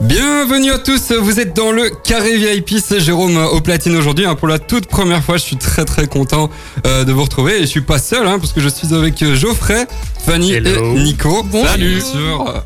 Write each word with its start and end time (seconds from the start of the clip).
Bienvenue 0.00 0.70
à 0.72 0.78
tous, 0.78 1.12
vous 1.12 1.40
êtes 1.40 1.54
dans 1.54 1.72
le 1.72 1.90
carré 1.90 2.36
VIP, 2.38 2.78
c'est 2.82 3.00
Jérôme 3.00 3.36
au 3.36 3.60
platine 3.60 3.94
aujourd'hui. 3.96 4.24
hein. 4.24 4.34
Pour 4.34 4.48
la 4.48 4.58
toute 4.58 4.86
première 4.86 5.22
fois, 5.22 5.36
je 5.36 5.42
suis 5.42 5.56
très 5.56 5.84
très 5.84 6.06
content 6.06 6.48
euh, 6.86 7.04
de 7.04 7.12
vous 7.12 7.22
retrouver 7.22 7.58
et 7.58 7.60
je 7.62 7.66
suis 7.66 7.82
pas 7.82 7.98
seul 7.98 8.26
hein, 8.26 8.38
parce 8.38 8.52
que 8.54 8.60
je 8.62 8.68
suis 8.70 8.94
avec 8.94 9.22
euh, 9.22 9.34
Geoffrey, 9.36 9.86
Fanny 10.24 10.52
Hello. 10.54 10.94
et 10.96 11.00
Nico. 11.00 11.44
Salut. 11.64 11.96
Bien 11.96 12.04
sûr. 12.04 12.48
euh, 12.48 12.60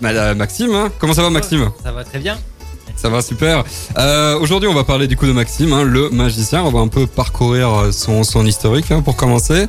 bah, 0.00 0.34
Maxime, 0.34 0.74
hein. 0.74 0.90
comment 0.98 1.14
ça 1.14 1.22
va 1.22 1.30
Maxime? 1.30 1.70
Ça 1.82 1.92
va 1.92 2.02
très 2.02 2.18
bien. 2.18 2.36
Ça 3.00 3.08
va 3.08 3.22
super. 3.22 3.64
Euh, 3.96 4.38
Aujourd'hui, 4.40 4.68
on 4.68 4.74
va 4.74 4.84
parler 4.84 5.06
du 5.06 5.16
coup 5.16 5.26
de 5.26 5.32
Maxime, 5.32 5.72
hein, 5.72 5.84
le 5.84 6.10
magicien. 6.10 6.62
On 6.64 6.70
va 6.70 6.80
un 6.80 6.88
peu 6.88 7.06
parcourir 7.06 7.70
euh, 7.70 7.92
son, 7.92 8.24
son 8.24 8.44
historique 8.44 8.90
hein, 8.90 9.00
pour 9.00 9.16
commencer. 9.16 9.68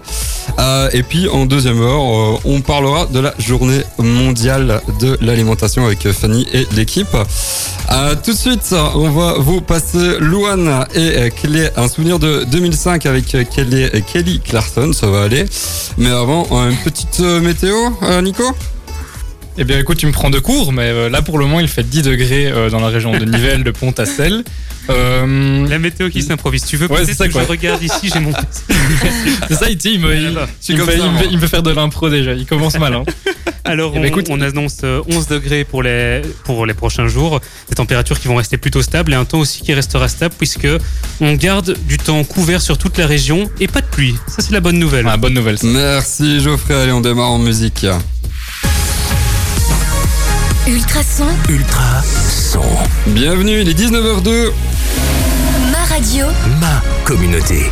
Euh, 0.60 0.90
et 0.92 1.02
puis 1.02 1.30
en 1.30 1.46
deuxième 1.46 1.82
heure, 1.82 2.02
on 2.46 2.60
parlera 2.60 3.06
de 3.06 3.22
la 3.22 3.34
journée 3.40 3.84
mondiale 4.00 4.82
de 5.00 5.18
l'alimentation 5.22 5.86
avec 5.86 6.12
Fanny 6.12 6.46
et 6.52 6.68
l'équipe. 6.74 7.16
Tout 8.24 8.32
de 8.32 8.38
suite, 8.38 8.76
on 8.96 9.10
va 9.12 9.36
vous 9.38 9.62
passer 9.62 10.18
Louane 10.20 10.86
et 10.94 11.32
Kelly, 11.32 11.68
un 11.78 11.88
souvenir 11.88 12.20
de 12.20 12.44
2005 12.52 13.06
avec 13.06 13.38
Kelly, 13.50 13.90
Kelly 14.12 14.42
Clarkson. 14.42 14.92
Ça 14.92 15.08
va 15.08 15.24
aller. 15.24 15.46
Mais 15.98 16.10
avant, 16.10 16.48
une 16.70 16.78
petite 16.78 17.20
météo, 17.20 17.78
Nico? 18.22 18.44
Eh 19.58 19.64
bien 19.66 19.78
écoute, 19.80 19.98
tu 19.98 20.08
me 20.08 20.12
prends 20.14 20.30
de 20.30 20.40
court, 20.40 20.72
mais 20.72 20.84
euh, 20.90 21.10
là 21.10 21.22
pour 21.22 21.38
le 21.38 21.46
moment 21.46 21.60
il 21.60 21.68
fait 21.68 21.84
10 21.84 22.04
degrés 22.04 22.48
euh, 22.48 22.70
dans 22.70 22.80
la 22.80 22.88
région 22.88 23.12
de 23.12 23.26
Nivelles, 23.26 23.64
de 23.64 23.72
Pont-à-Celle. 23.72 24.44
Euh, 24.90 25.68
La 25.68 25.78
météo 25.78 26.10
qui 26.10 26.24
s'improvise. 26.24 26.66
Tu 26.66 26.78
veux 26.78 26.88
Ouais, 26.88 26.96
peut-être 26.98 27.08
c'est 27.10 27.14
ça, 27.16 27.28
que 27.28 27.34
quoi. 27.34 27.44
je 27.44 27.48
regarde 27.50 27.84
ici, 27.84 28.10
j'ai 28.12 28.20
mon 28.20 28.32
c'est 29.50 29.56
ça, 29.56 29.70
il, 29.70 29.78
il 29.86 30.00
me, 30.00 30.16
il, 30.16 30.22
il 30.70 30.78
fait, 30.82 30.98
ça, 30.98 31.06
il 31.30 31.38
me 31.38 31.48
faire 31.48 31.62
de 31.64 31.72
l'impro 31.72 32.10
déjà, 32.10 32.34
il 32.34 32.46
commence 32.46 32.78
mal. 32.80 32.94
Hein. 32.96 33.04
Alors, 33.64 33.92
Eh 33.94 34.00
on, 34.00 34.02
ben, 34.02 34.08
écoute- 34.08 34.28
on 34.30 34.42
annonce 34.42 34.78
euh, 34.84 35.02
11 35.08 35.28
degrés 35.28 35.64
pour 35.66 35.84
les, 35.84 36.22
pour 36.46 36.66
les 36.66 36.74
prochains 36.74 37.08
jours. 37.08 37.40
Des 37.70 37.76
températures 37.76 38.20
qui 38.20 38.28
vont 38.28 38.36
rester 38.36 38.58
plutôt 38.58 38.82
stables 38.82 39.12
et 39.14 39.16
un 39.16 39.26
temps 39.26 39.40
aussi 39.40 39.62
qui 39.62 39.74
restera 39.74 40.08
stable 40.08 40.34
puisque 40.38 40.68
on 41.20 41.34
garde 41.34 41.78
du 41.88 41.98
temps 41.98 42.24
couvert 42.24 42.62
sur 42.62 42.78
toute 42.80 42.98
la 42.98 43.06
région 43.06 43.50
et 43.60 43.68
pas 43.68 43.82
de 43.82 43.86
pluie. 43.86 44.16
Ça, 44.28 44.38
c'est 44.42 44.52
la 44.52 44.62
bonne 44.62 44.80
nouvelle. 44.80 45.06
Ah, 45.08 45.18
bonne 45.18 45.34
nouvelle 45.36 45.58
ça. 45.60 45.68
Merci 45.68 46.40
Geoffrey. 46.40 46.74
Allez, 46.74 46.92
on 46.92 47.02
démarre 47.02 47.32
en 47.32 47.40
musique. 47.40 47.86
Ultrason, 50.68 51.26
Ultra 51.50 52.02
son, 52.04 52.62
Bienvenue, 53.08 53.62
il 53.62 53.70
est 53.70 53.74
19h02. 53.80 54.52
ma 55.72 55.84
radio, 55.86 56.26
ma 56.60 56.82
communauté. 57.04 57.70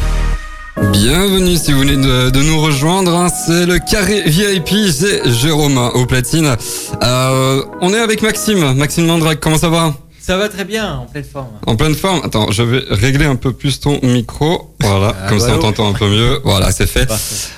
Bienvenue 0.91 1.55
si 1.57 1.71
vous 1.71 1.79
venez 1.79 1.95
de, 1.97 2.29
de 2.29 2.41
nous 2.41 2.59
rejoindre, 2.59 3.15
hein, 3.15 3.27
c'est 3.29 3.65
le 3.65 3.79
carré 3.79 4.23
VIP, 4.25 4.91
c'est 4.91 5.29
Jérôme 5.31 5.77
au 5.93 6.05
platine. 6.05 6.55
Euh, 7.03 7.63
on 7.81 7.93
est 7.93 7.99
avec 7.99 8.21
Maxime, 8.21 8.73
Maxime 8.73 9.05
Mandrac, 9.05 9.39
comment 9.39 9.57
ça 9.57 9.69
va? 9.69 9.93
Ça 10.19 10.37
va 10.37 10.47
très 10.49 10.65
bien, 10.65 10.95
en 10.97 11.05
pleine 11.05 11.23
forme. 11.23 11.47
En 11.65 11.75
pleine 11.75 11.95
forme? 11.95 12.21
Attends, 12.23 12.51
je 12.51 12.61
vais 12.63 12.83
régler 12.89 13.25
un 13.25 13.35
peu 13.35 13.51
plus 13.51 13.79
ton 13.79 13.99
micro, 14.03 14.75
voilà, 14.81 15.15
Ah, 15.25 15.29
comme 15.29 15.39
ça 15.39 15.55
on 15.55 15.59
t'entend 15.59 15.89
un 15.89 15.93
peu 15.93 16.07
mieux, 16.07 16.39
voilà 16.43 16.71
c'est 16.71 16.87
fait. 16.87 17.07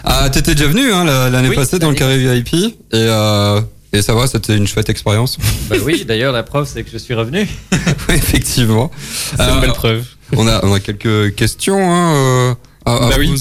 Ah, 0.04 0.30
t'étais 0.30 0.56
déjà 0.56 0.68
venu 0.68 0.92
hein, 0.94 1.04
la- 1.04 1.30
l'année 1.30 1.50
Oui, 1.50 1.56
passée 1.56 1.80
dans 1.80 1.90
le 1.90 1.96
carré 1.96 2.18
VIP, 2.18 2.54
et, 2.56 2.72
euh, 2.94 3.60
et 3.94 4.02
ça 4.02 4.14
va, 4.14 4.28
c'était 4.28 4.56
une 4.58 4.68
chouette 4.68 4.90
expérience. 4.90 5.38
Bah 5.70 5.76
oui, 5.84 6.06
d'ailleurs, 6.06 6.32
la 6.34 6.44
preuve, 6.44 6.68
c'est 6.68 6.84
que 6.84 6.90
je 6.92 6.98
suis 6.98 7.14
revenu. 7.14 7.48
Oui, 8.10 8.16
Effectivement. 8.16 8.90
C'est 8.98 9.42
Euh, 9.42 9.56
une 9.56 9.62
belle 9.62 9.72
preuve. 9.74 10.06
on, 10.36 10.48
a, 10.48 10.64
on 10.66 10.74
a 10.74 10.80
quelques 10.80 11.36
questions 11.36 11.78
hein, 11.78 12.16
euh, 12.16 12.54
à, 12.86 12.96
à 12.96 13.10
Bah 13.10 13.16
oui. 13.20 13.34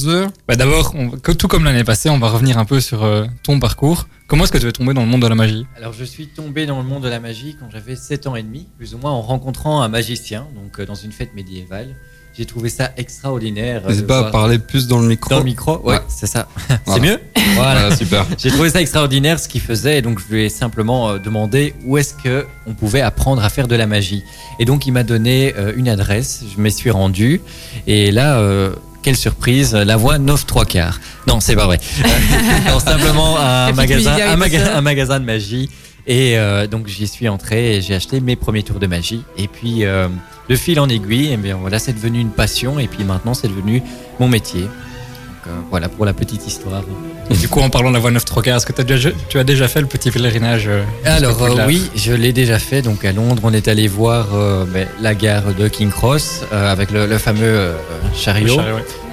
Bah, 0.48 0.56
D'abord, 0.56 0.94
tout 1.38 1.48
comme 1.48 1.64
l'année 1.64 1.84
passée, 1.84 2.10
on 2.10 2.18
va 2.18 2.28
revenir 2.28 2.58
un 2.58 2.64
peu 2.64 2.80
sur 2.80 3.04
euh, 3.04 3.24
ton 3.42 3.58
parcours. 3.60 4.06
Comment 4.26 4.44
est-ce 4.44 4.52
que 4.52 4.58
tu 4.58 4.68
es 4.68 4.72
tombé 4.72 4.92
dans 4.94 5.00
le 5.02 5.08
monde 5.08 5.22
de 5.22 5.26
la 5.26 5.34
magie? 5.34 5.66
Alors, 5.76 5.92
je 5.92 6.04
suis 6.04 6.28
tombé 6.28 6.66
dans 6.66 6.78
le 6.78 6.84
monde 6.86 7.02
de 7.02 7.08
la 7.08 7.18
magie 7.20 7.56
quand 7.58 7.68
j'avais 7.72 7.96
7 7.96 8.26
ans 8.28 8.36
et 8.36 8.42
demi, 8.42 8.68
plus 8.76 8.94
ou 8.94 8.98
moins 8.98 9.10
en 9.12 9.22
rencontrant 9.22 9.82
un 9.82 9.88
magicien, 9.88 10.46
donc 10.54 10.78
euh, 10.78 10.86
dans 10.86 10.94
une 10.94 11.12
fête 11.12 11.34
médiévale. 11.34 11.88
J'ai 12.36 12.46
trouvé 12.46 12.68
ça 12.70 12.92
extraordinaire. 12.96 13.82
N'hésite 13.86 14.06
pas 14.06 14.20
à 14.28 14.30
parler 14.30 14.58
plus 14.58 14.86
dans 14.86 15.00
le 15.00 15.06
micro. 15.08 15.30
Dans 15.30 15.38
le 15.38 15.44
micro, 15.44 15.78
ouais, 15.84 15.94
Ouais. 15.96 16.00
c'est 16.08 16.26
ça. 16.26 16.46
Voilà. 16.68 16.80
C'est 16.86 17.00
mieux 17.00 17.20
Voilà. 17.56 17.80
Voilà, 17.80 17.96
super. 17.96 18.24
J'ai 18.38 18.50
trouvé 18.50 18.70
ça 18.70 18.80
extraordinaire 18.80 19.38
ce 19.38 19.48
qu'il 19.48 19.60
faisait 19.60 19.98
et 19.98 20.02
donc 20.02 20.20
je 20.20 20.32
lui 20.34 20.44
ai 20.44 20.48
simplement 20.48 21.10
euh, 21.10 21.18
demandé 21.18 21.74
où 21.84 21.98
est-ce 21.98 22.14
que 22.14 22.46
on 22.66 22.72
pouvait 22.74 23.00
apprendre 23.02 23.44
à 23.44 23.50
faire 23.50 23.68
de 23.68 23.74
la 23.76 23.86
magie. 23.86 24.22
Et 24.58 24.64
donc 24.64 24.86
il 24.86 24.92
m'a 24.92 25.02
donné 25.02 25.54
euh, 25.58 25.72
une 25.76 25.88
adresse, 25.88 26.44
je 26.56 26.60
m'y 26.62 26.70
suis 26.72 26.90
rendu 26.90 27.40
et 27.86 28.10
là 28.10 28.38
euh, 28.38 28.70
quelle 29.02 29.16
surprise, 29.16 29.74
la 29.74 29.96
voix 29.96 30.18
9 30.18 30.46
3 30.46 30.64
quarts. 30.66 31.00
Non, 31.26 31.40
c'est 31.40 31.56
pas 31.56 31.66
vrai. 31.66 31.80
non, 32.68 32.78
simplement 32.78 33.38
un 33.38 33.72
magasin, 33.72 34.36
maga- 34.36 34.76
un 34.76 34.80
magasin 34.82 35.20
de 35.20 35.24
magie. 35.24 35.68
Et 36.06 36.38
euh, 36.38 36.66
donc 36.66 36.86
j'y 36.86 37.06
suis 37.06 37.28
entré 37.28 37.76
et 37.76 37.82
j'ai 37.82 37.94
acheté 37.94 38.20
mes 38.20 38.36
premiers 38.36 38.62
tours 38.62 38.78
de 38.78 38.86
magie. 38.86 39.22
Et 39.36 39.48
puis 39.48 39.84
euh, 39.84 40.08
de 40.48 40.56
fil 40.56 40.80
en 40.80 40.88
aiguille, 40.88 41.32
et 41.32 41.36
bien 41.36 41.56
voilà, 41.56 41.78
c'est 41.78 41.92
devenu 41.92 42.20
une 42.20 42.30
passion 42.30 42.78
et 42.78 42.86
puis 42.86 43.04
maintenant 43.04 43.34
c'est 43.34 43.48
devenu 43.48 43.82
mon 44.18 44.28
métier. 44.28 44.62
Donc 44.62 45.46
euh, 45.48 45.50
voilà 45.70 45.88
pour 45.88 46.04
la 46.04 46.12
petite 46.12 46.46
histoire. 46.46 46.82
Et 47.30 47.34
du 47.34 47.48
coup, 47.48 47.60
en 47.60 47.70
parlant 47.70 47.90
de 47.90 47.94
la 47.94 48.00
voie 48.00 48.10
9 48.10 48.24
3 48.24 48.42
quarts, 48.42 48.56
est-ce 48.56 48.66
que 48.66 48.82
déjà, 48.82 49.10
tu 49.28 49.38
as 49.38 49.44
déjà 49.44 49.68
fait 49.68 49.80
le 49.80 49.86
petit 49.86 50.10
pèlerinage 50.10 50.68
Alors 51.04 51.38
oui, 51.66 51.90
je 51.94 52.12
l'ai 52.12 52.32
déjà 52.32 52.58
fait. 52.58 52.82
Donc 52.82 53.04
à 53.04 53.12
Londres, 53.12 53.42
on 53.44 53.52
est 53.52 53.68
allé 53.68 53.86
voir 53.86 54.28
ben, 54.66 54.88
la 55.00 55.14
gare 55.14 55.54
de 55.54 55.68
King 55.68 55.90
Cross 55.90 56.42
avec 56.50 56.90
le, 56.90 57.06
le 57.06 57.18
fameux 57.18 57.72
Le 57.72 58.18
chariot. 58.18 58.60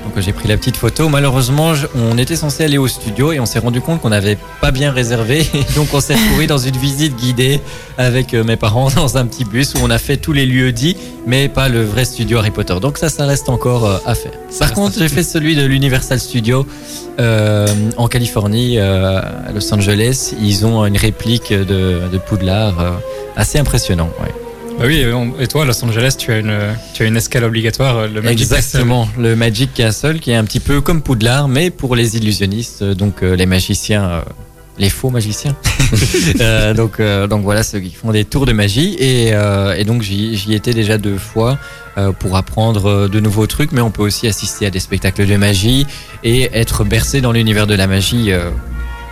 Donc 0.03 0.17
euh, 0.17 0.21
j'ai 0.21 0.31
pris 0.33 0.47
la 0.47 0.57
petite 0.57 0.77
photo. 0.77 1.09
Malheureusement, 1.09 1.73
on 1.95 2.17
était 2.17 2.35
censé 2.35 2.63
aller 2.63 2.77
au 2.77 2.87
studio 2.87 3.31
et 3.31 3.39
on 3.39 3.45
s'est 3.45 3.59
rendu 3.59 3.81
compte 3.81 4.01
qu'on 4.01 4.09
n'avait 4.09 4.37
pas 4.61 4.71
bien 4.71 4.91
réservé. 4.91 5.39
Et 5.53 5.73
donc 5.75 5.89
on 5.93 5.99
s'est 5.99 6.15
retrouvé 6.15 6.47
dans 6.47 6.57
une 6.57 6.77
visite 6.77 7.15
guidée 7.15 7.59
avec 7.97 8.33
euh, 8.33 8.43
mes 8.43 8.55
parents 8.57 8.89
dans 8.95 9.17
un 9.17 9.25
petit 9.25 9.45
bus 9.45 9.73
où 9.75 9.79
on 9.81 9.89
a 9.89 9.97
fait 9.97 10.17
tous 10.17 10.33
les 10.33 10.45
lieux 10.45 10.71
dits, 10.71 10.97
mais 11.25 11.49
pas 11.49 11.67
le 11.69 11.83
vrai 11.83 12.05
studio 12.05 12.37
Harry 12.37 12.51
Potter. 12.51 12.75
Donc 12.81 12.97
ça, 12.97 13.09
ça 13.09 13.25
reste 13.25 13.49
encore 13.49 13.85
euh, 13.85 13.97
à 14.05 14.15
faire. 14.15 14.31
Par 14.59 14.73
contre, 14.73 14.97
j'ai 14.97 15.09
fait 15.09 15.23
celui 15.23 15.55
de 15.55 15.65
l'Universal 15.65 16.19
Studio 16.19 16.65
euh, 17.19 17.67
en 17.97 18.07
Californie, 18.07 18.77
euh, 18.77 19.19
à 19.19 19.51
Los 19.53 19.73
Angeles. 19.73 20.33
Ils 20.39 20.65
ont 20.65 20.85
une 20.85 20.97
réplique 20.97 21.51
de, 21.51 22.01
de 22.11 22.17
Poudlard 22.17 22.79
euh, 22.79 22.91
assez 23.35 23.57
impressionnant. 23.59 24.09
ouais. 24.21 24.46
Bah 24.77 24.83
oui, 24.85 25.03
et 25.39 25.47
toi, 25.47 25.63
à 25.63 25.65
Los 25.65 25.83
Angeles, 25.83 26.15
tu 26.19 26.31
as 26.31 26.37
une, 26.37 26.55
tu 26.93 27.01
as 27.01 27.07
une 27.07 27.17
escale 27.17 27.43
obligatoire, 27.43 28.07
le 28.07 28.21
Magic 28.21 28.47
Castle. 28.47 28.55
Exactement, 28.55 29.09
le 29.17 29.35
Magic 29.35 29.73
Castle 29.73 30.19
qui 30.19 30.29
est 30.29 30.35
un 30.35 30.43
petit 30.43 30.59
peu 30.59 30.81
comme 30.81 31.01
Poudlard, 31.01 31.47
mais 31.47 31.71
pour 31.71 31.95
les 31.95 32.15
illusionnistes, 32.15 32.83
euh, 32.83 32.93
donc 32.93 33.23
euh, 33.23 33.35
les 33.35 33.47
magiciens, 33.47 34.03
euh, 34.03 34.21
les 34.77 34.89
faux 34.89 35.09
magiciens. 35.09 35.55
Euh, 36.41 36.73
donc, 36.73 36.99
euh, 36.99 37.25
donc 37.25 37.41
voilà, 37.43 37.63
ceux 37.63 37.79
qui 37.79 37.91
font 37.91 38.11
des 38.11 38.25
tours 38.25 38.45
de 38.45 38.51
magie. 38.51 38.95
Et, 38.99 39.33
euh, 39.33 39.73
et 39.75 39.85
donc 39.85 40.01
j'y 40.01 40.53
étais 40.53 40.73
déjà 40.73 40.97
deux 40.97 41.17
fois 41.17 41.57
pour 42.19 42.35
apprendre 42.37 43.07
de 43.07 43.19
nouveaux 43.19 43.47
trucs, 43.47 43.71
mais 43.71 43.81
on 43.81 43.89
peut 43.89 44.03
aussi 44.03 44.27
assister 44.27 44.67
à 44.67 44.69
des 44.69 44.79
spectacles 44.79 45.25
de 45.25 45.35
magie 45.35 45.87
et 46.23 46.43
être 46.53 46.83
bercé 46.83 47.21
dans 47.21 47.31
l'univers 47.31 47.65
de 47.65 47.73
la 47.73 47.87
magie. 47.87 48.31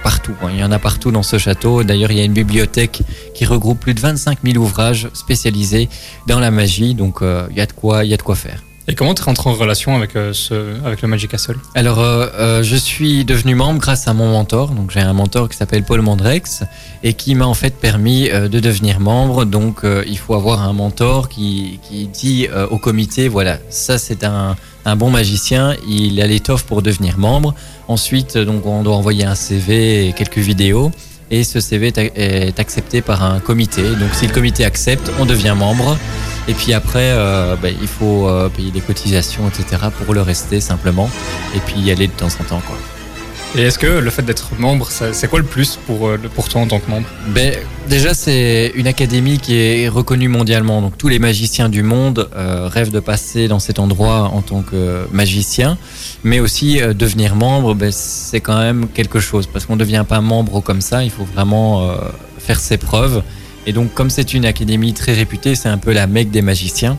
Partout, 0.06 0.36
hein. 0.44 0.50
il 0.54 0.60
y 0.60 0.64
en 0.64 0.72
a 0.72 0.78
partout 0.78 1.10
dans 1.10 1.24
ce 1.24 1.40
château. 1.40 1.84
D'ailleurs, 1.84 2.12
il 2.12 2.18
y 2.20 2.22
a 2.22 2.24
une 2.24 2.34
bibliothèque 2.34 3.02
qui 3.34 3.44
regroupe 3.44 3.80
plus 3.80 3.96
de 3.96 4.00
25 4.00 4.38
000 4.44 4.64
ouvrages 4.64 5.10
spécialisés 5.14 5.90
dans 6.28 6.40
la 6.40 6.52
magie, 6.52 6.94
donc 6.94 7.24
euh, 7.24 7.48
il 7.50 7.58
y 7.58 7.62
a 7.62 7.66
de 7.66 7.74
quoi, 7.74 8.06
il 8.06 8.12
y 8.12 8.14
a 8.14 8.18
de 8.18 8.22
quoi 8.22 8.36
faire. 8.36 8.62
Et 8.88 8.94
comment 8.94 9.16
tu 9.16 9.24
rentres 9.24 9.48
en 9.48 9.54
relation 9.54 9.96
avec, 9.96 10.16
euh, 10.16 10.32
ce, 10.32 10.80
avec 10.86 11.02
le 11.02 11.08
Magic 11.08 11.32
Castle? 11.32 11.58
Alors, 11.74 12.00
euh, 12.00 12.28
euh, 12.36 12.64
je 12.64 12.76
suis 12.76 13.26
devenu 13.26 13.56
membre 13.56 13.80
grâce 13.80 14.08
à 14.08 14.14
mon 14.14 14.30
mentor. 14.30 14.70
Donc, 14.70 14.92
j'ai 14.92 15.00
un 15.00 15.14
mentor 15.14 15.50
qui 15.50 15.58
s'appelle 15.58 15.84
Paul 15.84 16.02
Mandrex 16.02 16.64
et 17.02 17.14
qui 17.14 17.34
m'a 17.34 17.48
en 17.48 17.56
fait 17.56 17.76
permis 17.76 18.30
de 18.30 18.60
devenir 18.60 19.00
membre. 19.00 19.46
Donc, 19.46 19.82
il 19.84 20.18
faut 20.18 20.36
avoir 20.36 20.62
un 20.62 20.74
mentor 20.74 21.30
qui, 21.30 21.80
qui 21.82 22.08
dit 22.08 22.48
au 22.70 22.78
comité 22.78 23.28
voilà, 23.28 23.58
ça 23.70 23.98
c'est 23.98 24.24
un, 24.24 24.56
un 24.86 24.96
bon 24.96 25.10
magicien, 25.10 25.76
il 25.88 26.22
a 26.22 26.28
l'étoffe 26.28 26.64
pour 26.64 26.82
devenir 26.82 27.18
membre. 27.18 27.56
Ensuite, 27.88 28.36
euh, 28.36 28.46
donc, 28.46 28.66
on 28.66 28.84
doit 28.84 28.96
envoyer 28.96 29.26
un 29.26 29.36
CV 29.36 30.08
et 30.08 30.14
quelques 30.14 30.38
vidéos. 30.38 30.92
Et 31.32 31.44
ce 31.44 31.60
CV 31.60 31.92
est, 31.98 32.60
accepté 32.60 33.02
par 33.02 33.24
un 33.24 33.40
comité. 33.40 33.82
Donc, 33.82 34.14
si 34.14 34.28
le 34.28 34.34
comité 34.34 34.64
accepte, 34.64 35.12
on 35.20 35.26
devient 35.26 35.56
membre. 35.58 35.98
Et 36.48 36.54
puis 36.54 36.72
après, 36.74 37.12
euh, 37.14 37.56
ben, 37.56 37.74
il 37.82 37.88
faut 37.88 38.28
euh, 38.28 38.48
payer 38.48 38.70
des 38.70 38.82
cotisations, 38.82 39.48
etc. 39.48 39.88
pour 40.04 40.14
le 40.14 40.22
rester 40.22 40.62
simplement. 40.62 41.10
Et 41.56 41.60
puis 41.60 41.80
y 41.80 41.90
aller 41.90 42.06
de 42.06 42.14
temps 42.14 42.28
en 42.28 42.44
temps. 42.44 42.62
Quoi. 42.66 42.78
Et 43.58 43.62
est-ce 43.62 43.80
que 43.80 43.88
le 43.88 44.10
fait 44.10 44.24
d'être 44.24 44.60
membre, 44.60 44.90
c'est 44.90 45.30
quoi 45.30 45.40
le 45.40 45.46
plus 45.46 45.80
pour, 45.88 46.10
euh, 46.10 46.18
pour 46.36 46.50
toi 46.50 46.60
en 46.60 46.68
tant 46.68 46.80
que 46.80 46.90
membre? 46.90 47.08
Ben, 47.30 47.54
déjà, 47.88 48.14
c'est 48.14 48.74
une 48.76 48.86
académie 48.86 49.40
qui 49.40 49.56
est 49.56 49.88
reconnue 49.88 50.28
mondialement. 50.28 50.82
Donc 50.82 50.98
tous 50.98 51.08
les 51.08 51.20
magiciens 51.20 51.70
du 51.70 51.82
monde 51.82 52.30
euh, 52.36 52.68
rêvent 52.68 52.92
de 52.92 53.00
passer 53.00 53.48
dans 53.48 53.60
cet 53.60 53.80
endroit 53.80 54.24
en 54.34 54.42
tant 54.42 54.62
que 54.62 55.08
magicien. 55.14 55.78
Mais 56.26 56.42
aussi 56.42 56.82
euh, 56.82 56.94
devenir 56.94 57.36
membre, 57.36 57.76
ben, 57.76 57.94
c'est 57.94 58.42
quand 58.42 58.58
même 58.58 58.90
quelque 58.90 59.22
chose. 59.22 59.48
Parce 59.48 59.66
qu'on 59.66 59.76
ne 59.76 59.80
devient 59.80 60.04
pas 60.06 60.20
membre 60.20 60.60
comme 60.60 60.82
ça. 60.82 61.06
Il 61.06 61.10
faut 61.10 61.24
vraiment 61.24 61.96
faire 62.38 62.60
ses 62.60 62.78
preuves. 62.78 63.24
Et 63.68 63.72
donc 63.72 63.94
comme 63.94 64.10
c'est 64.10 64.34
une 64.34 64.46
académie 64.46 64.94
très 64.94 65.14
réputée, 65.14 65.56
c'est 65.56 65.70
un 65.70 65.78
peu 65.78 65.94
la 65.94 66.08
mecque 66.08 66.30
des 66.30 66.42
magiciens. 66.42 66.98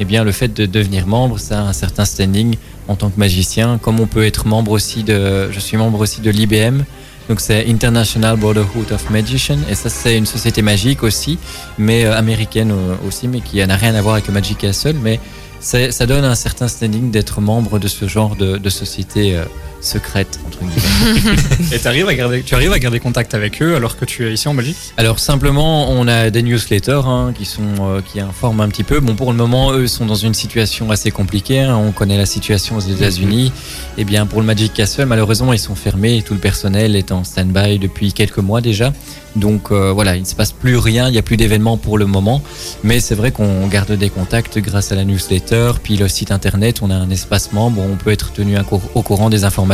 Eh 0.00 0.04
bien, 0.04 0.22
le 0.24 0.32
fait 0.32 0.54
de 0.54 0.64
devenir 0.64 1.06
membre, 1.06 1.38
ça 1.38 1.58
a 1.58 1.62
un 1.62 1.72
certain 1.72 2.04
standing 2.04 2.54
en 2.88 2.96
tant 2.96 3.10
que 3.10 3.18
magicien. 3.18 3.78
Comme 3.78 4.00
on 4.00 4.06
peut 4.06 4.24
être 4.24 4.46
membre 4.46 4.72
aussi 4.72 5.04
de, 5.04 5.50
je 5.52 5.60
suis 5.60 5.76
membre 5.76 6.00
aussi 6.00 6.20
de 6.20 6.30
l'IBM, 6.30 6.82
Donc 7.28 7.40
c'est 7.40 7.68
International 7.68 8.36
Brotherhood 8.36 8.90
of 8.90 9.10
Magicians 9.10 9.58
et 9.70 9.74
ça 9.74 9.90
c'est 9.90 10.16
une 10.16 10.26
société 10.26 10.62
magique 10.62 11.02
aussi, 11.02 11.38
mais 11.76 12.06
euh, 12.06 12.16
américaine 12.16 12.72
euh, 12.72 13.06
aussi, 13.06 13.28
mais 13.28 13.40
qui 13.40 13.64
n'a 13.64 13.76
rien 13.76 13.94
à 13.94 14.00
voir 14.00 14.14
avec 14.14 14.28
Magic 14.30 14.58
Castle, 14.58 14.96
mais 15.02 15.20
ça 15.60 16.06
donne 16.06 16.24
un 16.24 16.36
certain 16.36 16.68
standing 16.68 17.10
d'être 17.10 17.40
membre 17.40 17.78
de 17.78 17.88
ce 17.88 18.06
genre 18.08 18.36
de, 18.36 18.56
de 18.56 18.70
société 18.70 19.36
euh, 19.36 19.44
secrète 19.80 20.40
entre 20.46 20.58
guillemets. 20.60 21.36
Et 21.72 21.78
t'arrives 21.78 22.08
à 22.08 22.14
garder, 22.14 22.42
tu 22.42 22.54
arrives 22.54 22.72
à 22.72 22.78
garder 22.78 23.00
contact 23.00 23.34
avec 23.34 23.62
eux 23.62 23.74
alors 23.76 23.96
que 23.96 24.04
tu 24.04 24.26
es 24.26 24.32
ici 24.32 24.48
en 24.48 24.54
Belgique? 24.54 24.76
Alors 24.96 25.18
simplement, 25.18 25.90
on 25.90 26.08
a 26.08 26.30
des 26.30 26.42
newsletters 26.42 27.02
hein, 27.04 27.32
qui 27.36 27.44
sont 27.44 27.62
euh, 27.80 28.00
qui 28.00 28.20
informent 28.20 28.62
un 28.62 28.68
petit 28.68 28.84
peu. 28.84 29.00
Bon, 29.00 29.14
pour 29.14 29.30
le 29.32 29.38
moment, 29.38 29.72
eux 29.72 29.86
sont 29.86 30.06
dans 30.06 30.14
une 30.14 30.34
situation 30.34 30.90
assez 30.90 31.10
compliquée. 31.10 31.60
hein. 31.60 31.76
On 31.76 31.92
connaît 31.92 32.16
la 32.18 32.26
situation 32.26 32.76
aux 32.76 32.80
États-Unis. 32.80 33.52
Et 33.96 34.04
bien 34.04 34.26
pour 34.26 34.40
le 34.40 34.46
Magic 34.46 34.72
Castle, 34.72 35.06
malheureusement, 35.06 35.52
ils 35.52 35.58
sont 35.58 35.74
fermés 35.74 36.22
tout 36.22 36.34
le 36.34 36.40
personnel 36.40 36.96
est 36.96 37.12
en 37.12 37.24
stand-by 37.24 37.78
depuis 37.78 38.12
quelques 38.12 38.38
mois 38.38 38.60
déjà. 38.60 38.92
Donc 39.36 39.70
euh, 39.70 39.92
voilà, 39.92 40.16
il 40.16 40.22
ne 40.22 40.26
se 40.26 40.34
passe 40.34 40.52
plus 40.52 40.76
rien, 40.76 41.08
il 41.08 41.12
n'y 41.12 41.18
a 41.18 41.22
plus 41.22 41.36
d'événements 41.36 41.76
pour 41.76 41.98
le 41.98 42.06
moment. 42.06 42.42
Mais 42.82 42.98
c'est 42.98 43.14
vrai 43.14 43.30
qu'on 43.30 43.66
garde 43.68 43.92
des 43.92 44.10
contacts 44.10 44.58
grâce 44.58 44.90
à 44.90 44.94
la 44.94 45.04
newsletter, 45.04 45.72
puis 45.82 45.96
le 45.96 46.08
site 46.08 46.32
internet. 46.32 46.80
On 46.82 46.90
a 46.90 46.94
un 46.94 47.10
espace 47.10 47.52
membre, 47.52 47.80
où 47.80 47.84
on 47.92 47.96
peut 47.96 48.10
être 48.10 48.32
tenu 48.32 48.56
au 48.94 49.02
courant 49.02 49.30
des 49.30 49.44
informations. 49.44 49.67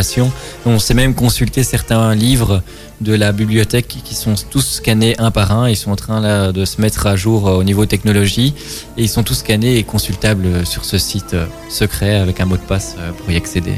On 0.66 0.78
sait 0.78 0.94
même 0.94 1.14
consulter 1.14 1.62
certains 1.64 2.14
livres 2.14 2.62
de 3.00 3.14
la 3.14 3.32
bibliothèque 3.32 3.88
qui 3.88 4.14
sont 4.14 4.34
tous 4.50 4.64
scannés 4.76 5.14
un 5.18 5.30
par 5.30 5.52
un. 5.52 5.68
Ils 5.68 5.76
sont 5.76 5.90
en 5.90 5.96
train 5.96 6.20
là, 6.20 6.52
de 6.52 6.64
se 6.64 6.80
mettre 6.80 7.06
à 7.06 7.16
jour 7.16 7.48
euh, 7.48 7.52
au 7.52 7.64
niveau 7.64 7.86
technologie 7.86 8.54
et 8.96 9.02
ils 9.02 9.08
sont 9.08 9.22
tous 9.22 9.34
scannés 9.34 9.76
et 9.76 9.82
consultables 9.82 10.46
euh, 10.46 10.64
sur 10.64 10.84
ce 10.84 10.98
site 10.98 11.34
euh, 11.34 11.46
secret 11.68 12.14
avec 12.16 12.40
un 12.40 12.44
mot 12.46 12.56
de 12.56 12.62
passe 12.62 12.96
pour 13.18 13.30
y 13.30 13.36
accéder. 13.36 13.74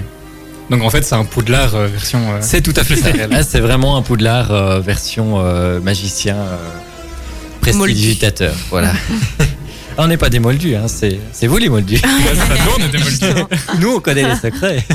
Donc 0.71 0.83
en 0.83 0.91
fait, 0.91 1.03
c'est 1.03 1.15
un 1.15 1.25
Poudlard 1.25 1.75
euh, 1.75 1.87
version. 1.87 2.19
euh, 2.33 2.39
C'est 2.41 2.61
tout 2.61 2.75
à 2.77 2.83
fait 2.85 2.97
ça. 2.97 3.13
Là, 3.29 3.43
c'est 3.43 3.61
vraiment 3.61 3.97
un 3.97 4.03
Poudlard 4.03 4.51
euh, 4.51 4.81
version 4.81 5.39
euh, 5.41 5.81
magicien 5.81 6.37
euh, 6.37 6.57
prestidigitateur. 7.61 8.55
Voilà. 8.71 8.93
Ah, 9.41 9.45
on 9.99 10.07
n'est 10.09 10.17
pas 10.17 10.29
des 10.29 10.41
moldus, 10.41 10.75
hein, 10.77 10.87
c'est 10.89 11.47
vous 11.47 11.57
les 11.59 11.69
moldus. 11.69 12.01
moldus. 12.99 13.45
Nous, 13.81 13.95
on 13.97 14.01
connaît 14.01 14.29
les 14.29 14.37
secrets. 14.37 14.85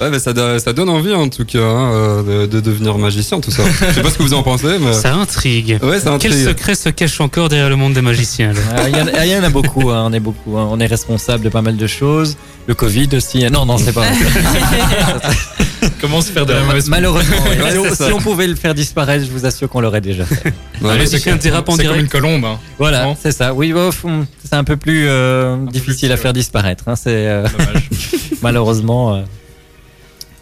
Ouais, 0.00 0.08
mais 0.10 0.18
ça, 0.18 0.32
do- 0.32 0.58
ça 0.58 0.72
donne 0.72 0.88
envie 0.88 1.12
en 1.12 1.28
tout 1.28 1.44
cas 1.44 1.58
hein, 1.58 1.92
euh, 1.92 2.46
de, 2.46 2.46
de 2.46 2.60
devenir 2.60 2.96
magicien, 2.96 3.38
tout 3.40 3.50
ça. 3.50 3.62
Je 3.88 3.94
sais 3.94 4.02
pas 4.02 4.10
ce 4.10 4.16
que 4.18 4.22
vous 4.22 4.32
en 4.34 4.42
pensez, 4.42 4.78
mais. 4.80 4.92
Ça 4.94 5.14
intrigue. 5.14 5.78
Ouais, 5.82 6.00
c'est 6.00 6.08
un 6.08 6.18
Quel 6.18 6.32
secret 6.32 6.74
se 6.74 6.88
cache 6.88 7.20
encore 7.20 7.48
derrière 7.50 7.68
le 7.68 7.76
monde 7.76 7.92
des 7.92 8.00
magiciens 8.00 8.52
là 8.54 8.60
Ah, 8.76 8.88
Il 8.88 8.96
y, 8.96 9.00
en 9.00 9.06
a- 9.08 9.26
il 9.26 9.32
y 9.32 9.36
en 9.36 9.42
a 9.42 9.50
beaucoup, 9.50 9.90
hein, 9.90 10.04
on 10.06 10.12
est 10.12 10.20
beaucoup. 10.20 10.56
hein. 10.56 10.66
On 10.70 10.80
est 10.80 10.86
responsable 10.86 11.44
de 11.44 11.48
pas 11.50 11.60
mal 11.62 11.76
de 11.76 11.86
choses. 11.86 12.36
Le 12.66 12.74
Covid 12.74 13.08
aussi. 13.14 13.44
Non, 13.50 13.66
non, 13.66 13.76
c'est 13.78 13.92
pas 13.92 14.00
vrai. 14.08 14.14
Comment 16.00 16.20
se 16.22 16.30
faire 16.30 16.46
de 16.46 16.52
la 16.54 16.62
mauvaise 16.62 16.88
Malheureusement, 16.88 17.36
oui. 17.50 17.62
Ouais, 17.62 17.72
si, 17.72 17.78
on, 17.78 17.84
c'est 17.84 17.94
ça. 17.94 18.06
si 18.06 18.12
on 18.12 18.18
pouvait 18.18 18.46
le 18.46 18.54
faire 18.54 18.74
disparaître, 18.74 19.24
je 19.26 19.30
vous 19.30 19.44
assure 19.44 19.68
qu'on 19.68 19.80
l'aurait 19.80 20.00
déjà 20.00 20.24
fait. 20.24 20.52
Ouais, 20.80 20.90
Allez, 20.92 21.06
dérape 21.42 21.68
en 21.68 21.76
C'est 21.76 21.84
comme 21.84 21.98
une 21.98 22.08
colombe. 22.08 22.44
hein. 22.44 22.58
Voilà, 22.78 23.04
Bon. 23.04 23.16
c'est 23.20 23.32
ça. 23.32 23.52
Oui, 23.52 23.72
bof, 23.72 24.04
hum, 24.04 24.24
c'est 24.42 24.54
un 24.56 24.64
peu 24.64 24.76
plus 24.76 25.04
euh, 25.08 25.56
difficile 25.70 26.08
plus, 26.08 26.14
à 26.14 26.16
faire 26.16 26.32
disparaître. 26.32 26.84
hein, 26.86 26.96
c'est 26.96 27.10
euh, 27.28 27.46
Dommage. 27.48 27.88
malheureusement. 28.42 29.14
euh. 29.16 29.20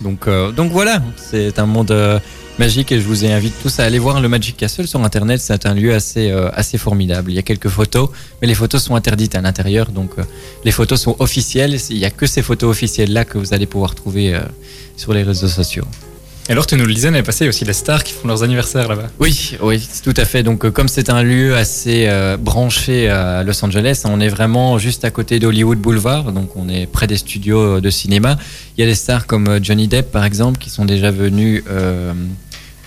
Donc, 0.01 0.29
euh, 0.29 0.53
donc 0.53 0.71
voilà, 0.71 1.03
c'est 1.17 1.59
un 1.59 1.67
monde 1.67 1.91
euh, 1.91 2.19
magique 2.59 2.91
et 2.93 3.01
je 3.01 3.07
vous 3.07 3.25
invite 3.25 3.55
tous 3.63 3.79
à 3.79 3.85
aller 3.85 3.99
voir 3.99 4.21
le 4.21 4.29
Magic 4.29 4.57
Castle 4.57 4.87
sur 4.87 5.03
Internet. 5.03 5.41
C'est 5.41 5.67
un 5.67 5.75
lieu 5.75 5.95
assez, 5.95 6.31
euh, 6.31 6.51
assez 6.53 6.77
formidable. 6.77 7.31
Il 7.31 7.35
y 7.35 7.39
a 7.39 7.43
quelques 7.43 7.69
photos, 7.69 8.11
mais 8.41 8.49
les 8.49 8.55
photos 8.55 8.83
sont 8.83 8.97
interdites 8.97 9.35
à 9.35 9.41
l'intérieur. 9.41 9.91
Donc 9.91 10.11
euh, 10.19 10.25
les 10.65 10.73
photos 10.73 11.01
sont 11.01 11.17
officielles. 11.21 11.79
Il 11.91 11.99
n'y 11.99 12.05
a 12.05 12.11
que 12.11 12.27
ces 12.27 12.43
photos 12.43 12.71
officielles-là 12.71 13.25
que 13.25 13.39
vous 13.39 13.55
allez 13.55 13.67
pouvoir 13.67 13.95
trouver 13.95 14.35
euh, 14.35 14.41
sur 14.97 15.13
les 15.13 15.23
réseaux 15.23 15.49
sociaux. 15.49 15.85
Alors, 16.51 16.67
tu 16.67 16.77
nous 16.77 16.87
le 16.87 16.95
disais, 16.95 17.09
l'année 17.11 17.23
passée, 17.23 17.45
il 17.45 17.47
y 17.47 17.49
a 17.49 17.51
aussi 17.51 17.67
les 17.67 17.75
stars 17.75 18.03
qui 18.03 18.15
font 18.15 18.27
leurs 18.27 18.43
anniversaires 18.43 18.89
là-bas. 18.89 19.09
Oui, 19.21 19.57
oui, 19.61 19.87
tout 20.03 20.15
à 20.17 20.25
fait. 20.25 20.43
Donc, 20.43 20.65
euh, 20.65 20.71
comme 20.71 20.89
c'est 20.89 21.11
un 21.11 21.23
lieu 21.23 21.55
assez 21.55 22.07
euh, 22.09 22.39
branché 22.39 23.11
à 23.11 23.43
Los 23.43 23.63
Angeles, 23.63 24.01
on 24.07 24.19
est 24.19 24.31
vraiment 24.31 24.79
juste 24.79 25.05
à 25.05 25.11
côté 25.11 25.39
d'Hollywood 25.41 25.77
Boulevard, 25.79 26.33
donc 26.33 26.57
on 26.57 26.71
est 26.71 26.87
près 26.87 27.07
des 27.07 27.19
studios 27.19 27.77
euh, 27.77 27.81
de 27.83 27.91
cinéma. 27.91 28.39
Il 28.79 28.81
y 28.81 28.85
a 28.85 28.87
des 28.87 28.95
stars 28.95 29.27
comme 29.27 29.47
euh, 29.47 29.59
Johnny 29.63 29.89
Depp, 29.89 30.11
par 30.11 30.25
exemple, 30.25 30.59
qui 30.59 30.71
sont 30.71 30.87
déjà 30.87 31.11
venus 31.11 31.65
euh, 31.71 32.15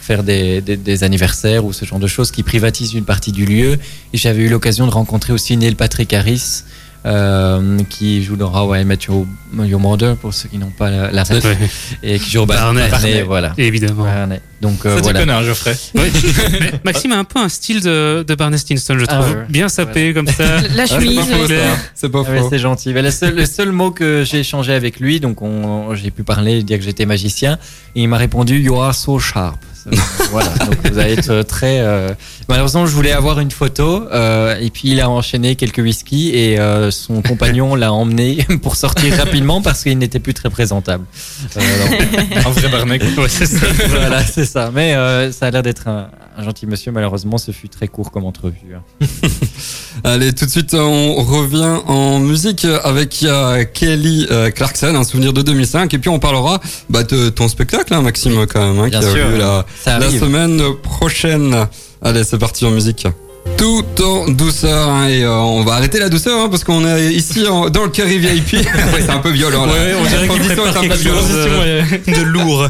faire 0.01 0.23
des- 0.23 0.61
des 0.61 1.03
anniversaires 1.03 1.63
ou 1.63 1.71
ce 1.71 1.85
genre 1.85 1.99
de 1.99 2.07
choses, 2.07 2.31
qui 2.31 2.41
privatisent 2.41 2.93
une 2.95 3.05
partie 3.05 3.31
du 3.31 3.45
lieu. 3.45 3.73
Et 4.13 4.17
j'avais 4.17 4.41
eu 4.41 4.49
l'occasion 4.49 4.87
de 4.87 4.91
rencontrer 4.91 5.33
aussi 5.33 5.55
Neil 5.55 5.75
Patrick 5.75 6.11
Harris. 6.13 6.63
Euh, 7.05 7.79
qui 7.89 8.23
joue 8.23 8.35
dans 8.35 8.53
How 8.53 8.75
I 8.75 8.85
Met 8.85 8.99
Your, 9.07 9.25
Your 9.65 9.79
Mother 9.79 10.15
pour 10.17 10.33
ceux 10.33 10.49
qui 10.49 10.57
n'ont 10.57 10.69
pas 10.69 10.89
la, 10.91 11.11
la 11.11 11.23
ref 11.23 11.43
Ouais, 11.43 11.57
et 12.03 12.19
qui 12.19 12.29
joue 12.29 12.45
Barney. 12.45 12.87
Barney, 12.89 13.21
voilà 13.23 13.53
évidemment. 13.57 14.03
Barney. 14.03 14.39
donc 14.61 14.85
euh, 14.85 14.99
voilà 15.01 15.37
hein, 15.37 15.43
Geoffrey. 15.43 15.75
Ouais. 15.95 16.11
Maxime 16.83 17.11
a 17.13 17.17
un 17.17 17.23
peu 17.23 17.39
un 17.39 17.49
style 17.49 17.81
de, 17.81 18.23
de 18.27 18.35
Barney 18.35 18.57
Stinson, 18.57 18.97
je 18.99 19.05
Ah 19.07 19.17
trouve. 19.19 19.31
ouais. 19.35 19.45
Bien 19.49 19.67
sapé 19.67 20.13
comme 20.13 20.27
ça. 20.27 20.61
La 20.75 20.85
chemise. 20.85 21.19
ça. 21.19 21.35
C'est 21.95 22.09
pas 22.09 22.21
Ah 22.25 22.31
ouais, 22.31 22.39
faux. 22.39 22.47
c'est 22.51 22.59
gentil. 22.59 22.93
Mais 22.93 23.01
le, 23.01 23.11
seul, 23.11 23.35
le 23.35 23.45
seul 23.45 23.71
mot 23.71 23.91
que 23.91 24.23
j'ai 24.25 24.39
échangé 24.41 24.73
avec 24.73 24.99
lui, 24.99 25.19
donc 25.19 25.41
on- 25.41 25.95
j'ai 25.95 26.11
pu 26.11 26.23
parler, 26.23 26.61
dire 26.63 26.77
que 26.77 26.83
j'étais 26.83 27.05
magicien, 27.07 27.57
et 27.95 28.03
il 28.03 28.07
m'a 28.07 28.17
répondu 28.17 28.59
You 28.59 28.79
are 28.79 28.93
so 28.93 29.17
sharp. 29.19 29.57
Voilà, 30.31 30.49
donc 30.65 30.75
vous 30.91 30.97
allez 30.99 31.13
être 31.13 31.41
très. 31.43 31.79
euh, 31.81 32.09
Malheureusement, 32.47 32.85
je 32.85 32.93
voulais 32.93 33.11
avoir 33.11 33.39
une 33.39 33.51
photo, 33.51 34.07
euh, 34.11 34.55
et 34.59 34.69
puis 34.69 34.89
il 34.91 35.01
a 35.01 35.09
enchaîné 35.09 35.55
quelques 35.55 35.79
whisky, 35.79 36.29
et 36.35 36.59
euh, 36.59 36.91
son 36.91 37.21
compagnon 37.21 37.75
l'a 37.75 37.91
emmené 37.93 38.45
pour 38.61 38.75
sortir 38.75 39.15
rapidement 39.17 39.61
parce 39.61 39.83
qu'il 39.83 39.97
n'était 39.97 40.19
plus 40.19 40.33
très 40.33 40.49
présentable. 40.49 41.05
Euh, 41.57 41.59
Un 42.45 42.49
vrai 42.49 42.69
Barney. 42.69 42.99
quoi. 42.99 43.23
Ouais, 43.23 43.29
c'est 43.29 43.45
ça. 43.45 43.65
voilà, 43.89 44.23
c'est 44.23 44.45
ça. 44.45 44.71
Mais 44.73 44.93
euh, 44.95 45.31
ça 45.31 45.47
a 45.47 45.51
l'air 45.51 45.63
d'être 45.63 45.87
un, 45.87 46.09
un 46.37 46.43
gentil 46.43 46.65
monsieur. 46.67 46.91
Malheureusement, 46.91 47.37
ce 47.37 47.51
fut 47.51 47.69
très 47.69 47.87
court 47.87 48.11
comme 48.11 48.25
entrevue. 48.25 48.75
hein. 48.75 49.05
Allez, 50.03 50.33
tout 50.33 50.45
de 50.45 50.49
suite, 50.49 50.73
on 50.73 51.15
revient 51.15 51.77
en 51.87 52.19
musique 52.19 52.65
avec 52.65 53.25
Kelly 53.73 54.27
euh, 54.31 54.49
Clarkson, 54.49 54.95
un 54.95 55.03
souvenir 55.03 55.31
de 55.33 55.41
2005. 55.41 55.93
Et 55.93 55.99
puis, 55.99 56.09
on 56.09 56.19
parlera 56.19 56.59
bah, 56.89 57.03
de 57.03 57.29
ton 57.29 57.47
spectacle, 57.47 57.93
hein, 57.93 58.01
Maxime, 58.01 58.45
quand 58.47 58.73
même, 58.73 58.79
hein, 58.79 58.89
qui 58.89 58.95
a 58.95 59.01
lieu 59.01 59.37
la, 59.37 59.65
la 59.85 60.09
semaine 60.09 60.61
prochaine. 60.81 61.67
Allez, 62.01 62.23
c'est 62.23 62.39
parti 62.39 62.65
en 62.65 62.71
musique. 62.71 63.05
Tout 63.57 63.83
en 64.03 64.27
douceur 64.29 64.89
hein, 64.89 65.07
et 65.07 65.23
euh, 65.23 65.35
on 65.37 65.63
va 65.63 65.73
arrêter 65.73 65.99
la 65.99 66.09
douceur 66.09 66.39
hein, 66.39 66.49
parce 66.49 66.63
qu'on 66.63 66.83
est 66.85 67.13
ici 67.13 67.47
en- 67.47 67.69
dans 67.69 67.83
le 67.83 67.89
carré 67.89 68.17
VIP. 68.17 68.53
ouais, 68.53 68.63
c'est 69.01 69.09
un 69.09 69.19
peu 69.19 69.29
violent 69.29 69.65
là. 69.67 69.73
Ouais, 69.73 69.93
on 69.99 70.03
dirait 70.05 70.27
qu'il 70.27 70.39
transition 70.39 70.63
prépare 70.63 70.75
est 70.75 70.77
un 70.77 70.81
peu 70.81 70.87
quelque 70.87 71.03
chose 71.03 71.25
euh, 71.31 71.81
de 72.07 72.21
lourd. 72.23 72.67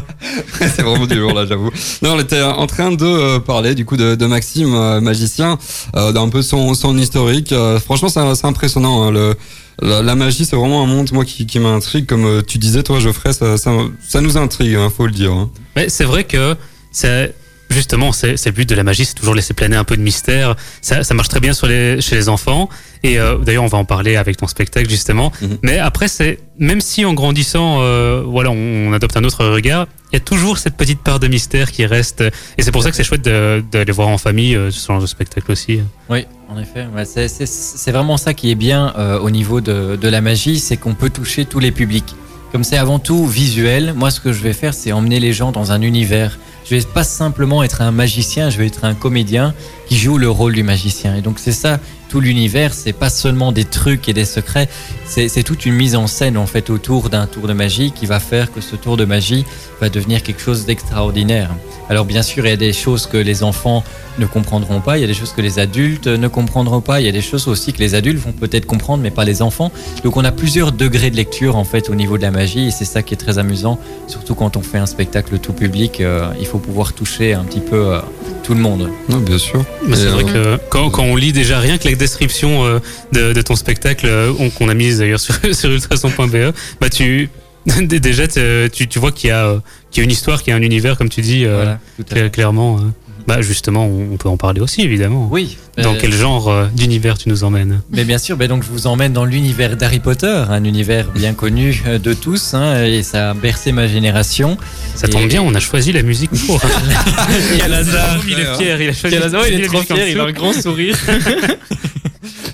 c'est 0.60 0.82
vraiment 0.82 1.06
du 1.06 1.18
lourd 1.18 1.32
là, 1.32 1.46
j'avoue. 1.46 1.70
Non, 2.02 2.14
on 2.16 2.20
était 2.20 2.42
en 2.42 2.66
train 2.66 2.92
de 2.92 3.04
euh, 3.06 3.38
parler 3.38 3.74
du 3.74 3.86
coup 3.86 3.96
de, 3.96 4.14
de 4.16 4.26
Maxime, 4.26 4.74
euh, 4.74 5.00
magicien, 5.00 5.58
d'un 5.94 6.28
peu 6.28 6.42
son, 6.42 6.74
son 6.74 6.96
historique. 6.98 7.54
Franchement, 7.84 8.08
c'est 8.10 8.44
impressionnant. 8.46 9.04
hein, 9.04 9.10
le, 9.10 9.34
la, 9.80 10.02
la 10.02 10.14
magie, 10.14 10.44
c'est 10.44 10.56
vraiment 10.56 10.82
un 10.82 10.86
monde 10.86 11.10
moi 11.12 11.24
qui, 11.24 11.46
qui 11.46 11.58
m'intrigue. 11.58 12.06
Comme 12.06 12.42
tu 12.46 12.58
disais, 12.58 12.82
toi, 12.82 12.98
Geoffrey, 13.00 13.32
ça, 13.32 13.56
ça, 13.56 13.70
ça 14.06 14.20
nous 14.20 14.36
intrigue, 14.36 14.76
faut 14.94 15.06
le 15.06 15.12
dire. 15.12 15.32
Mais 15.74 15.88
c'est 15.88 16.04
vrai 16.04 16.24
que 16.24 16.54
c'est 16.90 17.34
justement 17.72 18.12
c'est 18.12 18.36
le 18.44 18.50
but 18.52 18.68
de 18.68 18.74
la 18.74 18.84
magie, 18.84 19.04
c'est 19.04 19.14
toujours 19.14 19.34
laisser 19.34 19.54
planer 19.54 19.76
un 19.76 19.84
peu 19.84 19.96
de 19.96 20.02
mystère. 20.02 20.54
Ça, 20.80 21.02
ça 21.04 21.14
marche 21.14 21.28
très 21.28 21.40
bien 21.40 21.52
sur 21.52 21.66
les, 21.66 22.00
chez 22.00 22.14
les 22.14 22.28
enfants. 22.28 22.68
Et 23.02 23.18
euh, 23.18 23.36
d'ailleurs, 23.38 23.64
on 23.64 23.68
va 23.68 23.78
en 23.78 23.84
parler 23.84 24.14
avec 24.16 24.36
ton 24.36 24.46
spectacle 24.46 24.88
justement. 24.88 25.32
Mhm. 25.40 25.58
Mais 25.62 25.78
après, 25.78 26.06
c'est 26.08 26.38
même 26.58 26.80
si 26.80 27.04
en 27.04 27.14
grandissant, 27.14 27.78
euh, 27.80 28.22
voilà, 28.24 28.50
on, 28.50 28.88
on 28.88 28.92
adopte 28.92 29.16
un 29.16 29.24
autre 29.24 29.44
regard, 29.46 29.86
il 30.12 30.16
y 30.16 30.18
a 30.18 30.20
toujours 30.20 30.58
cette 30.58 30.76
petite 30.76 31.00
part 31.00 31.18
de 31.18 31.26
mystère 31.26 31.72
qui 31.72 31.84
reste. 31.86 32.20
Et 32.58 32.62
c'est 32.62 32.70
pour 32.70 32.82
ça 32.82 32.90
que 32.90 32.96
c'est 32.96 33.02
chouette 33.04 33.22
de, 33.24 33.64
de 33.72 33.78
les 33.80 33.92
voir 33.92 34.08
en 34.08 34.18
famille, 34.18 34.54
euh, 34.54 34.70
ce 34.70 34.86
genre 34.86 35.00
de 35.00 35.06
spectacle 35.06 35.50
aussi. 35.50 35.80
Oui, 36.10 36.26
en 36.48 36.58
effet. 36.58 36.86
C'est- 37.04 37.90
vraiment 37.90 38.16
ça 38.16 38.34
qui 38.34 38.50
est 38.50 38.54
bien 38.54 38.92
euh, 38.98 39.18
au 39.18 39.30
niveau 39.30 39.60
de, 39.60 39.96
de 39.96 40.08
la 40.08 40.20
magie, 40.20 40.60
c'est 40.60 40.76
qu'on 40.76 40.94
peut 40.94 41.10
toucher 41.10 41.44
tous 41.44 41.58
les 41.58 41.72
publics. 41.72 42.14
Comme 42.52 42.64
c'est 42.64 42.76
avant 42.76 42.98
tout 42.98 43.26
visuel, 43.26 43.94
moi 43.96 44.10
ce 44.10 44.20
que 44.20 44.30
je 44.32 44.42
vais 44.42 44.52
faire, 44.52 44.74
c'est 44.74 44.92
emmener 44.92 45.18
les 45.20 45.32
gens 45.32 45.52
dans 45.52 45.72
un 45.72 45.80
univers. 45.80 46.38
Je 46.64 46.76
vais 46.76 46.82
pas 46.82 47.04
simplement 47.04 47.62
être 47.62 47.82
un 47.82 47.90
magicien, 47.90 48.50
je 48.50 48.58
vais 48.58 48.66
être 48.66 48.84
un 48.84 48.94
comédien 48.94 49.54
qui 49.86 49.96
joue 49.96 50.16
le 50.16 50.30
rôle 50.30 50.54
du 50.54 50.62
magicien. 50.62 51.16
Et 51.16 51.20
donc 51.20 51.38
c'est 51.38 51.52
ça, 51.52 51.78
tout 52.08 52.20
l'univers, 52.20 52.74
c'est 52.74 52.92
pas 52.92 53.10
seulement 53.10 53.52
des 53.52 53.64
trucs 53.64 54.08
et 54.08 54.12
des 54.12 54.24
secrets, 54.24 54.68
c'est 55.06 55.42
toute 55.42 55.66
une 55.66 55.74
mise 55.74 55.96
en 55.96 56.06
scène 56.06 56.36
en 56.36 56.46
fait 56.46 56.70
autour 56.70 57.08
d'un 57.08 57.26
tour 57.26 57.48
de 57.48 57.52
magie 57.52 57.90
qui 57.90 58.06
va 58.06 58.20
faire 58.20 58.52
que 58.52 58.60
ce 58.60 58.76
tour 58.76 58.96
de 58.96 59.04
magie 59.04 59.44
va 59.80 59.88
devenir 59.88 60.22
quelque 60.22 60.40
chose 60.40 60.66
d'extraordinaire. 60.66 61.50
Alors 61.88 62.04
bien 62.04 62.22
sûr, 62.22 62.46
il 62.46 62.50
y 62.50 62.52
a 62.52 62.56
des 62.56 62.72
choses 62.72 63.06
que 63.06 63.16
les 63.16 63.42
enfants 63.42 63.82
ne 64.18 64.26
comprendront 64.26 64.80
pas, 64.80 64.98
il 64.98 65.00
y 65.00 65.04
a 65.04 65.06
des 65.06 65.14
choses 65.14 65.32
que 65.32 65.40
les 65.40 65.58
adultes 65.58 66.06
ne 66.06 66.28
comprendront 66.28 66.80
pas, 66.80 67.00
il 67.00 67.06
y 67.06 67.08
a 67.08 67.12
des 67.12 67.22
choses 67.22 67.48
aussi 67.48 67.72
que 67.72 67.78
les 67.78 67.94
adultes 67.94 68.18
vont 68.18 68.32
peut-être 68.32 68.66
comprendre 68.66 69.02
mais 69.02 69.10
pas 69.10 69.24
les 69.24 69.42
enfants. 69.42 69.72
Donc 70.04 70.16
on 70.16 70.24
a 70.24 70.32
plusieurs 70.32 70.72
degrés 70.72 71.10
de 71.10 71.16
lecture 71.16 71.56
en 71.56 71.64
fait 71.64 71.88
au 71.88 71.94
niveau 71.94 72.18
de 72.18 72.22
la 72.22 72.30
magie 72.30 72.68
et 72.68 72.70
c'est 72.70 72.84
ça 72.84 73.02
qui 73.02 73.14
est 73.14 73.16
très 73.16 73.38
amusant, 73.38 73.78
surtout 74.06 74.34
quand 74.34 74.56
on 74.56 74.62
fait 74.62 74.78
un 74.78 74.86
spectacle 74.86 75.38
tout 75.38 75.54
public, 75.54 76.00
euh, 76.00 76.30
pouvoir 76.60 76.92
toucher 76.92 77.32
un 77.34 77.44
petit 77.44 77.60
peu 77.60 77.76
euh, 77.94 78.00
tout 78.42 78.54
le 78.54 78.60
monde. 78.60 78.88
Ouais, 79.08 79.20
bien 79.20 79.38
sûr. 79.38 79.64
Mais 79.86 79.96
c'est 79.96 80.06
vrai 80.06 80.24
euh, 80.34 80.56
que 80.56 80.62
quand, 80.70 80.90
quand 80.90 81.04
on 81.04 81.16
lit 81.16 81.32
déjà 81.32 81.58
rien 81.60 81.78
que 81.78 81.88
la 81.88 81.94
description 81.94 82.64
euh, 82.64 82.78
de, 83.12 83.32
de 83.32 83.42
ton 83.42 83.56
spectacle, 83.56 84.06
euh, 84.08 84.32
on- 84.38 84.50
qu'on 84.50 84.68
a 84.68 84.74
mise 84.74 84.98
d'ailleurs 84.98 85.20
sur, 85.20 85.34
sur 85.52 85.70
ultrason.be, 85.70 86.52
bah 86.80 86.88
tu 86.88 87.28
Dé- 87.80 88.00
Déjà, 88.00 88.26
tu, 88.26 88.88
tu 88.88 88.98
vois 88.98 89.12
qu'il 89.12 89.28
y, 89.28 89.30
a, 89.30 89.46
euh, 89.46 89.58
qu'il 89.92 90.00
y 90.00 90.02
a 90.02 90.04
une 90.04 90.10
histoire, 90.10 90.42
qu'il 90.42 90.50
y 90.50 90.54
a 90.54 90.56
un 90.56 90.62
univers, 90.62 90.98
comme 90.98 91.08
tu 91.08 91.20
dis, 91.20 91.44
euh, 91.44 91.74
Voilà, 92.10 92.28
clairement. 92.30 92.80
Bah, 93.26 93.40
justement, 93.40 93.86
on 93.86 94.16
peut 94.16 94.28
en 94.28 94.36
parler 94.36 94.60
aussi, 94.60 94.82
évidemment. 94.82 95.28
Oui. 95.30 95.56
Dans 95.78 95.94
euh, 95.94 95.98
quel 96.00 96.12
genre 96.12 96.48
euh, 96.50 96.66
d'univers 96.74 97.16
tu 97.16 97.28
nous 97.28 97.44
emmènes 97.44 97.80
Mais 97.90 98.04
bien 98.04 98.18
sûr, 98.18 98.36
donc 98.36 98.62
je 98.62 98.68
vous 98.68 98.86
emmène 98.86 99.12
dans 99.12 99.24
l'univers 99.24 99.76
d'Harry 99.76 100.00
Potter, 100.00 100.26
un 100.48 100.64
univers 100.64 101.08
bien 101.12 101.32
connu 101.34 101.82
euh, 101.86 101.98
de 101.98 102.12
tous, 102.14 102.54
hein, 102.54 102.84
et 102.84 103.02
ça 103.02 103.30
a 103.30 103.34
bercé 103.34 103.72
ma 103.72 103.86
génération. 103.86 104.56
Ça 104.94 105.06
Et- 105.06 105.10
tombe 105.10 105.28
bien, 105.28 105.40
on 105.42 105.54
a 105.54 105.60
choisi 105.60 105.92
la 105.92 106.02
musique 106.02 106.30
pour. 106.46 106.60
Quel 107.58 107.72
hasard 107.72 108.18
Il 108.28 108.38
est 108.38 108.54
fier, 108.56 108.80
il 108.82 108.88
a 108.88 108.92
choisi. 108.92 109.14
Quel 109.16 109.22
hasard, 109.24 109.46
il 109.48 109.54
est 109.54 109.58
la 109.62 109.66
trop 109.68 109.82
fier, 109.82 110.08
il 110.08 110.18
a 110.20 110.24
un 110.24 110.32
grand 110.32 110.52
sourire. 110.52 110.96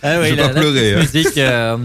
Ah 0.03 0.15
Je 0.17 0.21
oui, 0.23 0.31
vais 0.31 0.37
la, 0.37 0.49
pas 0.49 0.61
pleurer, 0.61 0.95
hein. 0.95 1.01
musique. 1.01 1.37
euh, 1.39 1.77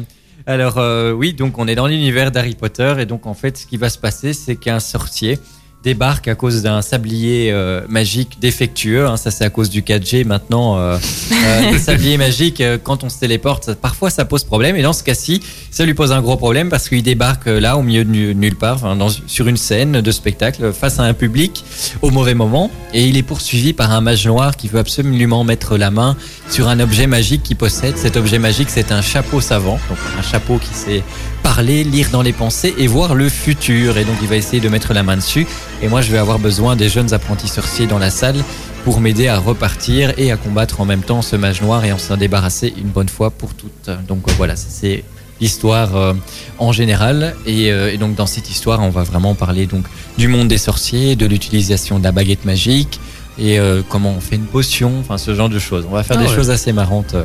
alors 0.45 0.77
euh, 0.77 1.11
oui, 1.13 1.33
donc 1.33 1.57
on 1.57 1.67
est 1.67 1.75
dans 1.75 1.87
l'univers 1.87 2.31
d'Harry 2.31 2.53
Potter 2.53 2.93
et 2.99 3.05
donc 3.05 3.25
en 3.25 3.33
fait 3.33 3.57
ce 3.57 3.65
qui 3.65 3.77
va 3.77 3.89
se 3.89 3.97
passer 3.97 4.33
c'est 4.33 4.55
qu'un 4.55 4.79
sorcier 4.79 5.39
débarque 5.83 6.27
à 6.29 6.35
cause 6.35 6.61
d'un 6.61 6.81
sablier 6.81 7.51
euh, 7.51 7.81
magique 7.89 8.37
défectueux. 8.39 9.05
hein, 9.05 9.17
ça 9.17 9.31
c'est 9.31 9.43
à 9.43 9.49
cause 9.49 9.69
du 9.69 9.81
4G 9.81 10.25
maintenant. 10.25 10.77
Euh, 10.77 10.97
euh, 11.31 11.71
les 11.71 11.77
sabliers 11.79 12.17
magiques 12.17 12.61
euh, 12.61 12.77
quand 12.81 13.03
on 13.03 13.09
se 13.09 13.19
téléporte, 13.19 13.65
ça- 13.65 13.75
parfois 13.75 14.09
ça 14.09 14.23
pose 14.25 14.43
problème 14.45 14.75
et 14.75 14.81
dans 14.81 14.93
ce 14.93 15.03
cas-ci 15.03 15.41
ça 15.71 15.83
lui 15.85 15.93
pose 15.93 16.11
un 16.11 16.21
gros 16.21 16.37
problème 16.37 16.69
parce 16.69 16.87
qu'il 16.87 17.03
débarque 17.03 17.47
euh, 17.47 17.59
là 17.59 17.75
au 17.77 17.81
milieu 17.83 18.05
de 18.05 18.09
nu- 18.09 18.33
nulle 18.35 18.55
part, 18.55 18.95
dans- 18.95 19.09
sur 19.27 19.47
une 19.47 19.57
scène 19.57 19.99
de 20.01 20.11
spectacle 20.11 20.71
face 20.71 20.99
à 20.99 21.03
un 21.03 21.13
public 21.13 21.63
au 22.01 22.11
mauvais 22.11 22.33
moment 22.33 22.71
et 22.93 23.05
il 23.05 23.17
est 23.17 23.23
poursuivi 23.23 23.73
par 23.73 23.91
un 23.91 23.99
mage 24.01 24.25
noir 24.25 24.55
qui 24.55 24.67
veut 24.69 24.79
absolument 24.79 25.43
mettre 25.43 25.77
la 25.77 25.91
main 25.91 26.15
sur 26.49 26.67
un 26.69 26.79
objet 26.79 27.07
magique 27.07 27.43
qu'il 27.43 27.57
possède. 27.57 27.97
Cet 27.97 28.15
objet 28.17 28.39
magique, 28.39 28.69
c'est 28.69 28.91
un 28.91 29.01
chapeau 29.01 29.41
savant, 29.41 29.79
donc 29.89 29.97
un 30.17 30.21
chapeau 30.21 30.59
qui 30.59 30.73
sait 30.73 31.03
parler, 31.43 31.83
lire 31.83 32.07
dans 32.11 32.21
les 32.23 32.33
pensées 32.33 32.73
et 32.77 32.87
voir 32.87 33.13
le 33.13 33.29
futur. 33.29 33.97
Et 33.97 34.05
donc, 34.05 34.15
il 34.21 34.27
va 34.27 34.35
essayer 34.37 34.61
de 34.61 34.69
mettre 34.69 34.93
la 34.93 35.03
main 35.03 35.17
dessus. 35.17 35.45
Et 35.81 35.87
moi, 35.89 36.01
je 36.01 36.11
vais 36.11 36.17
avoir 36.17 36.39
besoin 36.39 36.75
des 36.75 36.89
jeunes 36.89 37.13
apprentis 37.13 37.49
sorciers 37.49 37.85
dans 37.85 37.99
la 37.99 38.09
salle 38.09 38.37
pour 38.85 38.99
m'aider 38.99 39.27
à 39.27 39.37
repartir 39.37 40.13
et 40.17 40.31
à 40.31 40.37
combattre 40.37 40.81
en 40.81 40.85
même 40.85 41.01
temps 41.03 41.21
ce 41.21 41.35
mage 41.35 41.61
noir 41.61 41.85
et 41.85 41.91
en 41.91 41.97
s'en 41.97 42.17
débarrasser 42.17 42.73
une 42.77 42.89
bonne 42.89 43.09
fois 43.09 43.29
pour 43.29 43.53
toutes. 43.53 43.89
Donc 44.07 44.27
euh, 44.27 44.33
voilà, 44.37 44.55
c'est 44.55 45.03
l'histoire 45.41 45.95
euh, 45.95 46.13
en 46.57 46.71
général 46.71 47.35
et, 47.45 47.71
euh, 47.71 47.91
et 47.91 47.97
donc 47.97 48.15
dans 48.15 48.27
cette 48.27 48.49
histoire 48.49 48.79
on 48.81 48.91
va 48.91 49.03
vraiment 49.03 49.33
parler 49.33 49.65
donc 49.65 49.83
du 50.17 50.27
monde 50.27 50.47
des 50.47 50.59
sorciers 50.59 51.15
de 51.15 51.25
l'utilisation 51.25 51.97
de 51.97 52.03
la 52.03 52.11
baguette 52.11 52.45
magique 52.45 52.99
et 53.39 53.59
euh, 53.59 53.81
comment 53.89 54.11
on 54.15 54.21
fait 54.21 54.35
une 54.35 54.45
potion 54.45 54.93
enfin 54.99 55.17
ce 55.17 55.33
genre 55.33 55.49
de 55.49 55.57
choses 55.59 55.85
on 55.89 55.93
va 55.93 56.03
faire 56.03 56.17
Ah 56.19 56.23
des 56.23 56.29
ouais. 56.29 56.35
choses 56.35 56.51
assez 56.51 56.71
marrantes 56.71 57.15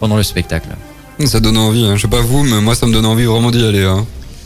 pendant 0.00 0.16
le 0.16 0.24
spectacle 0.24 0.68
Ça 1.20 1.40
donne 1.40 1.56
envie, 1.56 1.86
hein. 1.86 1.96
je 1.96 2.02
sais 2.02 2.08
pas 2.08 2.20
vous, 2.20 2.42
mais 2.42 2.60
moi 2.60 2.74
ça 2.74 2.86
me 2.86 2.92
donne 2.92 3.06
envie 3.06 3.24
vraiment 3.24 3.50
d'y 3.50 3.64
aller. 3.64 3.84
Hein. 3.84 4.04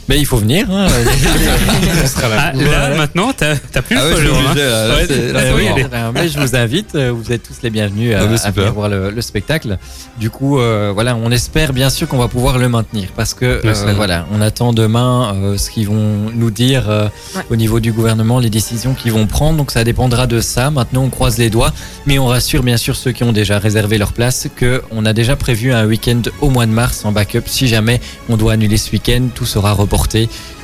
Mais 0.09 0.19
il 0.19 0.25
faut 0.25 0.37
venir 0.37 0.65
hein. 0.69 0.87
On 2.03 2.07
sera 2.07 2.27
là. 2.29 2.35
Ah, 2.39 2.51
là, 2.55 2.97
maintenant, 2.97 3.31
t'as 3.35 3.55
t'as 3.55 3.81
plus 3.83 3.95
Ah 3.97 4.03
le 4.05 4.15
ouais, 4.31 4.37
hein. 4.37 4.53
là, 4.55 4.87
là, 4.87 4.95
Ouais, 4.95 5.07
là, 5.07 5.39
euh, 5.39 5.51
c'est 5.51 5.53
oui, 5.53 5.83
euh, 5.93 6.11
mais 6.13 6.27
je 6.27 6.39
vous 6.39 6.55
invite, 6.55 6.95
euh, 6.95 7.11
vous 7.15 7.31
êtes 7.31 7.43
tous 7.43 7.61
les 7.61 7.69
bienvenus 7.69 8.15
à, 8.15 8.21
Ah 8.21 8.25
bah, 8.25 8.35
à 8.43 8.51
venir 8.51 8.73
voir 8.73 8.89
le, 8.89 9.11
le 9.11 9.21
spectacle. 9.21 9.77
Du 10.17 10.29
coup, 10.31 10.59
euh, 10.59 10.91
voilà, 10.93 11.15
on 11.15 11.29
espère 11.31 11.73
bien 11.73 11.89
sûr 11.91 12.07
qu'on 12.07 12.17
va 12.17 12.27
pouvoir 12.27 12.57
le 12.57 12.67
maintenir 12.69 13.09
parce 13.15 13.33
que 13.35 13.61
euh, 13.63 13.93
voilà, 13.95 14.25
on 14.33 14.41
attend 14.41 14.73
demain 14.73 15.35
euh, 15.35 15.57
ce 15.57 15.69
qu'ils 15.69 15.87
vont 15.87 16.31
nous 16.33 16.49
dire 16.51 16.89
euh, 16.89 17.07
Ouais. 17.35 17.43
au 17.51 17.55
niveau 17.55 17.79
du 17.79 17.91
gouvernement, 17.91 18.39
les 18.39 18.49
décisions 18.49 18.95
qu'ils 18.95 19.11
vont 19.11 19.27
prendre. 19.27 19.57
Donc 19.57 19.69
ça 19.71 19.83
dépendra 19.83 20.25
de 20.25 20.41
ça. 20.41 20.71
Maintenant, 20.71 21.03
on 21.03 21.09
croise 21.09 21.37
les 21.37 21.51
doigts, 21.51 21.71
mais 22.07 22.17
on 22.17 22.25
rassure 22.25 22.63
bien 22.63 22.77
sûr 22.77 22.95
ceux 22.95 23.11
qui 23.11 23.23
ont 23.23 23.31
déjà 23.31 23.59
réservé 23.59 23.99
leur 23.99 24.13
place 24.13 24.47
que 24.55 24.81
on 24.91 25.05
a 25.05 25.13
déjà 25.13 25.35
prévu 25.35 25.71
un 25.71 25.85
week-end 25.85 26.21
au 26.41 26.49
mois 26.49 26.65
de 26.65 26.71
mars 26.71 27.05
en 27.05 27.11
backup. 27.11 27.43
Si 27.45 27.67
jamais 27.67 28.01
on 28.27 28.37
doit 28.37 28.53
annuler 28.53 28.77
ce 28.77 28.91
week-end, 28.91 29.27
tout 29.35 29.45
sera 29.45 29.71
reporté 29.73 29.98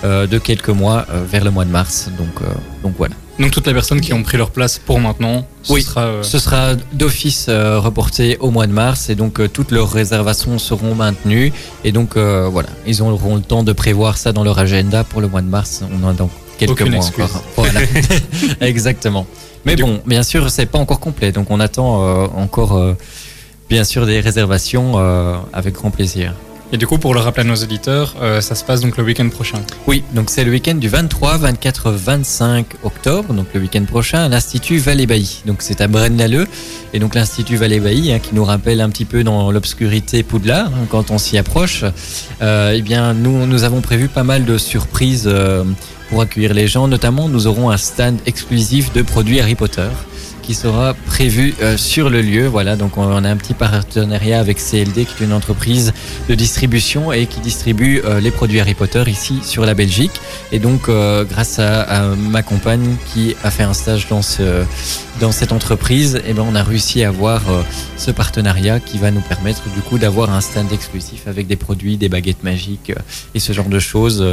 euh, 0.03 0.27
de 0.27 0.37
quelques 0.37 0.69
mois 0.69 1.05
euh, 1.09 1.23
vers 1.29 1.43
le 1.43 1.51
mois 1.51 1.65
de 1.65 1.71
mars. 1.71 2.09
Donc, 2.17 2.41
euh, 2.41 2.45
donc 2.83 2.93
voilà. 2.97 3.15
Donc 3.39 3.51
toutes 3.51 3.67
les 3.67 3.73
personnes 3.73 3.99
qui 3.99 4.13
ont 4.13 4.23
pris 4.23 4.37
leur 4.37 4.49
place 4.51 4.79
pour 4.79 4.99
maintenant, 4.99 5.45
ce 5.61 5.73
Oui. 5.73 5.81
sera. 5.81 6.01
euh, 6.03 6.23
Ce 6.23 6.39
sera 6.39 6.75
d'office 6.93 7.47
euh, 7.49 7.79
reporté 7.79 8.37
au 8.39 8.49
mois 8.49 8.65
de 8.65 8.71
mars 8.71 9.09
et 9.09 9.15
donc 9.15 9.39
euh, 9.41 9.49
toutes 9.49 9.71
leurs 9.71 9.91
réservations 9.91 10.57
seront 10.57 10.95
maintenues 10.95 11.51
et 11.83 11.91
donc 11.91 12.15
voilà, 12.17 12.69
ils 12.87 13.01
auront 13.01 13.35
le 13.35 13.41
temps 13.41 13.63
de 13.63 13.73
prévoir 13.73 14.17
ça 14.17 14.31
dans 14.31 14.43
leur 14.45 14.57
agenda 14.59 15.03
pour 15.03 15.19
le 15.19 15.27
mois 15.27 15.41
de 15.41 15.47
mars. 15.49 15.81
On 16.01 16.07
a 16.07 16.13
donc 16.13 16.29
quelques 16.57 16.71
Aucune 16.71 16.91
mois 16.95 17.05
excuse. 17.05 17.25
encore. 17.25 17.43
Voilà, 17.57 17.81
exactement. 18.61 19.25
Mais 19.65 19.75
bon, 19.75 19.99
bien 20.05 20.23
sûr, 20.23 20.49
c'est 20.49 20.67
pas 20.67 20.77
encore 20.79 20.99
complet, 21.01 21.31
donc 21.33 21.47
on 21.51 21.59
attend 21.59 22.27
encore 22.37 22.79
bien 23.69 23.83
sûr 23.83 24.05
des 24.05 24.19
réservations 24.21 24.95
avec 25.51 25.73
grand 25.73 25.89
plaisir. 25.91 26.33
Et 26.75 26.77
du 26.77 26.88
coup, 26.88 26.98
pour 26.98 27.13
le 27.13 27.22
rappeler 27.22 27.44
à 27.44 27.48
nos 27.48 27.55
auditeurs, 27.55 28.15
euh, 28.22 28.41
ça 28.41 28.53
se 28.53 28.65
passe 28.65 28.82
donc 28.82 28.98
le 28.98 29.03
week-end 29.05 29.29
prochain. 29.29 29.62
Oui, 29.88 30.03
donc 30.12 30.29
c'est 30.29 30.44
le 30.44 30.51
week-end 30.51 30.75
du 30.75 30.89
23, 30.89 31.38
24, 31.38 31.89
25 31.89 32.65
octobre, 32.84 33.34
donc 33.34 33.48
le 33.53 33.62
week-end 33.62 33.86
prochain, 33.86 34.25
à 34.25 34.27
l'Institut 34.27 34.77
Vallée-Bailly. 34.79 35.44
Donc 35.46 35.62
c'est 35.62 35.79
à 35.79 35.88
Braine-l'Alleud. 35.88 36.50
Et 36.91 37.00
donc 37.00 37.15
l'Institut 37.15 37.55
Vallée-Bailly, 37.55 38.12
hein, 38.12 38.20
qui 38.20 38.36
nous 38.36 38.44
rappelle 38.44 38.82
un 38.82 38.89
petit 38.89 39.05
peu 39.05 39.24
dans 39.24 39.53
l'obscurité 39.53 40.22
Poudlard, 40.22 40.67
hein, 40.67 40.86
quand 40.89 41.12
on 41.12 41.17
s'y 41.17 41.38
approche, 41.38 41.86
euh, 42.41 42.74
eh 42.75 42.82
bien 42.82 43.13
nous, 43.13 43.46
nous 43.46 43.63
avons 43.63 43.79
prévu 43.79 44.10
pas 44.10 44.24
mal 44.24 44.44
de 44.44 44.58
surprises 44.58 45.29
euh, 45.32 45.63
pour 46.10 46.20
accueillir 46.20 46.53
les 46.53 46.67
gens. 46.67 46.89
Notamment, 46.89 47.29
nous 47.29 47.48
aurons 47.48 47.70
un 47.70 47.77
stand 47.77 48.17
exclusif 48.25 48.91
de 48.91 49.01
produits 49.01 49.39
Harry 49.39 49.55
Potter 49.55 49.88
qui 50.45 50.53
sera 50.53 50.93
prévu 50.93 51.55
euh, 51.61 51.75
sur 51.75 52.09
le 52.09 52.21
lieu. 52.21 52.45
Voilà, 52.45 52.75
donc 52.75 52.97
on 52.97 53.23
a 53.23 53.29
un 53.29 53.37
petit 53.37 53.55
partenariat 53.55 54.39
avec 54.39 54.57
CLD, 54.57 55.05
qui 55.05 55.23
est 55.23 55.25
une 55.25 55.33
entreprise 55.33 55.91
de 56.29 56.35
distribution 56.35 57.11
et 57.11 57.25
qui 57.25 57.39
distribue 57.39 58.01
euh, 58.05 58.19
les 58.19 58.31
produits 58.31 58.59
Harry 58.59 58.75
Potter 58.75 59.03
ici 59.07 59.39
sur 59.43 59.65
la 59.65 59.73
Belgique. 59.73 60.21
Et 60.51 60.59
donc, 60.59 60.87
euh, 60.87 61.23
grâce 61.25 61.57
à, 61.59 62.15
ma 62.15 62.43
compagne 62.43 62.95
qui 63.11 63.35
a 63.43 63.49
fait 63.49 63.63
un 63.63 63.73
stage 63.73 64.07
dans 64.07 64.21
ce 64.21 64.63
dans 65.21 65.31
cette 65.31 65.53
entreprise, 65.53 66.21
eh 66.27 66.33
ben 66.33 66.43
on 66.45 66.55
a 66.55 66.63
réussi 66.63 67.01
à 67.03 67.07
avoir 67.07 67.41
ce 67.95 68.11
partenariat 68.11 68.81
qui 68.81 68.97
va 68.97 69.11
nous 69.11 69.21
permettre 69.21 69.63
du 69.73 69.79
coup 69.79 69.97
d'avoir 69.97 70.29
un 70.29 70.41
stand 70.41 70.73
exclusif 70.73 71.27
avec 71.27 71.47
des 71.47 71.55
produits, 71.55 71.95
des 71.95 72.09
baguettes 72.09 72.43
magiques 72.43 72.91
et 73.33 73.39
ce 73.39 73.53
genre 73.53 73.69
de 73.69 73.79
choses, 73.79 74.25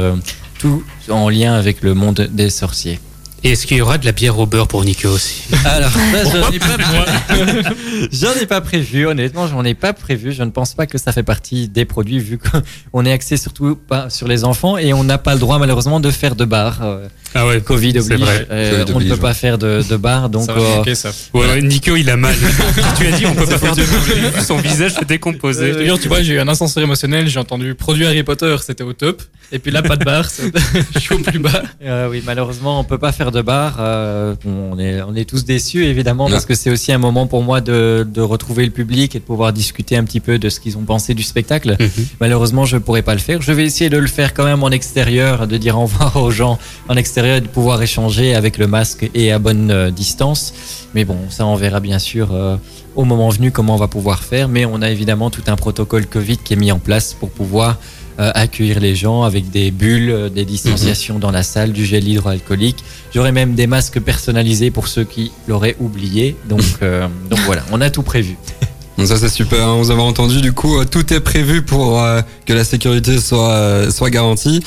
tout 0.59 0.83
en 1.07 1.29
lien 1.29 1.53
avec 1.53 1.83
le 1.83 1.93
monde 1.93 2.27
des 2.33 2.49
sorciers. 2.49 2.99
Et 3.45 3.51
est-ce 3.51 3.67
qu'il 3.67 3.75
y 3.77 3.81
aura 3.81 3.97
de 3.97 4.05
la 4.05 4.13
bière 4.13 4.39
au 4.39 4.45
beurre 4.45 4.67
pour 4.69 4.85
Nico 4.85 5.09
aussi 5.09 5.43
Alors, 5.65 5.91
ça, 5.91 6.23
j'en 6.41 6.49
ai 6.51 6.59
pas 6.59 6.77
prévu. 6.77 7.61
J'en 8.11 8.33
ai 8.41 8.45
pas 8.45 8.61
prévu, 8.61 9.05
honnêtement, 9.07 9.47
j'en 9.47 9.63
ai 9.65 9.73
pas 9.73 9.91
prévu. 9.93 10.31
Je 10.31 10.43
ne 10.43 10.49
pense 10.49 10.73
pas 10.75 10.85
que 10.87 10.97
ça 10.97 11.11
fait 11.11 11.23
partie 11.23 11.67
des 11.67 11.83
produits 11.85 12.19
vu 12.19 12.37
qu'on 12.37 13.05
est 13.05 13.11
axé 13.11 13.35
surtout 13.37 13.75
pas 13.75 14.09
sur 14.09 14.27
les 14.27 14.43
enfants 14.45 14.77
et 14.77 14.93
on 14.93 15.03
n'a 15.03 15.17
pas 15.17 15.33
le 15.33 15.39
droit 15.39 15.59
malheureusement 15.59 15.99
de 15.99 16.09
faire 16.11 16.35
de 16.35 16.45
bar. 16.45 16.79
Euh, 16.83 17.07
Ah 17.33 17.45
ouais, 17.47 17.59
Covid 17.61 17.97
oblige. 17.99 18.19
vrai. 18.19 18.47
Euh, 18.51 18.83
Covid 18.85 18.93
on 18.95 18.99
ne 18.99 19.09
peut 19.09 19.17
pas 19.17 19.33
faire 19.33 19.57
de, 19.57 19.83
de 19.89 19.97
bar, 19.97 20.29
donc 20.29 20.45
ça 20.45 20.53
va 20.53 20.61
euh, 20.87 20.95
ça. 20.95 21.11
Ouais, 21.33 21.47
ouais, 21.47 21.61
Nico, 21.61 21.95
il 21.97 22.09
a 22.09 22.15
mal. 22.17 22.35
tu 22.97 23.07
as 23.07 23.11
dit, 23.11 23.25
on 23.25 23.33
peut 23.35 23.45
pas 23.45 23.57
faire 23.57 23.75
de 23.75 23.83
J'ai 23.83 24.13
vu 24.29 24.41
son 24.45 24.57
visage 24.57 24.93
se 24.93 25.03
décomposer. 25.05 25.73
Je 25.73 25.79
te 25.79 25.83
jure, 25.83 25.99
tu 25.99 26.07
vois, 26.07 26.21
j'ai 26.21 26.33
eu 26.35 26.39
un 26.39 26.47
ascenseur 26.47 26.83
émotionnel, 26.83 27.27
j'ai 27.27 27.39
entendu 27.39 27.75
produit 27.75 28.05
Harry 28.05 28.23
Potter, 28.23 28.55
c'était 28.65 28.83
au 28.83 28.93
top. 28.93 29.21
Et 29.51 29.59
puis 29.59 29.71
là, 29.71 29.81
pas 29.81 29.97
de 29.97 30.05
bar, 30.05 30.29
c'est- 30.29 30.51
je 30.93 30.99
suis 30.99 31.13
au 31.15 31.19
plus 31.19 31.39
bas. 31.39 31.63
Euh, 31.83 32.07
oui, 32.09 32.23
malheureusement, 32.25 32.79
on 32.79 32.83
peut 32.83 32.97
pas 32.97 33.11
faire 33.11 33.31
de 33.33 33.41
bar. 33.41 33.75
Euh, 33.79 34.35
on 34.45 34.79
est, 34.79 35.01
on 35.01 35.13
est 35.15 35.25
tous 35.27 35.43
déçus 35.43 35.83
évidemment 35.85 36.25
Ouais. 36.25 36.31
parce 36.31 36.45
que 36.45 36.55
c'est 36.55 36.69
aussi 36.69 36.93
un 36.93 36.97
moment 36.97 37.27
pour 37.27 37.43
moi 37.43 37.59
de, 37.59 38.07
de 38.09 38.21
retrouver 38.21 38.63
le 38.63 38.71
public 38.71 39.15
et 39.15 39.19
de 39.19 39.23
pouvoir 39.25 39.51
discuter 39.51 39.97
un 39.97 40.05
petit 40.05 40.21
peu 40.21 40.39
de 40.39 40.47
ce 40.47 40.61
qu'ils 40.61 40.77
ont 40.77 40.83
pensé 40.83 41.13
du 41.13 41.23
spectacle. 41.23 41.75
Mhm. 41.79 41.89
Malheureusement, 42.21 42.63
je 42.65 42.77
pourrais 42.77 43.01
pas 43.01 43.13
le 43.13 43.19
faire. 43.19 43.41
Je 43.41 43.51
vais 43.51 43.65
essayer 43.65 43.89
de 43.89 43.97
le 43.97 44.07
faire 44.07 44.33
quand 44.33 44.45
même 44.45 44.63
en 44.63 44.69
extérieur, 44.69 45.45
de 45.47 45.57
dire 45.57 45.77
au 45.77 45.81
revoir 45.81 46.15
aux 46.15 46.31
gens 46.31 46.57
en 46.87 46.95
extérieur 46.95 47.37
et 47.37 47.41
de 47.41 47.47
pouvoir 47.47 47.81
échanger 47.81 48.35
avec 48.35 48.57
le 48.57 48.67
masque 48.67 49.09
et 49.13 49.31
à 49.33 49.39
bonne 49.39 49.69
euh, 49.71 49.91
distance. 49.91 50.53
Mais 50.93 51.03
bon, 51.03 51.17
ça, 51.29 51.45
on 51.45 51.55
verra 51.55 51.79
bien 51.79 51.99
sûr 51.99 52.29
euh, 52.33 52.55
au 52.95 53.03
moment 53.03 53.29
venu 53.29 53.51
comment 53.51 53.73
on 53.73 53.79
va 53.79 53.87
pouvoir 53.87 54.23
faire. 54.23 54.47
Mais 54.47 54.65
on 54.65 54.81
a 54.81 54.89
évidemment 54.91 55.29
tout 55.31 55.41
un 55.47 55.55
protocole 55.55 56.05
Covid 56.05 56.37
qui 56.37 56.53
est 56.53 56.57
mis 56.57 56.71
en 56.71 56.79
place 56.79 57.13
pour 57.13 57.31
pouvoir 57.31 57.77
euh, 58.19 58.31
accueillir 58.35 58.79
les 58.79 58.95
gens 58.95 59.23
avec 59.23 59.49
des 59.49 59.71
bulles, 59.71 60.11
euh, 60.11 60.29
des 60.29 60.45
distanciations 60.45 61.17
dans 61.17 61.31
la 61.31 61.41
salle, 61.41 61.71
du 61.71 61.83
gel 61.85 62.07
hydroalcoolique. 62.07 62.83
J'aurai 63.13 63.31
même 63.31 63.55
des 63.55 63.65
masques 63.65 63.99
personnalisés 63.99 64.69
pour 64.69 64.87
ceux 64.87 65.03
qui 65.03 65.31
l'auraient 65.47 65.75
oublié. 65.79 66.35
Donc, 66.47 66.61
euh, 66.83 67.07
donc 67.29 67.39
voilà, 67.39 67.63
on 67.71 67.81
a 67.81 67.89
tout 67.89 68.03
prévu. 68.03 68.37
Ça 69.05 69.17
c'est 69.17 69.27
super, 69.29 69.67
hein. 69.67 69.75
vous 69.77 69.89
avez 69.91 70.01
entendu. 70.01 70.39
Du 70.41 70.53
coup 70.53 70.79
euh, 70.79 70.85
tout 70.85 71.11
est 71.13 71.19
prévu 71.19 71.61
pour 71.63 71.99
euh, 72.01 72.21
que 72.45 72.53
la 72.53 72.63
sécurité 72.63 73.19
soit 73.19 73.49
euh, 73.51 73.91
soit 73.91 74.09
garantie. 74.11 74.63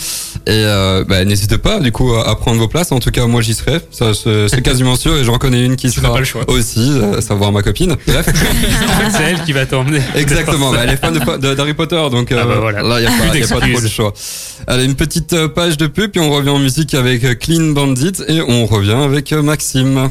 Et 0.46 0.50
euh, 0.50 1.04
bah, 1.08 1.24
n'hésitez 1.24 1.58
pas 1.58 1.78
du 1.80 1.92
coup 1.92 2.12
à 2.14 2.36
prendre 2.36 2.58
vos 2.58 2.68
places. 2.68 2.90
En 2.92 2.98
tout 2.98 3.10
cas 3.12 3.26
moi 3.26 3.40
j'y 3.40 3.54
serai. 3.54 3.80
Ça 3.90 4.12
c'est 4.14 4.60
quasiment 4.62 4.96
sûr. 4.96 5.16
Et 5.16 5.24
j'en 5.24 5.38
connais 5.38 5.64
une 5.64 5.76
qui 5.76 5.90
Tu 5.90 6.00
sera 6.00 6.12
pas 6.12 6.18
le 6.18 6.24
choix. 6.24 6.42
aussi 6.50 6.92
savoir 7.20 7.52
ma 7.52 7.62
copine. 7.62 7.96
Bref. 8.06 8.26
En 8.86 8.98
fait, 9.00 9.10
c'est 9.16 9.22
elle 9.24 9.42
qui 9.44 9.52
va 9.52 9.64
t'emmener. 9.66 10.00
exactement. 10.14 10.70
Bah, 10.72 10.80
elle 10.82 10.90
est 10.90 10.96
fan 10.96 11.14
d'Harry 11.38 11.74
Potter 11.74 12.02
donc 12.10 12.32
Ah 12.32 12.44
bah 12.44 12.56
voilà. 12.60 12.82
là 12.82 13.00
il 13.00 13.04
y 13.04 13.06
a 13.06 13.10
pas, 13.10 13.60
pas 13.60 13.66
trop 13.68 13.80
de 13.80 13.88
choix. 13.88 14.12
Allez 14.66 14.84
une 14.84 14.96
petite 14.96 15.46
page 15.48 15.76
de 15.76 15.86
pub 15.86 16.10
puis 16.10 16.20
on 16.20 16.30
revient 16.30 16.50
en 16.50 16.58
musique 16.58 16.94
avec 16.94 17.38
Clean 17.38 17.70
Bandit 17.72 18.12
et 18.28 18.40
on 18.42 18.66
revient 18.66 18.92
avec 18.92 19.32
Maxime 19.32 20.10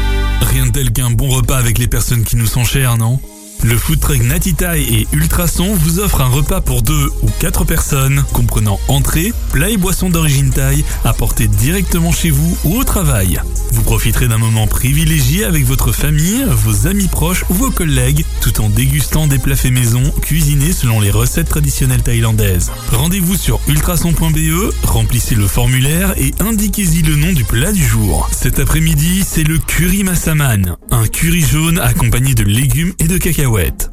Rien 0.41 0.65
de 0.65 0.71
tel 0.71 0.91
qu'un 0.91 1.11
bon 1.11 1.29
repas 1.29 1.57
avec 1.57 1.77
les 1.77 1.87
personnes 1.87 2.23
qui 2.23 2.35
nous 2.35 2.45
sont 2.45 2.63
chères, 2.63 2.97
non? 2.97 3.19
Le 3.63 3.77
food 3.77 3.99
truck 3.99 4.23
Natitaï 4.23 4.83
et 4.83 5.07
Ultrason 5.13 5.73
vous 5.73 5.99
offre 5.99 6.21
un 6.21 6.27
repas 6.27 6.61
pour 6.61 6.81
deux 6.81 7.09
ou 7.21 7.29
quatre 7.39 7.63
personnes, 7.63 8.23
comprenant 8.33 8.79
entrée, 8.87 9.33
plat 9.51 9.69
et 9.69 9.77
boissons 9.77 10.09
d'origine 10.09 10.49
thaï, 10.49 10.83
apportés 11.03 11.47
directement 11.47 12.11
chez 12.11 12.29
vous 12.29 12.57
ou 12.63 12.77
au 12.77 12.83
travail. 12.83 13.39
Vous 13.71 13.83
profiterez 13.83 14.27
d'un 14.27 14.37
moment 14.37 14.67
privilégié 14.67 15.45
avec 15.45 15.65
votre 15.65 15.91
famille, 15.91 16.45
vos 16.49 16.87
amis 16.87 17.07
proches 17.07 17.45
ou 17.49 17.53
vos 17.53 17.71
collègues, 17.71 18.25
tout 18.41 18.61
en 18.61 18.69
dégustant 18.69 19.27
des 19.27 19.39
plats 19.39 19.55
faits 19.55 19.71
maison, 19.71 20.03
cuisinés 20.21 20.73
selon 20.73 20.99
les 20.99 21.11
recettes 21.11 21.49
traditionnelles 21.49 22.03
thaïlandaises. 22.03 22.71
Rendez-vous 22.91 23.37
sur 23.37 23.59
ultrason.be, 23.67 24.73
remplissez 24.83 25.35
le 25.35 25.47
formulaire 25.47 26.13
et 26.17 26.33
indiquez-y 26.39 27.01
le 27.03 27.15
nom 27.15 27.31
du 27.31 27.43
plat 27.43 27.71
du 27.71 27.85
jour. 27.85 28.29
Cet 28.31 28.59
après-midi, 28.59 29.23
c'est 29.25 29.43
le 29.43 29.57
curry 29.57 30.03
massaman, 30.03 30.75
un 30.91 31.07
curry 31.07 31.41
jaune 31.41 31.79
accompagné 31.79 32.33
de 32.33 32.43
légumes 32.43 32.93
et 32.99 33.07
de 33.07 33.17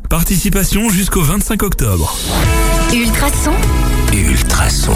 Participation 0.09 0.89
jusqu'au 0.89 1.21
25 1.21 1.65
octobre. 1.65 2.17
Ultrason. 2.95 3.51
Ultrason. 4.13 4.95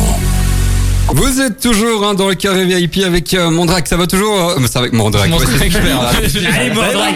Vous 1.08 1.40
êtes 1.42 1.60
toujours 1.60 2.06
hein, 2.06 2.14
dans 2.14 2.28
le 2.28 2.34
carré 2.34 2.64
VIP 2.64 3.04
avec 3.04 3.34
euh, 3.34 3.50
Mondrac, 3.50 3.86
ça 3.86 3.96
va 3.98 4.06
toujours 4.06 4.50
euh, 4.50 4.56
C'est 4.66 4.78
avec 4.78 4.92
Mondrac. 4.94 5.30
ouais, 5.30 5.36
c'est 5.46 5.64
super, 5.70 5.84
là. 6.02 6.10
Allez, 6.58 6.70
Mondrac 6.70 7.14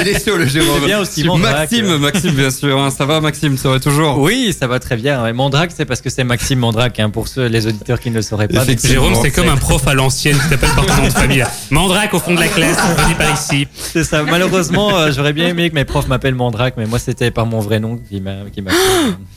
Il 0.00 0.08
est 0.08 0.22
chaud 0.24 0.36
le 0.36 0.46
Jérôme. 0.46 0.80
C'est 0.80 0.86
bien 0.86 1.00
aussi, 1.00 1.24
Mondrac. 1.24 1.52
Maxime, 1.70 1.96
Maxime 1.96 2.30
bien 2.32 2.50
sûr. 2.50 2.78
hein. 2.78 2.90
Ça 2.90 3.06
va 3.06 3.20
Maxime, 3.22 3.56
ça 3.56 3.70
va 3.70 3.80
toujours? 3.80 4.18
Oui, 4.18 4.54
ça 4.58 4.66
va 4.66 4.78
très 4.80 4.96
bien. 4.96 5.22
Ouais, 5.22 5.32
Mondrac, 5.32 5.70
c'est 5.74 5.86
parce 5.86 6.02
que 6.02 6.10
c'est 6.10 6.24
Maxime 6.24 6.58
Mondrac, 6.58 7.00
hein, 7.00 7.08
pour 7.08 7.26
ceux, 7.28 7.46
les 7.46 7.66
auditeurs 7.66 8.00
qui 8.00 8.10
ne 8.10 8.16
le 8.16 8.22
sauraient 8.22 8.48
pas. 8.48 8.64
Jérôme, 8.84 9.14
c'est 9.22 9.30
comme 9.30 9.48
un 9.48 9.56
prof 9.56 9.86
à 9.86 9.94
l'ancienne 9.94 10.36
qui 10.36 10.48
t'appelle 10.50 10.70
par 10.70 10.84
ton 10.84 10.96
nom 10.96 11.08
de 11.08 11.12
famille. 11.12 11.44
Mandrake 11.70 12.12
au 12.12 12.18
fond 12.18 12.34
de 12.34 12.40
la 12.40 12.48
classe, 12.48 12.76
venez 12.98 13.14
par 13.14 13.32
ici. 13.32 13.66
C'est 13.74 14.04
ça. 14.04 14.22
Malheureusement, 14.24 14.94
euh, 14.96 15.10
j'aurais 15.14 15.32
bien 15.32 15.48
aimé 15.48 15.70
que 15.70 15.74
mes 15.74 15.84
profs 15.86 16.08
m'appellent 16.08 16.34
Mondrac, 16.34 16.74
mais 16.76 16.86
moi, 16.86 16.98
c'était 16.98 17.30
par 17.30 17.46
mon 17.46 17.60
vrai 17.60 17.80
nom 17.80 17.98
qui 18.10 18.20
m'a 18.20 18.32
qui 18.54 18.60
m'a. 18.60 18.72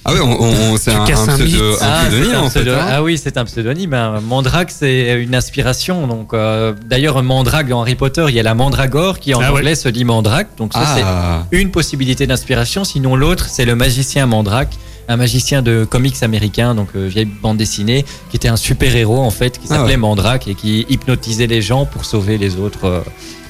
Ah 0.06 0.14
ouais, 0.14 0.20
on, 0.22 0.42
on- 0.74 0.78
c'est 0.78 0.92
un, 0.92 1.04
un 1.04 1.06
pseudo- 1.06 1.78
Ah, 1.82 2.02
pseudonyme 2.10 2.30
c'est 2.32 2.36
un 2.36 2.42
en 2.42 2.50
fait. 2.50 2.70
hein. 2.70 2.86
ah 2.90 3.04
oui, 3.04 3.18
c'est 3.22 3.38
un 3.38 3.43
pseudonyme. 3.46 3.94
hein. 3.94 4.20
Mandrake, 4.22 4.72
c'est 4.72 5.22
une 5.22 5.36
inspiration. 5.36 6.08
Donc, 6.08 6.34
euh, 6.34 6.74
d'ailleurs, 6.86 7.22
Mandrake 7.24 7.68
dans 7.68 7.82
Harry 7.82 7.96
Potter, 7.96 8.26
il 8.30 8.36
y 8.36 8.40
a 8.40 8.44
la 8.44 8.54
Mandragore 8.56 9.20
qui 9.20 9.34
en 9.34 9.40
Ah 9.42 9.52
ouais. 9.52 9.60
anglais 9.60 9.76
se 9.76 9.90
dit 9.90 10.04
Mandrake. 10.06 10.48
Donc 10.58 10.74
ça, 10.74 10.80
Ah, 10.84 11.46
c'est 11.52 11.60
une 11.62 11.72
possibilité 11.72 12.28
d'inspiration. 12.28 12.84
Sinon, 12.84 13.16
l'autre, 13.16 13.48
c'est 13.50 13.66
le 13.66 13.76
magicien 13.76 14.26
Mandrake, 14.26 14.74
un 15.10 15.18
magicien 15.18 15.62
de 15.62 15.86
comics 15.86 16.22
américain, 16.24 16.76
donc 16.76 16.90
euh, 16.96 17.08
vieille 17.08 17.26
bande 17.26 17.58
dessinée, 17.58 18.06
qui 18.30 18.38
était 18.38 18.48
un 18.48 18.56
super 18.56 18.96
héros 18.96 19.20
en 19.20 19.32
fait, 19.32 19.58
qui 19.60 19.66
Ah 19.70 19.76
s'appelait 19.76 19.92
ouais. 19.92 19.98
Mandrake 19.98 20.48
et 20.48 20.56
qui 20.56 20.86
hypnotisait 20.90 21.48
les 21.48 21.62
gens 21.62 21.86
pour 21.86 22.06
sauver 22.06 22.38
les 22.38 22.56
autres. 22.58 22.86
euh, 22.86 23.02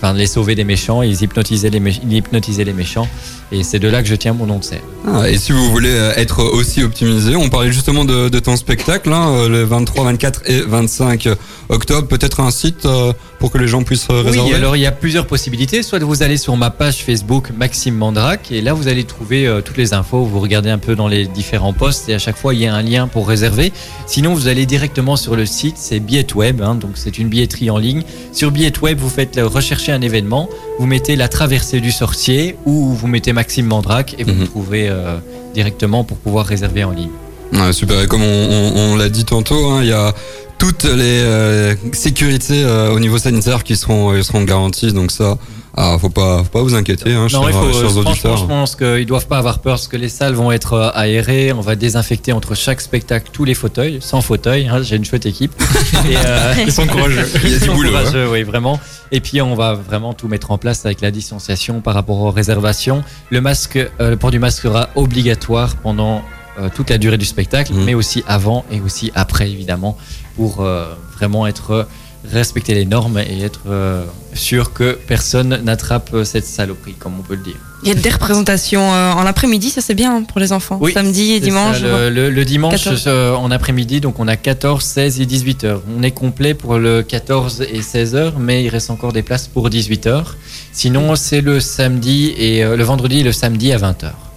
Enfin, 0.03 0.11
les 0.17 0.27
sauver 0.27 0.53
des 0.53 0.65
méchants, 0.65 1.01
ils 1.01 1.21
hypnotisaient 1.23 1.69
les, 1.69 1.79
mé- 1.79 1.97
ils 2.03 2.11
hypnotisaient 2.11 2.65
les 2.65 2.73
méchants, 2.73 3.07
et 3.53 3.63
c'est 3.63 3.79
de 3.79 3.87
là 3.87 4.01
que 4.03 4.09
je 4.09 4.15
tiens 4.15 4.33
mon 4.33 4.45
nom 4.45 4.59
de 4.59 4.63
scène. 4.65 4.81
Ah, 5.07 5.29
et 5.29 5.37
si 5.37 5.53
vous 5.53 5.71
voulez 5.71 5.93
euh, 5.93 6.11
être 6.17 6.43
aussi 6.43 6.83
optimisé, 6.83 7.37
on 7.37 7.47
parlait 7.47 7.71
justement 7.71 8.03
de, 8.03 8.27
de 8.27 8.39
ton 8.39 8.57
spectacle, 8.57 9.13
hein, 9.13 9.29
euh, 9.29 9.47
le 9.47 9.63
23, 9.63 10.03
24 10.03 10.41
et 10.47 10.59
25 10.59 11.29
octobre. 11.69 12.09
Peut-être 12.09 12.41
un 12.41 12.51
site 12.51 12.85
euh, 12.85 13.13
pour 13.39 13.49
que 13.49 13.57
les 13.57 13.67
gens 13.69 13.83
puissent 13.83 14.07
réserver 14.09 14.41
Oui, 14.41 14.53
alors 14.53 14.75
il 14.75 14.81
y 14.81 14.85
a 14.85 14.91
plusieurs 14.91 15.25
possibilités. 15.25 15.83
Soit 15.83 15.99
vous 16.03 16.21
allez 16.21 16.35
sur 16.35 16.57
ma 16.57 16.69
page 16.69 16.97
Facebook 17.05 17.51
Maxime 17.57 17.95
Mandrake 17.95 18.51
et 18.51 18.61
là 18.61 18.73
vous 18.73 18.89
allez 18.89 19.05
trouver 19.05 19.49
toutes 19.63 19.77
les 19.77 19.93
infos. 19.93 20.23
Vous 20.25 20.39
regardez 20.41 20.69
un 20.69 20.77
peu 20.79 20.95
dans 20.95 21.07
les 21.07 21.27
différents 21.27 21.73
posts 21.73 22.09
et 22.09 22.13
à 22.13 22.19
chaque 22.19 22.37
fois 22.37 22.53
il 22.53 22.59
y 22.61 22.67
a 22.67 22.73
un 22.75 22.81
lien 22.81 23.07
pour 23.07 23.27
réserver. 23.27 23.71
Sinon 24.07 24.33
vous 24.33 24.47
allez 24.47 24.65
directement 24.65 25.15
sur 25.17 25.35
le 25.35 25.45
site, 25.45 25.75
c'est 25.77 25.99
Billet 25.99 26.27
Web, 26.35 26.61
hein, 26.61 26.75
donc 26.75 26.91
c'est 26.95 27.17
une 27.17 27.27
billetterie 27.29 27.69
en 27.69 27.77
ligne. 27.77 28.03
Sur 28.33 28.51
Billet 28.51 28.73
Web 28.81 28.99
vous 28.99 29.09
faites 29.09 29.39
rechercher 29.41 29.92
un 29.93 30.01
événement, 30.01 30.49
vous 30.79 30.85
mettez 30.87 31.15
la 31.15 31.27
traversée 31.29 31.79
du 31.79 31.91
sorcier 31.91 32.57
ou 32.65 32.89
vous 32.93 33.07
mettez 33.07 33.31
Maxime 33.33 33.65
Mandrake 33.67 34.15
et 34.17 34.23
vous 34.23 34.33
Mhm. 34.33 34.39
me 34.41 34.45
trouverez 34.45 34.89
euh, 34.89 35.17
directement 35.53 36.03
pour 36.03 36.17
pouvoir 36.17 36.45
réserver 36.45 36.83
en 36.83 36.91
ligne. 36.91 37.09
Ouais, 37.53 37.73
super. 37.73 38.01
Et 38.01 38.07
comme 38.07 38.23
on, 38.23 38.25
on- 38.25 38.93
on 38.93 38.95
l'a 38.95 39.09
dit 39.09 39.25
tantôt, 39.25 39.69
hein, 39.71 39.79
il 39.81 39.89
y 39.89 39.93
a 39.93 40.13
toutes 40.57 40.85
les 40.85 41.21
euh, 41.21 41.75
sécurités 41.93 42.63
euh, 42.63 42.91
au 42.93 42.99
niveau 42.99 43.17
sanitaire 43.17 43.63
qui 43.63 43.75
seront, 43.75 44.11
euh, 44.13 44.23
seront 44.23 44.43
garanties. 44.43 44.93
Donc 44.93 45.11
ça, 45.11 45.37
ah, 45.75 45.97
faut 45.99 46.09
pas, 46.09 46.37
faut 46.43 46.49
pas 46.49 46.61
vous 46.61 46.73
inquiéter, 46.73 47.13
hein, 47.13 47.27
Non, 47.33 47.43
chers, 47.43 47.51
faut, 47.51 47.73
chers 47.73 47.97
auditeurs. 47.97 48.37
je 48.37 48.45
pense 48.45 48.75
qu'ils 48.75 49.05
doivent 49.05 49.27
pas 49.27 49.39
avoir 49.39 49.59
peur 49.59 49.73
parce 49.73 49.87
que 49.87 49.97
les 49.97 50.07
salles 50.09 50.33
vont 50.35 50.51
être 50.51 50.73
euh, 50.73 50.89
aérées. 50.93 51.51
On 51.53 51.61
va 51.61 51.75
désinfecter 51.75 52.31
entre 52.31 52.55
chaque 52.55 52.79
spectacle 52.81 53.29
tous 53.33 53.43
les 53.45 53.53
fauteuils, 53.55 53.97
sans 54.01 54.21
fauteuil. 54.21 54.67
hein, 54.67 54.81
J'ai 54.81 54.95
une 54.95 55.05
chouette 55.05 55.25
équipe. 55.25 55.53
Et, 56.09 56.15
euh, 56.25 56.53
Ils 56.65 56.71
sont 56.71 56.87
courageux. 56.87 57.27
Il 57.43 57.49
y 57.49 57.53
a 57.53 57.55
ils 57.55 57.59
du 57.59 57.65
sont 57.65 57.73
boulot. 57.75 57.89
hein. 57.89 57.99
courageux, 57.99 58.29
oui, 58.31 58.43
vraiment. 58.43 58.79
Et 59.11 59.19
puis, 59.19 59.41
on 59.41 59.53
va 59.55 59.73
vraiment 59.73 60.13
tout 60.13 60.27
mettre 60.27 60.51
en 60.51 60.57
place 60.57 60.85
avec 60.85 61.01
la 61.01 61.11
distanciation 61.11 61.81
par 61.81 61.93
rapport 61.93 62.19
aux 62.19 62.31
réservations. 62.31 63.03
Le 63.29 63.41
masque, 63.41 63.75
euh, 63.77 64.11
le 64.11 64.17
port 64.17 64.31
du 64.31 64.39
masque 64.39 64.61
sera 64.63 64.89
obligatoire 64.95 65.75
pendant 65.77 66.23
euh, 66.59 66.69
toute 66.73 66.89
la 66.89 66.97
durée 66.97 67.17
du 67.17 67.25
spectacle, 67.25 67.73
Mhm. 67.73 67.83
mais 67.85 67.93
aussi 67.93 68.23
avant 68.27 68.65
et 68.71 68.79
aussi 68.81 69.11
après, 69.15 69.49
évidemment, 69.49 69.97
pour 70.35 70.61
euh, 70.61 70.93
vraiment 71.17 71.47
être 71.47 71.87
respecter 72.31 72.73
les 72.73 72.85
normes 72.85 73.17
et 73.19 73.43
être 73.43 73.61
euh, 73.67 74.05
sûr 74.33 74.71
que 74.71 74.97
personne 75.07 75.59
n'attrape 75.63 76.11
euh, 76.13 76.23
cette 76.23 76.45
saloperie, 76.45 76.93
comme 76.93 77.19
on 77.19 77.21
peut 77.21 77.35
le 77.35 77.43
dire. 77.43 77.57
Il 77.83 77.89
y 77.89 77.91
a 77.91 77.95
des 77.95 78.09
représentations 78.09 78.93
euh, 78.93 79.11
en 79.11 79.25
après-midi, 79.25 79.69
ça 79.69 79.81
c'est 79.81 79.93
bien 79.93 80.23
pour 80.23 80.39
les 80.39 80.53
enfants. 80.53 80.77
Oui, 80.79 80.93
Samedi 80.93 81.33
et 81.33 81.41
dimanche. 81.41 81.81
ça, 81.81 81.85
le, 81.85 82.09
le- 82.09 82.29
le 82.29 82.45
dimanche 82.45 82.75
14. 82.85 83.03
euh, 83.07 83.35
en 83.35 83.51
après-midi, 83.51 83.99
donc 83.99 84.19
on 84.19 84.29
a 84.29 84.37
14, 84.37 84.81
16 84.85 85.19
et 85.19 85.25
18 85.25 85.65
heures. 85.65 85.81
On 85.97 86.01
est 86.01 86.11
complet 86.11 86.53
pour 86.53 86.77
le 86.77 87.03
14 87.03 87.61
et 87.69 87.81
16 87.81 88.15
heures, 88.15 88.39
mais 88.39 88.63
il 88.63 88.69
reste 88.69 88.89
encore 88.89 89.11
des 89.11 89.21
places 89.21 89.49
pour 89.49 89.69
18 89.69 90.07
heures. 90.07 90.37
Sinon, 90.71 91.17
c'est 91.17 91.41
le 91.41 91.59
samedi 91.59 92.33
et 92.37 92.63
euh, 92.63 92.77
le 92.77 92.83
vendredi 92.85 93.19
et 93.19 93.23
le 93.23 93.33
samedi 93.33 93.73
à 93.73 93.77
20 93.77 94.01
heures. 94.05 94.31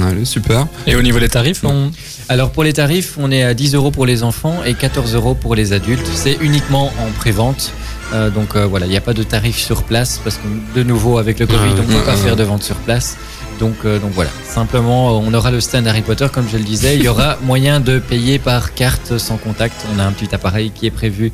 Allez, 0.00 0.24
super. 0.24 0.66
Et 0.86 0.94
au 0.94 1.02
niveau 1.02 1.18
des 1.18 1.28
tarifs, 1.28 1.64
on... 1.64 1.90
Alors 2.28 2.50
pour 2.52 2.62
les 2.62 2.72
tarifs, 2.72 3.16
on 3.18 3.30
est 3.32 3.42
à 3.42 3.54
10 3.54 3.74
euros 3.74 3.90
pour 3.90 4.06
les 4.06 4.22
enfants 4.22 4.62
et 4.64 4.74
14 4.74 5.14
euros 5.14 5.34
pour 5.34 5.54
les 5.54 5.72
adultes. 5.72 6.06
C'est 6.14 6.38
uniquement 6.40 6.92
en 7.00 7.10
prévente. 7.18 7.72
Euh, 8.12 8.30
donc 8.30 8.54
euh, 8.56 8.66
voilà, 8.66 8.86
il 8.86 8.90
n'y 8.90 8.96
a 8.96 9.00
pas 9.00 9.14
de 9.14 9.22
tarif 9.22 9.56
sur 9.56 9.82
place 9.84 10.20
parce 10.22 10.36
que 10.36 10.78
de 10.78 10.82
nouveau 10.84 11.18
avec 11.18 11.38
le 11.40 11.46
Covid, 11.46 11.58
Ah, 11.76 11.80
on 11.80 11.92
ne 11.92 11.98
peut 11.98 12.04
pas 12.04 12.12
ouais. 12.12 12.16
faire 12.16 12.36
de 12.36 12.42
vente 12.44 12.62
sur 12.62 12.76
place. 12.76 13.16
Donc, 13.58 13.74
euh, 13.84 13.98
donc 13.98 14.12
voilà, 14.12 14.30
simplement 14.48 15.18
on 15.18 15.34
aura 15.34 15.50
le 15.50 15.60
stand 15.60 15.86
Harry 15.86 16.02
Potter 16.02 16.26
comme 16.32 16.48
je 16.50 16.56
le 16.56 16.64
disais. 16.64 16.96
Il 16.96 17.02
y 17.02 17.08
aura 17.08 17.36
moyen 17.42 17.78
de 17.80 17.98
payer 17.98 18.38
par 18.38 18.74
carte 18.74 19.18
sans 19.18 19.36
contact. 19.36 19.84
On 19.94 19.98
a 19.98 20.04
un 20.04 20.12
petit 20.12 20.34
appareil 20.34 20.70
qui 20.70 20.86
est 20.86 20.90
prévu 20.90 21.32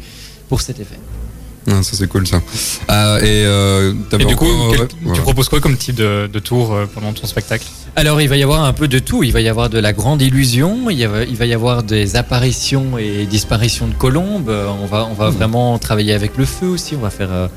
pour 0.49 0.61
cet 0.61 0.81
effet. 0.81 0.99
Ah, 1.69 1.83
ça 1.83 1.97
c'est 1.97 2.07
cool 2.07 2.27
ça. 2.27 2.41
Ah, 2.89 3.19
et 3.21 3.45
euh, 3.45 3.93
Et 4.19 4.25
du 4.25 4.37
coup, 4.37 4.47
encore- 4.47 4.71
quel- 4.71 4.81
ouais, 4.81 4.87
tu 4.89 4.97
voilà. 5.03 5.23
proposes 5.23 5.49
quoi 5.49 5.61
comme 5.61 5.77
type 5.77 5.97
de, 5.97 6.29
de 6.33 6.39
tour 6.39 6.73
euh, 6.73 6.87
pendant 6.93 7.13
ton 7.13 7.27
spectacle? 7.27 7.67
Alors 7.97 8.21
il 8.21 8.29
va 8.29 8.37
y 8.37 8.43
avoir 8.43 8.63
un 8.65 8.73
peu 8.73 8.89
de 8.89 8.99
tout. 8.99 9.23
Il 9.25 9.33
va 9.33 9.41
y 9.41 9.49
avoir 9.49 9.69
de 9.71 9.79
la 9.79 9.93
grande 9.93 10.23
illusion. 10.23 10.91
Il, 10.91 10.99
y 11.01 11.07
va, 11.07 11.25
il 11.25 11.35
va 11.37 11.47
y 11.47 11.55
avoir 11.55 11.83
des 11.83 12.15
apparitions 12.17 12.99
et 12.99 13.25
disparitions 13.27 13.89
de 13.89 13.95
colombes. 13.95 14.49
Euh, 14.49 14.69
On 14.83 14.87
va, 14.87 15.09
on 15.11 15.15
va 15.15 15.31
vraiment 15.31 15.79
travailler 15.79 16.13
avec 16.13 16.37
le 16.37 16.45
feu 16.45 16.67
aussi. 16.67 16.95
On 16.95 17.01
va 17.03 17.11
faire 17.11 17.33
euh, 17.33 17.49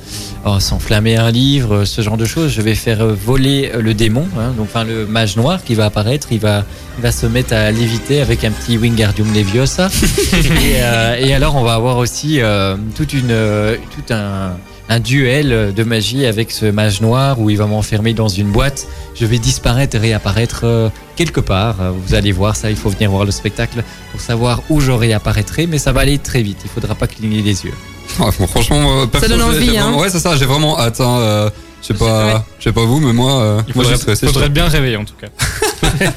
oh, 0.46 0.60
s'enflammer 0.60 1.18
un 1.18 1.30
livre, 1.32 1.76
euh, 1.76 1.86
ce 1.86 2.02
genre 2.02 2.18
de 2.18 2.26
choses. 2.26 2.52
Je 2.52 2.62
vais 2.62 2.76
faire 2.76 3.02
euh, 3.02 3.14
voler 3.14 3.70
euh, 3.76 3.82
le 3.82 3.94
démon, 3.94 4.26
hein, 4.40 4.54
donc 4.58 4.68
enfin 4.70 4.86
le 4.86 5.06
mage 5.06 5.36
noir 5.36 5.64
qui 5.64 5.76
va 5.76 5.86
apparaître. 5.86 6.30
Il 6.32 6.40
va, 6.40 6.64
va 7.00 7.12
se 7.12 7.26
mettre 7.26 7.54
à 7.54 7.72
léviter 7.72 8.22
avec 8.22 8.44
un 8.44 8.52
petit 8.52 8.78
Wingardium 8.78 9.34
Leviosa. 9.34 9.90
et, 10.34 10.76
euh, 10.82 11.16
et 11.20 11.34
alors 11.34 11.56
on 11.56 11.64
va 11.64 11.74
avoir 11.74 11.98
aussi 11.98 12.42
euh, 12.42 12.76
toute 12.96 13.14
une, 13.14 13.32
euh, 13.32 13.76
tout 13.96 14.14
un 14.14 14.52
un 14.92 15.00
duel 15.00 15.72
de 15.76 15.84
magie 15.84 16.26
avec 16.26 16.50
ce 16.50 16.66
mage 16.66 17.00
noir 17.00 17.40
où 17.40 17.52
il 17.52 17.58
va 17.58 17.68
m'enfermer 17.68 18.16
dans 18.16 18.28
une 18.28 18.52
boîte. 18.52 18.88
Je 19.14 19.24
vais 19.28 19.38
disparaître 19.38 19.96
et 19.96 20.00
réapparaître 20.00 20.62
euh, 20.64 20.90
quelque 21.16 21.40
part. 21.40 21.76
Vous 22.08 22.16
allez 22.16 22.32
voir 22.32 22.56
ça, 22.56 22.72
il 22.72 22.76
faut 22.76 22.90
venir 22.90 23.12
voir 23.12 23.24
le 23.24 23.30
spectacle 23.30 23.84
pour 24.12 24.20
savoir 24.20 24.64
où 24.72 24.80
je 24.82 24.92
réapparaîtrai, 24.92 25.68
mais 25.68 25.78
ça 25.78 25.92
va 25.92 26.02
aller 26.02 26.18
très 26.18 26.42
vite. 26.42 26.58
Il 26.66 26.72
faudra 26.72 26.96
pas 26.96 27.06
cligner 27.06 27.44
les 27.44 27.66
yeux. 27.66 27.74
Ah, 28.20 28.30
bon, 28.40 28.48
franchement, 28.48 29.02
euh, 29.02 29.06
perso, 29.06 29.28
donne 29.28 29.44
envie, 29.44 29.78
hein. 29.78 29.84
vraiment- 29.84 30.00
Ouais, 30.00 30.10
c'est 30.10 30.20
ça. 30.20 30.36
J'ai 30.36 30.46
vraiment 30.46 30.80
hâte. 30.80 31.00
hein, 31.02 31.20
euh, 31.20 31.50
je 31.82 31.88
sais 31.88 31.94
pas, 31.94 32.46
je 32.60 32.64
sais 32.66 32.72
pas 32.74 32.86
vous, 32.86 33.00
mais 33.00 33.14
moi, 33.14 33.42
euh, 33.42 33.62
Il 33.68 33.74
faudrait, 33.74 34.50
bien 34.50 34.68
réveiller 34.68 34.98
en 34.98 35.06
tout 35.06 35.16
cas. 35.20 35.28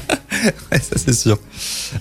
Ouais, 0.71 0.79
ça 0.79 0.97
c'est 0.97 1.13
sûr. 1.13 1.37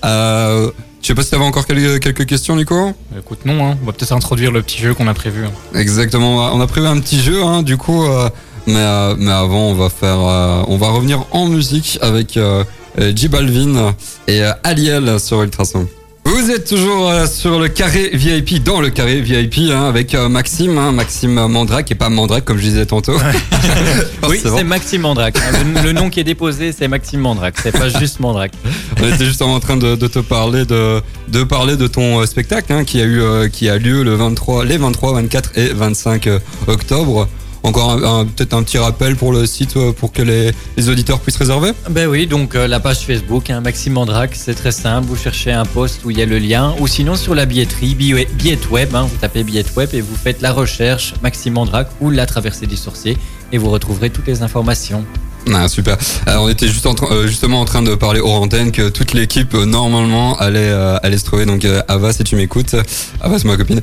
Euh, 0.05 0.71
je 1.01 1.07
sais 1.07 1.15
pas 1.15 1.23
si 1.23 1.31
t'avais 1.31 1.45
encore 1.45 1.65
quelques, 1.67 2.01
quelques 2.03 2.27
questions, 2.27 2.57
Nico? 2.57 2.93
Écoute, 3.17 3.41
non, 3.45 3.65
hein. 3.65 3.79
on 3.83 3.87
va 3.87 3.93
peut-être 3.93 4.13
introduire 4.13 4.51
le 4.51 4.63
petit 4.63 4.79
jeu 4.79 4.95
qu'on 4.95 5.07
a 5.07 5.15
prévu. 5.15 5.45
hein. 5.45 5.53
Exactement. 5.79 6.53
On 6.53 6.61
a 6.61 6.67
prévu 6.67 6.87
un 6.89 6.99
petit 6.99 7.21
jeu, 7.21 7.43
hein, 7.45 7.63
du 7.63 7.77
coup. 7.77 8.05
euh, 8.05 8.29
mais, 8.67 8.75
euh, 8.77 9.15
mais 9.19 9.31
avant, 9.31 9.69
on 9.69 9.75
va 9.75 9.91
faire, 9.91 10.19
euh, 10.21 10.63
on 10.67 10.77
va 10.77 10.89
revenir 10.89 11.25
en 11.31 11.47
musique 11.47 11.99
avec 12.03 12.37
euh, 12.37 12.65
euh, 12.99 13.13
J 13.15 13.29
Balvin 13.29 13.95
et 14.27 14.43
euh, 14.43 14.53
Aliel 14.65 15.21
sur 15.21 15.43
Ultrason. 15.43 15.87
Vous 16.25 16.51
êtes 16.51 16.69
toujours 16.69 17.11
euh, 17.11 17.27
sur 17.27 17.59
le 17.59 17.69
carré 17.69 18.11
VIP, 18.15 18.63
dans 18.63 18.81
le 18.81 18.91
carré 18.91 19.21
VIP, 19.21 19.71
hein, 19.71 19.89
avec 19.89 20.15
euh, 20.15 20.29
Maxime, 20.29 20.79
hein, 20.79 20.93
Maxime 20.93 21.35
Mandrake 21.35 21.91
et 21.91 21.95
pas 21.95 22.09
Mandrake 22.11 22.45
comme 22.45 22.59
je 22.59 22.63
disais 22.63 22.87
tantôt. 22.87 23.17
Oui, 24.29 24.41
c'est 24.43 24.63
Maxime 24.65 25.03
Mandrake. 25.03 25.35
Le, 25.75 25.83
le 25.83 25.93
nom 25.93 26.09
qui 26.09 26.21
est 26.21 26.25
déposé, 26.25 26.73
c'est 26.73 26.87
Maxime 26.87 27.21
Mandrake. 27.21 27.57
C'est 27.61 27.73
pas 27.73 27.89
juste 27.89 28.21
Mandrake. 28.21 28.53
On 29.03 29.09
était 29.09 29.25
justement 29.25 29.55
en 29.55 29.61
train 29.61 29.77
de, 29.77 29.97
de 29.97 30.07
te 30.07 30.21
parler 30.21 30.65
de, 30.65 31.03
de 31.29 31.43
parler 31.43 31.77
de 31.77 31.89
ton 31.89 32.21
euh, 32.21 32.27
spectacle 32.27 32.73
hein, 32.73 32.85
qui 32.85 33.01
a 33.01 33.05
eu 33.05 33.51
qui 33.51 33.69
a 33.69 33.77
lieu 33.79 34.05
le 34.05 34.15
23, 34.15 34.65
les 34.65 34.77
23, 34.79 35.15
24 35.15 35.59
et 35.59 35.69
25 35.73 36.27
euh, 36.29 36.39
octobre. 36.69 37.29
Encore 37.63 38.01
peut-être 38.37 38.55
un 38.55 38.63
petit 38.63 38.79
rappel 38.79 39.17
pour 39.17 39.33
le 39.33 39.47
site 39.47 39.77
euh, 39.77 39.93
pour 39.93 40.13
que 40.13 40.23
les, 40.23 40.89
auditeurs 40.89 41.21
puissent 41.21 41.37
réserver? 41.37 41.73
Ben 41.91 42.09
oui, 42.09 42.27
donc 42.27 42.55
euh, 42.55 42.67
la 42.67 42.81
page 42.81 43.07
Facebook, 43.07 43.51
hein, 43.51 43.61
Maxime 43.61 43.99
c'est 44.33 44.55
très 44.55 44.73
simple. 44.73 45.07
Vous 45.07 45.17
cherchez 45.17 45.53
un 45.53 45.65
post 45.65 46.05
où 46.05 46.11
il 46.11 46.19
y 46.19 46.23
a 46.23 46.27
le 46.27 46.39
lien, 46.39 46.75
ou 46.81 46.87
sinon 46.87 47.15
sur 47.15 47.35
la 47.35 47.47
billetterie, 47.47 47.95
billet 47.95 48.27
billet 48.35 48.59
web, 48.71 48.95
hein, 48.95 49.07
vous 49.09 49.17
tapez 49.17 49.45
billet 49.45 49.65
web 49.77 49.89
et 49.93 50.01
vous 50.01 50.17
faites 50.17 50.41
la 50.41 50.53
recherche 50.53 51.15
Maxime 51.23 51.55
Mandrake 51.55 51.89
ou 52.01 52.11
la 52.11 52.27
traversée 52.27 52.67
du 52.67 52.77
sorcier 52.77 53.17
et 53.53 53.59
vous 53.59 53.71
retrouverez 53.71 54.11
toutes 54.11 54.27
les 54.27 54.43
informations. 54.43 55.05
Ah, 55.53 55.69
super. 55.69 55.97
Euh, 56.29 56.37
on 56.37 56.49
était 56.49 56.69
juste 56.69 56.87
en 56.87 56.95
train- 56.95 57.09
euh, 57.11 57.27
justement 57.27 57.61
en 57.61 57.65
train 57.65 57.83
de 57.83 57.95
parler 57.95 58.21
hors 58.21 58.41
antenne 58.43 58.71
que 58.71 58.89
toute 58.89 59.13
l'équipe 59.13 59.55
euh, 59.55 59.65
normalement 59.67 60.37
allait 60.39 60.61
euh, 60.71 60.97
allait 61.03 61.19
se 61.19 61.25
trouver. 61.25 61.47
Donc 61.47 61.65
euh, 61.65 61.83
Ava, 61.89 62.13
si 62.13 62.23
tu 62.25 62.37
m'écoutes, 62.37 62.77
Ava 63.21 63.39
c'est 63.39 63.47
ma 63.49 63.57
copine. 63.57 63.81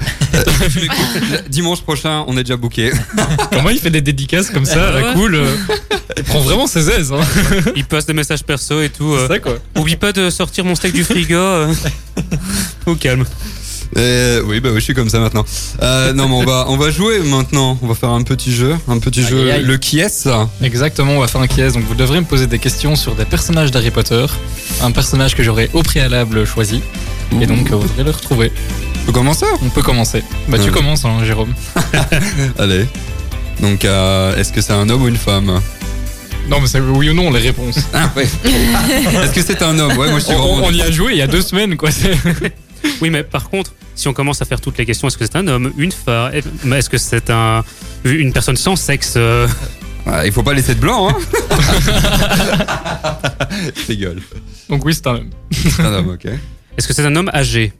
Dimanche 1.49 1.81
prochain, 1.81 2.23
on 2.27 2.37
est 2.37 2.43
déjà 2.43 2.57
booké. 2.57 2.91
Comment 3.51 3.69
il 3.69 3.79
fait 3.79 3.89
des 3.89 4.01
dédicaces 4.01 4.49
comme 4.49 4.65
ça, 4.65 4.89
à 4.89 4.91
la 4.91 4.99
Ouais. 5.09 5.13
cool 5.15 5.35
euh, 5.35 5.45
Il 6.17 6.23
prend 6.23 6.39
vraiment 6.39 6.67
ses 6.67 6.89
aises. 6.89 7.11
Hein. 7.11 7.19
Il 7.75 7.85
passe 7.85 8.05
des 8.05 8.13
messages 8.13 8.43
perso 8.43 8.81
et 8.81 8.89
tout. 8.89 9.13
euh. 9.13 9.25
C'est 9.27 9.33
ça 9.33 9.39
quoi. 9.39 9.57
Oublie 9.77 9.95
pas 9.97 10.11
de 10.11 10.29
sortir 10.29 10.65
mon 10.65 10.75
steak 10.75 10.93
du 10.93 11.03
frigo. 11.03 11.35
euh. 11.35 11.73
Au 12.85 12.95
calme. 12.95 13.25
Euh, 13.97 14.41
oui, 14.45 14.59
bah 14.59 14.69
oui, 14.71 14.79
je 14.79 14.83
suis 14.85 14.93
comme 14.93 15.09
ça 15.09 15.19
maintenant. 15.19 15.43
Euh, 15.81 16.13
non, 16.13 16.27
mais 16.27 16.35
on 16.35 16.45
va 16.45 16.65
on 16.69 16.77
va 16.77 16.91
jouer 16.91 17.19
maintenant. 17.19 17.77
On 17.81 17.87
va 17.87 17.95
faire 17.95 18.09
un 18.09 18.21
petit 18.21 18.53
jeu, 18.53 18.75
un 18.87 18.99
petit 18.99 19.21
Aïe, 19.21 19.27
jeu. 19.29 19.51
aïe. 19.51 19.63
Le 19.63 19.77
qui 19.77 19.99
est 19.99 20.27
Exactement, 20.61 21.13
on 21.13 21.19
va 21.19 21.27
faire 21.27 21.41
un 21.41 21.47
quiz. 21.47 21.73
Donc 21.73 21.83
vous 21.85 21.95
devrez 21.95 22.19
me 22.19 22.25
poser 22.25 22.47
des 22.47 22.59
questions 22.59 22.95
sur 22.95 23.15
des 23.15 23.25
personnages 23.25 23.71
d'Harry 23.71 23.91
Potter. 23.91 24.25
Un 24.83 24.91
personnage 24.91 25.35
que 25.35 25.43
j'aurais 25.43 25.69
au 25.73 25.81
préalable 25.83 26.45
choisi. 26.45 26.81
Et 27.41 27.45
donc 27.47 27.67
vous 27.69 27.79
devrez 27.87 28.03
le 28.03 28.11
retrouver. 28.11 28.51
On 29.07 29.11
commence 29.11 29.39
ça 29.39 29.47
On 29.63 29.69
peut 29.69 29.81
commencer. 29.81 30.23
Bah 30.47 30.57
tu 30.63 30.69
commences, 30.71 31.03
hein, 31.05 31.23
Jérôme. 31.25 31.53
Allez. 32.59 32.85
Donc, 33.61 33.83
euh, 33.85 34.37
est-ce 34.37 34.53
que 34.53 34.61
c'est 34.61 34.71
un 34.73 34.87
homme 34.89 35.01
ou 35.03 35.07
une 35.07 35.17
femme 35.17 35.59
Non 36.47 36.61
mais 36.61 36.67
c'est 36.67 36.79
oui 36.79 37.09
ou 37.09 37.13
non 37.13 37.29
les 37.31 37.39
réponses. 37.39 37.79
Ah 37.93 38.09
ouais. 38.15 38.23
est-ce 38.45 39.31
que 39.33 39.41
c'est 39.41 39.61
un 39.63 39.77
homme? 39.79 39.97
Ouais, 39.97 40.09
moi 40.09 40.19
je 40.19 40.25
suis 40.25 40.33
On, 40.35 40.53
vraiment. 40.59 40.67
on 40.67 40.71
y 40.71 40.81
a 40.81 40.91
joué 40.91 41.13
il 41.13 41.17
y 41.17 41.21
a 41.21 41.27
deux 41.27 41.41
semaines 41.41 41.75
quoi. 41.75 41.89
Oui, 43.01 43.09
mais 43.09 43.23
par 43.23 43.49
contre, 43.49 43.73
si 43.95 44.07
on 44.07 44.13
commence 44.13 44.41
à 44.41 44.45
faire 44.45 44.61
toutes 44.61 44.77
les 44.77 44.85
questions, 44.85 45.07
est-ce 45.07 45.17
que 45.17 45.25
c'est 45.25 45.35
un 45.35 45.47
homme, 45.47 45.71
une 45.77 45.91
femme 45.91 46.31
Est-ce 46.33 46.89
que 46.89 46.97
c'est 46.97 47.29
un, 47.29 47.63
une 48.03 48.33
personne 48.33 48.55
sans 48.57 48.75
sexe 48.75 49.13
euh, 49.17 49.47
Ah, 50.05 50.25
il 50.25 50.31
faut 50.31 50.43
pas 50.43 50.53
laisser 50.53 50.75
de 50.75 50.79
blanc, 50.79 51.09
hein 51.09 51.15
Je 53.75 53.87
rigole. 53.87 54.21
Donc 54.69 54.85
oui 54.85 54.93
c'est 54.93 55.07
un 55.07 55.15
homme. 55.15 55.29
C'est 55.51 55.81
un 55.81 55.93
homme, 55.93 56.09
ok. 56.09 56.25
Est-ce 56.77 56.87
que 56.87 56.93
c'est 56.93 57.05
un 57.05 57.15
homme 57.15 57.29
âgé? 57.33 57.73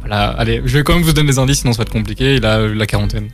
Voilà, 0.00 0.30
allez, 0.30 0.62
je 0.64 0.78
vais 0.78 0.84
quand 0.84 0.94
même 0.94 1.02
vous 1.02 1.12
donner 1.12 1.30
des 1.32 1.38
indices 1.38 1.60
sinon 1.60 1.72
ça 1.72 1.78
va 1.78 1.82
être 1.82 1.92
compliqué. 1.92 2.36
Il 2.36 2.46
a 2.46 2.66
la 2.66 2.86
quarantaine. 2.86 3.28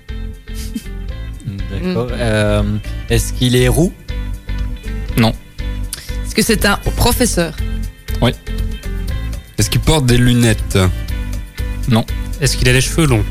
D'accord. 1.70 2.08
Euh, 2.12 2.62
Est-ce 3.10 3.32
qu'il 3.32 3.56
est 3.56 3.68
roux? 3.68 3.92
Est-ce 5.18 6.34
que 6.34 6.42
c'est 6.42 6.66
un 6.66 6.76
professeur? 6.96 7.54
Est-ce 9.58 9.70
qu'il 9.70 9.80
porte 9.80 10.06
des 10.06 10.18
lunettes 10.18 10.78
Est-ce 12.40 12.56
qu'il 12.56 12.68
a 12.68 12.72
les 12.72 12.80
cheveux 12.80 13.06
longs 13.06 13.24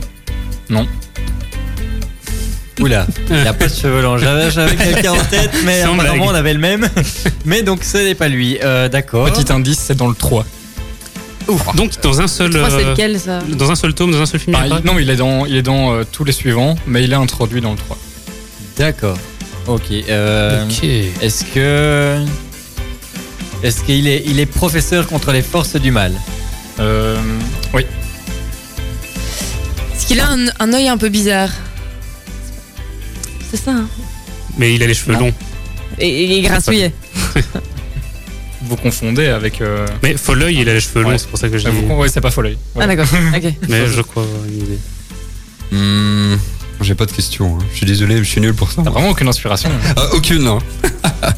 Oula, 2.81 3.07
il 3.29 3.35
n'a 3.43 3.53
pas 3.53 3.67
de 3.69 3.73
cheveux 3.73 4.01
longs. 4.01 4.17
J'avais 4.17 4.51
j'avais 4.51 4.75
quelqu'un 4.75 5.13
en 5.13 5.23
tête, 5.23 5.51
mais 5.65 5.81
Sans 5.83 5.93
apparemment 5.93 6.25
blague. 6.25 6.29
on 6.29 6.35
avait 6.35 6.53
le 6.53 6.59
même. 6.59 6.89
Mais 7.45 7.63
donc 7.63 7.85
ce 7.85 7.97
n'est 7.99 8.15
pas 8.15 8.27
lui. 8.27 8.57
Euh, 8.61 8.89
D'accord. 8.89 9.31
Petit 9.31 9.49
indice, 9.53 9.79
c'est 9.79 9.95
dans 9.95 10.09
le 10.09 10.13
3. 10.15 10.45
Donc 11.75 11.91
dans 12.01 12.19
un 12.21 12.27
seul, 12.27 12.49
crois 12.51 12.69
c'est 12.69 12.83
euh, 12.85 12.91
lequel 12.91 13.17
ça 13.19 13.39
dans 13.47 13.71
un 13.71 13.75
seul 13.75 13.93
tome, 13.93 14.11
dans 14.11 14.19
un 14.19 14.25
seul 14.25 14.41
film. 14.41 14.57
il 14.65 14.73
il- 14.79 14.85
non, 14.85 14.99
il 14.99 15.09
est 15.09 15.15
dans, 15.15 15.45
il 15.45 15.55
est 15.55 15.61
dans 15.61 15.93
euh, 15.93 16.03
tous 16.11 16.25
les 16.25 16.31
suivants, 16.33 16.75
mais 16.85 17.03
il 17.03 17.11
est 17.13 17.15
introduit 17.15 17.61
dans 17.61 17.71
le 17.71 17.77
3. 17.77 17.97
D'accord. 18.77 19.17
Ok. 19.67 19.83
euh, 20.09 20.65
Ok. 20.67 20.83
Est-ce 20.83 21.45
que. 21.45 22.17
Est-ce 23.63 23.83
qu'il 23.83 24.07
est, 24.07 24.23
il 24.25 24.39
est 24.39 24.45
professeur 24.45 25.07
contre 25.07 25.31
les 25.31 25.41
forces 25.41 25.75
du 25.75 25.91
mal 25.91 26.13
Euh, 26.79 27.17
oui, 27.73 27.83
Est-ce 29.95 30.05
qu'il 30.05 30.19
a 30.19 30.27
un, 30.29 30.45
un 30.59 30.73
œil 30.73 30.87
un 30.87 30.97
peu 30.97 31.09
bizarre 31.09 31.49
C'est 33.49 33.57
ça, 33.57 33.71
hein 33.71 33.87
Mais 34.57 34.75
il 34.75 34.83
a 34.83 34.87
les 34.87 34.93
cheveux 34.93 35.13
Non. 35.13 35.19
longs. 35.21 35.33
Et 35.97 36.25
il 36.25 36.31
est 36.33 36.41
grassouillet. 36.41 36.93
vous 38.61 38.75
confondez 38.75 39.27
avec. 39.27 39.61
euh, 39.61 39.87
Mais 40.03 40.15
Folleuil, 40.17 40.57
il 40.61 40.69
a 40.69 40.73
les 40.73 40.79
cheveux 40.81 41.01
longs, 41.01 41.09
Ouais. 41.09 41.17
c'est 41.17 41.29
pour 41.29 41.39
ça 41.39 41.47
que 41.49 41.57
je 41.57 41.67
euh, 41.67 41.71
dis. 41.71 41.77
vous 41.77 41.87
con- 41.87 41.97
ouais, 41.99 42.09
c'est 42.09 42.21
pas 42.21 42.31
Foley. 42.31 42.57
Ah 42.79 42.85
d'accord, 42.87 43.07
ok. 43.35 43.53
Mais 43.69 43.87
je 43.87 44.01
crois 44.01 44.23
avoir 44.23 44.43
une 44.45 44.57
idée. 44.57 44.79
Hmm, 45.71 46.35
J'ai 46.81 46.93
pas 46.95 47.05
de 47.05 47.11
questions. 47.11 47.57
hein. 47.59 47.65
Je 47.71 47.77
suis 47.77 47.85
désolé, 47.85 48.17
je 48.17 48.23
suis 48.23 48.41
nul 48.41 48.53
pour 48.53 48.71
ça. 48.71 48.81
T'as 48.83 48.89
vraiment 48.91 49.09
aucune 49.09 49.27
inspiration. 49.27 49.69
Ah, 49.95 50.07
aucune. 50.13 50.45
hein. 50.47 50.59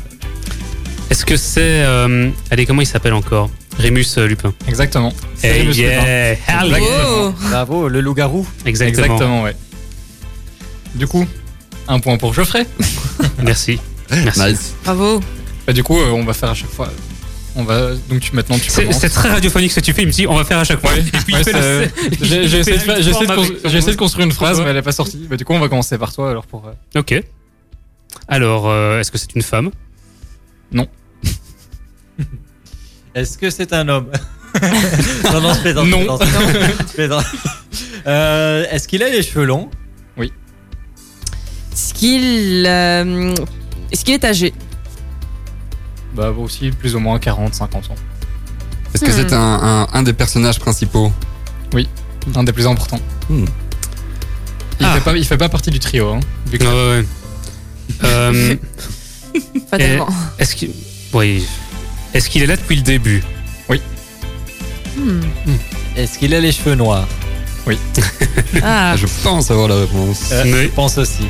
Est-ce 1.09 1.25
que 1.25 1.37
c'est. 1.37 1.61
euh, 1.85 2.29
allez, 2.51 2.65
comment 2.65 2.81
il 2.81 2.85
s'appelle 2.87 3.13
encore? 3.13 3.49
Rémus 3.79 4.05
euh, 4.17 4.27
Lupin. 4.27 4.53
Exactement. 4.67 5.13
C'est 5.35 5.47
Hey, 5.49 5.61
Remus 5.61 5.73
Lupin. 5.73 6.05
yeah. 6.05 6.35
Oh 7.07 7.33
Bravo, 7.49 7.87
le 7.87 8.01
loup-garou. 8.01 8.45
Exactement. 8.65 9.03
Exactement, 9.05 9.43
ouais. 9.43 9.55
Du 10.95 11.07
coup, 11.07 11.25
un 11.87 11.99
point 11.99 12.17
pour 12.17 12.33
Geoffrey. 12.33 12.65
Merci. 13.43 13.79
Merci. 14.09 14.39
Nice. 14.41 14.75
Bravo. 14.83 15.21
Bah, 15.65 15.73
du 15.73 15.83
coup, 15.83 15.99
euh, 15.99 16.09
on 16.11 16.23
va 16.25 16.33
faire 16.33 16.49
à 16.49 16.53
chaque 16.53 16.69
fois. 16.71 16.89
On 17.55 17.63
va 17.63 17.89
donc 18.07 18.19
tu 18.19 18.35
maintenant 18.35 18.59
tu 18.59 18.69
C'est 18.69 19.09
très 19.09 19.29
radiophonique 19.29 19.71
ce 19.71 19.79
que 19.79 19.85
tu 19.85 19.91
fais. 19.91 20.03
Il 20.03 20.07
me 20.07 20.11
dit 20.11 20.27
on 20.27 20.35
va 20.35 20.43
faire 20.43 20.59
à 20.59 20.63
chaque 20.63 20.79
fois. 20.79 20.91
Ouais, 20.91 20.99
Et 21.01 21.01
puis 21.25 21.33
j'ai 22.21 22.59
essayé, 22.59 22.77
de 22.77 23.95
construire 23.95 24.27
une 24.27 24.31
phrase, 24.31 24.59
mais 24.61 24.69
elle 24.69 24.77
est 24.77 24.81
pas 24.83 24.91
sortie. 24.91 25.25
Bah, 25.29 25.37
du 25.37 25.45
coup, 25.45 25.53
on 25.53 25.59
va 25.59 25.67
commencer 25.67 25.97
par 25.97 26.13
toi 26.13 26.29
alors 26.29 26.45
pour. 26.45 26.67
euh, 26.67 26.99
Ok. 26.99 27.19
Alors, 28.27 28.67
euh, 28.67 28.99
est-ce 28.99 29.11
que 29.11 29.17
c'est 29.17 29.33
une 29.35 29.41
femme? 29.41 29.71
Est-ce 33.15 33.37
que 33.37 33.49
c'est 33.49 33.73
un 33.73 33.87
homme 33.89 34.11
Non, 35.31 35.41
non, 35.41 35.53
je 35.53 35.59
plaisante. 35.61 35.87
Non. 35.87 35.99
je 35.99 36.05
plaisante, 36.17 36.47
je 36.79 36.93
plaisante. 36.93 37.25
Euh, 38.07 38.65
Est-ce 38.71 38.87
qu'il 38.87 39.01
a 39.03 39.09
les 39.09 39.23
cheveux 39.23 39.45
longs? 39.45 39.69
Est-ce 40.19 41.93
qu'il 41.93 42.65
euh, 42.65 43.35
est-ce 43.91 44.03
qu'il 44.03 44.15
est 44.15 44.25
âgé? 44.25 44.51
Bah 46.15 46.31
aussi 46.31 46.71
plus 46.71 46.95
ou 46.95 46.99
moins 46.99 47.19
40, 47.19 47.53
50 47.53 47.91
ans. 47.91 47.95
Est-ce 48.95 49.05
que 49.05 49.11
Hmm. 49.11 49.13
c'est 49.15 49.33
un, 49.33 49.39
un, 49.39 49.87
un 49.93 50.01
des 50.03 50.13
personnages 50.13 50.59
principaux? 50.59 51.11
Un 52.35 52.43
des 52.43 52.51
plus 52.51 52.65
importants. 52.65 52.99
Hmm. 53.29 53.45
Il, 54.79 54.85
Ah. 54.87 54.95
fait 54.95 55.01
pas, 55.01 55.15
il 55.15 55.23
fait 55.25 55.37
pas 55.37 55.49
partie 55.49 55.69
du 55.69 55.77
trio. 55.79 56.13
Hein, 56.13 56.19
vu 56.47 56.57
que- 56.57 56.63
Ouais, 56.65 56.99
ouais. 57.01 57.07
Euh, 58.03 58.55
Pas 59.71 59.77
tellement. 59.77 60.07
Est-ce 60.39 60.55
qu'il 60.55 60.71
oui. 61.13 61.45
Est-ce 62.13 62.29
qu'il 62.29 62.41
est 62.43 62.47
là 62.47 62.55
depuis 62.57 62.75
le 62.75 62.81
début? 62.81 63.23
Hmm. 64.97 65.19
Est-ce 65.95 66.17
qu'il 66.17 66.33
a 66.33 66.39
les 66.39 66.51
cheveux 66.51 66.75
noirs? 66.75 67.07
Ah. 68.63 68.95
Je 68.95 69.05
pense 69.23 69.51
avoir 69.51 69.67
la 69.67 69.75
réponse. 69.81 70.29
Euh, 70.31 70.43
Mais- 70.45 70.63
Je 70.63 70.67
pense 70.69 70.97
aussi. 70.97 71.23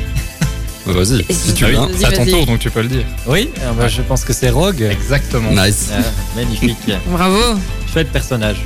Bah, 0.86 0.92
Vas-y, 0.94 1.24
si 1.30 1.52
tu 1.52 1.64
Ah 1.64 1.68
oui, 1.68 1.74
veux. 1.98 2.04
À 2.06 2.12
ton 2.12 2.24
tour 2.24 2.46
donc 2.46 2.60
tu 2.60 2.70
peux 2.70 2.80
le 2.80 2.88
dire. 2.88 3.04
Oui, 3.26 3.50
ah 3.60 3.72
bah, 3.76 3.88
je 3.88 4.00
pense 4.00 4.24
que 4.24 4.32
c'est 4.32 4.48
Rogue. 4.48 4.80
Exactement. 4.82 5.50
Nice. 5.50 5.88
Ah, 5.92 6.00
magnifique. 6.34 6.76
Bravo. 7.08 7.58
Chouette 7.92 8.10
personnage. 8.10 8.64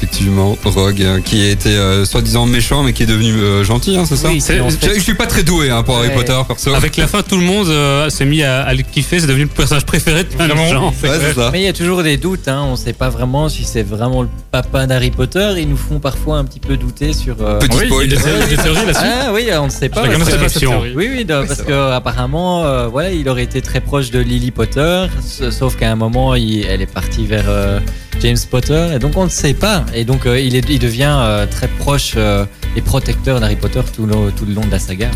Effectivement, 0.00 0.56
Rogue, 0.64 1.02
euh, 1.02 1.20
qui 1.20 1.44
était 1.44 1.70
euh, 1.70 2.04
soi-disant 2.04 2.46
méchant, 2.46 2.84
mais 2.84 2.92
qui 2.92 3.02
est 3.02 3.06
devenu 3.06 3.32
euh, 3.32 3.64
gentil, 3.64 3.96
hein, 3.96 4.04
c'est 4.06 4.14
ça 4.16 4.28
Oui, 4.28 4.40
c'est- 4.40 4.60
en 4.60 4.70
je, 4.70 4.76
fait- 4.76 4.94
je 4.94 5.00
suis 5.00 5.14
pas 5.14 5.26
très 5.26 5.42
doué 5.42 5.70
hein, 5.70 5.82
pour 5.82 5.96
Harry 5.98 6.08
Ouais. 6.08 6.14
Potter, 6.14 6.38
perso. 6.46 6.72
Avec 6.72 6.96
la 6.96 7.08
fin, 7.08 7.22
tout 7.22 7.36
le 7.36 7.42
monde 7.42 7.66
euh, 7.68 8.08
s'est 8.08 8.24
mis 8.24 8.44
à, 8.44 8.62
à 8.62 8.74
le 8.74 8.82
kiffer. 8.82 9.18
C'est 9.18 9.26
devenu 9.26 9.42
le 9.42 9.48
personnage 9.48 9.84
préféré 9.84 10.22
de 10.22 10.28
plein 10.28 10.46
de 10.46 10.52
Vraiment. 10.52 10.68
gens. 10.68 10.88
Ouais, 11.02 11.18
c'est 11.20 11.34
ça. 11.34 11.50
Mais 11.52 11.60
il 11.62 11.64
y 11.64 11.68
a 11.68 11.72
toujours 11.72 12.04
des 12.04 12.16
doutes, 12.16 12.46
hein. 12.46 12.64
on 12.70 12.76
sait 12.76 12.92
pas 12.92 13.08
vraiment 13.08 13.48
si 13.48 13.64
c'est 13.64 13.82
vraiment 13.82 14.22
le 14.22 14.28
papa 14.52 14.86
d'Harry 14.86 15.10
Potter. 15.10 15.54
Ils 15.58 15.68
nous 15.68 15.76
font 15.76 15.98
parfois 15.98 16.36
un 16.38 16.44
petit 16.44 16.60
peu 16.60 16.76
douter 16.76 17.12
sur. 17.12 17.34
euh, 17.40 17.58
Petit 17.58 17.76
Oui, 17.78 18.04
il 18.04 18.12
y 18.12 18.16
a 18.16 18.20
spoil. 18.20 18.48
des, 18.48 18.54
a 18.58 18.62
théories 18.62 18.86
là-dessus. 18.86 19.04
Ah 19.04 19.32
oui, 19.34 19.48
on 19.58 19.64
ne 19.66 19.70
sait 19.70 19.88
pas. 19.88 20.04
Je 20.04 20.10
la 20.10 20.16
parce 20.16 20.30
connaissais 20.30 20.36
que- 20.38 20.42
pas 20.44 20.48
cette 20.48 20.52
fiction. 20.52 20.70
théorie. 20.70 20.92
Oui, 20.94 21.08
oui, 21.12 21.24
parce 21.24 21.54
c'est 21.54 21.66
que 21.66 21.90
apparemment, 21.92 22.64
euh, 22.64 22.86
voilà, 22.86 23.10
il 23.10 23.28
aurait 23.28 23.42
été 23.44 23.60
très 23.62 23.80
proche 23.80 24.10
de 24.12 24.20
Lily 24.20 24.52
Potter, 24.52 25.06
s- 25.18 25.50
sauf 25.50 25.76
qu'à 25.76 25.90
un 25.90 25.96
moment, 25.96 26.36
il- 26.36 26.64
elle 26.68 26.82
est 26.82 26.86
partie 26.86 27.26
vers 27.26 27.46
euh, 27.48 27.80
James 28.20 28.36
Potter, 28.50 28.88
et 28.94 28.98
donc 28.98 29.16
on 29.16 29.24
ne 29.24 29.30
sait 29.30 29.54
pas. 29.54 29.84
Et 29.94 30.04
donc 30.04 30.26
euh, 30.26 30.40
il, 30.40 30.54
est- 30.56 30.68
il 30.68 30.78
devient 30.78 31.16
euh, 31.18 31.46
très 31.46 31.68
proche 31.68 32.14
euh, 32.16 32.44
et 32.76 32.80
protecteur 32.80 33.40
d'Harry 33.40 33.56
Potter 33.56 33.80
tout 33.94 34.06
le, 34.06 34.30
tout 34.32 34.44
le 34.46 34.54
long 34.54 34.64
de 34.66 34.70
la 34.70 34.78
saga. 34.78 35.10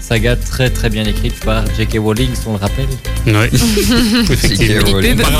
Saga 0.00 0.36
très 0.36 0.68
très 0.70 0.90
bien 0.90 1.04
écrite 1.04 1.38
par 1.44 1.64
J.K. 1.76 1.98
Rowling, 1.98 2.28
si 2.34 2.42
on 2.46 2.52
le 2.52 2.58
rappelle. 2.58 2.88
Ouais. 3.26 3.50
Effectivement. 4.30 4.98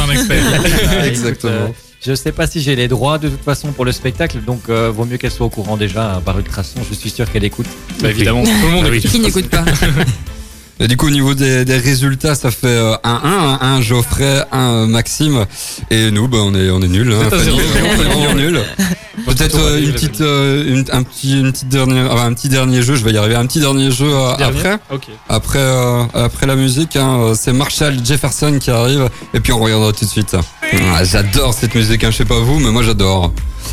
Un 0.09 0.13
expert. 0.13 1.05
Exactement. 1.05 1.29
écoute, 1.29 1.45
euh, 1.45 1.67
je 2.05 2.15
sais 2.15 2.33
pas 2.33 2.47
si 2.47 2.61
j'ai 2.61 2.75
les 2.75 2.89
droits 2.89 3.19
de 3.19 3.29
toute 3.29 3.45
façon 3.45 3.73
pour 3.73 3.85
le 3.85 3.93
spectacle, 3.93 4.39
donc 4.45 4.63
euh, 4.69 4.91
vaut 4.91 5.05
mieux 5.05 5.19
qu'elle 5.19 5.31
soit 5.31 5.47
au 5.47 5.51
courant 5.51 5.77
déjà 5.77 6.15
hein, 6.17 6.23
par 6.25 6.39
Ultrason. 6.39 6.81
Je 6.89 6.95
suis 6.95 7.11
sûr 7.11 7.31
qu'elle 7.31 7.45
écoute. 7.45 7.67
Bah, 8.01 8.11
évidemment, 8.11 8.43
tout 8.45 8.51
le 8.65 8.71
monde 8.71 8.85
Ah 8.87 8.91
oui. 8.91 8.99
écoute. 8.99 9.11
Qui 9.11 9.21
n'écoute 9.21 9.49
pas 9.49 9.65
Et 10.81 10.89
du 10.89 10.97
coup, 10.97 11.07
au 11.07 11.11
niveau 11.11 11.35
des, 11.35 11.65
des 11.65 11.77
résultats, 11.77 12.35
ça 12.35 12.51
fait 12.51 12.67
euh, 12.67 12.95
un 13.05 13.21
1, 13.23 13.59
un, 13.61 13.75
un 13.77 13.81
Geoffrey, 13.81 14.43
un 14.51 14.71
euh, 14.71 14.87
Maxime. 14.87 15.47
Et 15.91 16.11
nous, 16.11 16.29
bah, 16.29 16.39
on 16.41 16.55
est, 16.55 16.71
on 16.71 16.81
est 16.83 16.89
nuls. 16.89 17.13
Hein, 17.13 17.29
Fanny, 17.31 17.51
on 17.51 18.01
est 18.01 18.05
vraiment 18.05 18.35
nuls. 18.35 18.61
Peut-être 19.27 19.59
euh, 19.59 19.81
une 19.81 19.93
petite, 19.93 20.21
euh, 20.21 20.65
une, 20.67 20.85
un 20.91 21.03
petit, 21.03 21.39
une 21.39 21.53
petite 21.53 21.69
dernière, 21.69 22.11
enfin, 22.13 22.27
un 22.27 22.33
petit 22.33 22.49
dernier 22.49 22.83
jeu. 22.83 22.97
Je 22.97 23.05
vais 23.05 23.13
y 23.13 23.19
arriver. 23.19 23.37
Un 23.37 23.47
petit 23.47 23.61
dernier 23.61 23.91
jeu 23.91 24.09
euh, 24.11 24.37
Dernier 24.37 24.59
après, 24.59 24.79
après, 25.29 26.07
après 26.15 26.47
la 26.47 26.57
musique. 26.57 26.97
Hein, 26.97 27.33
c'est 27.35 27.53
Marshall 27.53 27.95
Jefferson 28.05 28.59
qui 28.61 28.71
arrive. 28.71 29.09
Et 29.35 29.41
puis 29.41 29.53
on 29.53 29.61
reviendra 29.61 29.93
tout 29.93 30.05
de 30.05 30.11
suite. 30.11 30.37
Ah, 30.95 31.05
j'adore 31.05 31.55
cette 31.55 31.75
musique. 31.75 32.03
Hein, 32.03 32.11
je 32.11 32.17
sais 32.17 32.25
pas 32.25 32.41
vous, 32.41 32.59
mais 32.59 32.71
moi 32.71 32.83
j'adore. 32.83 33.33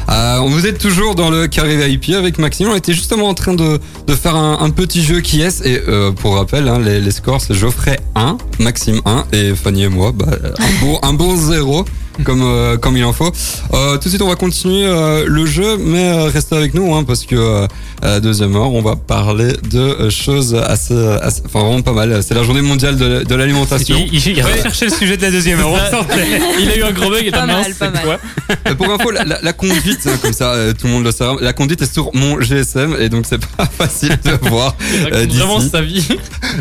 Euh, 0.10 0.42
vous 0.46 0.66
êtes 0.66 0.78
toujours 0.78 1.16
dans 1.16 1.30
le 1.30 1.48
carré 1.48 1.78
VIP 1.78 2.16
avec 2.16 2.40
Maxime. 2.40 2.70
On 2.70 2.76
était 2.76 2.94
justement 2.94 3.28
en 3.28 3.34
train 3.34 3.54
de, 3.54 3.80
faire 4.16 4.36
un, 4.36 4.70
petit 4.70 5.04
jeu 5.04 5.22
qui 5.22 5.42
est. 5.42 5.66
Et 5.66 5.82
euh, 5.88 6.12
pour 6.12 6.36
rappel, 6.36 6.68
hein, 6.68 6.80
les, 6.80 7.00
les 7.00 7.12
scores, 7.12 7.42
c'est 7.42 7.54
Geoffrey 7.54 8.00
1, 8.16 8.38
Maxime 8.60 9.02
1 9.06 9.26
et 9.34 9.56
Fanny 9.56 9.84
et 9.84 9.90
moi. 9.90 10.12
Bah, 10.12 10.28
un, 10.32 10.86
bon, 10.86 11.00
un 11.04 11.14
bon 11.14 11.36
0. 11.36 11.86
Comme, 12.24 12.42
euh, 12.44 12.78
comme 12.78 12.98
il 12.98 13.06
en 13.06 13.14
faut. 13.14 13.32
Euh, 13.74 13.94
tout 13.98 14.04
de 14.06 14.10
suite, 14.10 14.22
on 14.22 14.28
va 14.28 14.36
continuer 14.36 14.86
euh, 14.86 15.24
le 15.28 15.46
jeu, 15.46 15.78
mais 15.78 16.10
euh, 16.10 16.24
restez 16.26 16.56
avec 16.56 16.74
nous 16.74 16.94
hein, 16.94 17.04
parce 17.04 17.26
que 17.26 17.36
euh, 17.36 17.68
à 18.02 18.08
la 18.08 18.20
deuxième 18.20 18.56
heure, 18.56 18.74
on 18.74 18.82
va 18.82 18.96
parler 18.96 19.54
de 19.72 20.10
choses 20.10 20.54
assez, 20.56 20.96
assez- 21.22 21.42
enfin 21.46 21.62
vraiment 21.62 21.82
pas 21.82 21.94
mal. 21.94 22.22
C'est 22.24 22.34
la 22.34 22.44
journée 22.44 22.62
mondiale 22.62 22.98
de, 22.98 23.24
de 23.24 23.36
l'alimentation. 23.36 23.96
Il, 24.12 24.14
il, 24.16 24.38
il 24.38 24.42
recherchait 24.44 24.86
le 24.86 24.92
sujet 24.94 25.18
de 25.18 25.22
la 25.22 25.32
deuxième 25.32 25.60
heure. 25.60 25.70
Il 26.60 26.70
a 26.70 26.78
eu 26.78 26.84
un 26.84 26.92
gros 26.92 27.10
bug 27.10 27.26
et 27.26 27.32
Pas 27.32 27.46
mal, 27.46 27.74
pas 27.76 27.90
mal. 27.90 28.04
quoi 28.04 28.76
Pour 28.76 28.92
info, 28.92 29.12
la, 29.12 29.24
la- 29.24 29.40
la 29.42 29.54
conduite, 29.54 30.00
hein, 30.08 30.18
comme 30.22 30.34
ça, 30.34 30.54
euh, 30.54 30.74
tout 30.74 30.88
le 30.88 30.94
monde 30.94 31.04
le 31.06 31.12
sait, 31.12 31.26
la 31.42 31.54
conduite 31.54 31.82
est 31.82 31.92
sur 31.94 32.10
mon 32.14 32.40
GSM 32.42 32.96
et 33.00 33.10
donc 33.10 33.26
c'est 33.30 33.44
pas 33.56 33.66
facile 33.78 34.18
de 34.24 34.50
voir. 34.50 34.76
Vraiment 35.12 35.60
sa 35.62 35.82
vie. 35.82 36.06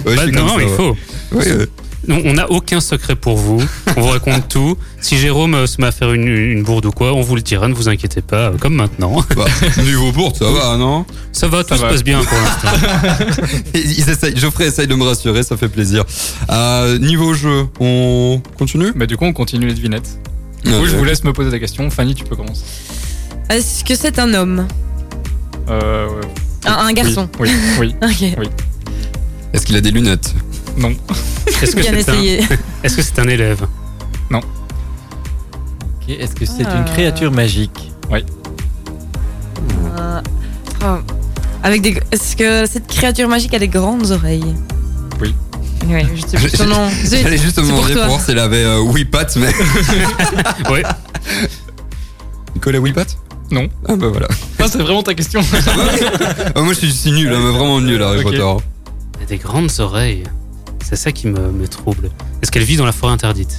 Ouais, 0.06 0.14
Bah, 0.16 0.26
non, 0.26 0.48
ça, 0.48 0.54
il 0.58 0.64
ouais. 0.66 0.76
faut. 0.76 0.96
Oui, 1.32 1.44
euh, 1.48 1.66
Non, 2.08 2.20
on 2.24 2.32
n'a 2.34 2.50
aucun 2.50 2.80
secret 2.80 3.14
pour 3.16 3.36
vous. 3.36 3.62
On 3.96 4.00
vous 4.00 4.08
raconte 4.08 4.48
tout. 4.48 4.76
Si 5.00 5.18
Jérôme 5.18 5.54
euh, 5.54 5.66
se 5.66 5.80
met 5.80 5.86
à 5.88 5.92
faire 5.92 6.12
une, 6.12 6.26
une 6.26 6.62
bourde 6.62 6.86
ou 6.86 6.90
quoi, 6.90 7.12
on 7.12 7.20
vous 7.20 7.36
le 7.36 7.42
dira, 7.42 7.68
ne 7.68 7.74
vous 7.74 7.88
inquiétez 7.88 8.22
pas, 8.22 8.48
euh, 8.48 8.56
comme 8.58 8.74
maintenant. 8.74 9.22
bah, 9.36 9.44
niveau 9.82 10.10
bourde, 10.12 10.34
ça 10.36 10.50
va, 10.50 10.76
non? 10.78 11.04
Ça 11.32 11.48
va, 11.48 11.62
tout 11.64 11.76
se 11.76 11.80
va. 11.82 11.90
passe 11.90 12.02
bien 12.02 12.20
pour 12.24 12.38
l'instant. 12.38 13.56
Ils 13.74 13.98
ils 14.00 14.08
essayent, 14.10 14.36
Geoffrey 14.36 14.66
essaye 14.68 14.86
de 14.86 14.94
me 14.94 15.04
rassurer, 15.04 15.42
ça 15.42 15.56
fait 15.58 15.68
plaisir. 15.68 16.04
Euh, 16.50 16.98
niveau 16.98 17.34
jeu, 17.34 17.66
on 17.78 18.40
continue? 18.56 18.92
Bah, 18.96 19.06
du 19.06 19.16
coup, 19.16 19.26
on 19.26 19.32
continue 19.34 19.66
les 19.66 19.74
devinettes. 19.74 20.18
Du 20.64 20.70
coup, 20.72 20.78
Ok. 20.78 20.86
je 20.86 20.96
vous 20.96 21.04
laisse 21.04 21.22
me 21.24 21.32
poser 21.32 21.50
des 21.50 21.60
questions. 21.60 21.88
Fanny, 21.90 22.14
tu 22.14 22.24
peux 22.24 22.36
commencer. 22.36 22.62
Est-ce 23.50 23.84
que 23.84 23.94
c'est 23.94 24.18
un 24.18 24.32
homme? 24.34 24.66
Euh, 25.68 26.08
un, 26.64 26.72
un 26.72 26.92
garçon 26.92 27.28
Oui, 27.38 27.50
oui. 27.78 27.94
oui. 28.00 28.10
Ok, 28.40 28.48
Est-ce 29.52 29.66
qu'il 29.66 29.76
a 29.76 29.80
des 29.80 29.90
lunettes? 29.90 30.34
Non. 30.78 30.94
Est-ce 31.46 31.74
que 31.74 31.80
bien 31.80 31.92
c'est 32.00 32.10
un, 32.10 32.56
est-ce 32.84 32.96
que 32.96 33.02
c'est 33.02 33.18
un 33.18 33.28
élève 33.28 33.66
Ok, 36.08 36.08
Est-ce 36.08 36.34
que 36.34 36.46
c'est 36.46 36.64
Ah. 36.64 36.78
une 36.78 36.84
créature 36.84 37.32
magique 37.32 37.92
Euh, 39.98 40.20
oh, 40.84 40.98
Avec 41.62 41.82
des. 41.82 42.00
Est-ce 42.12 42.36
que 42.36 42.66
cette 42.66 42.86
créature 42.86 43.28
magique 43.28 43.52
a 43.54 43.58
des 43.58 43.68
grandes 43.68 44.10
oreilles 44.10 44.54
Oui. 45.20 45.34
Oui, 45.86 46.02
je 46.14 46.20
sais 46.26 46.36
plus 46.36 46.50
son 46.56 46.66
nom. 46.66 46.88
Zut, 47.04 47.18
J'allais 47.22 47.38
juste 47.38 47.56
te 47.56 47.60
c'est 47.60 47.68
pour 47.68 47.78
demander 47.78 47.94
pour, 47.94 48.04
voir 48.06 48.20
s'il 48.20 48.38
avait 48.38 48.64
euh, 48.64 49.04
pattes, 49.10 49.36
mais. 49.36 49.52
Ouais. 50.70 50.82
Nicolas 52.54 52.80
pattes 52.94 53.18
Non. 53.50 53.68
Ah 53.88 53.96
bah 53.96 54.08
voilà. 54.08 54.28
Ah, 54.58 54.66
c'est 54.68 54.78
vraiment 54.78 55.02
ta 55.02 55.14
question. 55.14 55.40
Ah, 56.54 56.60
moi 56.62 56.72
je 56.72 56.78
suis, 56.78 56.88
je 56.88 56.92
suis 56.92 57.12
nul, 57.12 57.32
hein, 57.32 57.40
mais 57.42 57.50
vraiment 57.50 57.80
nul, 57.80 58.02
Harry 58.02 58.18
Ok. 58.18 58.24
Potter. 58.24 58.64
Elle 59.16 59.22
a 59.22 59.26
des 59.26 59.38
grandes 59.38 59.70
oreilles. 59.78 60.24
C'est 60.84 60.96
ça 60.96 61.12
qui 61.12 61.26
me, 61.26 61.50
me 61.52 61.68
trouble. 61.68 62.10
Est-ce 62.42 62.50
qu'elle 62.50 62.62
vit 62.64 62.76
dans 62.76 62.86
la 62.86 62.92
forêt 62.92 63.12
interdite? 63.12 63.56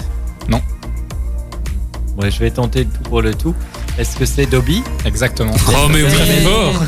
Ouais, 2.17 2.29
je 2.31 2.39
vais 2.39 2.51
tenter 2.51 2.79
le 2.79 2.85
tout 2.89 3.03
pour 3.03 3.21
le 3.21 3.33
tout. 3.33 3.55
Est-ce 3.97 4.17
que 4.17 4.25
c'est 4.25 4.45
Dobby? 4.45 4.83
Exactement. 5.05 5.53
Oh, 5.69 5.87
mais 5.89 6.03
oui. 6.03 6.09
Mais- 6.11 6.41
fort. 6.41 6.83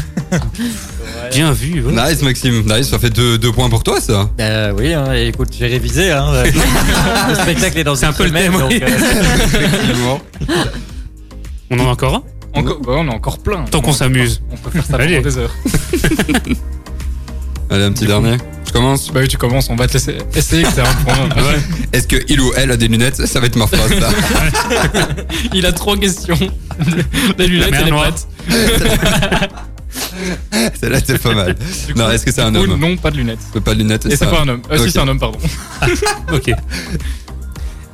Bien 1.31 1.53
vu. 1.53 1.81
ouais. 1.81 1.93
Nice 1.93 2.21
Maxime, 2.21 2.63
nice, 2.67 2.89
ça 2.89 2.99
fait 2.99 3.09
deux, 3.11 3.37
deux 3.37 3.53
points 3.53 3.69
pour 3.69 3.81
toi 3.81 4.01
ça. 4.01 4.29
Euh, 4.41 4.73
oui, 4.77 4.93
hein, 4.93 5.13
et 5.13 5.27
écoute, 5.27 5.47
j'ai 5.57 5.67
révisé. 5.67 6.11
Hein. 6.11 6.33
le 7.29 7.35
spectacle 7.35 7.77
est 7.79 7.83
dans 7.85 7.95
C'est 7.95 8.07
une 8.07 8.11
un 8.11 8.13
peu 8.13 8.23
le 8.23 8.29
semaine, 8.29 8.51
thème, 8.51 8.59
donc, 8.59 8.71
oui. 8.71 8.81
euh, 8.83 8.87
Effectivement. 9.45 10.19
On 11.69 11.79
en 11.79 11.85
a 11.85 11.89
encore 11.91 12.15
un? 12.15 12.23
Encore, 12.59 12.79
bah, 12.81 12.93
on 12.97 13.07
est 13.07 13.13
encore 13.13 13.37
plein. 13.37 13.63
Tant 13.71 13.79
qu'on 13.79 13.93
s'amuse. 13.93 14.41
On 14.51 14.57
peut 14.57 14.69
faire 14.71 14.85
ça 14.85 14.97
Allez. 14.97 15.15
pendant 15.21 15.29
des 15.29 15.37
heures. 15.37 15.55
Allez, 17.71 17.85
un 17.85 17.93
petit 17.93 18.05
dernier. 18.05 18.35
Je 18.67 18.71
commence. 18.73 19.11
Bah 19.11 19.21
oui, 19.21 19.27
tu 19.29 19.37
commences, 19.37 19.69
on 19.69 19.75
va 19.75 19.87
te 19.87 19.93
laisser 19.93 20.17
essayer 20.35 20.63
que 20.63 20.71
c'est 20.73 20.81
un 20.81 20.93
point. 21.05 21.29
Est-ce 21.93 22.05
que 22.07 22.17
il 22.27 22.41
ou 22.41 22.51
elle 22.57 22.71
a 22.71 22.77
des 22.77 22.89
lunettes 22.89 23.25
Ça 23.25 23.39
va 23.39 23.47
être 23.47 23.55
ma 23.55 23.65
phrase 23.65 23.91
ça. 23.97 24.09
Il 25.53 25.65
a 25.65 25.71
trois 25.71 25.97
questions. 25.97 26.37
Les 27.37 27.47
lunettes 27.47 27.73
et 27.73 27.83
les 27.85 27.91
pattes. 27.91 28.27
Celle-là 30.79 30.99
c'est 31.05 31.17
pas 31.21 31.33
mal. 31.33 31.55
Non, 31.95 32.05
coup, 32.05 32.11
est-ce 32.11 32.25
que 32.25 32.31
c'est 32.31 32.41
un 32.41 32.51
coup, 32.51 32.59
homme 32.59 32.79
Non, 32.79 32.97
pas 32.97 33.11
de 33.11 33.17
lunettes. 33.17 33.39
Pas 33.63 33.73
de 33.73 33.79
lunettes. 33.79 34.05
Et 34.05 34.11
c'est 34.11 34.17
ça- 34.17 34.27
pas 34.27 34.41
un 34.41 34.47
homme. 34.47 34.61
Euh, 34.71 34.77
Ok. 34.77 34.85
Si, 34.85 34.91
c'est 34.91 34.99
un 34.99 35.07
homme, 35.07 35.19
pardon. 35.19 35.39
Ok. 36.33 36.51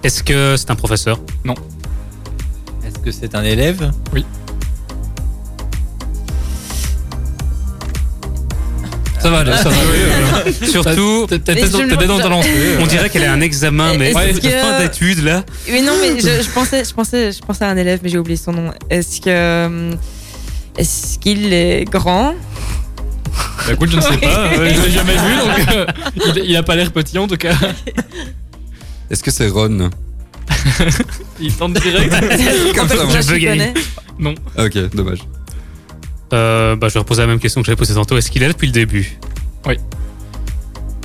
Est-ce 0.03 0.23
que 0.23 0.55
c'est 0.57 0.69
un 0.71 0.75
professeur? 0.75 1.19
Est-ce 2.85 2.99
que 2.99 3.11
c'est 3.11 3.35
un 3.35 3.43
élève? 3.43 3.91
Ça 9.27 9.31
va 9.33 9.39
aller, 9.39 9.51
ça 9.57 9.69
va. 9.69 10.67
Surtout, 10.67 11.27
Mais 11.29 11.39
t'es 11.39 11.55
je 11.65 11.67
dans 12.07 12.39
on 12.81 12.87
dirait 12.87 13.09
qu'elle 13.09 13.25
a 13.25 13.33
un 13.33 13.41
examen, 13.41 13.93
mais 13.97 14.13
que- 14.13 14.49
fin 14.49 14.79
d'études 14.79 15.21
là. 15.21 15.43
Mais 15.69 15.81
non, 15.81 15.93
mais 15.99 16.17
je, 16.17 16.41
je 16.43 16.49
pensais, 16.49 16.85
je 16.85 16.93
pensais, 16.93 17.33
je 17.33 17.39
pensais 17.41 17.65
à 17.65 17.69
un 17.69 17.75
élève, 17.75 17.99
mais 18.03 18.07
j'ai 18.09 18.17
oublié 18.17 18.37
son 18.37 18.53
nom. 18.53 18.71
Est-ce 18.89 19.19
que, 19.19 19.25
euh, 19.27 19.91
est-ce 20.77 21.19
qu'il 21.19 21.51
est 21.51 21.83
grand? 21.83 22.35
Bah, 23.67 23.73
écoute, 23.73 23.89
je 23.91 23.97
ne 23.97 24.01
sais 24.01 24.17
pas. 24.17 24.49
Je 24.55 24.61
l'ai 24.81 24.91
jamais 24.91 25.13
vu, 25.13 25.35
donc 25.35 25.75
euh, 25.75 25.85
il, 26.37 26.51
il 26.51 26.55
a 26.55 26.63
pas 26.63 26.77
l'air 26.77 26.93
petit 26.93 27.17
en 27.17 27.27
tout 27.27 27.35
cas. 27.35 27.53
Est-ce 29.11 29.21
que 29.23 29.29
c'est 29.31 29.49
Ron? 29.49 29.89
Il 31.41 31.53
tente 31.53 31.73
direct. 31.73 32.15
Comme 32.75 32.85
En 32.85 32.87
fait, 32.87 32.97
ça, 32.97 33.21
je 33.21 33.27
je 33.27 33.33
le 33.33 33.37
gagne. 33.39 33.57
connais. 33.59 33.73
Non. 34.19 34.35
Ok, 34.57 34.77
dommage. 34.95 35.19
Euh, 36.33 36.75
bah, 36.75 36.87
je 36.89 36.93
vais 36.95 36.99
reposer 36.99 37.21
la 37.21 37.27
même 37.27 37.39
question 37.39 37.61
que 37.61 37.65
j'avais 37.67 37.75
posée 37.77 37.93
tantôt. 37.93 38.17
Est-ce 38.17 38.29
qu'il 38.31 38.43
est 38.43 38.47
là 38.47 38.53
depuis 38.53 38.67
le 38.67 38.73
début? 38.73 39.17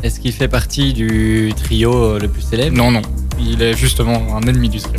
Est-ce 0.02 0.18
qu'il 0.18 0.32
fait 0.32 0.48
partie 0.48 0.92
du 0.92 1.52
trio 1.62 1.94
euh, 1.94 2.18
le 2.18 2.26
plus 2.28 2.42
célèbre? 2.42 2.76
Non, 2.76 2.90
non. 2.90 3.02
Il 3.40 3.62
est 3.62 3.74
justement 3.76 4.36
un 4.36 4.40
ennemi 4.42 4.68
du 4.68 4.80
trio. 4.80 4.96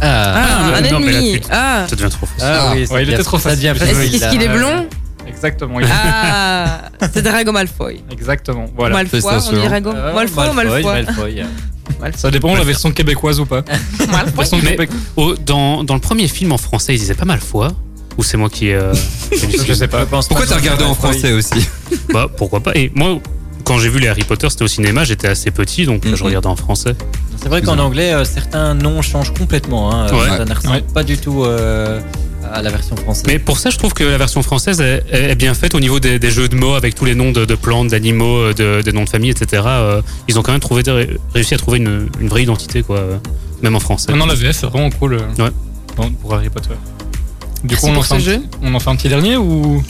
Ah, 0.00 0.70
Ah, 0.72 0.76
un 0.78 0.80
non, 0.90 1.00
mais 1.00 1.12
là, 1.12 1.18
ennemi. 1.18 1.40
tu- 1.40 1.48
Ah. 1.50 1.84
Ça 1.88 1.94
devient 1.94 2.08
trop 2.10 2.24
facile. 2.26 2.42
Ah 2.42 2.72
oui, 2.74 2.86
Ouais, 2.90 3.02
il 3.02 3.10
était 3.12 3.22
trop 3.22 3.36
facile. 3.38 3.66
Est-ce 3.66 4.20
là. 4.20 4.30
qu'il 4.30 4.42
est 4.42 4.48
blond? 4.48 4.86
Exactement. 5.28 5.78
il- 5.80 5.86
Ah, 5.90 6.82
c'est 7.12 7.20
Drago 7.22 7.52
Malfoy. 7.52 8.02
Exactement. 8.10 8.64
Voilà. 8.74 8.94
Malfoy, 8.96 9.20
on 9.24 9.52
dit 9.52 9.66
Drago. 9.68 9.90
Euh, 9.90 10.14
Malfoy 10.14 10.48
ou 10.48 10.52
Malfoy 10.54 10.82
Malfoy. 10.84 11.42
Ça 12.16 12.30
dépend 12.30 12.54
de 12.54 12.58
la 12.58 12.64
version 12.64 12.90
québécoise 12.92 13.40
ou 13.40 13.46
pas. 13.46 13.62
Malfoy. 14.10 14.32
Version 14.36 14.58
Mais- 14.62 14.70
québécoise. 14.70 15.00
Oh, 15.16 15.34
dans, 15.44 15.84
dans 15.84 15.94
le 15.94 16.00
premier 16.00 16.28
film 16.28 16.52
en 16.52 16.58
français, 16.58 16.94
ils 16.94 16.98
disaient 16.98 17.14
pas 17.14 17.26
mal 17.26 17.40
foi 17.40 17.68
Ou 18.20 18.22
c'est 18.22 18.36
moi 18.36 18.50
qui. 18.50 18.70
euh, 18.70 18.92
Je 19.66 19.72
sais 19.72 19.88
pas. 19.88 20.04
Pourquoi 20.04 20.44
t'as 20.46 20.56
regardé 20.56 20.84
en 20.84 20.94
français 20.94 21.32
aussi 21.32 21.66
Bah, 22.12 22.28
pourquoi 22.36 22.60
pas 22.60 22.72
Et 22.74 22.92
moi, 22.94 23.18
quand 23.64 23.78
j'ai 23.78 23.88
vu 23.88 23.98
les 23.98 24.08
Harry 24.08 24.24
Potter, 24.24 24.50
c'était 24.50 24.64
au 24.64 24.68
cinéma, 24.68 25.04
j'étais 25.04 25.26
assez 25.28 25.50
petit, 25.50 25.86
donc 25.86 26.02
je 26.06 26.22
regardais 26.22 26.48
en 26.48 26.56
français. 26.56 26.94
C'est 27.40 27.48
vrai 27.48 27.62
qu'en 27.62 27.78
anglais, 27.78 28.12
euh, 28.12 28.24
certains 28.24 28.74
noms 28.74 29.00
changent 29.00 29.32
complètement. 29.32 29.90
Hein. 29.94 30.12
Ouais. 30.12 30.28
Ça 30.36 30.44
ne 30.44 30.54
ressemble 30.54 30.74
Ouais. 30.74 30.84
pas 30.92 31.02
du 31.02 31.16
tout 31.16 31.44
euh, 31.44 31.98
à 32.52 32.60
la 32.60 32.68
version 32.68 32.94
française. 32.96 33.24
Mais 33.26 33.38
pour 33.38 33.56
ça, 33.58 33.70
je 33.70 33.78
trouve 33.78 33.94
que 33.94 34.04
la 34.04 34.18
version 34.18 34.42
française 34.42 34.82
est, 34.82 35.02
est 35.10 35.34
bien 35.34 35.54
faite 35.54 35.74
au 35.74 35.80
niveau 35.80 35.98
des, 35.98 36.18
des 36.18 36.30
jeux 36.30 36.48
de 36.48 36.56
mots 36.56 36.74
avec 36.74 36.94
tous 36.94 37.06
les 37.06 37.14
noms 37.14 37.32
de, 37.32 37.46
de 37.46 37.54
plantes, 37.54 37.88
d'animaux, 37.88 38.36
euh, 38.36 38.52
de, 38.52 38.82
des 38.82 38.92
noms 38.92 39.04
de 39.04 39.08
famille, 39.08 39.30
etc. 39.30 39.62
Euh, 39.66 40.02
ils 40.28 40.38
ont 40.38 40.42
quand 40.42 40.52
même 40.52 40.60
trouvé, 40.60 40.82
réussi 41.32 41.54
à 41.54 41.56
trouver 41.56 41.78
une, 41.78 42.10
une 42.20 42.28
vraie 42.28 42.42
identité, 42.42 42.82
quoi, 42.82 43.02
même 43.62 43.76
en 43.76 43.80
français. 43.80 44.10
Maintenant, 44.12 44.26
la 44.26 44.34
VF 44.34 44.54
c'est 44.56 44.66
vraiment 44.66 44.90
cool. 44.90 45.14
euh, 45.14 45.42
Ouais. 45.42 45.50
Pour 46.20 46.34
Harry 46.34 46.48
Potter. 46.50 46.74
Du 47.64 47.74
Merci 47.74 47.86
coup, 47.86 47.92
on 47.92 47.96
en, 47.96 48.02
fait 48.02 48.14
un 48.14 48.18
ce 48.18 48.24
jeu. 48.24 48.38
petit, 48.38 48.48
on 48.62 48.74
en 48.74 48.80
fait 48.80 48.90
un 48.90 48.96
petit 48.96 49.08
dernier 49.08 49.36
ou 49.36 49.82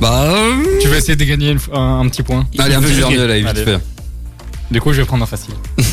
Bah. 0.00 0.22
euh, 0.24 0.62
tu 0.80 0.88
veux 0.88 0.96
essayer 0.96 1.16
de 1.16 1.24
gagner 1.24 1.56
un, 1.72 2.00
un 2.00 2.08
petit 2.08 2.22
point 2.22 2.46
Allez, 2.58 2.74
un 2.74 2.82
petit 2.82 2.96
dernier 2.96 3.16
là, 3.26 3.36
vite 3.38 3.46
Allez. 3.46 3.64
fait. 3.64 3.78
Du 4.70 4.80
coup, 4.80 4.92
je 4.92 5.00
vais 5.02 5.06
prendre 5.06 5.22
un 5.22 5.26
facile. 5.26 5.54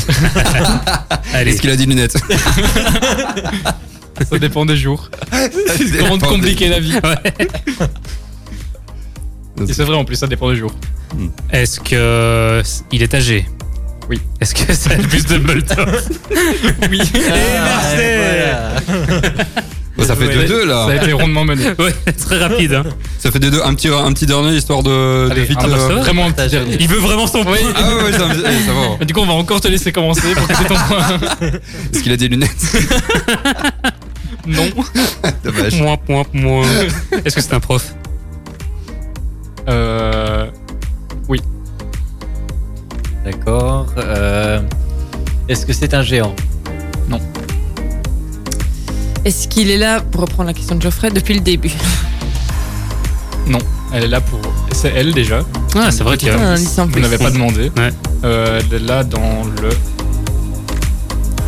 Allez, 1.33 1.51
Est-ce 1.51 1.61
qu'il 1.61 1.69
a 1.69 1.75
des 1.75 1.85
lunettes 1.85 2.17
Ça 4.29 4.39
dépend 4.39 4.65
des 4.65 4.75
jours. 4.77 5.09
Comment 5.99 6.17
te 6.17 6.25
compliquer 6.25 6.69
la 6.69 6.79
vie 6.79 6.93
Et 9.67 9.73
c'est 9.73 9.83
vrai 9.83 9.95
en 9.95 10.05
plus, 10.05 10.15
ça 10.15 10.27
dépend 10.27 10.49
des 10.49 10.55
jours. 10.57 10.73
Est-ce 11.51 11.79
que 11.79 12.61
il 12.91 13.03
est 13.03 13.13
âgé? 13.13 13.45
Oui. 14.09 14.19
Est-ce 14.41 14.55
que 14.55 14.73
c'est 14.73 14.91
Albus 14.93 15.23
Dumbledore 15.25 15.85
Oui. 16.89 16.99
Et 17.13 17.59
Marseille 17.59 18.55
Bah, 19.99 20.05
ça 20.05 20.15
fait 20.15 20.27
Ouais. 20.27 20.45
2-2 20.45 20.65
là. 20.65 20.85
Ça 20.87 20.91
a 20.91 20.95
été 20.95 21.13
rondement 21.13 21.43
mené. 21.45 21.63
Ouais, 21.79 21.93
très 22.13 22.37
rapide. 22.39 22.73
Hein. 22.73 22.83
Ça 23.19 23.31
fait 23.31 23.39
des 23.39 23.51
deux. 23.51 23.61
Un 23.63 23.73
petit, 23.73 23.87
un 23.89 24.11
petit 24.13 24.25
dernier 24.25 24.55
histoire 24.55 24.83
de, 24.83 24.89
de 25.27 25.31
Allez, 25.31 25.43
vite. 25.43 25.57
un 25.61 25.65
euh, 25.65 25.67
master, 25.69 25.97
vraiment 25.99 26.25
un 26.25 26.31
petit 26.31 26.49
dernier. 26.49 26.77
Il 26.79 26.87
veut 26.87 26.99
vraiment 26.99 27.27
son 27.27 27.43
point. 27.43 27.57
Ah 27.75 27.95
ouais, 27.95 28.03
ouais, 28.03 28.11
ça, 28.11 28.25
eh, 28.31 28.65
ça 28.65 28.73
va. 28.99 29.05
Du 29.05 29.13
coup, 29.13 29.21
on 29.21 29.25
va 29.25 29.33
encore 29.33 29.61
te 29.61 29.67
laisser 29.67 29.91
commencer 29.91 30.33
pour 30.35 30.47
que 30.47 30.53
tu 30.53 30.61
aies 30.63 30.67
ton 30.67 30.75
point. 30.75 31.07
Est-ce 31.93 32.03
qu'il 32.03 32.11
a 32.11 32.17
des 32.17 32.27
lunettes 32.27 32.49
Non. 34.47 34.65
Dommage. 35.43 35.81
Moins, 35.81 35.97
point, 35.97 36.23
moins. 36.33 36.65
Est-ce 37.25 37.35
que 37.35 37.41
c'est 37.41 37.53
un 37.53 37.59
prof 37.59 37.93
Euh, 39.67 40.45
D'accord. 43.25 43.87
Euh, 43.97 44.59
Est-ce 45.47 45.65
que 45.65 45.73
c'est 45.73 45.93
un 45.93 46.01
géant? 46.01 46.33
Est-ce 49.25 49.47
qu'il 49.47 49.69
est 49.69 49.77
là, 49.77 49.99
pour 50.01 50.21
reprendre 50.21 50.47
la 50.47 50.53
question 50.53 50.75
de 50.75 50.81
Geoffrey, 50.81 51.09
depuis 51.11 51.33
le 51.33 51.41
début? 51.41 51.71
Elle 53.91 54.03
est 54.03 54.07
là 54.07 54.21
pour. 54.21 54.39
C'est 54.71 54.93
elle 54.95 55.13
déjà. 55.15 55.43
Ah, 55.75 55.89
c'est 55.91 56.03
vrai 56.03 56.15
qu'il 56.15 56.27
y 56.27 56.31
Un 56.31 56.53
a. 56.53 56.53
en 56.81 56.85
Vous 56.85 56.99
n'avez 56.99 57.17
pas 57.17 57.31
demandé. 57.31 57.71
Ouais. 57.75 57.89
Euh, 58.23 58.61
elle 58.69 58.75
est 58.75 58.85
là 58.85 59.03
dans 59.03 59.43
le. 59.59 59.69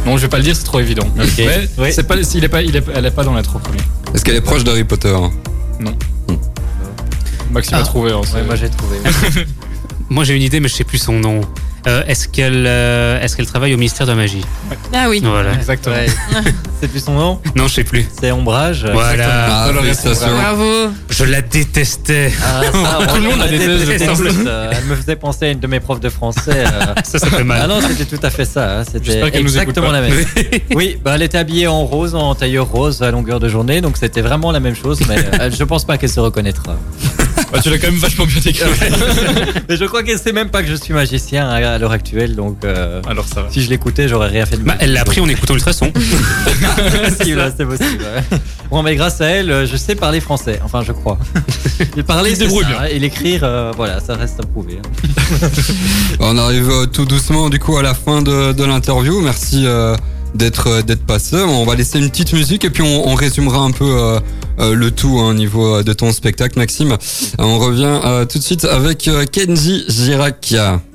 Non, 0.07 0.17
je 0.17 0.23
vais 0.23 0.27
pas 0.27 0.37
le 0.37 0.43
dire, 0.43 0.55
c'est 0.55 0.63
trop 0.63 0.79
évident. 0.79 1.05
Ok. 1.19 1.33
Mais 1.37 1.69
Oui. 1.77 1.89
c'est 1.93 2.01
pas, 2.07 2.15
il 2.15 2.43
est 2.43 2.49
pas, 2.49 2.63
il 2.63 2.75
est, 2.75 2.83
elle 2.95 3.05
est 3.05 3.11
pas 3.11 3.23
dans 3.23 3.35
les 3.35 3.43
trois 3.43 3.61
premiers. 3.61 3.77
Est-ce 4.15 4.25
qu'elle 4.25 4.35
est 4.37 4.41
proche 4.41 4.63
d'Harry 4.63 4.83
Potter 4.83 5.15
Maxime 7.51 7.77
Ah. 7.77 7.81
a 7.81 7.83
trouvé. 7.83 8.11
hein, 8.11 8.21
Ouais, 8.33 8.43
moi 8.43 8.55
j'ai 8.55 8.69
trouvé. 8.71 8.97
Moi 10.09 10.23
j'ai 10.23 10.35
une 10.35 10.41
idée, 10.41 10.59
mais 10.59 10.67
je 10.67 10.73
sais 10.73 10.83
plus 10.83 10.97
son 10.97 11.19
nom. 11.19 11.41
Euh, 11.87 12.03
est-ce 12.07 12.27
qu'elle 12.27 12.65
euh, 12.67 13.19
est-ce 13.21 13.35
qu'elle 13.35 13.47
travaille 13.47 13.73
au 13.73 13.77
ministère 13.77 14.05
de 14.05 14.11
la 14.11 14.17
magie 14.17 14.43
Ah 14.93 15.07
oui. 15.09 15.19
Voilà. 15.23 15.53
Exactement. 15.55 15.95
Ouais. 15.95 16.05
c'est 16.79 16.87
plus 16.87 17.03
son 17.03 17.13
nom 17.13 17.39
Non, 17.55 17.67
je 17.67 17.73
sais 17.73 17.83
plus. 17.83 18.05
C'est 18.19 18.31
Ombrage. 18.31 18.85
Voilà. 18.91 19.47
Ah, 19.65 19.71
félicitations. 19.81 20.27
Bravo. 20.35 20.89
Je 21.09 21.23
la 21.23 21.41
détestais. 21.41 22.31
Ah, 22.43 22.61
ça, 22.71 23.05
Tout 23.13 23.15
le 23.21 23.29
monde 23.29 23.39
la 23.39 23.47
déteste, 23.47 24.21
euh, 24.45 24.71
Elle 24.71 24.83
me 24.85 24.95
faisait 24.95 25.15
penser 25.15 25.45
à 25.45 25.49
une 25.51 25.59
de 25.59 25.67
mes 25.67 25.79
profs 25.79 25.99
de 25.99 26.09
français. 26.09 26.65
euh. 26.65 26.93
Ça, 27.03 27.17
ça 27.19 27.27
fait 27.27 27.37
Ah 27.39 27.43
mal. 27.43 27.67
non, 27.69 27.79
c'était 27.81 28.05
tout 28.05 28.23
à 28.23 28.29
fait 28.29 28.45
ça. 28.45 28.79
hein, 28.79 28.83
C'était 28.89 29.19
nous 29.41 29.47
exactement 29.47 29.87
pas. 29.87 29.93
la 29.93 30.01
même. 30.01 30.13
Oui, 30.75 30.97
bah, 31.03 31.13
elle 31.15 31.23
était 31.23 31.37
habillée 31.39 31.67
en 31.67 31.83
rose, 31.85 32.13
en 32.15 32.35
tailleur 32.35 32.67
rose 32.67 33.01
à 33.01 33.09
longueur 33.11 33.39
de 33.39 33.49
journée, 33.49 33.81
donc 33.81 33.97
c'était 33.97 34.21
vraiment 34.21 34.51
la 34.51 34.59
même 34.59 34.75
chose. 34.75 34.99
Mais 35.09 35.49
je 35.51 35.63
pense 35.63 35.83
pas 35.85 35.97
qu'elle 35.97 36.09
se 36.11 36.19
reconnaîtra. 36.19 36.75
Bah, 37.51 37.59
tu 37.61 37.69
l'as 37.69 37.77
quand 37.77 37.87
même 37.91 37.99
vachement 37.99 38.25
bien 38.25 38.39
décrit. 38.41 38.63
Mais 39.69 39.77
je 39.77 39.85
crois 39.85 40.03
qu'elle 40.03 40.17
sait 40.19 40.31
même 40.31 40.49
pas 40.49 40.63
que 40.63 40.69
je 40.69 40.75
suis 40.75 40.93
magicien 40.93 41.47
à, 41.49 41.55
à 41.73 41.77
l'heure 41.77 41.91
actuelle, 41.91 42.35
donc 42.35 42.63
euh, 42.63 43.01
Alors 43.07 43.25
ça 43.27 43.43
va. 43.43 43.49
si 43.51 43.61
je 43.61 43.69
l'écoutais, 43.69 44.07
j'aurais 44.07 44.29
rien 44.29 44.45
fait 44.45 44.57
de 44.57 44.61
Bah, 44.63 44.73
mal. 44.73 44.77
elle 44.81 44.93
l'a 44.93 45.01
appris 45.01 45.19
en 45.21 45.27
écoutant 45.27 45.53
Ultrason. 45.55 45.91
C'est 45.95 47.17
possible, 47.17 47.39
hein, 47.41 47.51
c'est 47.55 47.65
possible. 47.65 48.03
ouais. 48.03 48.37
Bon, 48.69 48.83
mais 48.83 48.95
grâce 48.95 49.19
à 49.21 49.25
elle, 49.27 49.51
euh, 49.51 49.65
je 49.65 49.75
sais 49.75 49.95
parler 49.95 50.19
français. 50.21 50.59
Enfin, 50.63 50.81
je 50.85 50.91
crois. 50.93 51.17
Et 51.97 52.03
parler, 52.03 52.29
Il 52.31 52.33
se 52.35 52.39
c'est 52.39 52.45
débrouille 52.45 52.63
ça, 52.63 52.69
bien. 52.69 52.79
hein, 52.81 52.87
Et 52.89 52.99
l'écrire, 52.99 53.41
euh, 53.43 53.71
voilà, 53.75 53.99
ça 53.99 54.15
reste 54.15 54.39
à 54.39 54.43
prouver. 54.43 54.79
hein. 54.83 55.47
On 56.19 56.37
arrive 56.37 56.69
euh, 56.69 56.85
tout 56.85 57.05
doucement 57.05 57.49
du 57.49 57.59
coup 57.59 57.77
à 57.77 57.83
la 57.83 57.93
fin 57.93 58.21
de, 58.21 58.51
de 58.53 58.63
l'interview. 58.63 59.21
Merci 59.21 59.63
euh, 59.65 59.95
d'être 60.35 60.67
euh, 60.67 60.81
d'être 60.81 61.05
passé. 61.05 61.35
On 61.37 61.65
va 61.65 61.75
laisser 61.75 61.99
une 61.99 62.09
petite 62.09 62.33
musique 62.33 62.63
et 62.65 62.69
puis 62.69 62.83
on, 62.83 63.09
on 63.09 63.15
résumera 63.15 63.59
un 63.59 63.71
peu 63.71 63.85
euh, 63.85 64.19
le 64.59 64.89
tout 64.91 65.19
hein, 65.19 65.29
au 65.29 65.33
niveau 65.33 65.75
euh, 65.77 65.83
de 65.83 65.93
ton 65.93 66.11
spectacle, 66.11 66.57
Maxime. 66.59 66.91
Euh, 66.91 66.95
on 67.39 67.59
revient 67.59 67.99
euh, 68.05 68.25
tout 68.25 68.37
de 68.37 68.43
suite 68.43 68.65
avec 68.65 69.07
euh, 69.07 69.25
Kenji 69.25 69.83
Girac. 69.87 70.53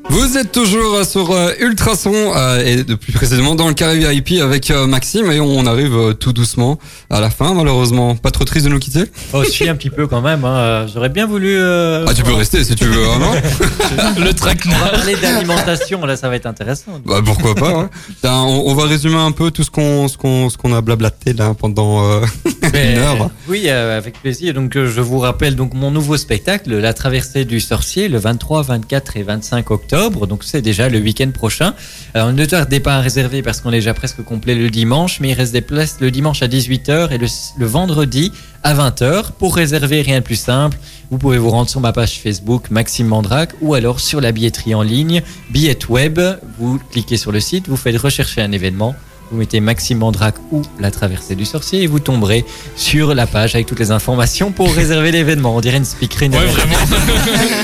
Vous 0.08 0.36
êtes 0.38 0.52
toujours 0.52 0.94
euh, 0.94 1.02
sur 1.04 1.32
euh, 1.32 1.50
Ultrason 1.58 2.12
euh, 2.14 2.64
et 2.64 2.84
plus 2.84 3.12
précisément 3.12 3.56
dans 3.56 3.66
le 3.66 3.74
carré 3.74 3.98
VIP 3.98 4.40
avec 4.40 4.70
euh, 4.70 4.86
Maxime 4.86 5.32
et 5.32 5.40
on 5.40 5.66
arrive 5.66 5.96
euh, 5.96 6.12
tout 6.12 6.32
doucement 6.32 6.78
à 7.10 7.20
la 7.20 7.28
fin 7.28 7.54
malheureusement. 7.54 8.14
Pas 8.14 8.30
trop 8.30 8.44
triste 8.44 8.66
de 8.66 8.70
nous 8.70 8.78
quitter? 8.78 9.02
Oh, 9.32 9.42
je 9.42 9.50
suis 9.50 9.68
un 9.68 9.74
petit 9.74 9.90
peu 9.90 10.06
quand 10.06 10.20
même. 10.20 10.44
hein, 10.44 10.56
euh, 10.58 10.86
J'aurais 10.92 11.08
bien 11.08 11.26
voulu. 11.26 11.56
euh, 11.58 12.04
Ah 12.08 12.14
tu 12.14 12.22
peux 12.22 12.34
rester 12.34 12.62
si 12.62 12.76
tu 12.76 12.84
veux, 12.84 13.04
hein, 13.04 13.18
non? 13.18 13.32
Le 14.16 14.20
On 14.20 14.24
va 14.26 14.32
traquenard. 14.34 14.90
parler 14.92 15.16
d'alimentation, 15.16 16.06
là, 16.06 16.16
ça 16.16 16.28
va 16.28 16.36
être 16.36 16.46
intéressant. 16.46 17.00
Bah 17.04 17.20
pourquoi 17.24 17.56
pas. 17.56 17.70
hein. 17.70 17.90
On, 18.22 18.62
on 18.66 18.74
va 18.76 18.84
résumer 18.84 19.16
un 19.18 19.32
peu 19.32 19.50
tout 19.50 19.64
ce 19.64 19.70
qu'on 19.72 20.06
ce 20.06 20.16
qu'on 20.16 20.50
ce 20.50 20.56
qu'on 20.56 20.72
a 20.72 20.80
blablaté 20.82 21.32
là 21.32 21.52
pendant 21.58 22.04
euh, 22.08 22.20
Mais, 22.72 22.92
une 22.92 22.98
heure. 22.98 23.30
Oui, 23.48 23.66
euh, 23.66 23.96
avec 23.96 24.20
plaisir. 24.20 24.54
Donc, 24.54 24.74
euh, 24.74 24.90
je 24.90 25.00
vous 25.00 25.20
rappelle 25.20 25.54
donc 25.54 25.72
mon 25.72 25.92
nouveau 25.92 26.16
spectacle, 26.16 26.74
La 26.78 26.92
Traversée 26.92 27.44
du 27.44 27.60
Sorcier, 27.60 28.08
le 28.08 28.18
23, 28.18 28.62
24 28.62 29.16
et 29.18 29.22
25 29.22 29.70
octobre. 29.70 30.26
Donc, 30.26 30.42
c'est 30.42 30.62
déjà 30.62 30.88
le 30.88 30.98
week-end 30.98 31.30
prochain. 31.30 31.74
Alors, 32.12 32.32
ne 32.32 32.44
tardez 32.44 32.80
pas 32.80 32.96
à 32.96 33.00
réserver 33.00 33.42
parce 33.42 33.60
qu'on 33.60 33.70
est 33.70 33.76
déjà 33.76 33.94
presque 33.94 34.24
complet 34.24 34.56
le 34.56 34.68
dimanche, 34.68 35.20
mais 35.20 35.28
il 35.28 35.34
reste 35.34 35.52
des 35.52 35.60
places 35.60 35.98
le 36.00 36.10
dimanche 36.10 36.42
à 36.42 36.48
18h 36.48 37.12
et 37.12 37.18
le, 37.18 37.66
vendredi 37.66 38.32
à 38.64 38.74
20h. 38.74 39.30
Pour 39.38 39.54
réserver, 39.54 40.02
rien 40.02 40.18
de 40.18 40.24
plus 40.24 40.34
simple. 40.34 40.76
Vous 41.12 41.18
pouvez 41.18 41.38
vous 41.38 41.50
rendre 41.50 41.70
sur 41.70 41.80
ma 41.80 41.92
page 41.92 42.18
Facebook 42.18 42.72
Maxime 42.72 43.06
Mandrac 43.06 43.52
ou 43.60 43.74
alors 43.74 44.00
sur 44.00 44.20
la 44.20 44.32
billetterie 44.32 44.74
en 44.74 44.82
ligne 44.82 45.22
Billette 45.50 45.88
Web. 45.88 46.18
Vous 46.58 46.80
cliquez 46.90 47.16
sur 47.16 47.30
le 47.30 47.38
site, 47.38 47.68
vous 47.68 47.76
faites 47.76 47.96
rechercher 47.96 48.42
un 48.42 48.50
événement. 48.50 48.96
Vous 49.30 49.36
mettez 49.38 49.58
Maxime 49.60 49.98
Mandrac 49.98 50.34
ou 50.52 50.62
la 50.78 50.90
traversée 50.92 51.34
du 51.34 51.44
sorcier 51.44 51.82
et 51.82 51.86
vous 51.88 51.98
tomberez 51.98 52.44
sur 52.76 53.12
la 53.14 53.26
page 53.26 53.54
avec 53.56 53.66
toutes 53.66 53.80
les 53.80 53.90
informations 53.90 54.52
pour 54.52 54.72
réserver 54.74 55.10
l'événement. 55.10 55.56
On 55.56 55.60
dirait 55.60 55.78
une 55.78 55.84
speakerine. 55.84 56.32
Ouais, 56.34 56.46
vraiment. 56.46 56.76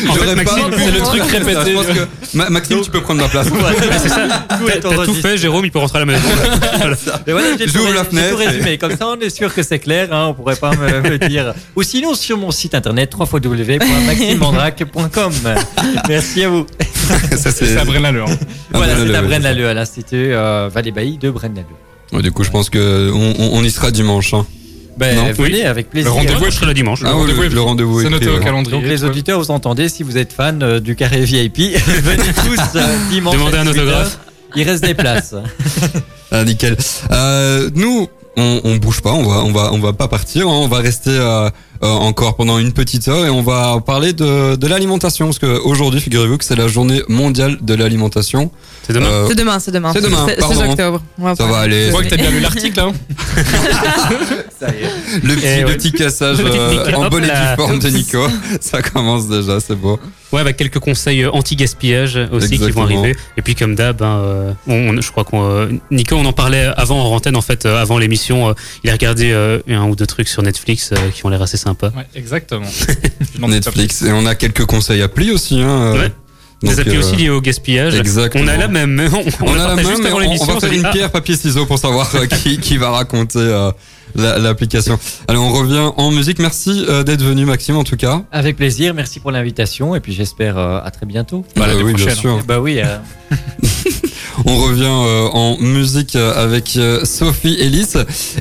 En 0.08 0.14
fait, 0.14 0.20
J'aurais 0.20 0.34
Maxime, 0.34 0.70
pas 0.70 0.76
c'est 0.78 0.90
le 0.90 0.98
truc 1.00 1.22
Ça, 1.22 1.28
répété. 1.38 1.70
Je 1.70 1.74
pense 1.76 1.86
que 1.86 2.08
Ma- 2.36 2.50
Maxime, 2.50 2.80
tu 2.82 2.90
peux 2.90 3.00
prendre 3.00 3.22
ma 3.22 3.28
place. 3.28 3.46
c'est 4.02 4.08
ça. 4.08 4.26
Tout 4.58 4.66
T'as 4.80 5.04
tout 5.04 5.14
fait, 5.14 5.36
Jérôme, 5.38 5.64
il 5.64 5.70
peut 5.70 5.78
rentrer 5.78 5.98
à 5.98 6.00
la 6.00 6.06
maison. 6.06 6.26
Voilà. 6.78 6.96
Voilà, 7.26 7.46
J'ouvre 7.66 7.92
la 7.94 8.02
fenêtre 8.04 8.30
tout 8.30 8.36
résumé. 8.36 8.78
Comme 8.78 8.96
ça, 8.96 9.06
on 9.08 9.16
est 9.20 9.30
sûr 9.30 9.54
que 9.54 9.62
c'est 9.62 9.78
clair. 9.78 10.08
Hein, 10.12 10.26
on 10.30 10.34
pourrait 10.34 10.56
pas 10.56 10.72
me, 10.72 11.00
me 11.08 11.18
dire. 11.28 11.54
Ou 11.76 11.82
sinon 11.84 12.14
sur 12.14 12.36
mon 12.38 12.50
site 12.50 12.74
internet 12.74 13.12
www.maximemandrac.com. 13.16 15.32
Merci 16.08 16.42
à 16.44 16.48
vous. 16.48 16.66
Ça 17.36 17.50
c'est. 17.50 17.76
À 17.76 17.84
Braine-l'Alleud. 17.84 18.24
hein. 18.28 18.36
voilà, 18.72 18.94
c'est 18.96 19.14
à 19.14 19.22
Braine-l'Alleud, 19.22 19.66
à 19.66 19.74
l'Institut 19.74 20.32
euh, 20.34 20.68
Vallée-Bailly 20.72 21.18
de 21.18 21.30
Braine-l'Alleud. 21.30 21.68
Ouais, 22.12 22.22
du 22.22 22.30
coup, 22.32 22.44
je 22.44 22.50
pense 22.50 22.68
que 22.70 23.10
on, 23.12 23.62
y 23.64 23.70
sera 23.70 23.90
dimanche. 23.90 24.34
hein. 24.34 24.44
Ben, 24.98 25.16
Non. 25.16 25.32
venez 25.32 25.64
avec 25.64 25.88
plaisir. 25.88 26.10
Le 26.12 26.18
rendez-vous 26.18 26.44
je 26.44 26.50
serai 26.50 26.66
là 26.66 26.74
dimanche. 26.74 27.00
Ah 27.04 27.12
le, 27.26 27.30
est 27.32 27.42
le 27.44 27.48
pris. 27.48 27.58
rendez-vous 27.58 28.02
est 28.02 28.10
noté 28.10 28.26
pris, 28.26 28.36
au 28.36 28.40
calendrier. 28.40 28.78
Donc 28.78 28.86
les 28.86 29.04
auditeurs, 29.04 29.38
vous 29.40 29.50
entendez, 29.50 29.88
si 29.88 30.02
vous 30.02 30.18
êtes 30.18 30.34
fan 30.34 30.62
euh, 30.62 30.80
du 30.80 30.94
carré 30.96 31.24
VIP, 31.24 31.56
venez 31.86 32.22
tous 32.44 32.60
euh, 32.76 32.82
dimanche. 33.10 33.32
Demandez 33.34 33.56
un 33.56 33.64
18 33.64 33.78
heures. 33.78 33.84
autographe. 33.86 34.18
Il 34.54 34.68
reste 34.68 34.84
des 34.84 34.92
places. 34.92 35.34
Ah, 36.30 36.44
nickel. 36.44 36.76
Euh, 37.10 37.70
nous, 37.74 38.06
on, 38.36 38.60
on 38.64 38.76
bouge 38.76 39.00
pas, 39.00 39.12
on 39.12 39.22
va, 39.26 39.42
on 39.44 39.52
va, 39.52 39.70
on 39.72 39.78
va 39.78 39.94
pas 39.94 40.08
partir. 40.08 40.46
hein. 40.46 40.52
on 40.62 40.68
va 40.68 40.78
rester 40.78 41.18
encore 41.88 42.36
pendant 42.36 42.58
une 42.58 42.72
petite 42.72 43.08
heure 43.08 43.24
et 43.26 43.30
on 43.30 43.42
va 43.42 43.80
parler 43.84 44.12
de, 44.12 44.54
de 44.56 44.66
l'alimentation 44.66 45.26
parce 45.26 45.38
que 45.38 45.58
aujourd'hui, 45.60 46.00
figurez-vous 46.00 46.38
que 46.38 46.44
c'est 46.44 46.56
la 46.56 46.68
journée 46.68 47.02
mondiale 47.08 47.58
de 47.60 47.74
l'alimentation. 47.74 48.50
C'est 48.86 48.92
demain. 48.92 49.06
Euh, 49.06 49.26
C'est 49.28 49.34
demain, 49.34 49.58
c'est 49.58 49.70
demain. 49.72 49.92
C'est 49.92 50.00
demain, 50.00 50.26
16 50.28 50.36
pardon. 50.38 50.70
octobre. 50.70 51.02
Va 51.18 51.34
ça 51.34 51.46
va 51.46 51.58
aller. 51.58 51.86
Je 51.86 51.90
vois 51.90 52.02
que 52.04 52.08
t'as 52.08 52.16
bien 52.16 52.30
lu 52.30 52.40
l'article. 52.40 52.80
Hein. 52.80 52.92
Le 55.22 55.34
petit, 55.34 55.44
Eh 55.46 55.60
le 55.62 55.66
ouais. 55.66 55.76
petit 55.76 55.92
cassage 55.92 56.36
Petite 56.38 56.54
euh, 56.60 56.84
pique. 56.86 56.96
en 56.96 57.08
bonne 57.08 57.24
et 57.24 57.28
due 57.28 57.56
forme 57.56 57.78
de 57.78 57.88
Nico. 57.88 58.26
Ça 58.60 58.80
commence 58.82 59.28
déjà, 59.28 59.58
c'est 59.60 59.74
beau. 59.74 59.98
Ouais, 60.32 60.40
avec 60.40 60.56
quelques 60.56 60.78
conseils 60.78 61.24
euh, 61.24 61.30
anti-gaspillage 61.32 62.18
aussi 62.30 62.58
qui 62.58 62.70
vont 62.70 62.82
arriver. 62.84 63.16
Et 63.36 63.42
puis, 63.42 63.54
comme 63.54 63.74
d'hab, 63.74 64.00
hein, 64.02 64.20
euh, 64.24 64.52
on, 64.66 65.00
je 65.00 65.10
crois 65.10 65.24
qu'on. 65.24 65.42
euh, 65.50 65.66
Nico, 65.90 66.14
on 66.16 66.24
en 66.24 66.32
parlait 66.32 66.70
avant 66.76 67.00
en 67.04 67.14
antenne, 67.14 67.36
en 67.36 67.40
fait, 67.42 67.66
euh, 67.66 67.80
avant 67.82 67.98
l'émission. 67.98 68.48
euh, 68.50 68.52
il 68.84 68.90
a 68.90 68.92
regardé 68.94 69.30
euh, 69.32 69.58
un 69.68 69.86
ou 69.88 69.96
deux 69.96 70.06
trucs 70.06 70.28
sur 70.28 70.42
Netflix 70.42 70.90
euh, 70.92 70.96
qui 71.12 71.26
ont 71.26 71.28
l'air 71.28 71.42
assez 71.42 71.56
sympas. 71.56 71.71
Ouais, 71.96 72.06
exactement. 72.14 72.66
Netflix. 73.48 74.02
Et 74.02 74.12
on 74.12 74.26
a 74.26 74.34
quelques 74.34 74.64
conseils 74.64 75.02
applis 75.02 75.30
aussi. 75.30 75.60
Hein, 75.60 75.68
euh, 75.68 75.98
Ouais. 76.02 76.12
Des 76.62 76.78
applis 76.78 76.94
euh, 76.94 77.00
aussi 77.00 77.16
liés 77.16 77.28
au 77.28 77.40
gaspillage. 77.40 77.96
exactement. 77.96 78.44
On 78.44 78.46
a 78.48 78.56
la 78.56 78.68
même. 78.68 78.92
mais 78.92 79.08
On, 79.08 79.46
On, 79.48 79.54
l'a 79.54 79.64
a 79.64 79.68
la 79.70 79.74
même, 79.74 79.84
juste 79.84 80.00
mais 80.00 80.10
avant 80.10 80.18
on, 80.20 80.42
on 80.42 80.44
va 80.44 80.54
on 80.54 80.60
faire 80.60 80.72
une 80.72 80.88
pierre, 80.92 81.10
papier, 81.10 81.36
ciseaux 81.36 81.66
pour 81.66 81.76
savoir 81.78 82.14
euh, 82.14 82.26
qui, 82.26 82.58
qui 82.60 82.76
va 82.76 82.90
raconter 82.90 83.40
euh, 83.40 83.72
la- 84.14 84.38
l'application. 84.38 84.96
Allez, 85.26 85.38
on 85.40 85.52
revient 85.52 85.90
en 85.96 86.12
musique. 86.12 86.38
Merci 86.38 86.84
euh, 86.88 87.02
d'être 87.02 87.22
venu, 87.24 87.46
Maxime, 87.46 87.74
en 87.76 87.82
tout 87.82 87.96
cas. 87.96 88.22
Avec 88.30 88.54
plaisir, 88.56 88.94
merci 88.94 89.18
pour 89.18 89.32
l'invitation 89.32 89.96
et 89.96 90.00
puis 90.00 90.12
j'espère 90.12 90.56
euh, 90.56 90.78
à 90.84 90.92
très 90.92 91.04
bientôt. 91.04 91.44
Bah, 91.56 91.66
Euh, 91.68 91.82
oui, 91.82 91.94
bien 91.94 92.04
prochaine. 92.04 92.20
sûr. 92.20 92.44
Bah 92.46 92.60
oui, 92.60 92.78
euh, 92.80 92.98
On 94.46 94.56
revient 94.62 94.84
euh, 94.84 95.28
en 95.32 95.58
musique 95.58 96.16
euh, 96.16 96.32
avec 96.34 96.76
euh, 96.76 97.04
Sophie 97.04 97.56
Ellis 97.60 97.92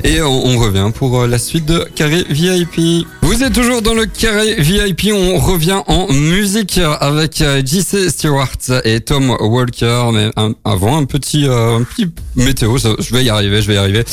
et 0.04 0.22
on, 0.22 0.58
revient 0.58 0.90
pour 0.94 1.26
la 1.26 1.38
suite 1.38 1.66
de 1.66 1.84
Carré 1.94 2.24
VIP. 2.28 3.06
Vous 3.22 3.42
êtes 3.42 3.52
toujours 3.52 3.82
dans 3.82 3.94
le 3.94 4.06
Carré 4.06 4.54
VIP. 4.58 5.10
On 5.12 5.38
revient 5.38 5.80
en 5.86 6.10
musique 6.12 6.78
avec 7.00 7.42
JC 7.64 8.10
Stewart 8.10 8.56
et 8.84 9.00
Tom 9.00 9.30
Walker. 9.40 10.10
Mais 10.12 10.30
avant, 10.64 10.98
un 10.98 11.04
petit, 11.04 11.46
petit 11.46 12.10
météo. 12.36 12.76
Je 12.78 13.14
vais 13.14 13.24
y 13.24 13.30
arriver, 13.30 13.60
je 13.62 13.68
vais 13.68 13.74
y 13.74 13.78
arriver. 13.78 14.04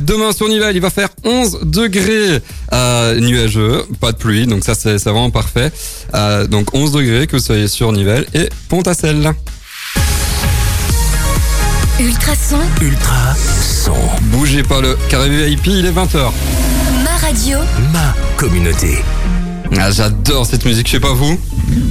Demain 0.00 0.32
sur 0.32 0.48
Nivelles, 0.48 0.76
il 0.76 0.82
va 0.82 0.90
faire 0.90 1.08
11 1.24 1.60
degrés 1.64 2.38
nuageux, 3.20 3.84
pas 4.00 4.12
de 4.12 4.16
pluie. 4.16 4.46
Donc 4.46 4.64
ça, 4.64 4.74
c'est 4.74 5.02
vraiment 5.04 5.30
parfait. 5.30 5.72
Donc 6.48 6.74
11 6.74 6.92
degrés 6.92 7.26
que 7.26 7.36
vous 7.36 7.42
soyez 7.42 7.68
sur 7.68 7.90
Nivelles 7.92 8.26
et 8.34 8.48
Pont-à-Celle. 8.68 9.34
Ultrason, 12.00 12.60
Ultra 12.80 13.34
son. 13.36 13.92
Bougez 14.32 14.62
pas 14.62 14.80
le 14.80 14.96
carré 15.10 15.28
VIP, 15.28 15.66
il 15.66 15.84
est 15.84 15.92
20h. 15.92 16.32
ma 17.04 17.26
radio, 17.26 17.58
Ma 17.92 18.14
communauté. 18.38 19.04
Ah, 19.78 19.90
j'adore 19.90 20.46
cette 20.46 20.64
musique, 20.64 20.86
je 20.86 20.92
sais 20.92 21.00
pas 21.00 21.12
vous. 21.12 21.38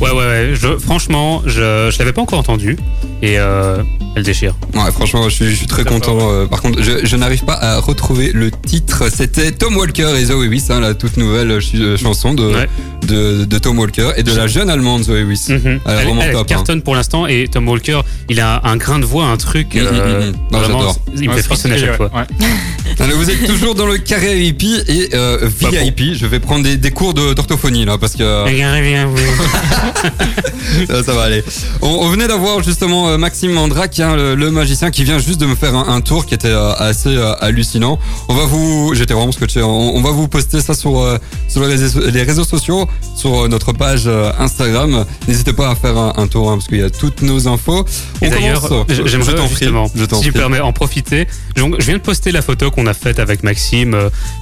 Ouais, 0.01 0.09
ouais, 0.11 0.15
ouais. 0.17 0.49
Je, 0.53 0.77
franchement, 0.77 1.41
je, 1.45 1.89
je 1.91 1.99
l'avais 1.99 2.11
pas 2.13 2.21
encore 2.21 2.39
entendue. 2.39 2.77
Et 3.21 3.37
euh, 3.39 3.81
elle 4.15 4.23
déchire. 4.23 4.55
Ouais, 4.73 4.91
franchement, 4.91 5.27
je 5.29 5.35
suis, 5.35 5.45
je 5.49 5.55
suis 5.55 5.67
très 5.67 5.83
content. 5.83 6.17
euh, 6.21 6.45
par 6.45 6.61
contre, 6.61 6.81
je, 6.81 7.05
je 7.05 7.15
n'arrive 7.15 7.43
pas 7.45 7.53
à 7.53 7.79
retrouver 7.79 8.31
le 8.33 8.49
titre. 8.51 9.05
C'était 9.13 9.51
Tom 9.51 9.75
Walker 9.77 10.09
et 10.17 10.25
Zoe 10.25 10.47
Wiss, 10.47 10.69
hein, 10.69 10.79
la 10.79 10.93
toute 10.93 11.17
nouvelle 11.17 11.49
ch- 11.61 11.71
euh, 11.75 11.97
chanson 11.97 12.33
de, 12.33 12.43
Ouais. 12.45 12.69
de, 13.07 13.45
de 13.45 13.57
Tom 13.57 13.77
Walker 13.79 14.11
et 14.17 14.23
de 14.23 14.33
la 14.33 14.47
jeune 14.47 14.69
allemande 14.69 15.03
Zoe 15.03 15.23
Wiss. 15.25 15.49
Mhm. 15.49 15.59
Elle 15.63 15.71
est 15.73 15.79
Elle, 15.85 16.05
vraiment 16.05 16.21
elle 16.21 16.31
top. 16.33 16.41
hein. 16.41 16.45
cartonne 16.47 16.81
pour 16.81 16.95
l'instant. 16.95 17.27
Et 17.27 17.47
Tom 17.51 17.67
Walker, 17.67 18.01
il 18.29 18.39
a 18.39 18.61
un 18.65 18.77
grain 18.77 18.99
de 18.99 19.05
voix, 19.05 19.25
un 19.25 19.37
truc. 19.37 19.75
Euh, 19.75 20.29
mhm. 20.31 20.35
Non, 20.51 20.59
vraiment, 20.59 20.95
il 21.15 21.23
me 21.23 21.27
Ouais, 21.29 21.35
fait 21.37 21.43
frissonner 21.43 21.75
à 21.75 21.77
chaque 21.77 21.97
fois. 21.97 22.09
particulier, 22.09 22.49
ouais. 22.49 22.95
Alors, 23.05 23.17
vous 23.17 23.29
êtes 23.29 23.45
toujours 23.47 23.75
dans 23.75 23.85
le 23.85 23.97
carré 23.97 24.35
VIP 24.35 24.63
et 24.87 25.09
euh, 25.13 25.47
Bah, 25.61 25.69
VIP. 25.71 26.13
Je 26.15 26.25
vais 26.25 26.39
prendre 26.39 26.63
des, 26.63 26.75
des 26.77 26.91
cours 26.91 27.13
de- 27.13 27.33
là 27.69 27.97
parce 27.97 28.15
que 28.15 28.23
euh, 28.23 28.45
ça, 30.87 31.03
ça 31.03 31.13
va 31.13 31.23
aller. 31.23 31.43
On, 31.81 31.87
on 31.87 32.09
venait 32.09 32.27
d'avoir 32.27 32.63
justement 32.63 33.09
euh, 33.09 33.17
Maxime 33.17 33.51
Mandrac, 33.51 33.99
hein, 33.99 34.15
le, 34.15 34.35
le 34.35 34.51
magicien, 34.51 34.91
qui 34.91 35.03
vient 35.03 35.19
juste 35.19 35.39
de 35.39 35.45
me 35.45 35.55
faire 35.55 35.75
un, 35.75 35.87
un 35.93 36.01
tour 36.01 36.25
qui 36.25 36.33
était 36.33 36.47
euh, 36.49 36.73
assez 36.77 37.15
hallucinant. 37.39 37.99
On 38.27 38.33
va 38.35 38.45
vous, 38.45 38.93
j'étais 38.95 39.13
vraiment 39.13 39.31
scotché. 39.31 39.61
On, 39.61 39.95
on 39.95 40.01
va 40.01 40.11
vous 40.11 40.27
poster 40.27 40.61
ça 40.61 40.73
sur 40.73 41.19
sur 41.47 41.61
les 41.61 41.67
réseaux, 41.75 42.01
les 42.11 42.23
réseaux 42.23 42.43
sociaux, 42.43 42.87
sur 43.15 43.47
notre 43.49 43.73
page 43.73 44.09
Instagram. 44.39 45.05
N'hésitez 45.27 45.53
pas 45.53 45.69
à 45.69 45.75
faire 45.75 45.97
un, 45.97 46.13
un 46.17 46.27
tour 46.27 46.49
hein, 46.51 46.55
parce 46.57 46.67
qu'il 46.67 46.79
y 46.79 46.83
a 46.83 46.89
toutes 46.89 47.21
nos 47.21 47.47
infos. 47.47 47.85
On 48.21 48.25
Et 48.25 48.29
d'ailleurs, 48.29 48.67
j'aimerais 49.05 49.35
t'en 49.35 49.45
prie, 49.45 49.55
justement, 49.59 49.87
je 49.95 50.03
si 50.15 50.21
tu 50.21 50.31
permets, 50.31 50.59
en 50.59 50.73
profiter. 50.73 51.27
Je 51.55 51.63
je 51.79 51.85
viens 51.85 51.97
de 51.97 52.01
poster 52.03 52.31
la 52.31 52.41
photo 52.41 52.71
qu'on 52.71 52.87
a 52.87 52.93
faite 52.93 53.19
avec 53.19 53.43
Maxime 53.43 53.95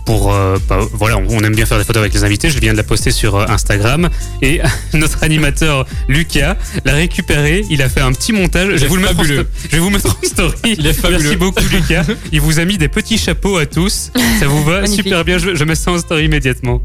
pour, 0.05 0.34
euh, 0.34 0.57
bah, 0.69 0.80
voilà, 0.93 1.17
on- 1.17 1.38
on 1.38 1.39
aime 1.41 1.55
bien 1.55 1.65
faire 1.65 1.78
des 1.78 1.84
photos 1.84 2.01
avec 2.01 2.13
les 2.13 2.23
invités. 2.23 2.49
Je 2.49 2.59
viens 2.59 2.71
de 2.71 2.78
la 2.78 2.84
poster 2.84 3.11
sur 3.18 3.36
euh, 3.36 3.45
Instagram 3.47 4.09
et 4.41 4.61
notre 4.93 5.24
animateur 5.24 5.88
Lucas 6.07 6.55
l'a 6.86 6.93
récupéré. 6.93 7.63
Il 7.70 7.82
a 7.82 7.89
fait 7.89 8.01
un 8.01 8.11
petit 8.13 8.32
montage. 8.32 8.70
Je 8.76 8.76
vais, 8.76 8.88
vous 8.88 8.95
le 8.95 9.01
mettre 9.01 9.20
en 9.20 9.24
je 9.24 9.34
vais 9.72 9.80
vous 9.80 9.89
mettre 9.89 10.15
en 10.24 10.28
story. 10.28 10.53
Il 10.78 10.86
est 10.86 10.93
fabuleux. 10.93 11.20
Merci 11.20 11.36
beaucoup 11.36 11.63
Lucas. 11.72 12.05
Il 12.32 12.41
vous 12.41 12.59
a 12.59 12.65
mis 12.65 12.78
des 12.78 12.88
petits 12.88 13.18
chapeaux 13.18 13.57
à 13.57 13.65
tous. 13.65 14.11
Ça 14.39 14.47
vous 14.47 14.63
va 14.63 14.82
Magnifique. 14.82 15.05
super 15.05 15.26
bien. 15.26 15.38
Je, 15.39 15.55
je 15.55 15.63
mets 15.63 15.76
ça 15.76 15.91
en 15.91 15.97
story 15.97 16.26
immédiatement. 16.26 16.82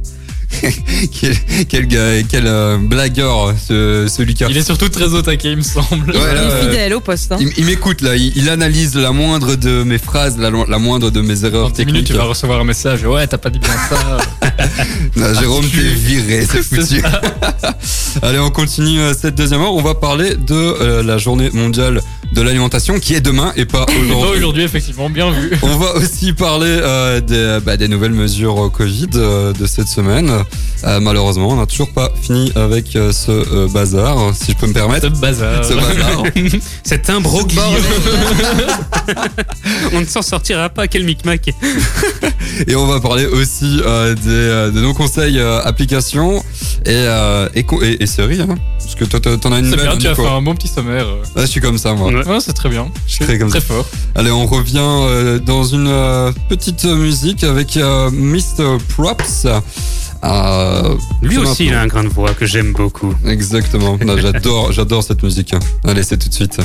Quel, 1.21 1.35
quel 1.69 1.87
gars, 1.87 2.23
quel 2.29 2.47
euh, 2.47 2.77
blagueur 2.79 3.55
ce, 3.59 4.07
ce 4.09 4.23
Lucas. 4.23 4.47
Il 4.51 4.57
est 4.57 4.63
surtout 4.63 4.89
très 4.89 5.15
au 5.15 5.23
taquet, 5.23 5.53
il 5.53 5.59
me 5.59 5.63
semble. 5.63 6.11
Ouais, 6.11 6.19
il 6.35 6.39
est 6.49 6.61
fidèle 6.71 6.95
au 6.95 7.01
poste. 7.01 7.33
hein. 7.33 7.39
Il, 7.41 7.51
il 7.57 7.65
m'écoute 7.65 8.01
là, 8.01 8.15
il, 8.17 8.33
il 8.37 8.49
analyse 8.49 8.95
la 8.95 9.13
moindre 9.13 9.57
de 9.57 9.83
mes 9.83 9.99
phrases, 9.99 10.39
la, 10.39 10.51
la 10.51 10.79
moindre 10.79 11.11
de 11.11 11.21
mes 11.21 11.35
Dans 11.37 11.47
erreurs 11.49 11.71
10 11.71 11.87
minutes, 11.87 11.95
techniques. 12.01 12.07
tu 12.07 12.13
vas 12.19 12.25
recevoir 12.25 12.61
un 12.61 12.65
message. 12.65 13.05
Ouais, 13.05 13.27
t'as 13.27 13.39
pas 13.39 13.51
dit 13.51 13.59
bien 13.59 13.71
ça. 13.89 14.19
Non, 15.17 15.33
Jérôme, 15.39 15.65
t'es 15.69 15.79
viré, 15.79 16.47
c'est 16.51 16.63
foutu. 16.63 17.03
Allez, 18.23 18.39
on 18.39 18.51
continue 18.51 19.01
euh, 19.01 19.13
cette 19.19 19.35
deuxième 19.35 19.61
heure. 19.61 19.75
On 19.75 19.83
va 19.83 19.95
parler 19.95 20.35
de 20.35 20.55
euh, 20.55 21.03
la 21.03 21.19
journée 21.19 21.51
mondiale 21.53 22.01
de 22.33 22.41
l'alimentation 22.43 22.99
qui 22.99 23.15
est 23.15 23.21
demain 23.21 23.53
et 23.57 23.65
pas 23.67 23.85
aujourd'hui. 24.01 24.37
aujourd'hui, 24.39 24.63
effectivement, 24.63 25.11
bien 25.11 25.31
vu. 25.31 25.53
On 25.63 25.77
va 25.77 25.95
aussi 25.97 26.33
parler 26.33 26.67
euh, 26.83 27.21
des, 27.21 27.59
bah, 27.65 27.77
des 27.77 27.89
nouvelles 27.89 28.13
mesures 28.13 28.71
Covid 28.73 29.09
euh, 29.17 29.53
de 29.53 29.67
cette 29.67 29.89
semaine. 29.89 30.31
Euh, 30.85 31.01
malheureusement, 31.01 31.51
on 31.51 31.57
n'a 31.57 31.67
toujours 31.67 31.91
pas 31.91 32.11
fini 32.21 32.51
avec 32.57 32.97
euh, 32.97 33.13
ce 33.13 33.31
euh, 33.31 33.69
bazar, 33.69 34.35
si 34.35 34.53
je 34.53 34.57
peux 34.57 34.67
me 34.67 34.73
permettre. 34.73 35.15
Ce 35.15 35.21
bazar. 35.21 35.65
Ce 35.65 35.75
bazar. 35.75 36.25
C'est 36.83 37.09
un 37.09 37.21
broglio. 37.21 37.63
on 39.93 40.01
ne 40.01 40.05
s'en 40.05 40.23
sortira 40.23 40.69
pas. 40.71 40.89
Quel 40.89 41.05
micmac. 41.05 41.51
Et 42.67 42.75
on 42.75 42.87
va 42.87 43.01
parler 43.01 43.27
aussi 43.27 43.77
des, 43.77 43.83
de 43.85 44.81
nos 44.81 44.93
conseils 44.93 45.41
applications 45.41 46.43
et, 46.85 47.07
et, 47.55 47.65
et, 47.83 48.03
et 48.03 48.07
séries. 48.07 48.43
Hein. 48.43 48.57
Parce 48.79 48.95
que 48.95 49.05
toi, 49.05 49.21
t'en 49.21 49.53
as 49.53 49.61
une 49.61 49.71
belle. 49.71 49.81
bien, 49.81 49.97
tu 49.97 50.09
as 50.09 50.15
fait 50.15 50.27
un 50.27 50.43
bon 50.43 50.55
petit 50.55 50.69
sommaire. 50.69 51.07
je 51.37 51.47
suis 51.47 51.61
comme 51.61 51.79
ça, 51.79 51.95
moi. 51.95 52.13
Ouais. 52.13 52.41
C'est 52.41 52.53
très 52.53 52.69
bien. 52.69 52.91
Je 53.07 53.15
suis 53.15 53.25
très 53.25 53.39
comme 53.39 53.51
ça. 53.51 53.59
Très 53.59 53.67
fort. 53.67 53.87
Allez, 54.15 54.31
on 54.31 54.47
revient 54.47 55.41
dans 55.47 55.65
une 55.65 55.91
petite 56.49 56.85
musique 56.85 57.45
avec 57.45 57.77
Mr. 57.77 58.79
Props. 58.89 59.47
Euh, 60.25 60.95
Lui 61.21 61.37
aussi, 61.39 61.67
il 61.67 61.75
a 61.75 61.81
un 61.81 61.87
grain 61.89 62.05
de 62.05 62.09
voix 62.09 62.33
que 62.35 62.47
j'aime 62.47 62.73
beaucoup. 62.73 63.15
Exactement. 63.27 63.99
J'adore, 64.17 64.71
j'adore 64.73 65.03
cette 65.03 65.23
musique. 65.23 65.55
Allez, 65.87 66.03
c'est 66.05 66.17
tout 66.17 66.29
de 66.29 66.35
suite. 66.35 66.59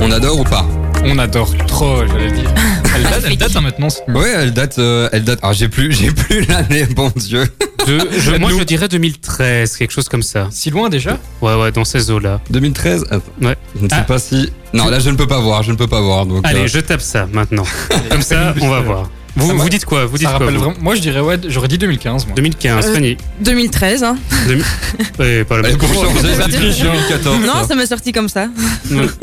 On 0.00 0.10
adore 0.10 0.40
ou 0.40 0.44
pas 0.44 0.66
On 1.04 1.18
adore 1.18 1.54
trop, 1.66 1.98
j'allais 2.06 2.32
dire. 2.32 2.52
Elle 2.96 3.02
date, 3.02 3.24
elle 3.26 3.36
date 3.36 3.56
hein, 3.56 3.60
maintenant. 3.60 3.88
Ouais, 4.08 4.30
elle 4.36 4.52
date, 4.52 4.78
euh, 4.78 5.08
elle 5.12 5.24
date. 5.24 5.40
Ah, 5.42 5.52
j'ai 5.52 5.68
plus, 5.68 5.90
j'ai 6.00 6.12
plus 6.12 6.46
l'année, 6.46 6.84
bon 6.86 7.10
Dieu. 7.16 7.44
De- 7.88 8.08
je- 8.16 8.36
moi, 8.36 8.50
Nous- 8.52 8.60
je 8.60 8.64
dirais 8.64 8.86
2013, 8.86 9.76
quelque 9.76 9.90
chose 9.90 10.08
comme 10.08 10.22
ça. 10.22 10.46
Si 10.52 10.70
loin 10.70 10.88
déjà 10.88 11.18
Ouais, 11.42 11.54
ouais, 11.56 11.72
dans 11.72 11.84
ces 11.84 12.12
eaux-là. 12.12 12.40
2013. 12.50 13.04
Attends. 13.10 13.22
Ouais. 13.42 13.56
Je 13.76 13.84
ne 13.84 13.88
sais 13.88 13.96
Ah. 13.98 14.02
pas 14.04 14.20
si. 14.20 14.52
Non, 14.72 14.88
là, 14.88 15.00
je 15.00 15.10
ne 15.10 15.16
peux 15.16 15.26
pas 15.26 15.40
voir. 15.40 15.64
Je 15.64 15.72
ne 15.72 15.76
peux 15.76 15.88
pas 15.88 16.00
voir. 16.00 16.24
Donc. 16.24 16.46
Allez, 16.46 16.60
euh, 16.60 16.66
je 16.68 16.78
tape 16.78 17.00
ça 17.00 17.26
maintenant. 17.32 17.64
Comme 18.10 18.22
ça, 18.22 18.54
on 18.60 18.68
va 18.68 18.78
voir. 18.80 19.10
Vous, 19.36 19.52
m'a- 19.52 19.62
vous 19.64 19.68
dites 19.68 19.84
quoi 19.84 20.06
Vous 20.06 20.16
dites 20.16 20.28
Ça 20.28 20.34
quoi 20.34 20.46
rappelle 20.46 20.54
vous 20.58 20.64
vraiment. 20.64 20.80
Moi, 20.80 20.94
je 20.94 21.00
dirais, 21.00 21.20
ouais, 21.20 21.36
j'aurais 21.48 21.66
dit 21.68 21.76
2015. 21.78 22.26
Moi. 22.26 22.36
2015, 22.36 22.86
Euh, 22.86 22.94
Fanny. 22.94 23.16
2013. 23.40 24.02
Hein. 24.04 24.16
Ouais, 25.18 25.44
pas 25.44 25.56
la 25.56 25.62
même 25.62 25.76
pour 25.76 25.88
chose. 25.92 26.04
changer, 26.04 26.34
va 26.34 26.44
c'est 26.44 26.50
dire. 26.50 26.60
2014. 26.84 27.40
Non, 27.40 27.52
ça. 27.62 27.68
ça 27.68 27.74
m'est 27.74 27.86
sorti 27.86 28.12
comme 28.12 28.28
ça. 28.28 28.48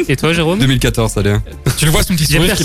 Et 0.08 0.16
toi, 0.16 0.34
Jérôme 0.34 0.60
2014, 0.60 1.18
allez. 1.18 1.36
Tu 1.78 1.86
le 1.86 1.92
vois, 1.92 2.04
son 2.04 2.14
petit 2.16 2.26
sourire. 2.26 2.56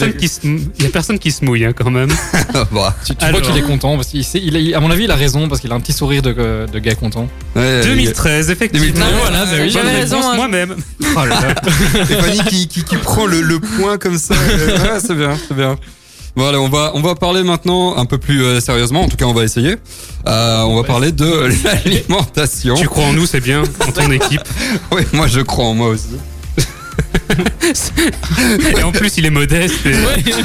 il 0.44 0.82
y 0.82 0.86
a 0.86 0.88
personne 0.90 1.18
qui 1.18 1.30
se 1.30 1.44
mouille 1.44 1.64
hein, 1.64 1.72
quand 1.72 1.90
même. 1.90 2.10
Bah, 2.72 2.96
Tu, 3.04 3.14
tu 3.14 3.24
Alors. 3.24 3.40
vois 3.40 3.48
qu'il 3.48 3.56
est 3.62 3.66
content 3.66 3.94
parce 3.96 4.08
qu'il 4.08 4.24
sait- 4.24 4.40
il 4.42 4.74
a- 4.74 4.76
à 4.76 4.80
mon 4.80 4.90
avis, 4.90 5.04
il 5.04 5.10
a 5.10 5.14
raison 5.16 5.48
parce 5.48 5.60
qu'il 5.60 5.70
a 5.70 5.74
un 5.74 5.80
petit 5.80 5.92
sourire 5.92 6.22
de, 6.22 6.32
de 6.72 6.78
gars 6.78 6.94
content. 6.94 7.28
ouais, 7.54 7.82
2013, 7.84 8.50
effectivement. 8.50 8.86
2013, 8.86 9.14
voilà, 9.20 9.44
bah 9.44 9.50
oui. 9.60 9.70
J'avais 9.70 9.90
raison, 9.92 10.18
hein. 10.22 10.36
moi-même. 10.36 10.74
Oh 11.02 11.24
là 11.24 11.26
là. 11.26 11.54
Et 12.10 12.14
Fanny 12.14 12.38
qui, 12.48 12.66
qui, 12.68 12.82
qui 12.84 12.96
prend 12.96 13.26
le, 13.26 13.40
le 13.42 13.60
point 13.60 13.98
comme 13.98 14.18
ça. 14.18 14.34
Ouais, 14.34 14.98
c'est 15.00 15.14
bien, 15.14 15.36
c'est 15.48 15.54
bien. 15.54 15.76
Bon, 16.36 16.46
allez, 16.48 16.58
on 16.58 16.68
va, 16.68 16.90
on 16.94 17.00
va 17.00 17.14
parler 17.14 17.42
maintenant 17.42 17.96
un 17.96 18.04
peu 18.04 18.18
plus 18.18 18.42
euh, 18.44 18.60
sérieusement. 18.60 19.02
En 19.02 19.08
tout 19.08 19.16
cas, 19.16 19.24
on 19.24 19.32
va 19.32 19.42
essayer. 19.44 19.76
Euh, 20.26 20.62
on 20.64 20.76
va 20.76 20.82
parler 20.84 21.10
de 21.12 21.24
l'alimentation. 21.64 22.74
Tu 22.74 22.88
crois 22.88 23.04
en 23.04 23.12
nous, 23.14 23.24
c'est 23.26 23.40
bien, 23.40 23.62
en 23.86 23.92
ton 23.92 24.10
équipe. 24.10 24.42
Oui, 24.92 25.02
moi, 25.14 25.26
je 25.28 25.40
crois 25.40 25.64
en 25.64 25.74
moi 25.74 25.88
aussi. 25.88 26.08
Et 28.78 28.82
en 28.82 28.92
plus, 28.92 29.16
il 29.16 29.26
est 29.26 29.30
modeste. 29.30 29.74
et- 29.86 29.94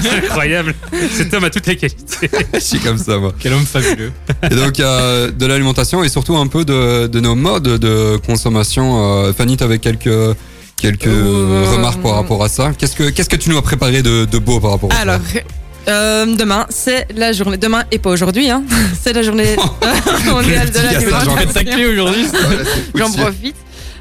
C'est 0.02 0.10
incroyable. 0.26 0.74
Cet 1.16 1.34
homme 1.34 1.44
a 1.44 1.50
toutes 1.50 1.68
les 1.68 1.76
qualités. 1.78 2.30
Je 2.54 2.60
suis 2.60 2.80
comme 2.80 2.98
ça, 2.98 3.18
moi. 3.18 3.34
Quel 3.40 3.54
homme 3.54 3.66
fabuleux. 3.66 4.12
Et 4.50 4.56
donc, 4.56 4.80
euh, 4.80 5.30
de 5.32 5.46
l'alimentation 5.46 6.04
et 6.04 6.10
surtout 6.10 6.38
un 6.38 6.48
peu 6.48 6.66
de, 6.66 7.08
de 7.08 7.20
nos 7.20 7.36
modes 7.36 7.64
de 7.80 8.18
consommation. 8.26 9.24
Euh, 9.26 9.34
Fanny, 9.34 9.58
t'avais 9.58 9.80
quelques, 9.80 10.10
quelques 10.78 11.08
Euh, 11.08 11.66
remarques 11.76 12.02
par 12.02 12.16
rapport 12.16 12.44
à 12.44 12.50
ça. 12.50 12.72
Qu'est-ce 12.78 12.96
que, 12.96 13.10
qu'est-ce 13.10 13.30
que 13.30 13.36
tu 13.38 13.50
nous 13.50 13.58
as 13.58 13.62
préparé 13.62 14.02
de, 14.02 14.26
de 14.26 14.38
beau 14.40 14.60
par 14.60 14.72
rapport 14.72 14.92
à 14.92 14.96
Alors, 14.98 15.20
euh, 15.88 16.26
demain, 16.36 16.66
c'est 16.70 17.08
la 17.16 17.32
journée. 17.32 17.58
Demain 17.58 17.84
et 17.92 18.00
pas 18.00 18.12
aujourd'hui, 18.12 18.50
hein. 18.50 18.64
C'est 19.02 19.14
la 19.14 19.24
journée 19.24 19.56
mondiale 20.26 20.70
de. 20.70 20.78
Faites 20.78 21.54
tacler 21.54 21.86
aujourd'hui. 21.86 22.26
J'en 22.96 23.12
profite. 23.12 23.56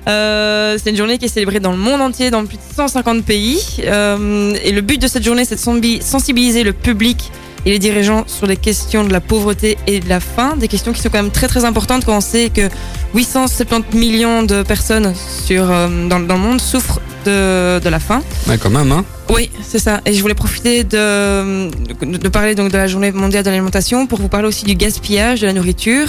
Euh, 0.09 0.79
c'est 0.83 0.91
une 0.91 0.97
journée 0.97 1.19
qui 1.19 1.27
est 1.27 1.29
célébrée 1.29 1.61
dans 1.61 1.73
le 1.73 1.77
monde 1.77 2.01
entier, 2.01 2.31
dans 2.31 2.45
plus 2.47 2.57
de 2.57 2.63
150 2.75 3.25
pays. 3.25 3.61
Euh, 3.85 4.55
et 4.65 4.73
le 4.73 4.81
but 4.81 5.01
de 5.01 5.07
cette 5.07 5.25
journée, 5.25 5.45
c'est 5.45 5.57
de 5.57 6.03
sensibiliser 6.03 6.65
le 6.65 6.73
public 6.73 7.31
et 7.67 7.71
les 7.71 7.79
dirigeants 7.79 8.25
sur 8.27 8.47
les 8.47 8.57
questions 8.57 9.05
de 9.05 9.13
la 9.13 9.21
pauvreté 9.21 9.77
et 9.87 10.01
de 10.01 10.09
la 10.09 10.21
faim. 10.21 10.57
Des 10.59 10.69
questions 10.69 10.93
qui 10.93 11.01
sont 11.01 11.09
quand 11.11 11.23
même 11.23 11.31
très 11.31 11.49
très 11.49 11.65
importantes 11.65 12.05
quand 12.05 12.17
on 12.17 12.21
sait 12.21 12.51
que 12.51 12.69
870 13.15 13.97
millions 13.97 14.43
de 14.43 14.63
personnes 14.63 15.13
sur, 15.45 15.71
euh, 15.71 16.09
dans, 16.09 16.21
dans 16.21 16.35
le 16.37 16.41
monde 16.41 16.61
souffrent 16.61 17.01
de, 17.27 17.79
de 17.79 17.89
la 17.89 18.01
faim. 18.01 18.23
Ouais, 18.49 18.57
quand 18.59 18.71
même, 18.71 18.93
hein. 18.93 19.05
Oui, 19.29 19.51
c'est 19.63 19.79
ça. 19.79 20.01
Et 20.07 20.15
je 20.15 20.23
voulais 20.23 20.35
profiter 20.35 20.83
de, 20.83 21.69
de, 21.69 22.17
de 22.17 22.29
parler 22.29 22.55
donc 22.55 22.73
de 22.73 22.77
la 22.77 22.87
journée 22.89 23.13
mondiale 23.13 23.45
de 23.45 23.51
l'alimentation 23.51 24.07
pour 24.07 24.21
vous 24.21 24.29
parler 24.29 24.49
aussi 24.49 24.65
du 24.65 24.75
gaspillage 24.75 25.43
de 25.43 25.47
la 25.47 25.53
nourriture, 25.53 26.07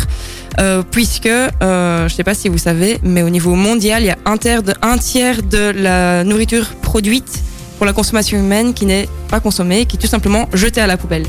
euh, 0.60 0.82
puisque 0.90 1.28
euh, 1.28 1.52
je 2.00 2.04
ne 2.04 2.10
sais 2.10 2.24
pas 2.24 2.34
si 2.34 2.50
vous 2.50 2.58
savez, 2.58 2.98
mais 3.04 3.22
au 3.22 3.30
niveau 3.30 3.54
mondial, 3.56 4.02
il 4.04 4.08
y 4.08 4.10
a 4.10 4.18
un 4.26 4.38
tiers 4.38 4.64
de, 4.64 4.74
un 4.82 4.98
tiers 4.98 5.44
de 5.44 5.72
la 5.76 6.24
nourriture 6.24 6.68
produite 6.82 7.44
pour 7.82 7.88
la 7.88 7.94
consommation 7.94 8.38
humaine 8.38 8.76
qui 8.76 8.86
n'est 8.86 9.10
pas 9.28 9.40
consommée, 9.40 9.88
qui 9.88 9.98
est 9.98 10.00
tout 10.00 10.06
simplement 10.06 10.48
jetée 10.54 10.82
à 10.82 10.86
la 10.86 10.98
poubelle. 10.98 11.26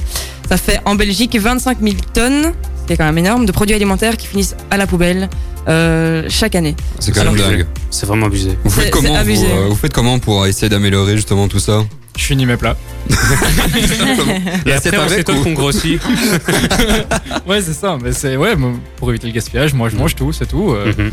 Ça 0.50 0.58
fait 0.58 0.80
en 0.84 0.94
Belgique 0.96 1.34
25 1.34 1.78
000 1.80 1.94
tonnes, 2.12 2.52
ce 2.82 2.86
qui 2.86 2.92
est 2.92 2.96
quand 2.98 3.06
même 3.06 3.16
énorme, 3.16 3.46
de 3.46 3.52
produits 3.52 3.74
alimentaires 3.74 4.18
qui 4.18 4.26
finissent 4.26 4.54
à 4.70 4.76
la 4.76 4.86
poubelle 4.86 5.30
euh, 5.68 6.26
chaque 6.28 6.54
année. 6.54 6.76
C'est 6.98 7.12
quand 7.12 7.24
même 7.24 7.32
Alors, 7.36 7.48
dingue. 7.48 7.66
C'est 7.90 8.04
vraiment 8.04 8.26
abusé. 8.26 8.50
Vous 8.64 8.70
C'est- 8.70 8.82
faites 8.82 8.90
comment 8.90 9.14
c'est 9.14 9.16
abusé. 9.20 9.46
vous, 9.46 9.50
euh, 9.50 9.66
vous 9.70 9.76
faites 9.76 9.94
comment 9.94 10.18
pour 10.18 10.46
essayer 10.46 10.68
d'améliorer 10.68 11.16
justement 11.16 11.48
tout 11.48 11.58
ça? 11.58 11.84
Je 12.18 12.22
finis 12.24 12.44
mes 12.44 12.58
plats. 12.58 12.76
Et 14.66 14.72
après, 14.74 15.08
s'étonne 15.08 15.38
ou- 15.38 15.44
qu'on 15.44 15.52
grossit. 15.54 16.02
Ouais, 17.48 17.62
c'est 17.62 17.72
ça. 17.72 17.96
Mais 18.02 18.12
c'est 18.12 18.36
ouais, 18.36 18.52
pour 18.98 19.08
éviter 19.08 19.26
le 19.26 19.32
gaspillage, 19.32 19.72
moi 19.72 19.88
je 19.88 19.96
mange 19.96 20.14
tout, 20.14 20.34
c'est 20.34 20.44
tout. 20.44 20.72
euh, 20.72 20.92
Mhm. 20.98 21.12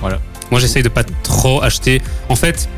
Voilà. 0.00 0.18
Moi, 0.50 0.60
j'essaye 0.60 0.82
de 0.82 0.88
pas 0.88 1.04
trop 1.22 1.62
acheter. 1.62 2.00
En 2.30 2.36
fait, 2.36 2.68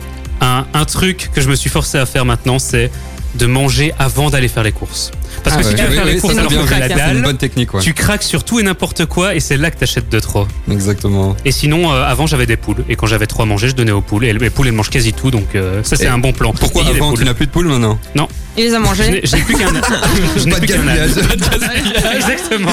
un, 0.45 0.85
truc 0.85 1.31
que 1.35 1.41
je 1.41 1.49
me 1.49 1.55
suis 1.55 1.71
forcé 1.71 1.99
à 1.99 2.07
faire 2.07 2.25
maintenant, 2.25 2.59
c'est 2.59 2.91
de 3.35 3.47
manger 3.47 3.93
avant 3.99 4.31
d'aller 4.31 4.49
faire 4.49 4.63
les 4.63 4.73
courses. 4.73 5.11
Parce 5.43 5.57
que 5.57 5.61
Ah 5.61 5.65
si 5.65 5.75
ouais. 5.75 5.75
tu 5.75 5.83
vas 5.83 5.89
Oui, 5.89 5.95
faire 5.97 6.05
oui, 6.07 6.13
les 6.15 6.21
courses 6.21 6.37
alors 6.39 6.51
que 6.51 6.55
la. 6.55 6.65
C'est 6.65 6.93
une 6.93 6.97
dalle, 6.97 7.23
bonne 7.23 7.37
technique, 7.37 7.75
ouais. 7.75 7.81
tu 7.83 7.93
craques 7.95 8.23
sur 8.23 8.45
tout 8.45 8.61
et 8.61 8.63
n'importe 8.63 9.07
quoi 9.07 9.35
et 9.35 9.41
c'est 9.41 9.57
là 9.57 9.71
que 9.71 9.79
t'achètes 9.79 10.09
de 10.09 10.21
trop. 10.21 10.47
Exactement. 10.71 11.37
Et 11.45 11.53
sinon, 11.53 11.93
euh, 11.93 12.05
avant, 12.05 12.27
j'avais 12.27 12.47
des 12.47 12.57
poules. 12.57 12.85
Et 12.89 12.97
quand 12.97 13.07
j'avais 13.07 13.27
trop 13.27 13.43
à 13.43 13.47
manger, 13.47 13.69
je 13.69 13.75
donnais 13.75 13.93
aux 13.93 14.01
poules. 14.01 14.25
Et 14.25 14.33
les 14.33 14.51
poules, 14.51 14.69
elles 14.69 14.73
mangent 14.73 14.91
quasi 14.91 15.13
tout. 15.13 15.31
Donc, 15.31 15.55
euh, 15.55 15.83
ça, 15.83 15.97
c'est 15.97 16.07
un 16.07 16.19
bon 16.19 16.33
plan. 16.33 16.53
Pourquoi 16.53 16.87
avant 16.87 17.15
tu 17.15 17.25
n'as 17.25 17.35
plus 17.35 17.47
de 17.47 17.51
poules 17.51 17.67
maintenant? 17.67 17.99
Il 18.57 18.65
les 18.65 18.75
a 18.75 18.79
je 18.95 19.03
n'ai 19.37 19.43
plus 19.43 19.55
qu'un 19.55 19.67
je 20.37 20.45
n'ai 20.45 20.51
Pas 20.53 20.61
de 20.61 20.67
plus 20.67 20.75
qu'un 20.75 20.87
âne. 20.87 21.11
Exactement. 22.15 22.71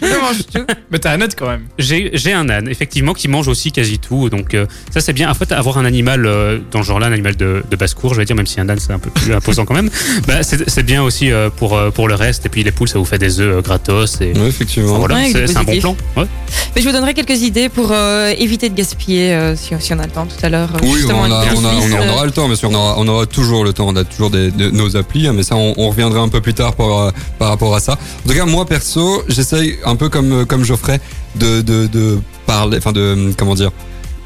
Mais 0.92 0.98
t'as 1.00 1.12
un 1.12 1.16
net 1.16 1.34
quand 1.36 1.48
même. 1.48 1.62
J'ai 1.78 2.10
j'ai 2.14 2.32
un 2.32 2.48
âne, 2.48 2.68
effectivement, 2.68 3.14
qui 3.14 3.26
mange 3.26 3.48
aussi 3.48 3.72
quasi 3.72 3.98
tout. 3.98 4.30
Donc, 4.30 4.54
euh, 4.54 4.66
ça, 4.92 5.00
c'est 5.00 5.12
bien. 5.12 5.28
En 5.28 5.34
fait, 5.34 5.50
avoir 5.50 5.78
un 5.78 5.84
animal 5.84 6.24
euh, 6.24 6.58
dans 6.70 6.82
ce 6.82 6.88
genre-là, 6.88 7.08
un 7.08 7.12
animal 7.12 7.36
de, 7.36 7.64
de 7.68 7.76
basse-cour, 7.76 8.14
je 8.14 8.20
vais 8.20 8.24
dire, 8.24 8.36
même 8.36 8.46
si 8.46 8.60
un 8.60 8.68
âne, 8.68 8.78
c'est 8.78 8.92
un 8.92 9.00
peu 9.00 9.07
plus 9.08 9.32
imposant 9.32 9.64
quand 9.64 9.74
même, 9.74 9.90
bah, 10.26 10.42
c'est 10.42 10.82
bien 10.82 11.02
aussi 11.02 11.30
euh, 11.30 11.50
pour, 11.50 11.76
euh, 11.76 11.90
pour 11.90 12.08
le 12.08 12.14
reste. 12.14 12.46
Et 12.46 12.48
puis, 12.48 12.62
les 12.62 12.70
poules, 12.72 12.88
ça 12.88 12.98
vous 12.98 13.04
fait 13.04 13.18
des 13.18 13.40
œufs 13.40 13.56
euh, 13.58 13.60
gratos. 13.62 14.20
Et, 14.20 14.32
Oui, 14.36 14.46
effectivement. 14.46 14.98
voilà, 14.98 15.16
Ouais, 15.16 15.32
c'est 15.32 15.56
un 15.56 15.64
bon 15.64 15.78
plan. 15.80 15.96
Ouais. 16.16 16.26
Mais 16.74 16.82
je 16.82 16.86
vous 16.86 16.92
donnerai 16.92 17.14
quelques 17.14 17.42
idées 17.42 17.68
pour 17.68 17.90
euh, 17.92 18.32
éviter 18.38 18.68
de 18.68 18.74
gaspiller 18.74 19.32
euh, 19.34 19.56
si, 19.56 19.74
si 19.80 19.92
on 19.94 19.98
a 19.98 20.04
le 20.04 20.10
temps 20.12 20.26
tout 20.26 20.44
à 20.44 20.48
l'heure. 20.48 20.70
euh, 20.74 20.78
Oui, 20.82 21.00
on, 21.06 21.10
a- 21.10 21.26
une 21.26 21.32
on, 21.32 21.36
a- 21.36 21.44
petite 21.46 21.58
on 21.64 21.74
liste, 21.80 21.96
aura 22.12 22.24
le 22.24 22.30
temps, 22.30 22.46
bien 22.46 22.56
sûr, 22.56 22.70
on 22.70 22.74
aura, 22.74 22.94
on 22.98 23.08
aura 23.08 23.26
toujours 23.26 23.64
le 23.64 23.72
temps, 23.72 23.86
on 23.88 23.96
a 23.96 24.04
toujours 24.04 24.30
des, 24.30 24.50
de- 24.50 24.70
nos 24.70 24.96
applis, 24.96 25.26
hein, 25.26 25.32
mais 25.34 25.42
ça, 25.42 25.56
on, 25.56 25.74
on 25.76 25.88
reviendra 25.90 26.20
un 26.20 26.28
peu 26.28 26.40
plus 26.40 26.54
tard 26.54 26.74
par, 26.74 26.98
euh, 26.98 27.10
par 27.38 27.48
rapport 27.48 27.74
à 27.74 27.80
ça. 27.80 27.92
En 28.24 28.28
tout 28.28 28.34
cas, 28.36 28.44
moi, 28.46 28.64
perso, 28.66 29.22
j'essaye 29.28 29.76
un 29.84 29.96
peu 29.96 30.08
comme, 30.08 30.46
comme 30.46 30.64
Geoffrey 30.64 31.00
de, 31.36 31.60
de, 31.62 31.86
de 31.86 32.18
parler, 32.46 32.78
enfin, 32.78 32.92
de, 32.92 33.32
comment 33.36 33.54
dire, 33.54 33.70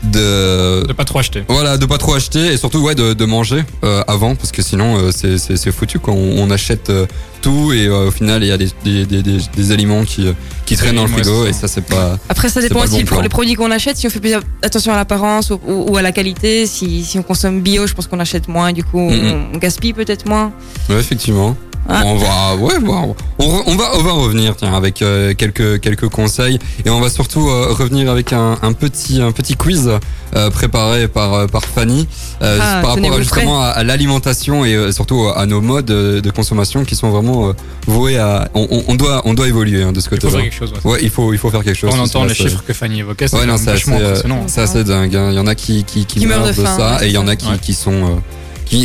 de, 0.05 0.85
De 0.87 0.93
pas 0.93 1.05
trop 1.05 1.19
acheter. 1.21 1.45
voilà, 1.49 1.77
de 1.79 1.87
pas 1.87 1.99
trop 1.99 2.15
acheter 2.15 2.53
et 2.53 2.57
surtout 2.57 2.79
ouais 2.81 2.95
de, 2.95 3.13
de 3.13 3.25
manger 3.25 3.65
euh, 3.85 4.03
avant 4.09 4.35
parce 4.35 4.51
que 4.53 4.61
sinon 4.63 4.97
euh, 4.99 5.11
c'est 5.13 5.39
c'est 5.39 5.57
c'est 5.57 5.71
foutu 5.73 5.99
quoi. 6.01 6.13
On, 6.15 6.43
on 6.43 6.51
achète 6.51 6.91
euh, 6.91 7.07
tout 7.41 7.73
et 7.73 7.87
euh, 7.87 8.09
au 8.09 8.11
final 8.11 8.43
il 8.43 8.49
y 8.49 8.53
a 8.53 8.57
des, 8.59 8.69
des, 8.85 9.07
des, 9.07 9.23
des, 9.23 9.39
des 9.57 9.73
aliments 9.73 10.05
qui 10.05 10.27
qui 10.67 10.77
traînent 10.77 10.97
dans 10.97 11.03
le 11.05 11.09
frigo 11.09 11.47
et 11.47 11.53
ça. 11.53 11.69
c'est 11.69 11.83
pas. 11.87 12.19
Après, 12.29 12.49
ça 12.49 12.61
dépend 12.61 12.81
aussi 12.83 13.01
bon 13.05 13.05
pour 13.15 13.23
les 13.23 13.29
produits 13.29 13.55
qu'on 13.55 13.71
achète. 13.71 13.97
Si 13.97 14.07
on 14.07 14.11
fait 14.11 14.21
plus 14.21 14.35
attention 14.63 14.93
à 14.93 14.97
l'apparence 14.97 15.51
ou, 15.51 15.61
ou- 15.67 15.91
ou 15.93 15.97
à 15.97 16.03
la 16.03 16.13
qualité, 16.13 16.67
si, 16.67 17.05
si 17.05 17.19
on 17.19 17.23
consomme 17.23 17.61
bio, 17.61 17.87
je 17.87 17.95
pense 17.95 18.07
qu'on 18.07 18.21
achète 18.21 18.49
moins. 18.49 18.73
Du 18.73 18.83
coup, 18.85 18.99
on, 18.99 19.47
on 19.55 19.59
gaspille 19.59 19.93
peut-être 19.93 20.27
moins. 20.27 20.53
Ouais 20.89 20.99
effectivement. 21.01 21.57
Ah. 21.89 22.03
On 22.05 22.15
va 22.17 22.55
ouais 22.57 22.79
bon, 22.79 23.17
on, 23.41 23.75
va 23.77 23.91
on 23.99 24.03
va 24.03 24.13
revenir 24.13 24.55
tiens 24.57 24.73
avec 24.73 25.03
euh, 25.03 25.35
quelques 25.35 25.81
quelques 25.81 26.09
conseils 26.09 26.59
et 26.85 26.91
on 26.91 27.01
va 27.01 27.11
surtout 27.11 27.49
euh, 27.49 27.73
revenir 27.73 28.09
avec 28.11 28.33
un, 28.33 28.57
un 28.63 28.73
petit 28.73 29.21
un 29.21 29.33
petit 29.33 29.57
quiz 29.57 29.91
euh, 30.37 30.51
préparé 30.51 31.09
par 31.09 31.49
par 31.49 31.65
Fanny 31.65 32.07
euh, 32.41 32.59
Ah, 32.63 32.79
par 32.83 32.95
rapport 32.95 33.19
justement 33.19 33.61
à, 33.63 33.67
à 33.67 33.83
l'alimentation 33.83 34.65
et 34.65 34.75
euh, 34.75 34.93
surtout 34.93 35.27
à 35.35 35.45
nos 35.47 35.61
modes 35.61 35.87
de, 35.87 36.31
consommation 36.31 36.85
qui 36.85 36.95
sont 36.95 37.11
vraiment 37.11 37.49
euh, 37.49 37.53
voués 37.89 38.17
à 38.17 38.49
on, 38.55 38.95
doit 38.95 39.23
on 39.25 39.35
doit 39.35 39.49
évoluer 39.49 39.83
hein, 39.83 39.91
de 39.93 39.99
ce 40.01 40.07
Il 40.07 40.11
faut 40.11 40.17
côté-là. 40.29 40.33
faire 40.33 40.43
quelque 40.43 40.55
chose. 40.59 40.73
ouais. 40.85 40.91
Ouais, 40.93 40.99
il 41.03 41.11
faut, 41.11 41.33
il 41.33 41.39
faut 41.39 41.51
faire 41.51 41.65
quelque 41.65 41.77
chose. 41.77 41.93
On 41.95 41.99
entend 42.01 42.25
les 42.25 42.35
chiffres 42.35 42.63
que 42.67 42.73
Fanny 42.73 43.01
évoquait, 43.01 43.27
c'est 43.27 43.37
Ouais, 43.39 43.51
assez, 43.51 43.65
vachement 43.67 43.97
euh, 44.01 44.07
impressionnant. 44.11 44.45
c'est 44.47 44.61
assez 44.61 44.85
dingue. 44.85 45.15
hein. 45.17 45.29
Il 45.31 45.37
y 45.37 45.41
en 45.41 45.47
a 45.49 45.55
qui, 45.57 45.83
qui, 45.85 46.07
qui, 46.07 46.21
Qui 46.21 46.27
meurent 46.27 46.45
de, 46.45 46.49
de 46.49 46.53
faim, 46.55 46.77
ça 46.79 47.05
et 47.05 47.09
il 47.09 47.13
y 47.13 47.19
en 47.19 47.27
a 47.29 47.35
qui, 47.37 47.49
qui 47.61 47.75
sont, 47.75 48.23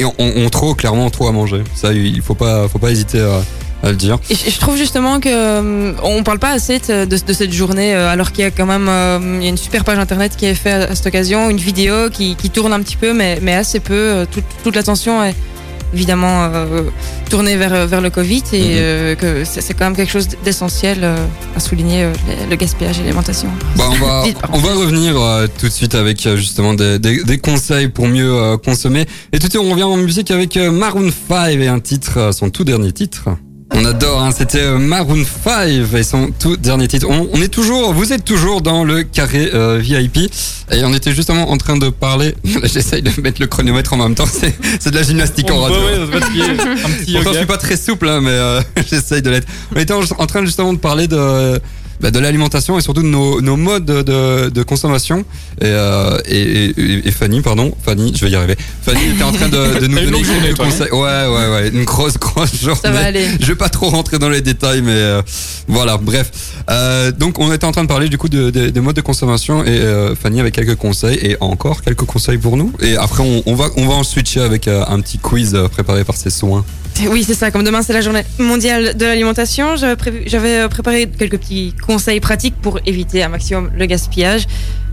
ont, 0.03 0.13
ont 0.19 0.49
trop, 0.49 0.75
clairement, 0.75 1.09
trop 1.09 1.27
à 1.27 1.31
manger. 1.31 1.63
Ça, 1.75 1.93
il 1.93 2.21
faut 2.21 2.35
pas, 2.35 2.67
faut 2.67 2.79
pas 2.79 2.91
hésiter 2.91 3.19
à, 3.19 3.89
le 3.89 3.95
dire. 3.95 4.17
Je 4.29 4.59
trouve 4.59 4.75
justement 4.75 5.19
que 5.19 5.29
euh, 5.29 5.93
on 6.03 6.23
parle 6.23 6.39
pas 6.39 6.51
assez 6.51 6.79
de, 6.79 7.33
cette 7.33 7.53
journée, 7.53 7.95
euh, 7.95 8.09
alors 8.09 8.31
qu'il 8.31 8.43
y 8.43 8.47
a 8.47 8.51
quand 8.51 8.65
même 8.65 8.87
euh, 8.89 9.19
il 9.37 9.43
y 9.43 9.45
a 9.45 9.49
une 9.49 9.57
super 9.57 9.83
page 9.83 9.99
internet 9.99 10.35
qui 10.35 10.45
est 10.45 10.55
faite 10.55 10.89
à 10.89 10.95
cette 10.95 11.05
occasion, 11.05 11.49
une 11.49 11.57
vidéo 11.57 12.09
qui, 12.09 12.35
tourne 12.49 12.73
un 12.73 12.81
petit 12.81 12.97
peu, 12.97 13.13
mais, 13.13 13.39
mais 13.41 13.53
assez 13.53 13.79
peu. 13.79 14.25
Toute, 14.31 14.45
toute 14.63 14.75
l'attention 14.75 15.23
est 15.23 15.35
évidemment 15.93 16.45
euh, 16.53 16.83
tournée 17.29 17.55
vers, 17.57 17.87
vers 17.87 18.01
le 18.01 18.09
Covid 18.09 18.43
et 18.53 18.59
Mhm. 18.61 18.65
euh, 18.77 19.15
que 19.15 19.43
c'est 19.45 19.73
quand 19.73 19.85
même 19.85 19.95
quelque 19.95 20.11
chose 20.11 20.27
d'essentiel 20.43 20.99
euh, 21.03 21.15
à 21.55 21.59
souligner, 21.59 22.03
euh, 22.03 22.13
le- 22.49 22.55
gaspillage 22.55 22.99
et 22.99 23.03
l'alimentation. 23.03 23.49
Bah, 23.77 23.85
on 23.89 23.95
va, 23.95 24.23
on 24.53 24.59
revenir 24.79 25.19
euh, 25.19 25.47
tout 25.59 25.67
de 25.67 25.71
suite 25.71 25.95
avec 25.95 26.25
euh, 26.25 26.35
justement 26.37 26.73
des, 26.73 26.99
des, 26.99 27.23
des 27.23 27.37
conseils 27.37 27.87
pour 27.87 28.07
mieux 28.07 28.31
euh, 28.33 28.57
consommer. 28.57 29.05
Et 29.31 29.39
tout 29.39 29.47
de 29.47 29.51
suite, 29.51 29.63
on 29.63 29.69
revient 29.71 29.83
en 29.83 29.97
musique 29.97 30.31
avec 30.31 30.57
euh, 30.57 30.71
Maroon 30.71 31.09
5 31.29 31.49
et 31.59 31.67
un 31.67 31.79
titre, 31.79 32.17
euh, 32.17 32.31
son 32.31 32.49
tout 32.49 32.63
dernier 32.63 32.91
titre. 32.91 33.29
On 33.73 33.83
adore, 33.85 34.21
hein, 34.21 34.31
c'était 34.35 34.61
euh, 34.61 34.77
Maroon 34.77 35.23
5 35.43 35.67
et 35.93 36.03
son 36.03 36.31
tout 36.39 36.57
dernier 36.57 36.87
titre. 36.87 37.07
On, 37.09 37.29
on 37.33 37.41
est 37.41 37.49
toujours, 37.49 37.93
vous 37.93 38.13
êtes 38.13 38.23
toujours 38.23 38.61
dans 38.61 38.83
le 38.83 39.03
carré 39.03 39.49
euh, 39.53 39.77
VIP 39.79 40.17
et 40.71 40.83
on 40.83 40.93
était 40.93 41.13
justement 41.13 41.49
en 41.51 41.57
train 41.57 41.77
de 41.77 41.89
parler. 41.89 42.33
J'essaye 42.63 43.01
de 43.01 43.11
mettre 43.21 43.41
le 43.41 43.47
chronomètre 43.47 43.93
en 43.93 43.97
même 43.97 44.15
temps, 44.15 44.25
c'est 44.25 44.89
de 44.89 44.95
la 44.95 45.03
gymnastique 45.03 45.51
en 45.51 45.61
radio. 45.61 45.77
Ouais, 45.79 46.19
plier. 46.21 46.43
Un 46.43 46.89
petit 46.89 47.13
Pourtant, 47.13 47.33
je 47.33 47.37
suis 47.37 47.45
pas 47.45 47.57
très 47.57 47.77
souple, 47.77 48.07
hein, 48.07 48.21
mais 48.21 48.31
euh, 48.31 48.61
j'essaye 48.89 49.21
de 49.21 49.29
l'être. 49.29 49.47
On 49.75 49.79
était 49.79 49.93
en, 49.93 50.01
en 50.17 50.27
train 50.27 50.45
justement 50.45 50.73
de 50.73 50.79
parler 50.79 51.07
de, 51.07 51.59
bah, 51.99 52.11
de 52.11 52.19
l'alimentation 52.19 52.77
et 52.77 52.81
surtout 52.81 53.01
de 53.03 53.07
nos, 53.07 53.41
nos 53.41 53.55
modes 53.57 53.85
de, 53.85 54.63
consommation. 54.63 55.19
Et, 55.61 55.65
euh, 55.65 56.19
et, 56.27 56.65
et, 56.69 57.07
et 57.07 57.11
Fanny, 57.11 57.41
pardon, 57.41 57.73
Fanny, 57.83 58.13
je 58.15 58.25
vais 58.25 58.31
y 58.31 58.35
arriver. 58.35 58.55
Fanny 58.83 58.99
était 59.15 59.23
en 59.23 59.31
train 59.31 59.49
de, 59.49 59.79
de 59.79 59.87
nous 59.87 59.95
donner 60.11 60.21
quelques 60.21 60.59
non 60.59 60.65
conseils. 60.65 60.91
Ouais, 60.91 60.99
ouais, 60.99 61.51
ouais, 61.53 61.69
une 61.73 61.83
grosse, 61.85 62.17
grosse 62.17 62.55
journée. 62.61 62.79
Ça 62.81 62.91
va 62.91 63.05
aller. 63.05 63.27
Je 63.39 63.45
vais 63.47 63.55
pas 63.55 63.69
trop 63.69 63.89
rentrer 63.89 64.19
dans 64.19 64.29
les 64.29 64.41
détails, 64.41 64.81
mais 64.81 64.91
euh, 64.91 65.21
voilà, 65.67 65.97
bref. 65.97 66.31
Euh, 66.69 67.11
donc, 67.11 67.39
on 67.39 67.51
était 67.51 67.65
en 67.65 67.71
train 67.71 67.83
de 67.83 67.87
parler 67.87 68.09
du 68.09 68.17
coup 68.17 68.29
de, 68.29 68.49
de- 68.49 68.69
des 68.69 68.79
modes 68.81 68.95
de 68.95 69.01
consommation 69.01 69.63
et 69.63 69.69
euh, 69.69 70.15
Fanny 70.15 70.39
avait 70.39 70.51
quelques 70.51 70.75
conseils 70.75 71.17
et 71.21 71.37
encore 71.39 71.81
quelques 71.81 72.05
conseils 72.05 72.37
pour 72.37 72.57
nous. 72.57 72.71
Et 72.81 72.95
après, 72.97 73.23
on, 73.23 73.41
on 73.45 73.55
va, 73.55 73.69
on 73.77 73.87
va 73.87 73.95
en 73.95 74.03
switcher 74.03 74.41
avec 74.41 74.67
euh, 74.67 74.83
un 74.87 74.99
petit 74.99 75.17
quiz 75.17 75.57
préparé 75.71 76.03
par 76.03 76.15
ses 76.17 76.29
soins. 76.29 76.63
Oui, 77.11 77.23
c'est 77.25 77.35
ça. 77.35 77.51
Comme 77.51 77.63
demain, 77.63 77.83
c'est 77.83 77.93
la 77.93 78.01
journée 78.01 78.23
mondiale 78.39 78.97
de 78.97 79.05
l'alimentation, 79.05 79.75
j'avais 79.75 79.95
prévu- 79.95 80.23
j'avais 80.25 80.67
préparé 80.67 81.07
quelques 81.07 81.37
petits 81.37 81.75
conseils 81.87 82.19
pratiques 82.19 82.55
pour 82.61 82.79
éviter 82.85 83.23
un 83.23 83.29
maximum 83.29 83.71
le 83.75 83.85
gaspillage. 83.85 84.45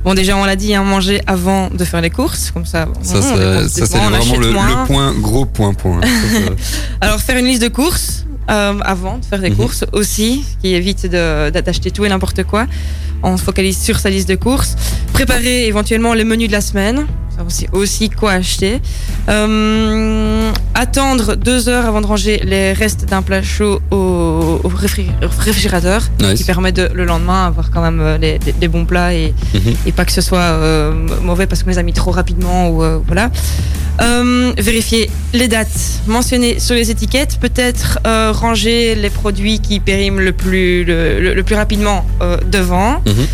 Bon, 0.04 0.14
déjà, 0.14 0.36
on 0.36 0.44
l'a 0.44 0.56
dit, 0.56 0.74
hein, 0.74 0.84
manger 0.84 1.22
avant 1.26 1.70
de 1.70 1.82
faire 1.82 2.02
les 2.02 2.10
courses, 2.10 2.50
comme 2.50 2.66
ça. 2.66 2.86
Ça, 3.02 3.22
c'est 3.68 3.86
vraiment 3.86 4.18
le, 4.38 4.86
point, 4.86 5.14
gros 5.14 5.46
point, 5.46 5.72
point. 5.72 6.00
Ça, 6.02 6.38
Alors, 7.00 7.20
faire 7.20 7.38
une 7.38 7.46
liste 7.46 7.62
de 7.62 7.68
courses 7.68 8.26
euh, 8.50 8.74
avant 8.82 9.18
de 9.18 9.24
faire 9.24 9.40
des 9.40 9.50
Mhm. 9.50 9.56
courses 9.56 9.84
aussi, 9.92 10.44
ce 10.48 10.56
qui 10.62 10.74
évite 10.74 11.06
d'acheter 11.06 11.90
tout 11.90 12.04
et 12.04 12.08
n'importe 12.08 12.44
quoi. 12.44 12.66
On 13.22 13.36
se 13.36 13.42
focalise 13.42 13.78
sur 13.80 13.98
sa 13.98 14.10
liste 14.10 14.28
de 14.28 14.34
courses. 14.34 14.76
Préparer 15.12 15.66
éventuellement 15.66 16.12
les 16.14 16.24
menus 16.24 16.48
de 16.48 16.52
la 16.52 16.60
semaine. 16.60 17.06
Ça 17.36 17.42
aussi, 17.72 18.10
quoi 18.10 18.32
acheter. 18.32 18.80
Euh, 19.28 20.52
attendre 20.74 21.34
deux 21.34 21.68
heures 21.68 21.84
avant 21.86 22.00
de 22.00 22.06
ranger 22.06 22.40
les 22.44 22.72
restes 22.72 23.06
d'un 23.06 23.22
plat 23.22 23.42
chaud 23.42 23.80
au, 23.90 24.60
au 24.62 24.68
réfri- 24.68 25.08
au 25.22 25.28
réfrigérateur, 25.38 26.02
Nice. 26.20 26.34
qui 26.38 26.44
permet 26.44 26.72
de 26.72 26.88
le 26.94 27.04
lendemain 27.04 27.46
avoir 27.46 27.70
quand 27.70 27.82
même 27.82 28.00
euh, 28.00 28.18
les, 28.18 28.38
les- 28.46 28.54
les 28.60 28.68
bons 28.68 28.84
plats 28.84 29.14
et, 29.14 29.34
Mhm. 29.54 29.74
et 29.86 29.92
pas 29.92 30.04
que 30.04 30.12
ce 30.12 30.20
soit 30.20 30.38
euh, 30.38 30.92
mauvais 31.22 31.46
parce 31.46 31.62
qu'on 31.62 31.70
les 31.70 31.78
a 31.78 31.82
mis 31.82 31.92
trop 31.92 32.10
rapidement 32.12 32.68
ou 32.68 32.82
euh, 32.82 32.98
voilà. 33.06 33.30
Euh, 34.02 34.52
vérifier 34.58 35.08
les 35.32 35.46
dates 35.46 35.68
mentionnées 36.08 36.58
sur 36.58 36.74
les 36.74 36.90
étiquettes, 36.90 37.38
peut-être 37.40 38.00
euh, 38.06 38.32
ranger 38.34 38.94
les 38.94 39.10
produits 39.10 39.60
qui 39.60 39.80
périment 39.80 40.20
le 40.20 40.32
plus, 40.32 40.86
rapidement 41.54 42.06
euh, 42.20 42.36
devant. 42.46 43.00
Mhm. 43.06 43.26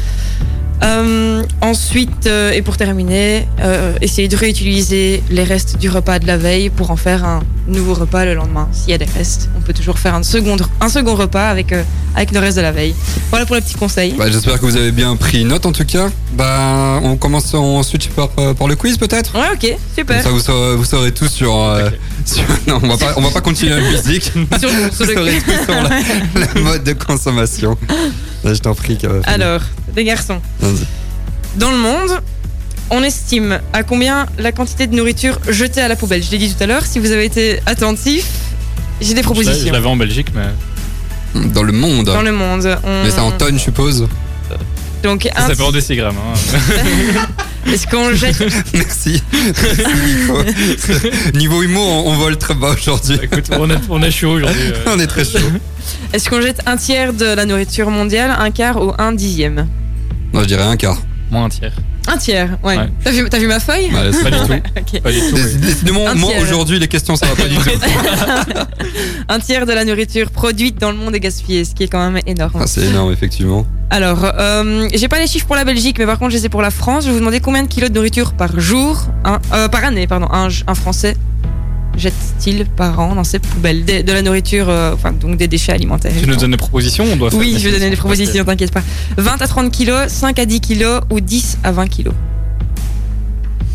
Euh, 0.83 1.43
ensuite, 1.61 2.27
euh, 2.27 2.53
et 2.53 2.63
pour 2.63 2.77
terminer, 2.79 3.47
euh, 3.61 3.93
essayer 4.01 4.29
de 4.29 4.37
réutiliser 4.37 5.23
les 5.31 5.45
restes 5.45 5.77
du 5.79 5.91
repas 5.91 6.19
de 6.19 6.27
la 6.27 6.39
veille 6.39 6.71
pour 6.71 6.91
en 6.91 6.97
faire 6.97 7.23
un 7.25 7.41
nouveau 7.69 7.93
repas 7.95 8.25
le 8.25 8.35
lendemain. 8.35 8.67
S'il 8.73 8.91
y 8.91 8.95
a 8.95 8.99
des 8.99 9.05
restes, 9.05 9.51
on 9.59 9.61
peut 9.61 9.75
toujours 9.75 9.99
faire 9.99 10.15
un 10.15 10.23
second, 10.23 10.57
un 10.81 10.89
second 10.89 11.15
repas 11.15 11.49
avec, 11.51 11.73
euh, 11.73 11.83
avec 12.17 12.33
le 12.33 12.39
reste 12.41 12.57
de 12.57 12.63
la 12.63 12.73
veille. 12.73 12.95
Voilà 13.29 13.45
pour 13.45 13.57
les 13.57 13.61
petits 13.63 13.75
conseils. 13.75 14.15
Bah, 14.17 14.31
J'espère 14.31 14.59
que 14.59 14.65
vous 14.65 14.77
avez 14.77 14.91
bien 14.91 15.15
pris 15.17 15.45
note 15.45 15.67
en 15.67 15.73
tout 15.73 15.85
cas. 15.85 16.09
Bah, 16.33 17.01
on 17.03 17.17
commence 17.17 17.53
en 17.53 17.83
switch 17.83 18.09
par, 18.09 18.29
par 18.31 18.67
le 18.67 18.75
quiz 18.77 18.97
peut-être? 18.97 19.35
Ouais, 19.35 19.49
ok, 19.53 19.61
Comme 19.71 19.79
super. 19.97 20.23
ça, 20.23 20.31
vous 20.31 20.41
saurez, 20.41 20.77
vous 20.77 20.85
saurez 20.85 21.13
tout 21.13 21.29
sur, 21.29 21.55
euh, 21.57 21.91
sur- 22.25 22.43
Non, 22.67 22.81
on 22.83 22.89
va 22.89 22.97
pas, 22.97 23.13
on 23.17 23.21
va 23.21 23.31
pas 23.31 23.41
continuer 23.43 23.75
la 23.75 23.83
musique. 23.83 24.33
Sur- 24.59 24.71
sur 24.71 24.71
vous 24.71 25.05
le- 25.05 25.15
saurez 25.15 25.39
tout 25.41 25.65
sur 25.65 25.75
la, 25.75 26.47
la 26.55 26.61
mode 26.63 26.85
de 26.85 26.93
consommation. 26.95 27.77
Là, 28.45 28.55
je 28.55 28.61
t'en 28.61 28.75
prie. 28.75 28.97
Alors, 29.25 29.61
les 29.97 30.05
garçons. 30.05 30.41
Dans 31.57 31.71
le 31.71 31.79
monde, 31.79 32.21
on 32.91 33.03
estime 33.03 33.61
à 33.73 33.83
combien 33.83 34.27
la 34.39 34.53
quantité 34.53 34.87
de 34.87 34.95
nourriture 34.97 35.39
jetée 35.49 35.81
à 35.81 35.89
la 35.89 35.97
poubelle 35.97 36.23
Je 36.23 36.31
l'ai 36.31 36.39
dit 36.39 36.53
tout 36.55 36.63
à 36.63 36.67
l'heure, 36.67 36.85
si 36.87 36.99
vous 36.99 37.11
avez 37.13 37.25
été 37.25 37.61
attentif, 37.67 38.27
j'ai 39.01 39.15
des 39.15 39.21
Je 39.21 39.27
propositions. 39.27 39.73
l'avais 39.73 39.87
en 39.89 39.97
Belgique, 39.97 40.29
mais 40.35 41.43
Dans 41.55 41.63
le 41.63 41.73
monde. 41.73 42.07
Dans 42.07 42.23
le 42.23 42.33
monde. 42.33 42.79
on- 42.85 43.05
Mais 43.05 43.11
c'est 43.11 43.21
en 43.21 43.31
tonnes, 43.33 43.59
je 43.59 43.63
suppose. 43.65 44.07
Donc, 45.03 45.29
ça 45.35 45.45
un 45.47 45.55
fait 45.55 45.63
en 45.63 45.73
décigrammes. 45.73 46.17
hein. 46.17 46.59
est-ce 47.67 47.87
qu'on 47.87 48.13
jette 48.15 48.39
Merci. 48.75 49.23
Merci, 49.33 49.83
Nico. 50.07 50.43
Niveau 51.35 51.63
humour, 51.63 52.07
on, 52.07 52.11
on 52.13 52.17
vole 52.17 52.37
très 52.39 52.55
bas 52.55 52.71
aujourd'hui. 52.71 53.19
Écoute, 53.23 53.47
on 53.53 53.69
est, 53.71 53.79
on 53.89 54.03
est 54.03 54.11
chaud 54.11 54.33
aujourd'hui. 54.33 54.61
euh. 54.73 54.85
On 54.95 54.99
est 54.99 55.07
très 55.07 55.25
chaud. 55.25 55.39
Est-ce 56.13 56.29
qu'on 56.29 56.41
jette 56.41 56.61
un 56.67 56.77
tiers 56.77 57.13
de 57.13 57.25
la 57.27 57.45
nourriture 57.45 57.91
mondiale, 57.91 58.35
un 58.39 58.51
quart 58.51 58.83
ou 58.83 58.93
un 58.99 59.13
dixième? 59.13 59.69
Non, 60.33 60.41
je 60.43 60.47
dirais 60.47 60.63
un 60.65 60.77
quart. 60.77 60.99
Moins 61.31 61.45
un 61.45 61.49
tiers. 61.49 61.73
Un 62.09 62.17
tiers, 62.17 62.59
ouais. 62.65 62.77
Ouais. 62.77 62.89
T'as 63.05 63.11
vu, 63.13 63.29
t'as 63.31 63.39
vu 63.39 63.47
ma 63.47 63.61
feuille 63.61 63.89
c'est 64.13 64.23
Pas 64.23 64.31
du 64.31 64.37
tout. 64.39 64.53
Ok. 64.95 65.01
Pas 65.03 65.13
du 65.13 65.19
tout. 65.21 65.35
Dé- 65.37 65.43
oui. 65.43 65.57
Décidément, 65.61 66.09
Un 66.09 66.15
moi 66.15 66.33
aujourd'hui, 66.43 66.79
les 66.81 66.89
questions, 66.89 67.15
ça 67.15 67.27
va 67.27 67.35
pas 67.37 67.49
du 67.49 67.55
tout. 67.57 67.71
Un 69.29 69.39
tiers 69.39 69.67
de 69.67 69.73
la 69.73 69.85
nourriture 69.85 70.31
produite 70.31 70.79
dans 70.81 70.91
le 70.91 70.97
monde 70.97 71.15
est 71.15 71.21
gaspillée, 71.21 71.65
ce 71.65 71.75
qui 71.75 71.85
est 71.85 71.89
quand 71.89 72.11
même 72.11 72.21
énorme. 72.27 72.61
Ah, 72.61 72.67
c'est 72.67 72.83
énorme, 72.87 73.13
effectivement. 73.13 73.65
Alors, 73.91 74.25
euh, 74.25 74.89
j'ai 74.95 75.09
pas 75.09 75.19
les 75.21 75.27
chiffres 75.27 75.47
pour 75.47 75.57
la 75.57 75.65
Belgique, 75.65 75.97
mais 75.99 76.07
par 76.07 76.19
contre, 76.19 76.33
je 76.33 76.37
les 76.37 76.47
ai 76.47 76.49
pour 76.49 76.63
la 76.63 76.71
France. 76.71 77.05
Je 77.05 77.09
vais 77.09 77.15
vous 77.15 77.21
demander 77.21 77.41
combien 77.41 77.63
de 77.63 77.69
kilos 77.69 77.91
de 77.91 77.95
nourriture 77.95 78.33
par 78.33 78.59
jour, 78.59 79.03
euh, 79.53 79.69
par 79.69 79.85
année, 79.85 80.07
pardon, 80.07 80.27
un, 80.33 80.49
un 80.67 80.75
Français 80.75 81.17
jette-t-il 81.97 82.65
par 82.67 82.99
an 83.01 83.15
dans 83.15 83.25
ses 83.25 83.39
poubelles 83.39 83.85
Des- 83.85 84.03
de 84.03 84.13
la 84.13 84.23
nourriture, 84.23 84.69
euh, 84.69 84.95
enfin 84.95 85.13
donc 85.13 85.37
des 85.37 85.49
déchets 85.49 85.73
alimentaires. 85.73 86.13
Tu 86.19 86.27
nous 86.29 86.37
donnes 86.37 86.51
des 86.53 86.57
propositions 86.57 87.05
on 87.13 87.17
doit 87.17 87.31
faire 87.31 87.39
Oui, 87.39 87.57
je 87.59 87.65
vais 87.69 87.73
donner 87.73 87.91
des 87.91 87.97
propositions, 87.97 88.45
t'inquiète 88.45 88.73
pas. 88.73 88.83
20 89.17 89.43
à 89.43 89.47
30 89.47 89.71
kilos, 89.73 90.09
5 90.09 90.39
à 90.39 90.47
10 90.47 90.61
kilos 90.61 91.01
ou 91.11 91.21
10 91.21 91.59
à 91.65 91.73
20 91.73 91.87
kilos. 91.89 92.15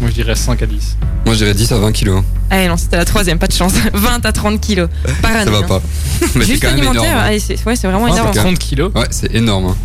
Moi, 0.02 0.10
je 0.10 0.16
dirais 0.16 0.36
5 0.36 0.62
à 0.62 0.66
10. 0.66 0.98
Moi, 1.26 1.34
je 1.36 1.40
dirais 1.40 1.54
10 1.54 1.72
à 1.72 1.78
20 1.78 1.92
kilos. 1.94 2.22
Ah 2.50 2.68
non, 2.68 2.76
c'était 2.78 2.98
la 2.98 3.06
troisième, 3.06 3.40
pas 3.40 3.48
de 3.48 3.54
chance. 3.54 3.74
20 3.94 4.26
à 4.26 4.32
30 4.32 4.60
kilos 4.60 4.90
par 5.22 5.32
année. 5.32 5.46
Ça 5.46 5.52
va 5.52 5.58
hein. 5.60 5.62
pas. 5.68 5.82
Mais 6.22 6.28
c'est 6.42 6.46
Juste 6.52 6.62
quand 6.62 6.68
même 6.70 6.80
alimentaire, 6.80 7.04
énorme. 7.04 7.20
hein. 7.20 7.24
allez, 7.28 7.40
c'est 7.40 7.66
ouais, 7.66 7.76
c'est 7.76 7.88
vraiment 7.88 8.08
20 8.08 8.12
à 8.12 8.18
énorme. 8.18 8.32
30 8.36 8.60
kilos. 8.60 8.92
Ouais, 8.94 9.08
c'est 9.12 9.34
énorme. 9.34 9.68
hein. 9.68 9.76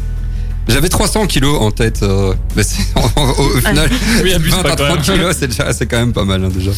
J'avais 0.68 0.88
300 0.88 1.26
kilos 1.26 1.58
en 1.60 1.70
tête, 1.70 2.00
euh, 2.02 2.34
mais 2.56 2.62
au, 2.96 3.20
au 3.20 3.56
final, 3.60 3.88
Oui, 4.22 4.32
abuse 4.34 4.52
20 4.52 4.62
pas 4.62 4.68
à 4.72 4.76
quand 4.76 4.84
30 4.86 5.08
même. 5.08 5.16
kilos, 5.18 5.36
c'est 5.38 5.48
déjà, 5.48 5.72
c'est 5.72 5.86
quand 5.86 5.98
même 5.98 6.12
pas 6.12 6.24
mal 6.24 6.44
hein, 6.44 6.50
déjà. 6.52 6.70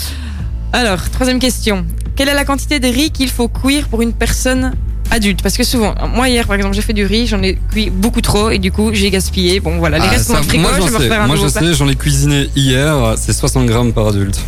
Alors, 0.73 0.99
troisième 1.11 1.39
question. 1.39 1.85
Quelle 2.17 2.29
est 2.29 2.35
la 2.35 2.45
quantité 2.45 2.81
de 2.81 2.89
riz 2.89 3.11
qu'il 3.11 3.31
faut 3.31 3.49
cuire 3.49 3.89
pour 3.89 4.03
une 4.03 4.13
personne 4.13 4.73
adulte? 5.11 5.43
Parce 5.43 5.57
que 5.57 5.65
souvent, 5.65 5.95
moi 6.15 6.29
hier 6.29 6.47
par 6.47 6.57
exemple, 6.57 6.75
j'ai 6.75 6.83
fait 6.83 6.93
du 6.93 7.05
riz, 7.07 7.27
j'en 7.27 7.43
ai 7.43 7.59
cuit 7.71 7.91
beaucoup 7.91 8.21
trop 8.21 8.51
et 8.51 8.59
du 8.59 8.71
coup 8.73 8.91
j'ai 8.93 9.11
gaspillé. 9.11 9.61
Bon 9.61 9.79
voilà, 9.79 9.99
les 9.99 10.05
Ah, 10.07 10.11
restes 10.11 10.27
sont 10.29 10.35
ça, 10.35 10.43
frigo, 10.43 10.63
moi, 10.63 10.73
je 10.75 10.79
j'en 10.79 10.85
vais 10.87 10.91
me 10.93 10.97
sais, 10.99 11.05
refaire 11.05 11.23
un 11.23 11.27
moi, 11.27 11.37
je 11.37 11.41
plat. 11.43 11.51
sais, 11.61 11.75
j'en 11.75 11.89
ai 11.89 11.95
cuisiné 11.97 12.51
hier, 12.57 13.15
c'est 13.17 13.33
60 13.33 13.67
grammes 13.67 13.93
par 13.93 14.09
adulte. 14.09 14.41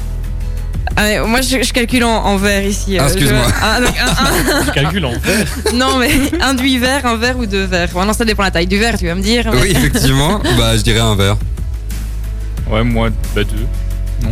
Ah, 0.96 1.24
moi 1.26 1.40
je, 1.40 1.62
je 1.62 1.72
calcule 1.72 2.04
en, 2.04 2.24
en 2.24 2.36
verre 2.36 2.64
ici. 2.66 2.96
Ah, 2.98 3.04
euh, 3.04 3.06
excuse-moi. 3.06 3.42
je- 3.48 3.54
ah, 3.62 3.80
donc, 3.80 3.94
un- 3.98 4.64
Je 4.66 4.70
calcule 4.74 5.04
en 5.06 5.12
verre. 5.18 5.46
un- 5.72 5.72
non 5.76 5.98
mais 5.98 6.10
un 6.40 6.54
demi-verre, 6.54 7.04
un 7.06 7.16
verre 7.16 7.38
ou 7.38 7.46
deux 7.46 7.64
verres? 7.64 7.88
Bon, 7.92 8.04
non, 8.04 8.12
ça 8.12 8.24
dépend 8.24 8.42
de 8.42 8.48
la 8.48 8.52
taille 8.52 8.66
du 8.66 8.78
verre, 8.78 8.96
tu 8.98 9.06
vas 9.06 9.14
me 9.14 9.22
dire. 9.22 9.50
mais- 9.52 9.60
Oui, 9.62 9.70
effectivement, 9.70 10.40
bah 10.58 10.76
je 10.76 10.82
dirais 10.82 11.00
un 11.00 11.16
verre. 11.16 11.36
Ouais, 12.70 12.84
moi, 12.84 13.08
bah 13.34 13.42
2. 13.44 14.28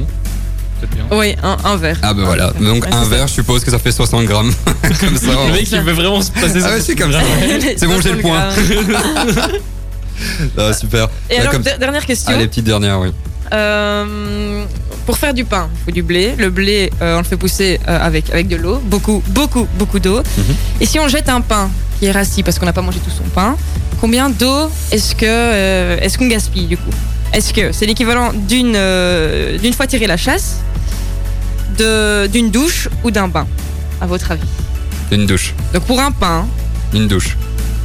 Non 0.82 0.88
Peut-être 0.88 1.08
bien. 1.08 1.18
Oui, 1.18 1.36
un, 1.42 1.56
un 1.64 1.76
verre. 1.76 1.98
Ah 2.02 2.12
bah 2.14 2.22
voilà, 2.24 2.52
donc 2.60 2.86
un 2.90 3.04
verre, 3.04 3.26
je 3.28 3.32
suppose 3.34 3.64
que 3.64 3.70
ça 3.70 3.78
fait 3.78 3.92
60 3.92 4.24
grammes. 4.24 4.52
Comme 5.00 5.16
ça. 5.16 5.26
Le 5.32 5.36
on- 5.38 5.48
mec, 5.52 5.68
il 5.70 5.80
veut 5.80 5.92
vraiment 5.92 6.20
se 6.20 6.30
passer 6.30 6.60
Ah 6.64 6.70
ouais, 6.72 6.80
c'est 6.80 6.96
comme 6.96 7.12
ça. 7.12 7.20
C'est 7.76 7.86
bon, 7.86 8.00
j'ai 8.02 8.12
le 8.12 8.18
point. 8.18 8.48
Ah, 10.56 10.72
super. 10.72 11.08
Et 11.30 11.34
Ouais, 11.34 11.40
alors, 11.40 11.52
comme- 11.52 11.62
dernière 11.62 12.06
question. 12.06 12.32
Ah, 12.34 12.38
les 12.38 12.46
petites 12.46 12.64
dernières, 12.64 13.00
oui. 13.00 13.08
Euh, 13.52 14.64
pour 15.04 15.18
faire 15.18 15.34
du 15.34 15.44
pain, 15.44 15.68
il 15.74 15.84
faut 15.84 15.90
du 15.90 16.02
blé. 16.02 16.34
Le 16.38 16.48
blé, 16.50 16.90
euh, 17.02 17.16
on 17.16 17.18
le 17.18 17.24
fait 17.24 17.36
pousser 17.36 17.80
euh, 17.88 17.98
avec, 18.00 18.30
avec 18.30 18.46
de 18.48 18.56
l'eau, 18.56 18.78
beaucoup, 18.84 19.22
beaucoup, 19.28 19.66
beaucoup 19.78 19.98
d'eau. 19.98 20.18
Mhm. 20.18 20.54
Et 20.80 20.86
si 20.86 20.98
on 21.00 21.08
jette 21.08 21.28
un 21.28 21.40
pain 21.40 21.70
qui 21.98 22.06
est 22.06 22.12
rassis 22.12 22.42
parce 22.42 22.58
qu'on 22.58 22.66
n'a 22.66 22.72
pas 22.72 22.82
mangé 22.82 22.98
tout 23.00 23.10
son 23.10 23.24
pain, 23.34 23.56
combien 24.00 24.30
d'eau 24.30 24.70
est-ce 24.92 25.14
que 25.14 25.26
euh, 25.26 25.98
est-ce 26.00 26.18
qu'on 26.18 26.28
gaspille 26.28 26.66
du 26.66 26.76
coup? 26.76 26.90
Est-ce 27.32 27.52
que 27.52 27.72
c'est 27.72 27.86
l'équivalent 27.86 28.32
d'une 28.32 28.74
euh, 28.76 29.58
d'une 29.58 29.72
fois 29.72 29.86
tirée 29.86 30.06
la 30.06 30.16
chasse, 30.16 30.58
de 31.76 32.26
d'une 32.26 32.50
douche 32.50 32.88
ou 33.04 33.10
d'un 33.10 33.28
bain, 33.28 33.46
à 34.00 34.06
votre 34.06 34.30
avis 34.32 34.46
Une 35.10 35.26
douche. 35.26 35.54
Donc 35.74 35.84
pour 35.84 36.00
un 36.00 36.10
pain, 36.12 36.46
Une 36.92 37.08
douche. 37.08 37.36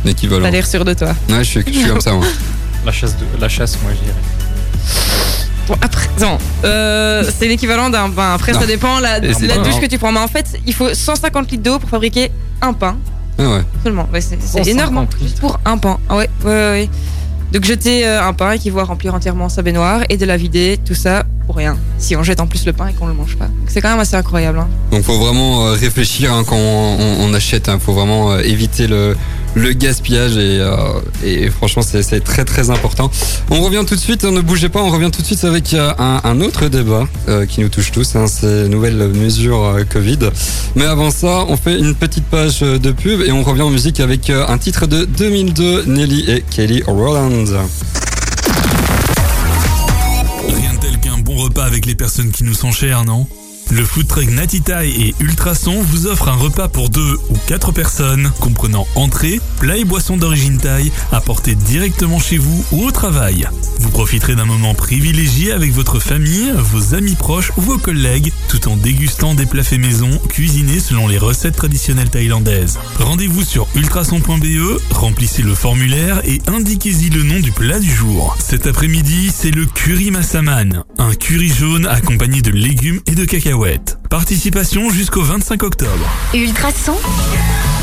L'équivalent. 0.06 0.44
t'as 0.44 0.52
l'air 0.52 0.66
sûr 0.68 0.86
de 0.86 0.94
toi. 0.94 1.10
Ouais, 1.30 1.40
je 1.40 1.44
suis, 1.44 1.64
je 1.68 1.72
suis 1.80 1.88
comme 1.88 2.02
ça, 2.02 2.14
moi. 2.14 2.26
La 2.86 2.92
chasse, 2.92 3.16
de, 3.18 3.26
la 3.42 3.50
chasse, 3.50 3.78
moi, 3.84 3.92
je 3.94 4.00
dirais. 4.06 4.16
Bon, 5.68 5.76
après, 5.82 6.08
non, 6.22 6.38
euh, 6.64 7.30
c'est 7.38 7.48
l'équivalent 7.50 7.90
d'un 7.90 8.08
bain. 8.08 8.34
Après, 8.36 8.54
Non. 8.54 8.62
ça 8.62 8.66
dépend 8.66 9.00
la, 9.00 9.18
Et 9.18 9.34
c'est 9.34 9.48
la 9.48 9.56
pas 9.56 9.64
douche 9.64 9.82
que 9.82 9.86
tu 9.88 9.98
prends. 9.98 10.14
Mais 10.14 10.20
en 10.22 10.28
fait, 10.30 10.58
il 10.66 10.74
faut 10.74 10.94
150 10.94 11.52
litres 11.52 11.64
d'eau 11.64 11.80
pour 11.80 11.90
fabriquer 11.90 12.32
un 12.62 12.72
pain 12.72 12.96
Ah 13.38 13.50
ouais. 13.50 13.62
seulement. 13.84 14.08
Ouais, 14.14 14.22
c'est 14.22 14.38
c'est 14.42 14.64
150 14.64 14.68
énorme. 14.68 14.98
hein, 15.00 15.02
litres. 15.02 15.18
Juste 15.22 15.40
pour 15.42 15.60
un 15.66 15.78
pain. 15.78 15.98
Ah 16.08 16.16
ouais, 16.16 16.30
ouais, 16.46 16.50
ouais, 16.52 16.70
ouais. 16.72 16.90
Donc 17.58 17.66
jeter 17.66 18.06
euh, 18.06 18.22
un 18.22 18.34
pain 18.34 18.52
équivaut 18.52 18.82
à 18.82 18.84
remplir 18.84 19.16
entièrement 19.16 19.50
sa 19.50 19.64
baignoire 19.64 20.04
et 20.10 20.18
de 20.18 20.26
la 20.28 20.38
vider, 20.38 20.78
tout 20.86 20.94
ça 20.94 21.26
pour 21.48 21.56
rien. 21.56 21.76
Si 21.98 22.16
on 22.16 22.22
jette 22.22 22.40
en 22.40 22.46
plus 22.46 22.68
le 22.68 22.72
pain 22.72 22.90
et 22.90 22.94
qu'on 22.94 23.08
le 23.08 23.16
mange 23.16 23.36
pas. 23.36 23.48
C'est 23.66 23.82
quand 23.82 23.90
même 23.90 24.00
assez 24.00 24.16
incroyable. 24.16 24.60
Hein. 24.60 24.68
Donc 24.92 25.02
faut 25.02 25.18
vraiment 25.18 25.66
euh, 25.66 25.72
réfléchir 25.72 26.32
hein, 26.32 26.44
quand 26.48 26.56
on, 26.56 27.34
achète. 27.34 27.72
Il 27.74 27.80
faut 27.80 27.94
vraiment 27.94 28.34
euh, 28.34 28.42
éviter 28.42 28.86
le, 28.86 29.18
le 29.58 29.74
gaspillage 29.74 30.38
et, 30.38 30.60
euh, 30.60 31.52
franchement 31.52 31.82
c'est 31.82 32.24
très 32.24 32.46
très 32.46 32.70
important. 32.70 33.12
On 33.50 33.62
revient 33.62 33.84
tout 33.88 33.96
de 33.96 34.00
suite, 34.00 34.24
ne 34.24 34.42
bougez 34.42 34.70
pas, 34.70 34.82
on 34.82 34.90
revient 34.90 35.12
tout 35.12 35.22
de 35.22 35.26
suite 35.26 35.44
avec 35.44 35.74
euh, 35.74 35.94
un, 35.98 36.42
autre 36.42 36.68
débat 36.68 37.08
euh, 37.28 37.46
qui 37.46 37.62
nous 37.62 37.70
touche 37.70 37.92
tous, 37.92 38.16
hein, 38.16 38.28
ces 38.28 38.70
nouvelles 38.70 39.10
mesures 39.10 39.78
Covid. 39.92 40.20
Mais 40.76 40.86
avant 40.86 41.12
ça, 41.12 41.46
on 41.48 41.58
fait 41.58 41.78
une 41.78 41.96
petite 41.96 42.26
page 42.26 42.60
de 42.62 42.92
pub 42.92 43.22
et 43.22 43.32
on 43.32 43.44
revient 43.44 43.64
en 43.64 43.70
musique 43.70 44.00
avec 44.00 44.30
un 44.30 44.58
titre 44.58 44.86
de 44.86 45.06
2002, 45.06 45.86
Nelly 45.86 46.30
et 46.30 46.44
Kelly 46.50 46.84
Rowland. 46.86 47.46
Rien 50.48 50.76
tel 50.80 51.00
qu'un 51.00 51.18
bon 51.18 51.36
repas 51.36 51.66
avec 51.66 51.86
les 51.86 51.96
personnes 51.96 52.32
qui 52.32 52.44
nous 52.44 52.54
sont 52.54 52.72
chères, 52.72 53.04
non? 53.06 53.28
Le 53.70 53.84
food 53.84 54.08
truck 54.08 54.30
Natitaï 54.30 54.90
et 54.92 55.16
Ultrason 55.20 55.82
vous 55.82 56.08
offre 56.08 56.30
un 56.30 56.36
repas 56.36 56.70
pour 56.70 56.90
deux 56.90 57.18
ou 57.30 57.38
quatre 57.48 57.74
personnes, 57.74 58.32
comprenant 58.40 58.88
entrée, 58.96 59.42
plat 59.60 59.76
et 59.76 59.84
boissons 59.84 60.16
d'origine 60.16 60.58
thaï, 60.58 60.92
apportés 61.12 61.56
directement 61.56 62.20
chez 62.20 62.38
vous 62.38 62.64
ou 62.72 62.86
au 62.86 62.92
travail. 62.92 63.48
Vous 63.80 63.90
profiterez 63.90 64.36
d'un 64.36 64.46
moment 64.46 64.74
privilégié 64.74 65.52
avec 65.52 65.74
votre 65.74 66.00
famille, 66.00 66.54
vos 66.56 66.96
amis 66.96 67.16
proches 67.16 67.52
ou 67.58 67.62
vos 67.62 67.78
collègues, 67.78 68.32
tout 68.48 68.70
en 68.70 68.78
dégustant 68.78 69.36
des 69.36 69.46
plats 69.46 69.64
faits 69.64 69.82
maison, 69.82 70.10
cuisinés 70.30 70.80
selon 70.80 71.08
les 71.08 71.18
recettes 71.18 71.58
traditionnelles 71.58 72.10
thaïlandaises. 72.10 72.80
Rendez-vous 73.00 73.44
sur 73.44 73.68
ultrason.be, 73.76 74.80
remplissez 74.92 75.44
le 75.44 75.56
formulaire 75.56 76.22
et 76.24 76.42
indiquez-y 76.48 77.10
le 77.10 77.24
nom 77.24 77.40
du 77.40 77.52
plat 77.52 77.80
du 77.80 77.92
jour. 77.92 78.38
Cet 78.40 78.66
après-midi, 78.66 79.30
c'est 79.36 79.52
le 79.52 79.66
curry 79.66 80.10
massaman, 80.10 80.84
un 80.98 81.14
curry 81.14 81.50
jaune 81.50 81.86
accompagné 81.86 82.42
de 82.42 82.52
légumes 82.52 83.02
et 83.08 83.16
de 83.16 83.26
Participation 84.12 84.92
jusqu'au 84.92 85.24
25 85.24 85.64
octobre. 85.64 86.08
Ultrason. 86.32 86.96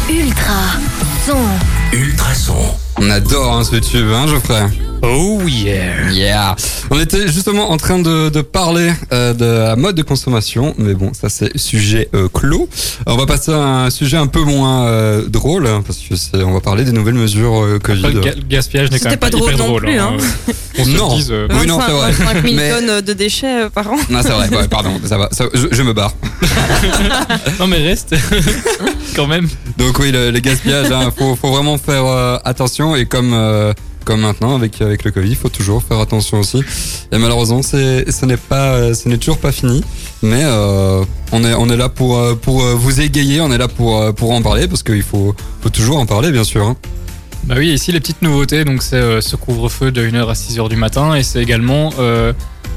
Ultra. 0.09 0.79
Son. 1.27 1.74
Ultrason. 1.93 2.55
On 3.01 3.11
adore 3.11 3.57
hein, 3.57 3.65
ce 3.65 3.77
tube, 3.77 4.07
hein 4.13 4.27
Geoffrey 4.27 4.63
Oh 5.03 5.43
yeah. 5.47 6.11
Yeah. 6.11 6.57
On 6.91 6.99
était 6.99 7.27
justement 7.29 7.71
en 7.71 7.77
train 7.77 7.99
de, 7.99 8.31
de 8.31 8.41
parler 8.41 8.91
euh, 9.13 9.35
de 9.35 9.45
la 9.45 9.77
mode 9.77 9.95
de 9.97 10.03
consommation, 10.03 10.75
mais 10.79 10.95
bon, 10.95 11.13
ça 11.13 11.29
c'est 11.29 11.57
sujet 11.59 12.09
euh, 12.15 12.29
clos. 12.33 12.69
On 13.07 13.17
va 13.17 13.27
passer 13.27 13.53
à 13.53 13.57
un 13.85 13.91
sujet 13.91 14.17
un 14.17 14.27
peu 14.29 14.41
moins 14.43 14.87
euh, 14.87 15.27
drôle, 15.29 15.67
hein, 15.67 15.83
parce 15.87 15.99
que 15.99 16.17
c'est, 16.17 16.37
on 16.43 16.53
va 16.55 16.61
parler 16.61 16.85
des 16.85 16.93
nouvelles 16.93 17.15
mesures 17.15 17.63
euh, 17.65 17.77
Après, 17.77 17.95
Covid. 18.01 18.15
le, 18.15 18.21
ga- 18.21 18.35
le 18.35 18.43
gaspillage 18.49 18.91
n'est 18.91 18.99
quand 18.99 19.11
même 19.11 19.19
pas, 19.19 19.27
pas 19.31 19.37
drôle 19.37 19.53
hyper 19.53 19.59
non 19.59 19.67
drôle. 19.69 19.83
plus, 19.83 19.99
hein. 19.99 20.13
hein. 20.19 20.53
On 20.79 20.85
se 20.85 20.91
Non. 20.91 21.15
dise. 21.15 21.29
euh, 21.31 21.49
Oui, 21.61 21.67
non, 21.67 21.79
c'est 21.87 21.93
vrai. 21.93 22.11
25 22.13 22.43
000 22.43 22.55
Mais- 22.57 22.71
tonnes 22.71 23.01
de 23.03 23.13
déchets 23.13 23.65
euh, 23.65 23.69
par 23.69 23.93
an. 23.93 23.97
Non, 24.09 24.21
c'est 24.23 24.31
vrai. 24.31 24.49
Ouais, 24.57 24.69
pardon, 24.69 24.99
ça 25.05 25.19
va. 25.19 25.29
Ça- 25.33 25.45
je, 25.53 25.67
je 25.71 25.83
me 25.83 25.93
barre. 25.93 26.15
Non, 27.61 27.67
mais 27.67 27.79
reste. 27.79 28.15
quand 29.17 29.27
même. 29.27 29.49
Donc 29.79 29.99
oui, 29.99 30.11
le, 30.13 30.31
le 30.31 30.39
gaspillage, 30.41 30.91
hein, 30.93 31.11
faut, 31.17 31.35
faut 31.37 31.51
vraiment 31.51 31.79
faire 31.79 32.05
euh, 32.07 32.39
attention 32.45 32.97
et 32.97 33.07
comme 33.07 33.33
euh, 33.33 33.73
comme 34.05 34.21
maintenant 34.21 34.55
avec 34.55 34.83
avec 34.83 35.03
le 35.05 35.11
Covid, 35.11 35.31
il 35.31 35.37
faut 35.37 35.49
toujours 35.49 35.83
faire 35.83 35.99
attention 35.99 36.39
aussi. 36.41 36.63
Et 37.11 37.17
malheureusement, 37.19 37.63
c'est 37.63 38.11
ce 38.13 38.27
n'est 38.27 38.37
pas 38.37 38.75
euh, 38.75 38.95
ce 38.95 39.09
n'est 39.09 39.17
toujours 39.17 39.39
pas 39.39 39.51
fini, 39.53 39.83
mais 40.23 40.43
euh, 40.45 41.03
on 41.33 41.43
est 41.45 41.55
on 41.55 41.69
est 41.71 41.77
là 41.77 41.89
pour 41.89 42.21
pour 42.41 42.61
vous 42.61 43.01
égayer, 43.01 43.41
on 43.41 43.51
est 43.51 43.59
là 43.59 43.69
pour 43.69 44.15
pour 44.15 44.33
en 44.33 44.43
parler 44.43 44.69
parce 44.69 44.83
qu'il 44.83 45.03
faut 45.03 45.35
faut 45.63 45.71
toujours 45.71 45.99
en 45.99 46.07
parler 46.07 46.31
bien 46.33 46.45
sûr. 46.45 46.67
hein. 46.67 46.77
Bah 47.45 47.57
oui, 47.59 47.69
ici 47.73 47.93
les 47.93 48.01
petites 48.01 48.23
nouveautés, 48.23 48.65
donc 48.65 48.83
c'est 48.83 49.21
ce 49.21 49.37
couvre-feu 49.37 49.91
de 49.93 50.03
1h 50.07 50.29
à 50.29 50.33
6h 50.33 50.69
du 50.71 50.77
matin 50.77 51.15
et 51.15 51.23
c'est 51.23 51.43
également 51.43 51.91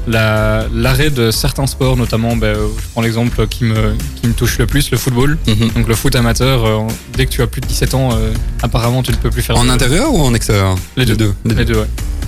la- 0.08 0.66
l'arrêt 0.74 1.10
de 1.10 1.30
certains 1.30 1.66
sports, 1.66 1.96
notamment, 1.96 2.34
euh, 2.42 2.54
je 2.76 2.82
prends 2.92 3.02
l'exemple 3.02 3.46
qui 3.46 3.64
me, 3.64 3.94
qui 4.20 4.26
me 4.26 4.32
touche 4.32 4.58
le 4.58 4.66
plus, 4.66 4.90
le 4.90 4.98
football. 4.98 5.38
Mhm. 5.46 5.70
Donc 5.76 5.88
le 5.88 5.94
foot 5.94 6.14
amateur, 6.16 6.64
euh, 6.64 6.78
dès 7.16 7.26
que 7.26 7.30
tu 7.30 7.42
as 7.42 7.46
plus 7.46 7.60
de 7.60 7.66
17 7.66 7.94
ans, 7.94 8.10
euh, 8.12 8.32
apparemment 8.62 9.02
tu 9.02 9.12
ne 9.12 9.16
peux 9.16 9.30
plus 9.30 9.42
faire 9.42 9.56
En 9.56 9.64
de- 9.64 9.70
intérieur 9.70 10.12
ou 10.14 10.20
en 10.22 10.34
extérieur? 10.34 10.76
Les 10.96 11.04
deux. 11.06 11.14
Les 11.14 11.24
deux. 11.24 11.34
Les 11.56 11.64
deux, 11.64 11.74
ouais. 11.80 11.86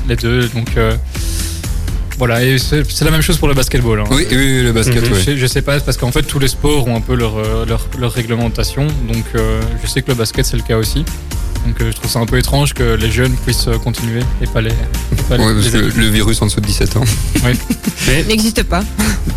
Les 0.09 0.17
deux, 0.17 0.49
donc... 0.49 0.69
euh, 0.77 0.95
Voilà, 2.19 2.45
et 2.45 2.59
c'est 2.59 2.85
la 3.05 3.11
même 3.11 3.23
chose 3.23 3.39
pour 3.39 3.49
le 3.49 3.55
basketball. 3.55 4.01
hein. 4.01 4.05
Oui, 4.11 4.27
oui, 4.31 4.37
oui, 4.37 4.63
le 4.63 4.73
basket, 4.73 5.03
oui. 5.03 5.09
Je, 5.15 5.21
sais, 5.25 5.37
je 5.39 5.47
sais 5.47 5.63
pas, 5.63 5.81
parce 5.81 5.97
qu'en 5.97 6.13
fait, 6.13 6.23
tous 6.23 6.39
les 6.39 6.49
sports 6.49 6.87
ont 6.87 6.95
un 6.97 7.01
peu 7.01 7.15
leur, 7.15 7.37
leur, 7.67 7.87
leur 7.99 8.13
réglementation. 8.13 8.87
Donc, 9.09 9.25
je 9.83 9.89
sais 9.89 10.03
que 10.03 10.09
le 10.09 10.15
basket, 10.17 10.45
c'est 10.45 10.59
le 10.59 10.63
cas 10.63 10.77
aussi. 10.77 11.03
Donc, 11.67 11.81
euh, 11.81 11.91
je 11.91 11.97
trouve 11.97 12.11
ça 12.11 12.19
un 12.21 12.27
peu 12.27 12.39
étrange 12.39 12.73
que 12.75 12.95
les 12.95 13.11
jeunes 13.11 13.35
puissent 13.45 13.69
euh, 13.69 13.79
continuer 13.79 14.21
et 14.43 14.47
pas 14.47 14.61
les. 14.61 14.71
et 14.71 15.23
pas 15.29 15.37
les- 15.37 15.45
Ouais, 15.45 15.53
parce 15.55 15.67
les 15.67 15.71
que 15.73 15.77
adultes. 15.79 15.97
le 15.97 16.07
virus 16.09 16.41
en 16.43 16.47
dessous 16.47 16.61
de 16.61 16.67
17 16.67 16.97
ans. 16.97 17.05
Mais 18.09 18.25
N'existe 18.25 18.63
pas. 18.65 18.83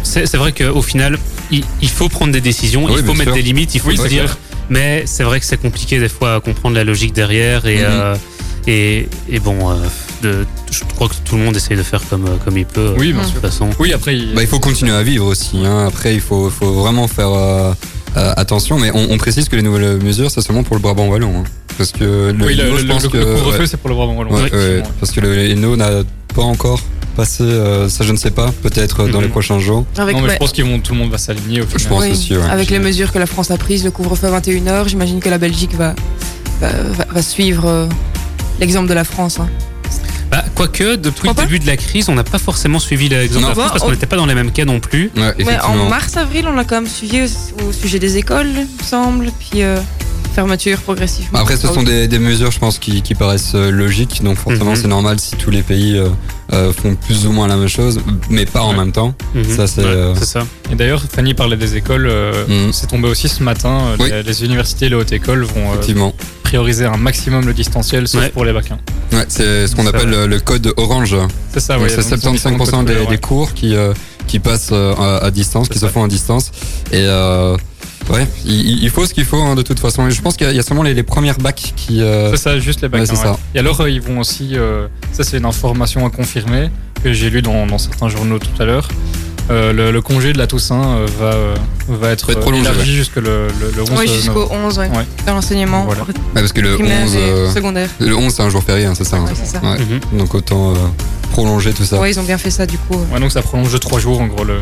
c'est 0.04 0.26
c'est 0.26 0.38
vrai 0.38 0.52
qu'au 0.54 0.82
final, 0.82 1.18
il, 1.52 1.64
il 1.82 1.90
faut 1.90 2.10
prendre 2.10 2.32
des 2.32 2.42
décisions, 2.42 2.86
Oui, 2.86 2.94
il 2.98 3.04
faut 3.06 3.12
mettre 3.14 3.24
sûr. 3.32 3.34
des 3.34 3.42
limites, 3.42 3.76
il 3.76 3.82
faut 3.82 3.90
Oui, 3.90 3.98
se 3.98 4.04
c'est 4.04 4.10
dire. 4.10 4.24
clair. 4.24 4.38
Mais 4.70 5.04
c'est 5.06 5.24
vrai 5.24 5.40
que 5.40 5.46
c'est 5.46 5.58
compliqué 5.62 6.00
des 6.00 6.08
fois 6.10 6.36
à 6.36 6.40
comprendre 6.40 6.76
la 6.76 6.84
logique 6.86 7.14
derrière 7.14 7.66
et, 7.66 7.78
Mhm. 7.80 7.84
euh, 7.86 8.16
et, 8.66 9.10
et 9.30 9.40
bon, 9.40 9.72
euh, 9.72 9.76
de- 10.22 10.46
je 10.72 10.80
crois 10.96 11.10
que 11.10 11.16
tout 11.26 11.36
le 11.36 11.44
monde 11.44 11.56
essaye 11.58 11.76
de 11.78 11.84
faire 11.84 12.02
comme, 12.10 12.26
euh, 12.26 12.38
comme 12.46 12.58
il 12.58 12.66
peut. 12.66 12.80
euh, 12.80 12.96
Oui, 12.98 13.12
bien 13.12 13.22
de 13.22 13.26
sûr. 13.28 13.34
toute 13.42 13.42
façon. 13.52 13.70
Oui, 13.80 13.92
après, 13.92 14.16
il- 14.16 14.34
Bah, 14.34 14.42
il 14.42 14.48
faut 14.48 14.60
continuer 14.60 14.94
à 14.94 15.04
vivre 15.04 15.26
aussi. 15.26 15.58
Hein. 15.66 15.86
Après, 15.88 16.16
il 16.16 16.22
faut, 16.22 16.50
faut 16.50 16.72
vraiment 16.72 17.08
faire 17.10 17.30
euh, 17.30 17.74
euh, 18.18 18.34
attention. 18.38 18.80
Mais 18.80 18.92
on, 18.94 19.12
on 19.12 19.18
précise 19.18 19.50
que 19.50 19.56
les 19.56 19.62
nouvelles 19.62 19.98
mesures, 20.02 20.30
c'est 20.32 20.42
seulement 20.42 20.64
pour 20.64 20.76
le 20.76 20.82
Brabant 20.82 21.08
Wallon. 21.08 21.34
hein. 21.40 21.44
Parce 21.78 21.92
que 21.92 22.04
le, 22.38 22.46
oui, 22.46 22.56
le, 22.56 22.64
Hainaut, 22.66 22.74
le- 22.74 22.78
je 22.80 22.86
pense 22.88 23.04
le- 23.04 23.10
que. 23.10 23.18
le 23.18 23.26
couvre-feu, 23.26 23.60
ouais, 23.62 23.68
c'est 23.68 23.78
pour 23.78 23.90
le 23.90 23.96
Brabant 23.96 24.14
Wallon. 24.16 24.32
ouais, 24.34 24.52
ouais, 24.54 24.84
parce 25.00 25.12
que 25.12 25.20
le 25.22 25.38
Hainaut 25.50 25.76
n'a 25.76 25.90
pas 26.36 26.44
encore 26.44 26.80
passé, 27.16 27.44
euh, 27.44 27.90
ça 27.90 28.04
je 28.04 28.12
ne 28.12 28.18
sais 28.18 28.32
pas, 28.32 28.52
peut-être 28.64 29.08
dans 29.08 29.18
Mhm. 29.20 29.24
les 29.26 29.30
prochains 29.30 29.60
jours. 29.60 29.86
Avec, 29.98 30.16
Non, 30.16 30.22
mais 30.22 30.28
ouais, 30.30 30.34
je 30.34 30.40
pense 30.40 30.52
qu'ils 30.52 30.66
vont, 30.66 30.80
tout 30.80 30.94
le 30.94 31.00
monde 31.00 31.12
va 31.12 31.18
s'aligner 31.20 31.62
au 31.62 31.66
Je 31.66 31.78
final. 31.78 31.88
pense 31.90 32.04
oui, 32.04 32.12
aussi, 32.12 32.36
ouais. 32.36 32.44
avec 32.50 32.70
les 32.72 32.80
mesures 32.80 33.12
que 33.12 33.20
la 33.20 33.26
France 33.28 33.52
a 33.52 33.58
prises, 33.58 33.84
le 33.84 33.92
couvre-feu 33.92 34.30
21h, 34.30 34.88
j'imagine 34.88 35.20
que 35.20 35.30
la 35.30 35.38
Belgique 35.38 35.76
va, 35.76 35.94
va, 36.62 36.70
va- 36.70 37.06
va 37.12 37.22
suivre 37.22 37.66
euh, 37.68 37.88
l'exemple 38.60 38.88
de 38.90 38.94
la 38.96 39.04
France. 39.04 39.40
hein. 39.40 39.48
Quoique, 40.56 40.96
depuis 40.96 41.28
le 41.30 41.34
début 41.34 41.60
de 41.60 41.68
la 41.68 41.78
crise, 41.78 42.10
on 42.10 42.16
n'a 42.16 42.24
pas 42.24 42.38
forcément 42.38 42.80
suivi 42.80 43.10
l'exemple 43.10 43.44
de 43.44 43.48
la 43.50 43.54
France 43.56 43.72
parce 43.72 43.82
on- 43.84 43.86
qu'on 43.88 43.92
n'était 43.92 44.06
pas 44.06 44.16
dans 44.18 44.26
les 44.26 44.36
mêmes 44.36 44.52
cas 44.52 44.66
non 44.66 44.80
plus. 44.80 45.12
Ouais, 45.16 45.34
Ouais, 45.46 45.60
en 45.62 45.90
mars-avril, 45.90 46.46
on 46.48 46.54
l'a 46.54 46.64
quand 46.64 46.76
même 46.82 46.88
suivi 46.90 47.22
au, 47.22 47.70
au 47.70 47.72
sujet 47.72 48.00
des 48.00 48.18
écoles, 48.18 48.48
il 48.56 48.62
me 48.64 48.84
semble, 48.84 49.32
puis 49.40 49.64
euh, 49.64 49.78
fermeture 50.36 50.80
progressivement. 50.82 51.40
Après, 51.40 51.58
ce 51.58 51.68
Ah 51.68 51.74
sont 51.74 51.84
des, 51.84 52.08
des 52.08 52.20
mesures, 52.20 52.52
je 52.52 52.60
pense, 52.60 52.78
qui, 52.80 53.02
qui 53.02 53.16
paraissent 53.16 53.54
euh, 53.56 53.72
logiques. 53.72 54.24
Donc, 54.24 54.38
forcément, 54.38 54.72
Mhm. 54.72 54.76
c'est 54.78 54.88
normal 54.88 55.20
si 55.20 55.36
tous 55.36 55.50
les 55.52 55.62
pays 55.64 55.98
euh, 56.52 56.72
font 56.74 56.94
plus 56.96 57.26
ou 57.26 57.32
moins 57.32 57.48
la 57.48 57.56
même 57.56 57.68
chose, 57.68 58.00
mais 58.30 58.46
pas 58.46 58.62
en 58.62 58.72
Ouais. 58.72 58.78
même 58.78 58.92
temps. 58.92 59.16
Mhm. 59.34 59.44
Ça, 59.56 59.66
c'est, 59.68 59.82
Ouais, 59.82 59.88
euh, 59.88 60.16
ça. 60.16 60.46
Et 60.72 60.76
d'ailleurs, 60.76 61.02
Fanny 61.12 61.34
parlait 61.34 61.58
des 61.58 61.76
écoles. 61.78 62.06
euh, 62.08 62.46
Mhm. 62.48 62.74
C'est 62.74 62.88
tombé 62.88 63.08
aussi 63.08 63.28
ce 63.30 63.42
matin. 63.42 63.80
Oui. 64.00 64.10
Les, 64.12 64.22
les 64.24 64.44
universités 64.46 64.86
et 64.86 64.90
les 64.90 64.96
hautes 64.96 65.12
écoles 65.14 65.44
vont 65.44 65.70
euh, 65.72 65.74
Effectivement. 65.74 66.14
Prioriser 66.54 66.86
un 66.86 66.98
maximum 66.98 67.48
le 67.48 67.54
distanciel, 67.54 68.08
sauf 68.08 68.22
Ouais. 68.22 68.30
pour 68.30 68.46
les 68.46 68.54
bacs. 68.54 68.70
hein. 68.70 68.78
Ouais, 69.12 69.26
c'est 69.28 69.66
ce 69.66 69.76
qu'on 69.76 69.88
appelle 69.88 70.08
le, 70.10 70.28
le 70.28 70.40
code 70.40 70.72
orange. 70.78 71.16
C'est 71.52 71.60
ça, 71.60 71.80
oui. 71.80 71.90
c'est 71.90 72.02
75% 72.02 72.86
des, 72.86 73.08
des 73.08 73.18
cours 73.18 73.56
qui, 73.56 73.74
euh, 73.76 73.92
qui 74.28 74.38
passent 74.38 74.70
euh, 74.72 74.94
à, 74.94 75.26
à 75.26 75.32
distance, 75.32 75.68
qui 75.68 75.80
se 75.80 75.88
font 75.88 76.04
à 76.04 76.08
distance. 76.08 76.52
Et 76.92 76.98
euh, 77.08 77.58
ouais, 78.12 78.28
il, 78.46 78.84
il 78.84 78.90
faut 78.92 79.04
ce 79.08 79.16
qu'il 79.16 79.26
faut 79.26 79.42
hein, 79.42 79.56
de 79.56 79.64
toute 79.64 79.80
façon. 79.80 80.08
Et 80.08 80.12
je 80.12 80.22
pense 80.22 80.38
qu'il 80.38 80.46
y 80.46 80.50
a- 80.52 80.54
il 80.54 80.56
y 80.56 80.60
a 80.60 80.64
seulement 80.64 80.84
les, 80.84 80.94
les 80.94 81.02
premières 81.02 81.40
bacs 81.40 81.74
qui. 81.76 82.04
euh, 82.04 82.30
C'est 82.30 82.38
ça, 82.38 82.60
juste 82.60 82.82
les 82.84 82.88
bacs. 82.90 83.02
Ouais, 83.02 83.12
hein, 83.12 83.16
ça. 83.16 83.36
Et 83.56 83.60
alors, 83.60 83.82
euh, 83.82 83.90
ils 83.90 84.00
vont 84.02 84.20
aussi. 84.20 84.50
euh, 84.54 84.86
ça, 85.12 85.24
c'est 85.24 85.38
une 85.40 85.46
information 85.46 86.06
à 86.06 86.12
confirmer 86.12 86.70
que 87.04 87.12
j'ai 87.14 87.32
lu 87.32 87.42
dans, 87.42 87.66
dans 87.66 87.80
certains 87.80 88.10
journaux 88.10 88.38
tout 88.38 88.62
à 88.62 88.66
l'heure. 88.66 88.88
Euh, 89.52 89.74
le, 89.74 89.92
le 89.92 90.02
congé 90.02 90.32
de 90.32 90.38
la 90.38 90.48
Toussaint 90.48 90.82
euh, 90.82 91.06
va, 91.20 91.26
euh, 91.34 91.56
va 91.90 92.12
être, 92.12 92.30
être 92.30 92.38
euh, 92.38 92.42
prolongé, 92.42 92.62
élargi 92.62 92.96
jusque 92.96 93.18
le, 93.18 93.48
le, 93.60 93.72
le 93.76 93.82
11 93.82 93.90
Oui, 93.90 93.96
novembre. 94.06 94.14
jusqu'au 94.14 94.48
11, 94.52 94.80
ouais, 94.80 94.88
Ouais. 94.90 95.06
dans 95.26 95.34
l'enseignement 95.34 95.84
Voilà. 95.84 96.04
ouais, 96.04 96.14
parce 96.34 96.54
que 96.54 96.62
le 96.62 96.76
primaire 96.76 97.04
11, 97.04 97.16
et 97.16 97.18
euh, 97.20 97.52
secondaire. 97.52 97.90
le 98.00 98.16
11 98.16 98.34
c'est 98.34 98.42
un 98.42 98.50
jour 98.50 98.64
férié, 98.64 98.86
hein, 98.86 98.94
c'est 98.96 99.04
ça. 99.04 99.18
hein. 99.18 99.26
Ouais, 99.26 99.34
c'est 99.36 99.46
ça. 99.46 99.60
Ouais. 99.62 99.78
Mhm. 99.80 100.18
Donc 100.20 100.34
autant 100.34 100.72
euh, 100.72 100.76
prolonger 101.34 101.74
tout 101.74 101.84
ça. 101.84 102.00
Ouais, 102.00 102.12
ils 102.12 102.20
ont 102.22 102.24
bien 102.24 102.38
fait 102.38 102.52
ça 102.52 102.66
du 102.66 102.78
coup. 102.78 102.98
Ouais, 103.14 103.20
donc 103.20 103.32
ça 103.34 103.42
prolonge 103.42 103.74
de 103.74 103.78
3 103.78 104.00
jours 104.00 104.22
en 104.22 104.28
gros 104.28 104.46
le. 104.46 104.54
le- 104.54 104.60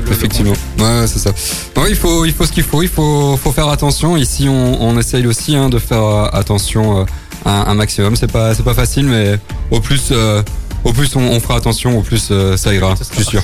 le- 0.00 0.06
le 0.06 0.12
Effectivement. 0.12 0.52
Ouais, 0.78 1.06
c'est 1.08 1.18
ça. 1.18 1.30
Ouais, 1.76 1.90
il 1.90 1.96
faut, 1.96 2.24
il 2.24 2.32
faut 2.32 2.46
ce 2.46 2.52
qu'il 2.52 2.62
faut. 2.62 2.80
Il 2.82 2.88
faut, 2.88 3.36
faut 3.42 3.50
faire 3.52 3.68
attention. 3.68 4.16
Ici, 4.16 4.46
on, 4.48 4.80
on 4.82 4.96
essaye 4.98 5.26
aussi 5.26 5.56
hein, 5.56 5.68
de 5.68 5.78
faire 5.80 6.30
attention 6.32 7.00
euh, 7.00 7.04
un, 7.44 7.64
un 7.66 7.74
maximum. 7.74 8.14
C'est 8.16 8.30
pas, 8.30 8.54
c'est 8.54 8.62
pas 8.62 8.72
facile, 8.74 9.06
mais 9.06 9.38
au 9.70 9.80
plus, 9.80 10.08
euh, 10.12 10.42
au 10.84 10.92
plus 10.92 11.14
on, 11.16 11.20
on 11.20 11.40
fera 11.40 11.56
attention, 11.56 11.98
au 11.98 12.02
plus 12.02 12.28
euh, 12.30 12.56
ça 12.56 12.72
ira. 12.74 12.94
Je 12.98 13.14
suis 13.14 13.24
sûr. 13.24 13.42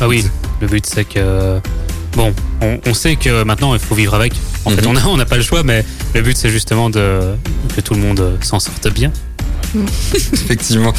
Ah 0.00 0.08
oui, 0.08 0.24
le 0.60 0.66
but 0.66 0.84
c'est 0.86 1.04
que. 1.04 1.60
Bon, 2.14 2.32
on, 2.62 2.78
on 2.86 2.94
sait 2.94 3.16
que 3.16 3.42
maintenant 3.44 3.74
il 3.74 3.80
faut 3.80 3.94
vivre 3.94 4.14
avec. 4.14 4.32
En 4.64 4.70
fait, 4.70 4.82
Mhm. 4.82 4.88
on 4.88 4.92
n'a 5.16 5.22
on 5.24 5.24
pas 5.26 5.36
le 5.36 5.42
choix, 5.42 5.62
mais 5.62 5.84
le 6.14 6.22
but 6.22 6.36
c'est 6.36 6.50
justement 6.50 6.90
de 6.90 7.20
que 7.74 7.80
tout 7.80 7.94
le 7.94 8.00
monde 8.00 8.38
s'en 8.42 8.58
sorte 8.60 8.88
bien. 8.92 9.12
Effectivement. 10.14 10.92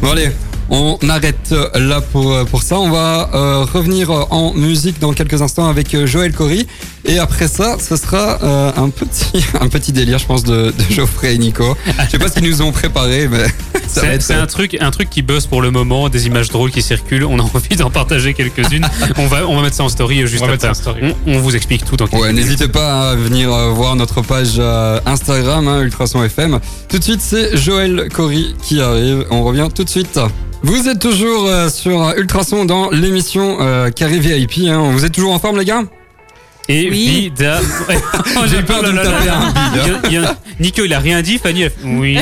Bon 0.00 0.10
allez, 0.12 0.30
on 0.70 0.98
arrête 1.08 1.54
là 1.74 2.00
pour, 2.00 2.34
pour 2.46 2.62
ça. 2.62 2.78
On 2.78 2.90
va 2.90 3.30
euh, 3.34 3.64
revenir 3.72 4.10
en 4.10 4.52
musique 4.54 4.98
dans 4.98 5.12
quelques 5.12 5.40
instants 5.42 5.68
avec 5.68 5.94
euh, 5.94 6.06
Joël 6.06 6.32
Cory. 6.32 6.66
Et 7.04 7.18
après 7.18 7.46
ça, 7.46 7.76
ce 7.78 7.96
sera 7.96 8.42
euh, 8.42 8.72
un, 8.76 8.90
petit, 8.90 9.44
un 9.60 9.68
petit 9.68 9.92
délire, 9.92 10.18
je 10.18 10.26
pense, 10.26 10.42
de, 10.42 10.72
de 10.76 10.84
Geoffrey 10.94 11.34
et 11.34 11.38
Nico. 11.38 11.76
Je 12.04 12.10
sais 12.10 12.18
pas 12.18 12.28
ce 12.28 12.34
qu'ils 12.34 12.50
nous 12.50 12.62
ont 12.62 12.72
préparé, 12.72 13.28
mais 13.28 13.44
ça 13.86 14.00
va 14.00 14.06
C'est 14.08 14.14
être... 14.14 14.22
c'est 14.22 14.34
un 14.34 14.46
truc, 14.46 14.76
un 14.80 14.90
truc 14.90 15.08
qui 15.10 15.22
buzz 15.22 15.46
pour 15.46 15.62
le 15.62 15.70
moment, 15.70 16.08
des 16.08 16.26
images 16.26 16.48
drôles 16.50 16.70
qui 16.72 16.82
circulent. 16.82 17.24
On 17.24 17.38
a 17.38 17.42
envie 17.54 17.76
d'en 17.76 17.90
partager 17.90 18.34
quelques-unes. 18.34 18.86
on 19.18 19.26
va, 19.28 19.46
on 19.46 19.54
va 19.56 19.62
mettre 19.62 19.76
ça 19.76 19.84
en 19.84 19.88
story 19.88 20.22
euh, 20.22 20.26
juste 20.26 20.42
On 20.42 20.46
va 20.46 20.52
mettre 20.52 20.62
ça 20.64 20.70
après. 20.70 20.80
en 20.90 20.92
story. 20.92 21.14
On, 21.28 21.34
on 21.34 21.38
vous 21.38 21.54
explique 21.54 21.84
tout 21.84 21.96
dans 21.96 22.06
quelques 22.08 22.22
Ouais, 22.22 22.32
minutes. 22.32 22.44
n'hésitez 22.46 22.68
pas 22.68 23.10
à 23.10 23.14
venir 23.14 23.52
euh, 23.52 23.70
voir 23.70 23.94
notre 23.94 24.20
page 24.22 24.54
euh, 24.58 24.98
Instagram, 25.06 25.68
hein, 25.68 25.82
Ultrason 25.82 26.24
FM. 26.24 26.58
Tout 26.88 26.98
de 26.98 27.04
suite, 27.04 27.20
c'est 27.20 27.56
Joël 27.56 28.08
Cory 28.12 28.54
qui 28.62 28.80
arrive. 28.80 29.26
On 29.30 29.44
revient 29.44 29.68
tout 29.72 29.84
de 29.84 29.88
suite. 29.90 30.18
Vous 30.62 30.88
êtes 30.88 30.98
toujours 30.98 31.46
euh, 31.46 31.68
sur 31.68 32.12
Ultrason 32.16 32.64
dans 32.64 32.90
l'émission 32.90 33.58
euh, 33.60 33.90
Carré 33.90 34.18
VIP. 34.18 34.66
Hein. 34.68 34.90
Vous 34.92 35.04
êtes 35.04 35.12
toujours 35.12 35.32
en 35.32 35.38
forme, 35.38 35.58
les 35.58 35.64
gars? 35.64 35.82
Et 36.68 36.88
Oui. 36.90 37.30
Bida. 37.30 37.60
J'ai 38.50 38.62
peur 38.62 38.82
de 38.82 38.90
taper 38.90 39.28
un 39.28 39.52
bide. 39.52 39.56
Il 39.74 39.78
y 39.78 39.94
a- 39.94 40.00
il 40.08 40.12
y 40.14 40.16
a- 40.26 40.36
Nico, 40.58 40.82
il 40.84 40.92
a 40.92 40.98
rien 40.98 41.22
dit. 41.22 41.38
Fanny, 41.38 41.62
elle- 41.62 41.72
oui. 41.84 42.18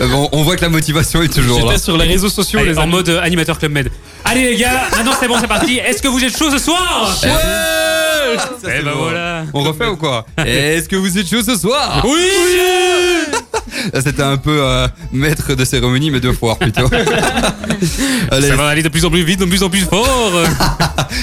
Euh, 0.00 0.08
bon, 0.08 0.28
on 0.32 0.42
voit 0.42 0.56
que 0.56 0.62
la 0.62 0.70
motivation 0.70 1.22
est 1.22 1.28
toujours 1.32 1.70
là. 1.70 1.76
Sur 1.76 1.98
les 1.98 2.06
réseaux 2.06 2.30
sociaux, 2.30 2.60
Allez, 2.60 2.70
les 2.70 2.78
en 2.78 2.86
mode 2.86 3.08
euh, 3.10 3.20
animateur 3.20 3.58
Club 3.58 3.72
Med. 3.72 3.90
Allez 4.24 4.44
les 4.52 4.56
gars, 4.56 4.84
maintenant 4.96 5.12
c'est 5.20 5.28
bon, 5.28 5.36
c'est 5.38 5.46
parti. 5.46 5.76
Est-ce 5.76 6.00
que 6.00 6.08
vous 6.08 6.24
êtes 6.24 6.34
chaud 6.38 6.50
ce 6.50 6.58
soir? 6.58 7.14
Ouais 7.22 8.38
Eh 8.78 8.82
ben 8.82 8.92
voilà. 8.96 9.42
On 9.52 9.60
refait 9.62 9.86
ou 9.86 9.96
quoi? 9.96 10.24
Est-ce 10.38 10.88
que 10.88 10.96
vous 10.96 11.18
êtes 11.18 11.28
chaud 11.28 11.42
ce 11.42 11.56
soir? 11.56 12.02
Oui 12.08 12.30
C'était 13.94 14.22
un 14.22 14.36
peu 14.36 14.58
euh, 14.62 14.86
maître 15.12 15.54
de 15.54 15.64
cérémonie, 15.64 16.10
mais 16.10 16.20
deux 16.20 16.32
fois 16.32 16.56
plutôt. 16.56 16.88
Allez, 18.30 18.48
Ça 18.48 18.56
va 18.56 18.68
aller 18.68 18.82
de 18.82 18.88
plus 18.88 19.04
en 19.04 19.10
plus 19.10 19.24
vite, 19.24 19.40
de 19.40 19.44
plus 19.44 19.62
en 19.62 19.70
plus 19.70 19.80
fort. 19.82 20.32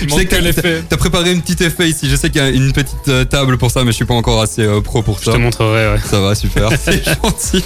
Je 0.08 0.10
sais 0.14 0.26
que 0.26 0.82
t'as- 0.88 0.98
préparé 0.98 1.32
une 1.32 1.42
petite 1.42 1.62
effet 1.62 1.90
ici. 1.90 2.08
Je 2.10 2.16
sais 2.16 2.30
qu'il 2.30 2.42
y 2.42 2.44
a 2.46 2.50
une 2.50 2.72
petite 2.74 3.08
euh, 3.08 3.26
table 3.26 3.58
pour 3.58 3.72
ça, 3.72 3.84
mais 3.84 3.92
je 3.92 3.96
suis 3.96 4.06
pas 4.06 4.14
encore 4.14 4.40
assez 4.42 4.62
euh, 4.62 4.80
pro 4.82 5.02
pour 5.02 5.18
Je 5.20 5.26
ça. 5.26 5.32
te 5.34 5.38
montrerai, 5.38 5.94
ouais. 5.94 6.00
Ça 6.10 6.20
va, 6.22 6.36
super, 6.36 6.70
c'est 6.84 7.04
gentil. 7.04 7.64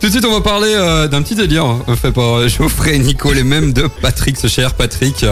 Tout 0.00 0.06
de 0.06 0.10
suite, 0.10 0.24
on 0.24 0.32
va 0.32 0.40
parler 0.40 0.72
euh, 0.74 1.08
d'un 1.08 1.20
petit 1.22 1.34
délire 1.34 1.66
euh, 1.88 1.94
fait 1.96 2.10
par 2.12 2.48
Geoffrey 2.48 2.94
et 2.96 2.98
Nico, 2.98 3.32
les 3.34 3.44
mêmes 3.44 3.72
de 3.74 3.86
Patrick, 4.00 4.38
ce 4.38 4.46
cher 4.46 4.72
Patrick. 4.74 5.26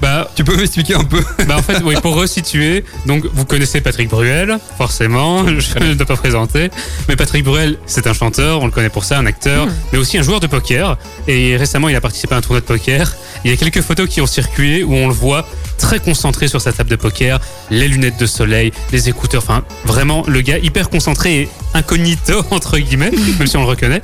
Bah, 0.00 0.30
Tu 0.34 0.44
peux 0.44 0.56
m'expliquer 0.56 0.94
un 0.94 1.04
peu? 1.04 1.20
bah 1.46 1.56
en 1.58 1.62
fait, 1.62 1.82
oui, 1.84 1.94
pour 2.00 2.14
resituer, 2.14 2.84
donc 3.06 3.24
vous 3.34 3.44
connaissez 3.44 3.80
Patrick 3.82 4.08
Bruel, 4.08 4.58
forcément, 4.78 5.46
je 5.46 5.78
ne 5.84 5.94
dois 5.94 6.06
pas 6.06 6.16
présenter. 6.16 6.70
Mais 7.08 7.16
Patrick 7.16 7.44
Bruel, 7.44 7.76
c'est 7.86 8.06
un 8.06 8.14
chanteur, 8.14 8.33
on 8.42 8.66
le 8.66 8.70
connaît 8.70 8.88
pour 8.88 9.04
ça, 9.04 9.18
un 9.18 9.26
acteur, 9.26 9.66
mais 9.92 9.98
aussi 9.98 10.18
un 10.18 10.22
joueur 10.22 10.40
de 10.40 10.46
poker. 10.46 10.96
Et 11.28 11.56
récemment, 11.56 11.88
il 11.88 11.96
a 11.96 12.00
participé 12.00 12.34
à 12.34 12.38
un 12.38 12.40
tournoi 12.40 12.60
de 12.60 12.66
poker. 12.66 13.14
Il 13.44 13.50
y 13.50 13.54
a 13.54 13.56
quelques 13.56 13.80
photos 13.82 14.08
qui 14.08 14.20
ont 14.20 14.26
circulé 14.26 14.82
où 14.82 14.94
on 14.94 15.08
le 15.08 15.14
voit 15.14 15.46
très 15.78 15.98
concentré 15.98 16.48
sur 16.48 16.60
sa 16.60 16.72
table 16.72 16.90
de 16.90 16.96
poker, 16.96 17.40
les 17.70 17.88
lunettes 17.88 18.18
de 18.18 18.26
soleil, 18.26 18.72
les 18.92 19.08
écouteurs, 19.08 19.42
enfin 19.42 19.64
vraiment 19.84 20.22
le 20.26 20.40
gars 20.40 20.58
hyper 20.58 20.88
concentré 20.88 21.40
et 21.40 21.48
incognito 21.74 22.44
entre 22.50 22.78
guillemets, 22.78 23.12
même 23.38 23.46
si 23.46 23.56
on 23.56 23.60
le 23.60 23.66
reconnaît. 23.66 24.00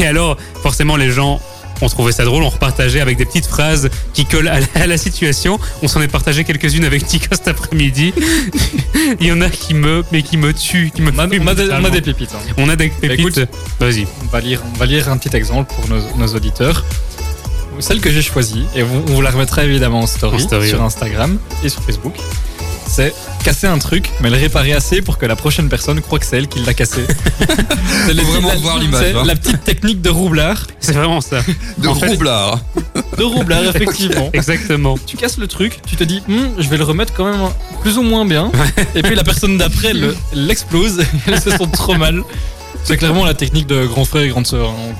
Et 0.00 0.06
alors 0.06 0.36
forcément 0.62 0.96
les 0.96 1.10
gens 1.10 1.40
ont 1.82 1.88
trouvé 1.88 2.12
ça 2.12 2.24
drôle, 2.24 2.42
on 2.42 2.48
repartageait 2.48 3.00
avec 3.00 3.16
des 3.16 3.24
petites 3.24 3.46
phrases 3.46 3.88
qui 4.12 4.24
collent 4.26 4.48
à 4.48 4.60
la, 4.60 4.66
à 4.74 4.86
la 4.86 4.96
situation. 4.96 5.58
On 5.82 5.88
s'en 5.88 6.00
est 6.02 6.08
partagé 6.08 6.44
quelques-unes 6.44 6.84
avec 6.84 7.12
Nico 7.12 7.26
cet 7.32 7.48
après-midi. 7.48 8.12
Il 9.20 9.26
y 9.26 9.32
en 9.32 9.40
a 9.40 9.50
qui 9.50 9.74
me, 9.74 10.02
mais 10.12 10.22
qui 10.22 10.36
me 10.36 10.52
tuent, 10.52 10.90
qui 10.94 11.02
me 11.02 11.10
On 11.14 11.18
a, 11.18 11.28
fument 11.28 11.42
on 11.44 11.48
a 11.48 11.54
des, 11.54 11.62
on 11.62 11.64
a 11.64 11.64
littéralement. 11.64 11.88
des 11.90 12.00
pépites. 12.00 12.30
hein. 12.34 12.52
On 12.56 12.68
a 12.68 12.76
des 12.76 12.88
pépites. 12.88 13.20
écoute, 13.20 13.38
Vas-y. 13.80 14.06
On 14.22 14.26
va 14.28 14.40
lire, 14.40 14.62
on 14.74 14.78
va 14.78 14.86
lire 14.86 15.08
un 15.08 15.16
petit 15.18 15.34
exemple 15.36 15.72
pour 15.74 15.88
nos, 15.88 16.00
nos 16.16 16.34
auditeurs. 16.34 16.84
Celle 17.80 18.00
que 18.00 18.10
j'ai 18.10 18.22
choisie, 18.22 18.66
et 18.76 18.84
on, 18.84 18.86
on 19.08 19.14
vous 19.14 19.20
la 19.22 19.30
remettra 19.30 19.64
évidemment 19.64 20.00
en 20.00 20.06
story, 20.06 20.36
En 20.36 20.38
story, 20.38 20.68
sur 20.68 20.78
ouais. 20.78 20.84
Instagram 20.84 21.38
et 21.64 21.68
sur 21.68 21.82
Facebook, 21.82 22.14
c'est 22.86 23.12
casser 23.44 23.66
un 23.66 23.78
truc, 23.78 24.10
mais 24.20 24.30
le 24.30 24.36
réparer 24.36 24.72
assez 24.72 25.02
pour 25.02 25.18
que 25.18 25.26
la 25.26 25.36
prochaine 25.36 25.68
personne 25.68 26.00
croit 26.00 26.18
que 26.18 26.26
c'est 26.26 26.36
elle 26.38 26.48
qui 26.48 26.60
l'a 26.60 26.74
cassé. 26.74 27.02
c'est 28.06 28.14
les- 28.14 28.22
vraiment 28.22 28.48
la- 28.48 28.54
voir 28.56 28.78
l'image, 28.78 29.02
c'est 29.04 29.14
hein. 29.16 29.24
la 29.24 29.34
petite 29.36 29.64
technique 29.64 30.00
de 30.00 30.10
roublard. 30.10 30.66
C'est 30.80 30.92
vraiment 30.92 31.20
ça. 31.20 31.40
De 31.78 31.88
En 31.88 31.94
fait- 31.94 32.08
roublard. 32.08 32.60
De 33.18 33.24
roublard, 33.24 33.62
effectivement. 33.64 34.30
Exactement. 34.32 34.96
Tu 35.06 35.16
casses 35.16 35.38
le 35.38 35.46
truc, 35.46 35.80
tu 35.86 35.96
te 35.96 36.04
dis, 36.04 36.22
Hum, 36.28 36.54
je 36.58 36.68
vais 36.68 36.76
le 36.76 36.84
remettre 36.84 37.12
quand 37.14 37.24
même 37.30 37.40
plus 37.82 37.98
ou 37.98 38.02
moins 38.02 38.24
bien. 38.24 38.50
Et 38.94 39.02
puis 39.02 39.14
la 39.14 39.24
personne 39.24 39.58
d'après 39.58 39.92
le- 39.92 40.16
l'explose, 40.34 41.02
elle 41.26 41.40
se 41.40 41.50
sent 41.50 41.68
trop 41.72 41.94
mal. 41.96 42.22
C'est 42.84 42.96
clairement 42.98 43.24
la 43.24 43.34
technique 43.34 43.66
de 43.66 43.86
grand 43.86 44.04
frère 44.04 44.22
et 44.22 44.28
grande 44.28 44.46
sœur. 44.46 44.68
hein. 44.70 44.94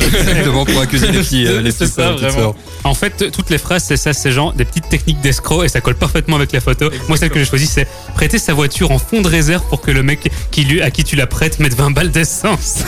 Exactement 0.18 0.64
pour 0.64 0.80
accuser 0.80 1.08
les 1.12 1.18
petits, 1.18 1.46
euh, 1.46 1.60
les 1.60 1.70
C'est 1.70 1.86
ça, 1.86 2.12
vraiment. 2.12 2.30
sœurs. 2.38 2.54
En 2.84 2.94
fait, 2.94 3.30
toutes 3.30 3.50
les 3.50 3.58
phrases, 3.58 3.84
c'est 3.84 3.96
ça, 3.96 4.12
c'est 4.12 4.32
genre 4.32 4.52
des 4.54 4.64
petites 4.64 4.88
techniques 4.88 5.20
d'escroc 5.20 5.64
et 5.64 5.68
ça 5.68 5.80
colle 5.80 5.96
parfaitement 5.96 6.36
avec 6.36 6.52
la 6.52 6.60
photo. 6.60 6.88
Moi, 7.08 7.16
celle 7.18 7.30
que 7.30 7.38
j'ai 7.38 7.44
choisie, 7.44 7.66
c'est 7.66 7.86
prêter 8.14 8.38
sa 8.38 8.54
voiture 8.54 8.90
en 8.90 8.98
fond 8.98 9.20
de 9.20 9.28
réserve 9.28 9.62
pour 9.68 9.80
que 9.82 9.90
le 9.90 10.02
mec 10.02 10.30
qui 10.50 10.64
lui, 10.64 10.80
à 10.82 10.90
qui 10.90 11.04
tu 11.04 11.14
la 11.16 11.26
prêtes 11.26 11.58
mette 11.58 11.74
20 11.74 11.90
balles 11.90 12.10
d'essence. 12.10 12.78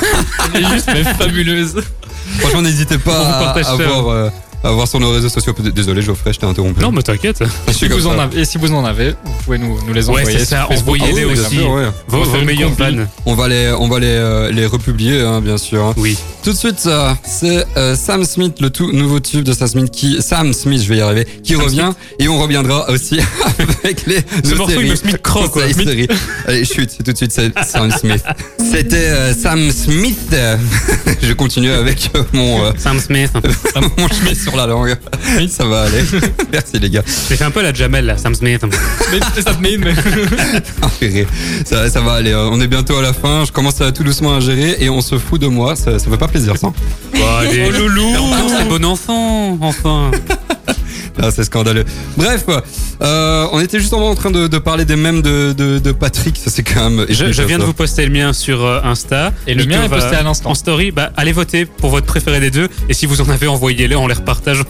Elle 0.54 0.64
est 0.64 0.68
juste 0.68 0.88
mais 0.94 1.04
fabuleuse. 1.04 1.82
Franchement, 2.40 2.62
n'hésitez 2.62 2.98
pas 2.98 3.10
vous 3.18 3.44
à, 3.44 3.58
à 3.58 3.64
ça. 3.64 3.74
voir, 3.74 4.08
euh, 4.08 4.30
à 4.64 4.70
voir 4.72 4.88
sur 4.88 5.00
nos 5.00 5.10
réseaux 5.10 5.28
sociaux. 5.28 5.54
Désolé, 5.74 6.02
Geoffrey, 6.02 6.32
je 6.32 6.38
t'ai 6.38 6.46
interrompu. 6.46 6.80
Non, 6.80 6.92
mais 6.92 7.02
t'inquiète. 7.02 7.42
Si 7.70 7.88
vous 7.88 8.06
en 8.06 8.18
avez, 8.18 8.40
et 8.40 8.44
si 8.44 8.58
vous 8.58 8.72
en 8.72 8.84
avez, 8.84 9.10
vous 9.10 9.32
pouvez 9.44 9.58
nous, 9.58 9.78
nous 9.86 9.92
les 9.92 10.08
Ouais, 10.08 10.20
envoyer. 10.20 10.38
c'est 10.38 10.44
ça, 10.44 10.68
envoyez-les 10.70 11.22
Ah 11.22 11.26
oui, 11.26 11.32
aussi. 11.32 11.56
sûr, 11.56 11.70
ouais. 11.70 11.84
Vos, 12.08 12.24
meilleurs 12.44 12.70
vannes. 12.72 13.08
On 13.26 13.34
va 13.34 13.48
les, 13.48 13.72
on 13.78 13.88
va 13.88 13.98
les, 13.98 14.06
euh, 14.06 14.50
les 14.50 14.66
republier, 14.66 15.20
hein, 15.20 15.40
bien 15.40 15.58
sûr. 15.58 15.92
Oui. 15.96 16.16
Tout 16.42 16.52
de 16.52 16.56
suite, 16.56 16.82
euh, 16.86 17.12
c'est 17.24 17.64
euh, 17.76 17.94
Sam 17.94 18.24
Smith, 18.24 18.56
le 18.60 18.70
tout 18.70 18.90
nouveau 18.92 19.20
tube 19.20 19.44
de 19.44 19.52
Sam 19.52 19.68
Smith, 19.68 19.90
qui, 19.90 20.22
Sam 20.22 20.52
Smith, 20.52 20.82
je 20.82 20.88
vais 20.88 20.96
y 20.98 21.00
arriver, 21.00 21.26
qui 21.42 21.54
Sam 21.54 21.62
revient. 21.62 21.90
Et 22.18 22.28
on 22.28 22.38
reviendra 22.40 22.88
aussi 22.90 23.20
avec 23.82 24.06
les 24.06 24.18
Ce 24.44 24.50
nos 24.50 24.56
morceau, 24.56 24.80
il 24.80 24.90
me 24.90 24.96
Smith 24.96 25.22
croque, 25.22 25.50
quoi. 25.52 25.62
Séries. 25.72 26.08
Allez, 26.46 26.64
chute, 26.64 26.90
c'est 26.96 27.02
tout 27.02 27.12
de 27.12 27.16
suite 27.16 27.32
c'est 27.32 27.52
Sam 27.64 27.90
Smith. 27.90 28.24
C'était 28.70 28.96
euh, 28.96 29.34
Sam 29.34 29.70
Smith. 29.70 30.34
je 31.22 31.32
continue 31.32 31.70
avec 31.70 32.10
mon, 32.32 32.64
euh, 32.64 32.72
Sam 32.76 32.98
Smith. 33.00 33.30
mon 33.96 34.08
chemise 34.08 34.47
sur 34.48 34.56
la 34.56 34.66
langue. 34.66 34.96
Ça 35.48 35.64
va 35.64 35.82
aller. 35.82 36.02
Merci 36.52 36.78
les 36.78 36.90
gars. 36.90 37.02
J'ai 37.28 37.36
fait 37.36 37.44
un 37.44 37.50
peu 37.50 37.62
la 37.62 37.72
Jamel, 37.72 38.06
là, 38.06 38.16
Sam 38.16 38.34
Smith. 38.34 38.64
Ça, 39.42 39.52
mais, 39.60 39.76
mais- 39.76 39.94
Ah, 40.82 40.88
ça, 41.64 41.90
ça 41.90 42.00
va 42.00 42.12
aller. 42.14 42.32
euh, 42.32 42.48
On 42.50 42.60
est 42.60 42.66
bientôt 42.66 42.96
à 42.96 43.02
la 43.02 43.12
fin. 43.12 43.44
Je 43.44 43.52
commence 43.52 43.80
à 43.80 43.92
tout 43.92 44.04
doucement 44.04 44.34
à 44.36 44.40
gérer 44.40 44.76
et 44.80 44.88
on 44.90 45.00
se 45.00 45.18
fout 45.18 45.40
de 45.40 45.46
moi. 45.46 45.76
Ça, 45.76 45.98
ça 45.98 46.10
fait 46.10 46.16
pas 46.16 46.28
plaisir, 46.28 46.56
ça. 46.56 46.68
Bon, 47.14 47.36
allez. 47.40 47.64
Oh, 47.68 47.70
loulou. 47.78 48.14
Un 48.58 48.64
bon 48.66 48.84
enfant, 48.84 49.58
enfin. 49.60 50.10
Ah, 51.20 51.30
c'est 51.32 51.44
scandaleux. 51.44 51.84
Bref, 52.16 52.44
euh, 53.02 53.46
on 53.52 53.60
était 53.60 53.80
justement 53.80 54.10
en 54.10 54.14
train 54.14 54.30
de, 54.30 54.46
de 54.46 54.58
parler 54.58 54.84
des 54.84 54.96
mèmes 54.96 55.20
de, 55.22 55.52
de, 55.52 55.78
de 55.78 55.92
Patrick. 55.92 56.36
Ça, 56.36 56.50
c'est 56.50 56.62
quand 56.62 56.88
même. 56.90 57.06
Je, 57.08 57.42
viens 57.42 57.58
de 57.58 57.64
vous 57.64 57.72
poster 57.72 58.06
le 58.06 58.12
mien 58.12 58.32
sur 58.32 58.64
euh, 58.64 58.80
Insta. 58.84 59.32
Et 59.46 59.54
le 59.54 59.64
mien 59.64 59.82
est 59.82 59.88
va- 59.88 59.96
posté 59.96 60.16
à 60.16 60.22
l'instant. 60.22 60.50
En 60.50 60.54
story, 60.54 60.90
bah, 60.92 61.10
allez 61.16 61.32
voter 61.32 61.64
pour 61.66 61.90
votre 61.90 62.06
préféré 62.06 62.40
des 62.40 62.50
deux. 62.50 62.68
Et 62.88 62.94
si 62.94 63.06
vous 63.06 63.20
en 63.20 63.28
avez, 63.28 63.48
envoyez-les, 63.48 63.96
on 63.96 64.06
les 64.06 64.14
repartage. 64.14 64.62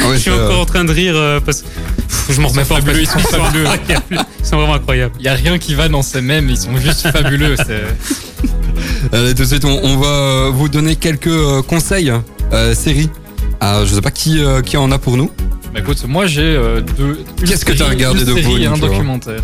Ah 0.00 0.08
ouais, 0.08 0.14
je 0.14 0.18
suis 0.22 0.30
encore 0.30 0.60
en 0.60 0.66
train 0.66 0.84
de 0.84 0.92
rire 0.92 1.14
euh, 1.16 1.40
parce 1.40 1.62
que 1.62 2.32
je 2.32 2.40
m'en 2.40 2.48
remets 2.48 2.64
pas. 2.64 2.76
fabuleux, 2.76 3.00
ils 3.02 3.06
sont 3.08 3.18
fabuleux. 3.20 3.66
Ils 4.10 4.46
sont 4.46 4.56
vraiment 4.56 4.74
incroyables. 4.74 5.14
Il 5.18 5.24
y 5.24 5.28
a 5.28 5.34
rien 5.34 5.58
qui 5.58 5.74
va 5.74 5.88
dans 5.88 6.02
ces 6.02 6.20
mêmes, 6.20 6.48
ils 6.50 6.56
sont 6.58 6.76
juste 6.76 7.08
fabuleux. 7.10 7.54
Allez, 9.12 9.34
tout 9.34 9.42
de 9.42 9.48
suite, 9.48 9.64
on, 9.64 9.80
on 9.82 9.96
va 9.96 10.06
euh, 10.08 10.50
vous 10.52 10.68
donner 10.68 10.96
quelques 10.96 11.26
euh, 11.28 11.62
conseils 11.62 12.12
euh, 12.52 12.74
séries. 12.74 13.10
Ah, 13.60 13.82
je 13.84 13.94
sais 13.94 14.00
pas 14.00 14.10
qui, 14.10 14.38
euh, 14.42 14.62
qui 14.62 14.76
en 14.76 14.90
a 14.92 14.98
pour 14.98 15.16
nous. 15.16 15.30
Bah 15.72 15.80
écoute, 15.80 16.02
moi 16.08 16.26
j'ai 16.26 16.42
euh, 16.42 16.80
deux. 16.80 17.20
Qu'est-ce 17.44 17.64
que 17.64 17.72
t'as 17.72 17.88
regardé 17.88 18.24
de 18.24 18.32
beau, 18.32 18.56
et 18.58 18.66
un 18.66 18.76
documentaire. 18.78 19.40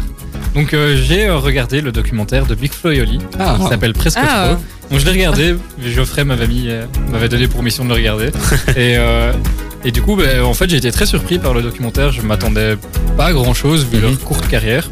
Donc 0.55 0.72
euh, 0.72 0.97
j'ai 0.97 1.27
euh, 1.27 1.37
regardé 1.37 1.81
le 1.81 1.93
documentaire 1.93 2.47
de 2.47 2.55
Big 2.55 2.72
Flo 2.72 2.91
et 2.93 3.01
Oli 3.03 3.18
Ah, 3.39 3.57
qui 3.61 3.68
s'appelle 3.68 3.93
Presque 3.93 4.18
Ah. 4.20 4.51
trop. 4.55 4.64
Donc 4.91 5.01
je 5.01 5.05
l'ai 5.05 5.11
regardé, 5.12 5.55
Geoffrey 5.85 6.25
m'avait 6.25 6.47
mis, 6.47 6.66
euh, 6.68 6.85
m'avait 7.11 7.29
donné 7.29 7.49
pour 7.49 7.62
mission 7.62 7.85
de 7.85 7.89
le 7.91 7.95
regarder. 7.97 8.27
et, 8.77 8.97
euh, 8.97 9.33
et 9.85 9.91
du 9.91 10.01
coup, 10.01 10.16
bah, 10.16 10.45
en 10.45 10.55
fait, 10.55 10.70
j'ai 10.70 10.77
été 10.77 10.91
très 10.93 11.07
surpris 11.07 11.39
par 11.39 11.53
le 11.55 11.61
documentaire. 11.62 12.11
Je 12.12 12.22
m'attendais 12.22 12.77
pas 13.16 13.27
à 13.27 13.33
grand 13.33 13.53
chose 13.55 13.85
vu 13.91 13.97
Mhm. 13.99 14.03
leur 14.05 14.18
courte 14.20 14.47
carrière. 14.49 14.89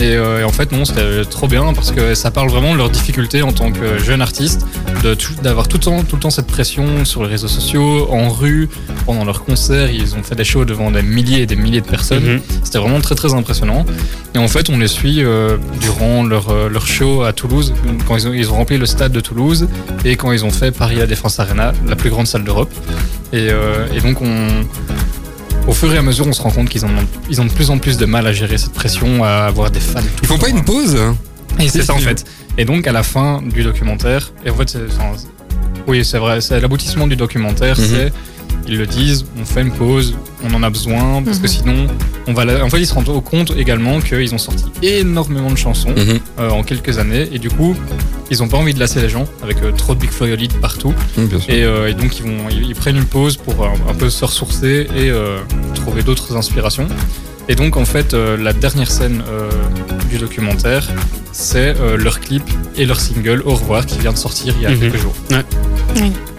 Et, 0.00 0.14
euh, 0.16 0.40
et 0.40 0.44
en 0.44 0.50
fait, 0.52 0.70
non, 0.70 0.84
c'était 0.84 1.24
trop 1.24 1.48
bien 1.48 1.72
parce 1.74 1.90
que 1.90 2.14
ça 2.14 2.30
parle 2.30 2.48
vraiment 2.50 2.72
de 2.72 2.78
leurs 2.78 2.90
difficultés 2.90 3.42
en 3.42 3.50
tant 3.52 3.72
que 3.72 3.98
jeune 3.98 4.22
artiste, 4.22 4.64
de 5.02 5.14
tout- 5.14 5.34
d'avoir 5.42 5.66
tout 5.66 5.76
le 5.78 5.82
temps, 5.82 6.02
tout 6.04 6.14
le 6.16 6.20
temps 6.22 6.30
cette 6.30 6.46
pression 6.46 7.04
sur 7.04 7.22
les 7.24 7.28
réseaux 7.28 7.48
sociaux, 7.48 8.08
en 8.12 8.28
rue, 8.28 8.68
pendant 9.06 9.24
leurs 9.24 9.44
concerts. 9.44 9.90
Ils 9.90 10.14
ont 10.14 10.22
fait 10.22 10.36
des 10.36 10.44
shows 10.44 10.64
devant 10.64 10.90
des 10.92 11.02
milliers 11.02 11.42
et 11.42 11.46
des 11.46 11.56
milliers 11.56 11.80
de 11.80 11.86
personnes. 11.86 12.34
Mhm. 12.34 12.40
C'était 12.62 12.78
vraiment 12.78 13.00
très 13.00 13.16
très 13.16 13.34
impressionnant. 13.34 13.84
Et 14.34 14.38
en 14.38 14.46
fait, 14.48 14.68
on 14.70 14.78
les 14.78 14.86
suit 14.88 15.24
euh, 15.24 15.56
durant 15.80 16.22
leur, 16.22 16.50
euh, 16.50 16.68
leur 16.68 16.86
show 16.86 17.22
à 17.24 17.32
Toulouse, 17.32 17.74
quand 18.06 18.16
ils 18.16 18.28
ont, 18.28 18.32
ils 18.32 18.50
ont 18.52 18.54
rempli 18.54 18.78
le 18.78 18.86
stade 18.86 19.10
de 19.10 19.20
Toulouse 19.20 19.66
et 20.04 20.14
quand 20.14 20.30
ils 20.30 20.44
ont 20.44 20.50
fait 20.50 20.70
Paris 20.70 20.96
La 20.96 21.06
Défense 21.06 21.40
Arena, 21.40 21.72
la 21.88 21.96
plus 21.96 22.10
grande 22.10 22.26
salle 22.28 22.44
d'Europe. 22.44 22.70
Et, 23.32 23.48
euh, 23.50 23.86
et 23.94 24.00
donc, 24.00 24.22
on, 24.22 24.46
au 25.68 25.72
fur 25.72 25.92
et 25.94 25.98
à 25.98 26.02
mesure, 26.02 26.26
on 26.26 26.32
se 26.32 26.42
rend 26.42 26.50
compte 26.50 26.68
qu'ils 26.68 26.84
ont, 26.84 26.90
ils 27.30 27.40
ont 27.40 27.44
de 27.44 27.52
plus 27.52 27.70
en 27.70 27.78
plus 27.78 27.96
de 27.98 28.06
mal 28.06 28.26
à 28.26 28.32
gérer 28.32 28.58
cette 28.58 28.72
pression, 28.72 29.22
à 29.22 29.44
avoir 29.46 29.70
des 29.70 29.78
fans. 29.80 30.00
tout 30.00 30.06
Ils 30.22 30.26
font 30.26 30.38
pas 30.38 30.48
une 30.48 30.64
pause 30.64 30.96
Et 31.60 31.68
c'est 31.68 31.82
ça 31.82 31.94
en 31.94 31.98
fait. 31.98 32.24
Et 32.56 32.64
donc 32.64 32.86
à 32.86 32.92
la 32.92 33.02
fin 33.04 33.40
du 33.42 33.62
documentaire, 33.62 34.32
et 34.44 34.50
en 34.50 34.54
fait, 34.56 34.68
c'est, 34.70 34.78
oui, 35.86 36.04
c'est 36.04 36.18
vrai, 36.18 36.40
c'est 36.40 36.58
l'aboutissement 36.60 37.06
du 37.06 37.16
documentaire, 37.16 37.78
Mhm. 37.78 37.84
c'est 37.86 38.12
ils 38.68 38.76
le 38.78 38.86
disent, 38.86 39.24
on 39.40 39.44
fait 39.44 39.62
une 39.62 39.72
pause, 39.72 40.14
on 40.44 40.52
en 40.54 40.62
a 40.62 40.70
besoin 40.70 41.22
parce 41.24 41.38
que 41.38 41.44
Mhm. 41.44 41.48
sinon, 41.48 41.86
on 42.26 42.34
va. 42.34 42.44
la- 42.44 42.64
En 42.64 42.68
fait, 42.70 42.78
ils 42.80 42.86
se 42.86 42.94
rendent 42.94 43.24
compte 43.24 43.52
également 43.56 44.00
qu'ils 44.00 44.34
ont 44.34 44.38
sorti 44.38 44.64
énormément 44.82 45.50
de 45.50 45.56
chansons 45.56 45.94
Mhm. 45.96 46.18
euh, 46.38 46.50
en 46.50 46.62
quelques 46.62 46.98
années, 46.98 47.28
et 47.32 47.38
du 47.38 47.48
coup, 47.48 47.74
ils 48.30 48.42
ont 48.42 48.48
pas 48.48 48.58
envie 48.58 48.74
de 48.74 48.78
lasser 48.80 49.00
les 49.00 49.08
gens 49.08 49.24
avec 49.42 49.62
euh, 49.62 49.72
trop 49.72 49.94
de 49.94 50.00
Big 50.00 50.10
Flo 50.10 50.26
et 50.26 50.32
Oli 50.34 50.48
de 50.48 50.54
partout, 50.54 50.94
et, 51.48 51.64
euh, 51.64 51.88
et 51.88 51.94
donc 51.94 52.18
ils 52.18 52.24
vont, 52.24 52.48
ils, 52.50 52.62
ils 52.68 52.74
prennent 52.74 52.96
une 52.98 53.04
pause 53.06 53.36
pour 53.36 53.64
euh, 53.64 53.68
un 53.88 53.94
peu 53.94 54.10
se 54.10 54.24
ressourcer 54.24 54.86
et 54.94 55.10
euh, 55.10 55.38
trouver 55.74 56.02
d'autres 56.02 56.36
inspirations. 56.36 56.86
Et 57.50 57.54
donc 57.54 57.78
en 57.78 57.86
fait, 57.86 58.12
euh, 58.12 58.36
la 58.36 58.52
dernière 58.52 58.90
scène 58.90 59.22
euh, 59.30 59.50
du 60.10 60.18
documentaire, 60.18 60.86
c'est 61.32 61.74
euh, 61.80 61.96
leur 61.96 62.20
clip 62.20 62.42
et 62.76 62.84
leur 62.84 63.00
single 63.00 63.42
Au 63.46 63.54
revoir 63.54 63.86
qui 63.86 63.98
vient 63.98 64.12
de 64.12 64.18
sortir 64.18 64.54
il 64.58 64.62
y 64.64 64.66
a 64.66 64.70
Mhm. 64.70 64.80
quelques 64.80 64.98
jours. 65.00 65.14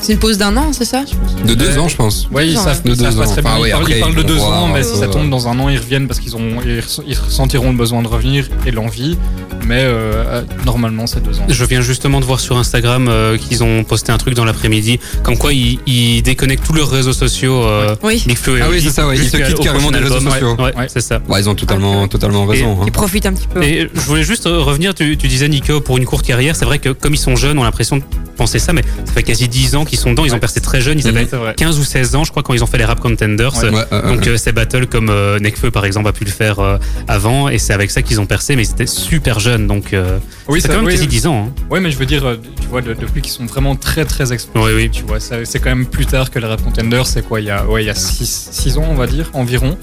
C'est 0.02 0.14
une 0.14 0.20
pause 0.20 0.38
d'un 0.38 0.56
an, 0.56 0.72
c'est 0.72 0.86
ça 0.86 1.04
je 1.06 1.14
pense 1.16 1.44
De 1.46 1.54
deux 1.56 1.78
ans, 1.78 1.88
je 1.90 1.96
pense. 1.98 2.28
Ouais, 2.32 2.48
ils 2.48 2.58
savent, 2.58 2.82
ils 2.86 2.92
De 2.92 2.96
deux 2.96 3.20
ans. 3.20 3.26
très 3.26 3.42
bien. 3.42 3.52
Enfin, 3.52 3.62
oui, 3.62 3.68
ils 3.68 3.72
parlent, 3.72 3.84
après, 3.84 3.98
ils 3.98 4.00
parlent 4.00 4.16
de 4.16 4.24
deux 4.24 4.34
voir, 4.36 4.64
ans, 4.64 4.68
mais 4.70 4.80
euh, 4.80 4.84
si 4.94 4.98
ça 4.98 5.08
tombe 5.08 5.30
dans 5.30 5.48
un 5.50 5.60
an, 5.60 5.68
ils 5.70 5.78
reviennent 5.78 6.08
parce 6.08 6.20
qu'ils 6.22 6.36
ont, 6.38 6.62
ils 6.66 6.80
res- 6.80 7.02
ils 7.06 7.18
ressentiront 7.18 7.72
le 7.72 7.78
besoin 7.78 8.02
de 8.02 8.08
revenir 8.08 8.48
et 8.66 8.72
l'envie. 8.72 9.18
Mais 9.68 9.82
euh, 9.84 10.24
euh, 10.26 10.42
normalement, 10.66 11.06
c'est 11.06 11.22
deux 11.22 11.38
ans. 11.40 11.46
Je 11.50 11.66
viens 11.66 11.82
justement 11.82 12.22
de 12.22 12.26
voir 12.26 12.40
sur 12.40 12.58
Instagram 12.58 13.08
euh, 13.10 13.38
qu'ils 13.38 13.62
ont 13.62 13.84
posté 13.84 14.12
un 14.12 14.18
truc 14.18 14.34
dans 14.34 14.46
l'après-midi, 14.46 15.00
comme 15.22 15.38
quoi 15.38 15.52
ils, 15.54 15.80
ils 15.86 16.22
déconnectent 16.24 16.66
tous 16.66 16.74
leurs 16.74 16.90
réseaux 16.90 17.14
sociaux. 17.14 17.64
Euh, 17.66 17.96
Oui. 18.02 18.24
Big 18.26 18.38
Flo 18.38 18.56
et 18.56 18.62
Ah 18.62 18.68
oui, 18.70 18.78
Oli, 18.78 18.84
c'est 18.84 18.90
ça, 18.92 19.06
ouais, 19.08 19.18
ils 19.18 19.30
se 19.30 19.36
quittent 19.38 19.60
carrément 19.60 19.92
des 19.92 20.00
réseaux 20.00 20.22
sociaux. 20.22 20.56
Ouais, 20.58 20.74
Ouais. 20.76 20.88
c'est 20.88 21.02
ça. 21.02 21.20
Ouais, 21.28 21.42
ils 21.42 21.50
ont 21.50 21.56
totalement, 21.56 22.08
totalement 22.08 22.46
raison. 22.46 22.80
hein. 22.82 22.86
Ils 22.86 22.92
profitent 22.94 23.26
un 23.26 23.34
petit 23.34 23.48
peu. 23.48 23.62
Et 23.62 23.90
je 23.94 24.00
voulais 24.02 24.24
juste 24.24 24.48
euh, 24.48 24.60
revenir, 24.60 24.96
tu, 24.96 25.18
tu 25.18 25.28
disais 25.28 25.50
Nico, 25.50 25.82
pour 25.82 25.98
une 25.98 26.06
courte 26.06 26.26
carrière, 26.26 26.56
c'est 26.56 26.66
vrai 26.66 26.80
que 26.80 26.90
comme 26.90 27.14
ils 27.14 27.18
sont 27.18 27.36
jeunes, 27.36 27.60
on 27.60 27.64
a 27.64 27.66
l'impression 27.66 27.98
de 27.98 28.04
penser 28.38 28.60
ça, 28.60 28.72
mais 28.72 28.82
ça 29.06 29.12
fait 29.12 29.24
quasi 29.24 29.50
10 29.50 29.76
ans 29.76 29.84
qu'ils 29.90 30.00
sont 30.00 30.12
dedans, 30.12 30.24
ils 30.26 30.32
ont 30.32 30.36
Ouais. 30.36 30.40
percé 30.40 30.62
très 30.62 30.80
jeunes, 30.82 31.00
ils 31.00 31.08
avaient 31.08 31.28
C'est 31.30 31.36
vrai. 31.36 31.54
15 31.58 31.78
ou 31.80 31.84
16 31.84 32.16
ans, 32.16 32.24
je 32.24 32.32
crois, 32.32 32.44
quand 32.44 32.54
ils 32.54 32.64
ont 32.64 32.68
fait 32.68 32.78
les 32.78 32.86
Rap 32.86 33.00
Contenders. 33.00 33.54
Ouais. 33.58 33.70
Ouais, 33.70 33.72
Donc 33.92 34.26
euh, 34.28 34.34
euh, 34.34 34.38
ces 34.38 34.52
battles 34.52 34.88
comme 34.88 35.10
euh, 35.10 35.40
Nekfeu 35.40 35.72
par 35.72 35.86
exemple 35.86 36.08
a 36.08 36.14
pu 36.14 36.24
le 36.24 36.32
faire 36.32 36.60
euh, 36.60 36.78
avant 37.08 37.50
et 37.50 37.58
c'est 37.58 37.74
avec 37.74 37.92
ça 37.92 38.02
qu'ils 38.02 38.22
ont 38.22 38.26
percé 38.26 38.56
mais 38.56 38.64
ils 38.64 38.72
étaient 38.72 38.86
super 38.88 39.40
jeunes 39.40 39.68
donc 39.68 39.94
Oui, 40.48 40.62
c'est 40.62 40.68
ça- 40.68 40.74
quand 40.74 40.80
même 40.80 40.86
oui, 40.88 40.94
quasi 40.94 41.08
10 41.08 41.28
ans. 41.28 41.48
hein. 41.50 41.64
Ouais, 41.70 41.80
mais 41.80 41.92
je 41.92 41.98
veux 41.98 42.06
dire, 42.06 42.24
tu 42.62 42.68
vois, 42.68 42.82
de- 42.82 42.94
depuis 42.94 43.22
qu'ils 43.22 43.32
sont 43.34 43.46
vraiment 43.46 43.76
très 43.76 44.06
très 44.06 44.32
explosifs, 44.32 44.74
Oui, 44.76 44.84
oui. 44.84 44.90
tu 44.90 45.04
vois, 45.04 45.20
c'est 45.20 45.60
quand 45.60 45.70
même 45.70 45.86
plus 45.86 46.06
tard 46.06 46.32
que 46.32 46.40
les 46.40 46.46
Rap 46.48 46.62
Contenders, 46.64 47.06
c'est 47.08 47.22
quoi, 47.24 47.42
il 47.42 47.48
y 47.48 47.52
a, 47.52 47.66
ouais, 47.66 47.84
il 47.84 47.88
y 47.88 47.90
a 47.90 47.96
6 47.96 48.78
ans, 48.78 48.86
on 48.90 48.96
va 48.96 49.08
dire, 49.08 49.30
environ, 49.34 49.78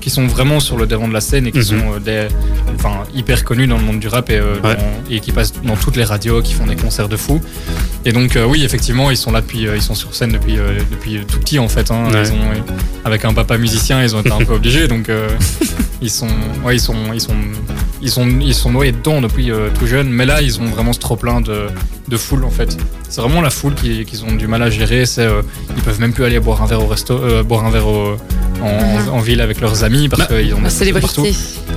qui 0.00 0.10
sont 0.10 0.26
vraiment 0.26 0.60
sur 0.60 0.76
le 0.76 0.86
devant 0.86 1.08
de 1.08 1.12
la 1.12 1.20
scène 1.20 1.46
et 1.46 1.52
qui 1.52 1.58
Mhm. 1.58 1.64
sont 1.64 1.98
des, 2.04 2.28
enfin, 2.74 3.02
hyper 3.14 3.44
connus 3.44 3.66
dans 3.66 3.76
le 3.76 3.84
monde 3.84 4.00
du 4.00 4.08
rap 4.08 4.30
et, 4.30 4.40
Ouais. 4.40 4.76
et 5.10 5.20
qui 5.20 5.32
passent 5.32 5.52
dans 5.62 5.76
toutes 5.76 5.96
les 5.96 6.04
radios, 6.04 6.40
qui 6.42 6.54
font 6.54 6.66
des 6.66 6.76
concerts 6.76 7.08
de 7.08 7.16
fou. 7.16 7.40
Et 8.04 8.12
donc, 8.12 8.38
oui, 8.48 8.64
effectivement, 8.64 9.10
ils 9.10 9.16
sont 9.16 9.30
là 9.32 9.42
depuis, 9.50 9.66
euh, 9.66 9.76
ils 9.76 9.82
sont 9.82 9.94
sur 9.96 10.14
scène 10.14 10.30
depuis, 10.30 10.58
euh, 10.58 10.78
depuis 10.92 11.24
tout 11.26 11.40
petit 11.40 11.58
en 11.58 11.68
fait. 11.68 11.90
hein. 11.90 12.04
Ouais. 12.12 12.22
Ils 12.22 12.32
ont, 12.32 12.64
avec 13.04 13.24
un 13.24 13.32
papa 13.34 13.58
musicien, 13.58 14.00
ils 14.02 14.14
ont 14.14 14.20
été 14.20 14.30
un 14.30 14.44
peu 14.44 14.54
obligés, 14.54 14.86
donc 14.86 15.08
euh, 15.08 15.28
ils 16.00 16.10
sont, 16.10 16.28
ouais, 16.64 16.76
ils 16.76 16.80
sont, 16.80 16.94
ils 17.12 17.20
sont, 17.20 17.34
ils 18.00 18.10
sont, 18.10 18.28
ils 18.40 18.54
sont 18.54 18.70
noyés 18.70 18.92
dedans 18.92 19.20
depuis 19.20 19.50
euh, 19.50 19.68
tout 19.76 19.88
jeune. 19.88 20.08
Mais 20.08 20.24
là, 20.24 20.40
ils 20.40 20.60
ont 20.60 20.66
vraiment 20.66 20.92
ce 20.92 21.00
trop 21.00 21.16
plein 21.16 21.40
de, 21.40 21.66
de 22.10 22.16
foule 22.18 22.44
en 22.44 22.50
fait. 22.50 22.76
C'est 23.08 23.20
vraiment 23.22 23.40
la 23.40 23.50
foule 23.50 23.74
qui- 23.74 24.04
qu'ils 24.04 24.24
ont 24.24 24.32
du 24.32 24.46
mal 24.46 24.62
à 24.62 24.68
gérer. 24.70 25.06
C'est, 25.06 25.22
euh, 25.22 25.42
ils 25.76 25.82
peuvent 25.82 26.00
même 26.00 26.12
plus 26.12 26.24
aller 26.24 26.38
boire 26.40 26.62
un 26.62 26.66
verre 26.66 26.82
au 26.82 26.86
resto, 26.86 27.14
euh, 27.14 27.42
boire 27.42 27.64
un 27.64 27.70
verre 27.70 27.86
au- 27.88 28.16
en, 28.62 29.14
en 29.16 29.20
ville 29.20 29.40
avec 29.40 29.60
leurs 29.62 29.84
amis 29.84 30.08
parce 30.10 30.28
Bah, 30.28 30.36
qu'ils 30.38 30.52
ont 30.54 30.60
La 30.60 30.68
des 30.68 30.92
partout. 31.00 31.26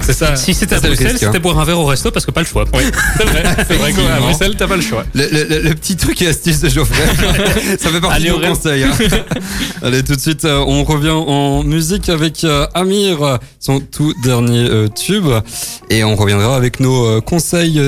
C'est 0.01 0.11
ça. 0.11 0.35
Si 0.35 0.53
c'était 0.53 0.75
à 0.75 0.79
Bruxelles, 0.81 1.11
hein. 1.15 1.17
c'était 1.17 1.39
boire 1.39 1.57
un 1.59 1.63
verre 1.63 1.79
au 1.79 1.85
resto 1.85 2.11
parce 2.11 2.25
que 2.25 2.31
pas 2.31 2.41
le 2.41 2.45
choix. 2.47 2.65
C'est 3.17 3.23
vrai. 3.23 3.43
C'est 3.67 3.75
vrai 3.75 3.93
qu'à. 3.93 4.19
Bruxelles, 4.19 4.55
t'as 4.57 4.67
pas 4.67 4.75
le 4.75 4.81
choix. 4.81 5.05
Le, 5.13 5.23
le- 5.31 5.43
le- 5.45 5.61
le 5.61 5.75
petit 5.75 5.95
truc 5.95 6.21
et 6.21 6.27
astuce 6.27 6.59
de 6.59 6.67
Geoffrey, 6.69 7.05
ça 7.79 7.89
fait 7.89 8.01
partie 8.01 8.15
Allez, 8.27 8.29
de 8.29 8.35
nos 8.35 8.47
conseils. 8.53 8.83
hein. 8.83 8.91
Allez, 9.81 10.03
tout 10.03 10.15
de 10.15 10.19
suite, 10.19 10.43
euh, 10.45 10.63
on 10.67 10.83
revient 10.83 11.09
en 11.11 11.63
musique 11.63 12.09
avec 12.09 12.45
Amir, 12.73 13.39
son 13.59 13.79
tout 13.79 14.13
dernier 14.23 14.67
euh, 14.69 14.87
tube, 14.89 15.27
et 15.89 16.03
on 16.03 16.15
reviendra 16.17 16.55
avec 16.57 16.79
nos 16.81 17.21
conseils 17.21 17.79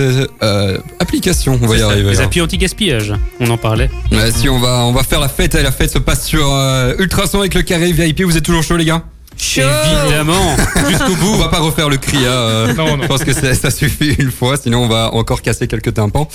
applications. 0.99 1.59
On 1.61 1.67
va 1.67 1.77
y 1.77 1.81
arriver. 1.81 2.15
Anti-gaspillage, 2.41 3.13
on 3.39 3.49
en 3.49 3.57
parlait. 3.57 3.89
Ouais, 4.11 4.31
si 4.31 4.49
on 4.49 4.59
va, 4.59 4.83
on 4.85 4.91
va 4.91 5.03
faire 5.03 5.19
la 5.19 5.29
fête, 5.29 5.55
et 5.55 5.63
la 5.63 5.71
fête 5.71 5.91
se 5.91 5.99
passe 5.99 6.25
sur 6.25 6.47
euh, 6.53 6.93
Ultrason 6.99 7.39
avec 7.39 7.53
le 7.53 7.61
carré 7.61 7.91
VIP. 7.91 8.21
Vous 8.23 8.37
êtes 8.37 8.43
toujours 8.45 8.63
chaud, 8.63 8.77
les 8.77 8.85
gars? 8.85 9.03
Chaud. 9.37 9.63
Évidemment, 10.05 10.55
jusqu'au 10.89 11.11
On 11.11 11.15
bout. 11.15 11.35
va 11.37 11.49
pas 11.49 11.59
refaire 11.59 11.89
le 11.89 11.97
cri, 11.97 12.19
hein, 12.19 12.29
euh, 12.29 12.73
Non, 12.73 12.95
non. 12.95 13.03
Je 13.03 13.07
pense 13.09 13.23
que 13.25 13.33
ça 13.33 13.69
suffit 13.69 14.13
une 14.17 14.31
fois, 14.31 14.55
sinon 14.55 14.83
on 14.83 14.87
va 14.87 15.13
encore 15.13 15.41
casser 15.41 15.67
quelques 15.67 15.93
tympans. 15.93 16.29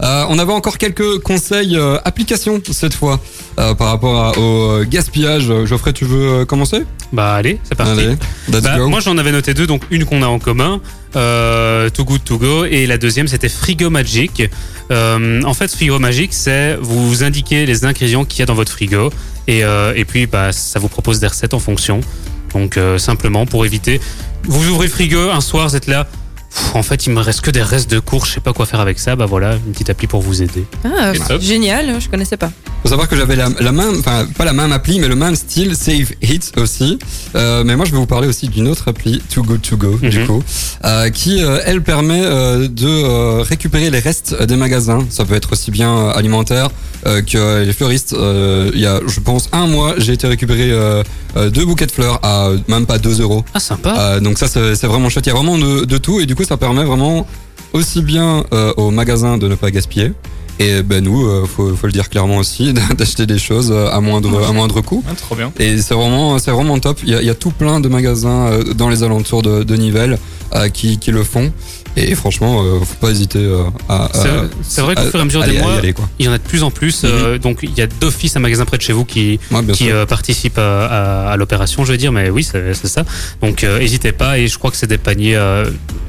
Euh, 0.00 0.24
on 0.28 0.38
avait 0.38 0.52
encore 0.52 0.78
quelques 0.78 1.18
conseils 1.18 1.76
euh, 1.76 1.98
applications 2.04 2.60
cette 2.70 2.94
fois 2.94 3.18
euh, 3.58 3.74
par 3.74 3.88
rapport 3.88 4.20
à- 4.24 4.38
au 4.38 4.84
gaspillage. 4.84 5.50
Geoffrey, 5.64 5.92
tu 5.92 6.04
veux 6.04 6.44
commencer? 6.44 6.84
Bah 7.12 7.34
allez, 7.34 7.58
c'est 7.64 7.74
parti. 7.74 7.90
Allez, 7.92 8.16
Bah, 8.60 8.78
moi 8.86 9.00
j'en 9.00 9.18
avais 9.18 9.32
noté 9.32 9.52
deux, 9.52 9.66
donc 9.66 9.82
une 9.90 10.04
qu'on 10.04 10.22
a 10.22 10.26
en 10.26 10.38
commun, 10.38 10.80
euh, 11.16 11.90
Too 11.90 12.04
Good 12.04 12.24
To 12.24 12.38
Go, 12.38 12.64
et 12.64 12.86
la 12.86 12.98
deuxième 12.98 13.28
c'était 13.28 13.48
Frigo 13.48 13.90
Magic. 13.90 14.42
Euh, 14.90 15.42
en 15.42 15.54
fait, 15.54 15.70
Frigo 15.70 15.98
Magic, 15.98 16.32
c'est 16.34 16.76
vous 16.80 17.24
indiquez 17.24 17.66
les 17.66 17.84
ingrédients 17.84 18.24
qu'il 18.24 18.40
y 18.40 18.42
a 18.42 18.46
dans 18.46 18.54
votre 18.54 18.72
frigo, 18.72 19.10
et, 19.46 19.64
euh, 19.64 20.04
puis 20.06 20.26
bah, 20.26 20.52
ça 20.52 20.78
vous 20.78 20.88
propose 20.88 21.20
des 21.20 21.26
recettes 21.26 21.54
en 21.54 21.58
fonction. 21.58 22.00
Donc 22.52 22.76
euh, 22.76 22.98
simplement 22.98 23.46
pour 23.46 23.66
éviter, 23.66 24.00
vous 24.44 24.68
ouvrez 24.68 24.86
le 24.86 24.92
frigo 24.92 25.30
un 25.30 25.40
soir, 25.40 25.68
vous 25.68 25.76
êtes 25.76 25.86
là. 25.86 26.06
En 26.74 26.82
fait, 26.82 27.06
il 27.06 27.12
me 27.12 27.20
reste 27.20 27.40
que 27.40 27.50
des 27.50 27.62
restes 27.62 27.90
de 27.90 27.98
cours, 28.00 28.26
je 28.26 28.32
sais 28.32 28.40
pas 28.40 28.52
quoi 28.52 28.66
faire 28.66 28.80
avec 28.80 28.98
ça. 28.98 29.16
Bah 29.16 29.26
voilà, 29.26 29.54
une 29.66 29.72
petite 29.72 29.90
appli 29.90 30.06
pour 30.06 30.20
vous 30.22 30.42
aider. 30.42 30.64
Ah, 30.84 31.12
génial, 31.40 32.00
je 32.00 32.08
connaissais 32.08 32.36
pas. 32.36 32.50
Faut 32.82 32.88
savoir 32.90 33.08
que 33.08 33.16
j'avais 33.16 33.34
la, 33.36 33.48
la 33.60 33.72
même, 33.72 33.98
enfin 33.98 34.26
pas 34.36 34.44
la 34.44 34.52
même 34.52 34.70
appli, 34.72 34.98
mais 35.00 35.08
le 35.08 35.14
même 35.16 35.36
style 35.36 35.74
Save 35.74 36.12
Hits 36.22 36.52
aussi. 36.56 36.98
Euh, 37.34 37.62
mais 37.64 37.76
moi, 37.76 37.86
je 37.86 37.92
vais 37.92 37.96
vous 37.96 38.06
parler 38.06 38.28
aussi 38.28 38.48
d'une 38.48 38.68
autre 38.68 38.88
appli, 38.88 39.20
Too 39.32 39.42
Good 39.42 39.62
To 39.62 39.76
Go, 39.76 39.98
du 40.02 40.18
Mhm. 40.20 40.26
coup, 40.26 40.42
euh, 40.84 41.08
qui 41.10 41.42
euh, 41.42 41.60
elle 41.64 41.82
permet 41.82 42.20
euh, 42.24 42.68
de 42.68 42.86
euh, 42.88 43.42
récupérer 43.42 43.90
les 43.90 44.00
restes 44.00 44.40
des 44.42 44.56
magasins. 44.56 45.04
Ça 45.10 45.24
peut 45.24 45.34
être 45.34 45.52
aussi 45.52 45.70
bien 45.70 46.08
alimentaire 46.10 46.68
euh, 47.06 47.22
que 47.22 47.64
les 47.64 47.72
fleuristes. 47.72 48.12
Euh, 48.12 48.70
Il 48.74 48.80
y 48.80 48.86
a, 48.86 49.00
je 49.06 49.20
pense, 49.20 49.48
un 49.52 49.66
mois, 49.66 49.94
j'ai 49.98 50.12
été 50.12 50.26
récupérer 50.26 50.70
deux 51.50 51.64
bouquets 51.64 51.86
de 51.86 51.90
fleurs 51.92 52.20
à 52.22 52.50
même 52.68 52.86
pas 52.86 52.98
2 52.98 53.20
euros. 53.22 53.44
Ah 53.54 53.60
sympa. 53.60 53.94
Euh, 53.98 54.20
donc 54.20 54.38
ça, 54.38 54.46
c'est 54.46 54.74
c'est 54.74 54.86
vraiment 54.86 55.08
chouette. 55.08 55.26
Il 55.26 55.30
y 55.30 55.32
a 55.32 55.34
vraiment 55.36 55.58
de, 55.58 55.84
de 55.84 55.98
tout 55.98 56.20
et 56.20 56.26
du 56.26 56.34
coup, 56.34 56.43
ça 56.44 56.56
permet 56.56 56.84
vraiment 56.84 57.26
aussi 57.72 58.02
bien 58.02 58.44
euh, 58.52 58.72
aux 58.76 58.90
magasins 58.90 59.36
de 59.38 59.48
ne 59.48 59.54
pas 59.54 59.70
gaspiller. 59.70 60.12
Et 60.60 60.84
ben 60.84 61.02
nous, 61.02 61.26
euh, 61.26 61.46
faut, 61.46 61.74
faut 61.74 61.86
le 61.88 61.92
dire 61.92 62.08
clairement 62.08 62.36
aussi, 62.36 62.72
d'acheter 62.96 63.26
des 63.26 63.38
choses 63.40 63.72
euh, 63.72 63.90
à 63.90 64.00
moindre, 64.00 64.46
à 64.48 64.52
moindre 64.52 64.80
coût. 64.82 65.02
Ah, 65.08 65.14
trop 65.16 65.34
bien. 65.34 65.52
Et 65.58 65.78
c'est 65.78 65.94
vraiment, 65.94 66.38
c'est 66.38 66.52
vraiment 66.52 66.78
top. 66.78 67.00
Il 67.02 67.08
y, 67.10 67.14
a, 67.16 67.20
il 67.20 67.26
y 67.26 67.30
a 67.30 67.34
tout 67.34 67.50
plein 67.50 67.80
de 67.80 67.88
magasins 67.88 68.46
euh, 68.46 68.62
dans 68.72 68.88
les 68.88 69.02
alentours 69.02 69.42
de, 69.42 69.64
de 69.64 69.74
Nivelles 69.74 70.16
euh, 70.54 70.68
qui, 70.68 70.98
qui 70.98 71.10
le 71.10 71.24
font. 71.24 71.52
Et 71.96 72.14
franchement, 72.14 72.62
euh, 72.62 72.78
faut 72.84 72.94
pas 73.00 73.10
hésiter 73.10 73.40
euh, 73.40 73.64
à, 73.88 74.08
C'est- 74.62 74.80
vrai 74.80 74.94
qu'au 74.94 75.02
fur 75.02 75.18
et 75.18 75.22
à 75.22 75.24
mesure 75.24 75.42
des 75.44 75.58
mois, 75.58 75.72
il 76.20 76.26
y 76.26 76.28
en 76.28 76.32
a 76.32 76.38
de 76.38 76.42
plus 76.44 76.62
en 76.62 76.70
plus. 76.70 77.02
euh, 77.04 77.36
donc 77.38 77.58
il 77.64 77.74
y 77.76 77.82
a 77.82 77.88
d'office 77.88 78.36
un 78.36 78.40
magasin 78.40 78.64
près 78.64 78.76
de 78.76 78.82
chez 78.82 78.92
vous 78.92 79.04
qui, 79.04 79.40
Ouais, 79.50 79.60
qui 79.72 79.86
sûr. 79.86 80.06
participent 80.06 80.58
à, 80.58 80.86
à- 80.86 81.32
à 81.32 81.36
l'opération, 81.36 81.84
je 81.84 81.90
veux 81.90 81.98
dire, 81.98 82.12
mais 82.12 82.30
oui, 82.30 82.44
c'est 82.44 82.86
ça. 82.86 83.02
Donc 83.42 83.64
n'hésitez 83.64 84.12
pas, 84.12 84.38
et 84.38 84.46
je 84.46 84.56
crois 84.56 84.70
que 84.70 84.76
c'est 84.76 84.86
des 84.86 84.98
paniers, 84.98 85.36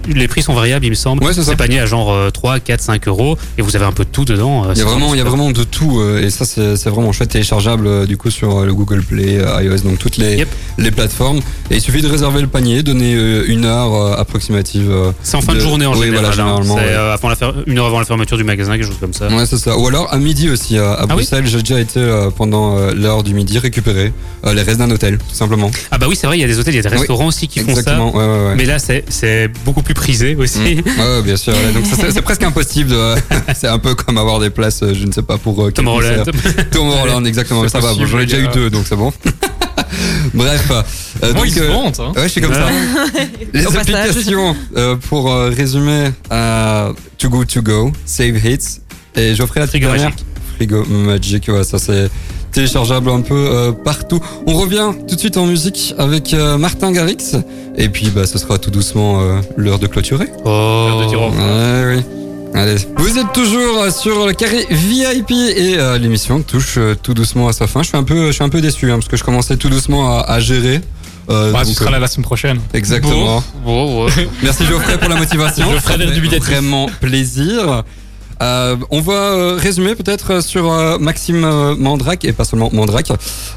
les 0.08 0.28
prix 0.28 0.42
sont 0.42 0.54
variables, 0.54 0.86
il 0.86 0.90
me 0.90 0.96
semble. 0.96 1.24
Ouais, 1.24 1.34
c'est 1.34 1.44
ça. 1.44 1.52
Des 1.52 1.58
paniers 1.58 1.80
à 1.80 1.86
genre 1.86 2.12
euh, 2.12 2.30
3, 2.30 2.60
4, 2.60 2.82
5 2.82 3.08
euros, 3.08 3.38
et 3.58 3.62
vous 3.62 3.76
avez 3.76 3.86
un 3.86 3.92
peu 3.92 4.04
de 4.04 4.10
tout 4.10 4.26
dedans. 4.26 4.66
euh, 4.66 4.74
Il 4.76 4.80
y 4.80 4.82
a 4.82 4.86
vraiment, 4.86 5.14
il 5.14 5.18
y 5.18 5.22
a 5.22 5.24
vraiment 5.24 5.52
de 5.52 5.64
tout 5.64 6.00
euh, 6.00 6.22
et 6.24 6.30
ça 6.30 6.46
c'est 6.46 6.90
vraiment 6.90 7.12
chouette 7.12 7.30
téléchargeable 7.30 7.88
euh, 7.88 8.06
du 8.06 8.18
coup 8.18 8.30
sur 8.32 8.62
le 8.66 8.74
Google 8.74 9.02
Play, 9.04 9.40
iOS, 9.64 9.80
donc 9.84 10.00
toutes 10.00 10.18
les 10.18 10.36
Yep. 10.38 10.50
les 10.78 10.92
plateformes. 10.92 11.40
Et 11.72 11.76
il 11.76 11.82
suffit 11.82 12.02
de 12.02 12.08
réserver 12.08 12.42
le 12.42 12.48
panier, 12.48 12.84
donner 12.84 13.14
une 13.48 13.66
heure 13.66 14.20
approximative. 14.20 14.92
C'est 15.24 15.38
en 15.38 15.42
fin 15.42 15.54
de, 15.54 15.58
de- 15.58 15.64
journée 15.64 15.86
en 15.86 15.94
oui, 15.94 16.06
général. 16.08 16.26
voilà, 16.26 16.30
hein. 16.30 16.32
généralement, 16.64 16.78
C'est 16.78 16.84
ouais. 16.98 17.12
avant 17.14 17.30
la 17.30 17.36
fer- 17.36 17.54
une 17.66 17.80
heure 17.80 17.86
avant 17.86 18.00
la 18.00 18.06
fermeture 18.06 18.38
du 18.38 18.44
magasin, 18.44 18.74
quelque 18.74 18.88
chose 18.88 18.98
comme 19.00 19.14
ça. 19.14 19.28
Ouais, 19.30 19.46
c'est 19.46 19.58
ça. 19.58 19.78
Ou 19.78 19.88
alors 19.88 20.14
à 20.14 20.18
midi 20.18 20.50
aussi 20.50 20.78
à, 20.78 20.94
Ah 21.00 21.06
oui 21.10 21.16
Bruxelles, 21.16 21.46
j'ai 21.48 21.60
déjà 21.60 21.80
été 21.80 22.02
pendant 22.38 22.76
l'heure 22.94 23.24
du 23.24 23.34
midi 23.34 23.58
récupérer 23.60 24.14
les 24.46 24.62
restes 24.62 24.80
d'un 24.80 24.92
hôtel, 24.92 25.18
tout 25.18 25.36
simplement. 25.36 25.72
Ah 25.92 25.98
bah 25.98 26.06
oui, 26.10 26.16
c'est 26.16 26.28
vrai, 26.28 26.38
il 26.38 26.42
y 26.42 26.44
a 26.44 26.48
des 26.48 26.60
hôtels, 26.60 26.74
il 26.74 26.78
y 26.78 26.80
a 26.80 26.84
des 26.84 26.90
Oui. 26.90 26.98
restaurants 26.98 27.28
aussi 27.28 27.48
qui 27.48 27.60
font 27.62 27.70
Exactement. 27.70 28.12
ça. 28.12 28.18
Ouais, 28.18 28.24
ouais, 28.26 28.46
ouais. 28.50 28.56
Mais 28.56 28.66
là, 28.66 28.78
c'est 28.80 29.04
c'est 29.10 29.50
beaucoup 29.66 29.82
plus 29.82 29.94
prisé 29.96 30.36
aussi. 30.36 30.60
Mm. 30.60 30.64
Ouais, 31.00 31.16
ouais, 31.18 31.22
bien 31.24 31.38
sûr. 31.38 31.54
ouais. 31.54 31.72
Donc 31.74 31.84
c'est 31.90 32.12
c'est 32.12 32.22
presque 32.22 32.44
impossible. 32.44 32.92
de- 32.92 33.16
c'est 33.56 33.68
un 33.68 33.80
peu 33.80 33.96
comme 33.96 34.18
avoir 34.20 34.40
des 34.40 34.50
places, 34.52 34.84
euh, 34.84 34.94
je 34.94 35.06
ne 35.06 35.12
sais 35.12 35.24
pas 35.24 35.38
pour 35.40 35.66
euh, 35.66 35.72
Tom 35.72 35.88
Holland. 35.88 36.30
Tom 36.72 36.90
Holland, 36.90 37.26
exactement. 37.26 37.68
Ça 37.68 37.80
va. 37.80 37.94
J'en 37.94 38.20
ai 38.20 38.26
déjà 38.26 38.40
eu 38.40 38.48
deux, 38.54 38.70
donc 38.70 38.86
c'est 38.88 38.96
bon. 38.96 39.12
Bref. 40.34 40.70
euh, 40.72 41.34
Bon, 41.34 41.40
donc, 41.40 41.48
ils 41.48 41.54
se 41.54 41.60
euh, 41.62 41.74
hein. 41.74 42.12
Ouais, 42.16 42.24
je 42.24 42.28
suis 42.28 42.42
comme 42.42 42.54
ça. 42.54 42.68
Les 43.54 43.66
applications 43.66 44.56
euh, 44.76 44.96
pour 44.96 45.32
euh, 45.32 45.50
résumer 45.56 46.12
euh, 46.32 46.92
To 47.18 47.30
Go 47.30 47.46
To 47.46 47.62
Go, 47.62 47.92
Save 48.06 48.46
Hits 48.46 48.80
et 49.16 49.34
Geoffrey 49.36 49.60
la 49.62 49.68
Frigo 49.68 49.88
dernière. 49.88 50.10
Magic. 50.10 50.26
Frigo 50.58 50.86
Magic, 50.86 51.48
ouais, 51.50 51.64
ça 51.64 51.80
c'est 51.80 52.10
téléchargeable 52.56 53.10
un 53.10 53.22
peu 53.22 53.36
euh, 53.36 53.72
partout. 53.74 54.20
On 54.48 54.54
revient 54.54 54.92
tout 55.08 55.16
de 55.16 55.20
suite 55.20 55.36
en 55.38 55.46
musique 55.46 55.94
avec 55.98 56.34
euh, 56.34 56.58
Martin 56.58 56.92
Garrix 56.94 57.36
et 57.78 57.90
puis 57.90 58.10
bah 58.10 58.26
ce 58.26 58.38
sera 58.38 58.58
tout 58.58 58.72
doucement 58.72 59.20
euh, 59.22 59.42
l'heure 59.58 59.78
de 59.78 59.88
clôturer. 59.88 60.28
Oh. 60.46 61.02
de 61.04 61.10
dire 61.10 61.22
au 61.22 61.26
revoir. 61.28 61.46
Ouais, 61.48 61.96
oui. 61.98 62.04
Allez, 62.54 62.76
vous 62.96 63.18
êtes 63.20 63.34
toujours 63.34 63.92
sur 63.92 64.26
le 64.26 64.32
carré 64.32 64.66
VIP 64.72 65.32
et 65.32 65.78
euh, 65.78 65.98
l'émission 65.98 66.42
touche 66.42 66.76
euh, 66.78 66.96
tout 66.96 67.14
doucement 67.14 67.50
à 67.50 67.54
sa 67.54 67.68
fin. 67.68 67.84
Je 67.84 67.90
suis 67.90 67.98
un 67.98 68.04
peu, 68.04 68.28
je 68.28 68.32
suis 68.32 68.44
un 68.44 68.50
peu 68.50 68.62
déçu 68.62 68.90
hein, 68.90 68.96
parce 68.96 69.10
que 69.10 69.18
je 69.18 69.26
commençais 69.26 69.58
tout 69.58 69.68
doucement 69.70 70.18
à, 70.18 70.22
à 70.22 70.40
gérer. 70.40 70.80
Euh, 71.30 71.52
Bah, 71.52 71.60
tu 71.62 71.68
donc, 71.68 71.76
seras 71.76 71.90
euh, 71.90 71.92
là 71.94 72.00
la 72.00 72.08
semaine 72.08 72.24
prochaine. 72.24 72.60
Exactement. 72.74 73.44
Bon, 73.66 74.06
ouais. 74.06 74.30
Merci 74.42 74.64
Geoffrey 74.66 74.98
pour 74.98 75.10
la 75.10 75.18
motivation. 75.18 75.66
Geoffrey 75.72 75.98
Ça 75.98 76.14
fait. 76.14 76.40
Vraiment 76.40 76.86
plaisir. 77.02 77.84
Euh, 78.42 78.76
on 78.92 79.02
va 79.02 79.14
euh, 79.14 79.58
résumer 79.60 79.96
peut-être 79.96 80.44
sur 80.44 80.72
euh, 80.72 80.98
Maxime 80.98 81.44
euh, 81.44 81.76
Mandrake 81.76 82.26
et 82.26 82.34
pas 82.34 82.44
seulement 82.44 82.70
Mandrake. 82.74 83.12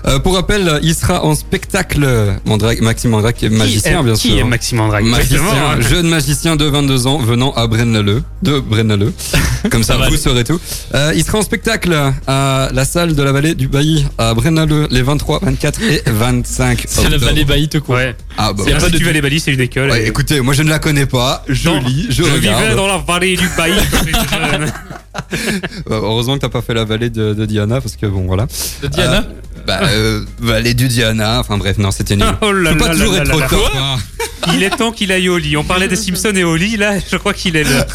Euh, 0.06 0.18
pour 0.18 0.34
rappel, 0.34 0.78
il 0.82 0.94
sera 0.94 1.24
en 1.24 1.34
spectacle. 1.34 2.06
Mandrake, 2.44 2.80
Maxime 2.80 3.10
Mandrake 3.10 3.42
est 3.42 3.48
magicien, 3.48 3.92
qui 3.92 3.98
est, 3.98 4.02
bien 4.04 4.14
qui 4.14 4.28
sûr. 4.28 4.38
est 4.38 4.44
Maxime 4.44 4.80
Andrade 4.80 5.04
Magicien, 5.04 5.38
Exactement. 5.38 5.80
jeune 5.80 6.08
magicien 6.08 6.56
de 6.56 6.64
22 6.64 7.06
ans 7.06 7.18
venant 7.18 7.52
à 7.52 7.66
Brennaleux, 7.66 8.22
de 8.42 8.60
Brennaleux. 8.60 9.12
Comme 9.70 9.82
ça, 9.82 9.96
vous 10.08 10.16
saurez 10.16 10.44
tout. 10.44 10.60
Euh, 10.94 11.12
il 11.16 11.24
sera 11.24 11.38
en 11.38 11.42
spectacle 11.42 11.96
à 12.26 12.68
la 12.72 12.84
salle 12.84 13.14
de 13.14 13.22
la 13.22 13.32
vallée 13.32 13.54
du 13.54 13.68
Bailly 13.68 14.06
à 14.18 14.34
Brennaleux 14.34 14.86
les 14.90 15.02
23, 15.02 15.40
24 15.42 15.82
et 15.82 16.02
25 16.06 16.84
C'est 16.86 17.08
la 17.08 17.18
vallée 17.18 17.44
Bailly 17.44 17.68
tout 17.68 17.80
court. 17.80 17.96
Ouais. 17.96 18.14
Ah, 18.40 18.52
bah, 18.52 18.62
C'est 18.64 18.72
pas 18.74 18.80
pas 18.82 18.88
de- 18.90 18.96
du 18.98 19.04
Valley 19.04 19.20
Bali, 19.20 19.40
c'est 19.40 19.52
une 19.52 19.60
école. 19.60 19.90
ouais, 19.90 20.04
et- 20.04 20.06
écoutez, 20.06 20.40
moi 20.40 20.54
je 20.54 20.62
ne 20.62 20.70
la 20.70 20.78
connais 20.78 21.06
pas. 21.06 21.44
Je 21.48 21.68
Non, 21.68 21.80
lis, 21.80 22.06
je, 22.08 22.22
je 22.22 22.22
regarde. 22.22 22.62
vivais 22.62 22.74
dans 22.76 22.86
la 22.86 22.98
vallée 22.98 23.36
du 23.36 23.48
pays. 23.48 23.74
Euh, 25.32 25.58
heureusement 25.90 26.34
que 26.34 26.40
t'as 26.40 26.48
pas 26.48 26.62
fait 26.62 26.74
la 26.74 26.84
vallée 26.84 27.10
de, 27.10 27.34
de 27.34 27.46
Diana 27.46 27.80
parce 27.80 27.96
que 27.96 28.06
bon 28.06 28.26
voilà. 28.26 28.46
De 28.82 28.88
Diana 28.88 29.24
Euh, 29.28 29.62
bah, 29.66 29.80
euh, 29.84 30.24
vallée 30.40 30.74
du 30.74 30.88
Diana. 30.88 31.40
Enfin 31.40 31.58
bref, 31.58 31.78
non, 31.78 31.90
c'était 31.90 32.16
nul. 32.16 32.24
Oh 32.40 32.52
là 32.52 32.70
Faut 32.72 32.78
pas 32.78 32.88
là 32.88 32.92
toujours 32.94 33.12
là 33.12 33.18
être 33.22 33.28
là 33.28 33.36
au 33.36 33.40
là. 33.40 33.48
top. 33.48 33.70
hein. 33.76 33.96
Il 34.54 34.62
est 34.62 34.70
temps 34.70 34.92
qu'il 34.92 35.12
aille 35.12 35.28
au 35.28 35.36
lit. 35.36 35.56
On 35.58 35.64
parlait 35.64 35.88
des 35.88 35.96
Simpsons 35.96 36.32
et 36.34 36.44
au 36.44 36.56
lit, 36.56 36.76
là, 36.78 36.94
je 37.10 37.16
crois 37.16 37.34
qu'il 37.34 37.56
est 37.56 37.64
là. 37.64 37.86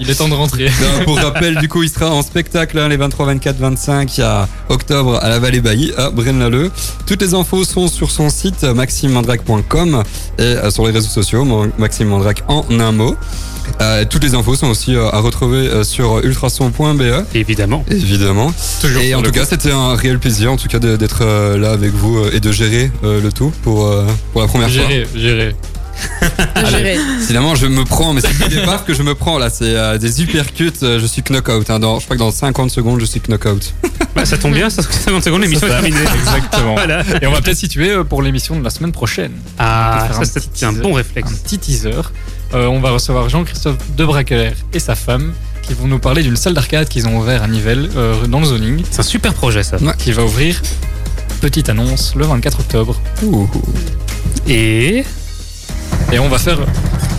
Il 0.00 0.10
est 0.10 0.14
temps 0.14 0.28
de 0.28 0.34
rentrer. 0.34 0.64
Non, 0.98 1.04
pour 1.04 1.16
rappel, 1.18 1.56
du 1.58 1.68
coup, 1.68 1.82
il 1.84 1.90
sera 1.90 2.10
en 2.10 2.22
spectacle 2.22 2.76
hein, 2.78 2.88
les 2.88 2.96
23, 2.96 3.26
24, 3.26 3.56
25 3.58 4.18
à 4.18 4.48
octobre 4.70 5.20
à 5.22 5.28
la 5.28 5.38
Vallée 5.38 5.60
Bailly 5.60 5.92
à 5.96 6.10
Braine-l'Alleud. 6.10 6.72
Toutes 7.06 7.20
les 7.22 7.34
infos 7.34 7.62
sont 7.64 7.86
sur 7.86 8.10
son 8.10 8.28
site 8.28 8.64
maximemandrake.com 8.64 10.02
et 10.38 10.42
euh, 10.42 10.70
sur 10.70 10.86
les 10.86 10.92
réseaux 10.92 11.08
sociaux 11.10 11.44
Mon- 11.44 11.70
Maxime 11.78 12.08
Mandrake 12.08 12.42
en 12.48 12.64
un 12.80 12.92
mot. 12.92 13.14
Euh, 13.80 14.04
toutes 14.08 14.22
les 14.24 14.34
infos 14.34 14.54
sont 14.56 14.68
aussi 14.68 14.94
euh, 14.94 15.08
à 15.10 15.18
retrouver 15.20 15.68
euh, 15.68 15.84
sur 15.84 16.18
ultrason.be 16.24 17.02
Évidemment. 17.34 17.84
évidemment. 17.90 18.52
Toujours 18.80 19.02
Et 19.02 19.14
en 19.14 19.20
le 19.20 19.26
tout 19.28 19.32
coup. 19.32 19.38
cas, 19.40 19.46
c'était 19.46 19.72
un 19.72 19.94
réel 19.94 20.18
plaisir 20.18 20.52
en 20.52 20.56
tout 20.56 20.68
cas 20.68 20.78
d'être 20.78 21.20
euh, 21.22 21.56
là 21.58 21.70
avec 21.70 21.92
vous 21.92 22.18
euh, 22.18 22.30
et 22.32 22.40
de 22.40 22.52
gérer 22.52 22.90
euh, 23.04 23.20
le 23.20 23.32
tout 23.32 23.52
pour 23.62 23.86
euh, 23.86 24.06
pour 24.32 24.40
la 24.42 24.46
première 24.48 24.70
fois. 24.70 24.76
Gérer, 24.88 25.06
gérer. 25.14 25.54
Évidemment, 27.24 27.54
je 27.54 27.66
me 27.66 27.84
prends, 27.84 28.14
mais 28.14 28.22
c'est 28.22 28.48
des 28.48 28.64
baffes 28.64 28.86
que 28.86 28.94
je 28.94 29.02
me 29.02 29.14
prends 29.14 29.38
là, 29.38 29.50
c'est 29.50 29.76
euh, 29.76 29.98
des 29.98 30.22
uppercuts, 30.22 30.72
euh, 30.82 30.98
je 30.98 31.04
suis 31.06 31.22
knock-out. 31.28 31.68
Hein, 31.68 31.78
dans, 31.78 31.98
je 31.98 32.04
crois 32.06 32.16
que 32.16 32.20
dans 32.20 32.30
50 32.30 32.70
secondes, 32.70 33.00
je 33.00 33.04
suis 33.04 33.20
knock-out. 33.28 33.74
Bah, 34.14 34.24
ça 34.24 34.36
tombe 34.38 34.54
bien, 34.54 34.68
ça 34.70 34.82
se 34.82 34.90
50 34.90 35.22
secondes, 35.22 35.42
l'émission 35.42 35.68
est 35.68 35.70
terminée. 35.70 35.96
Exactement. 36.00 36.74
Voilà. 36.80 37.04
Et 37.22 37.26
on 37.28 37.32
va 37.32 37.40
peut-être 37.40 37.56
situer 37.56 37.90
euh, 37.90 38.02
pour 38.02 38.22
l'émission 38.22 38.58
de 38.58 38.64
la 38.64 38.70
semaine 38.70 38.90
prochaine. 38.90 39.30
Ah, 39.58 40.08
ça 40.12 40.20
un 40.22 40.24
c'est 40.52 40.66
un 40.66 40.72
bon 40.72 40.94
Un 40.94 40.96
réflexe. 40.96 41.30
petit 41.44 41.58
teaser. 41.58 41.90
Euh, 42.52 42.66
on 42.66 42.80
va 42.80 42.90
recevoir 42.90 43.28
Jean-Christophe 43.28 43.76
Debraqueler 43.96 44.50
et 44.72 44.80
sa 44.80 44.94
femme 44.96 45.32
qui 45.62 45.72
vont 45.74 45.86
nous 45.86 46.00
parler 46.00 46.22
d'une 46.22 46.36
salle 46.36 46.54
d'arcade 46.54 46.88
qu'ils 46.88 47.06
ont 47.06 47.16
ouvert 47.18 47.44
à 47.44 47.48
Nivelles 47.48 47.88
euh, 47.96 48.26
dans 48.26 48.40
le 48.40 48.46
zoning 48.46 48.82
C'est 48.90 49.00
un 49.00 49.04
super 49.04 49.34
projet 49.34 49.62
ça. 49.62 49.76
qui 49.98 50.10
va 50.12 50.24
ouvrir. 50.24 50.60
Petite 51.40 51.68
annonce 51.68 52.14
le 52.16 52.24
24 52.24 52.60
octobre. 52.60 53.00
Et, 54.48 55.04
Et 56.12 56.18
on 56.18 56.28
va 56.28 56.38
faire 56.38 56.58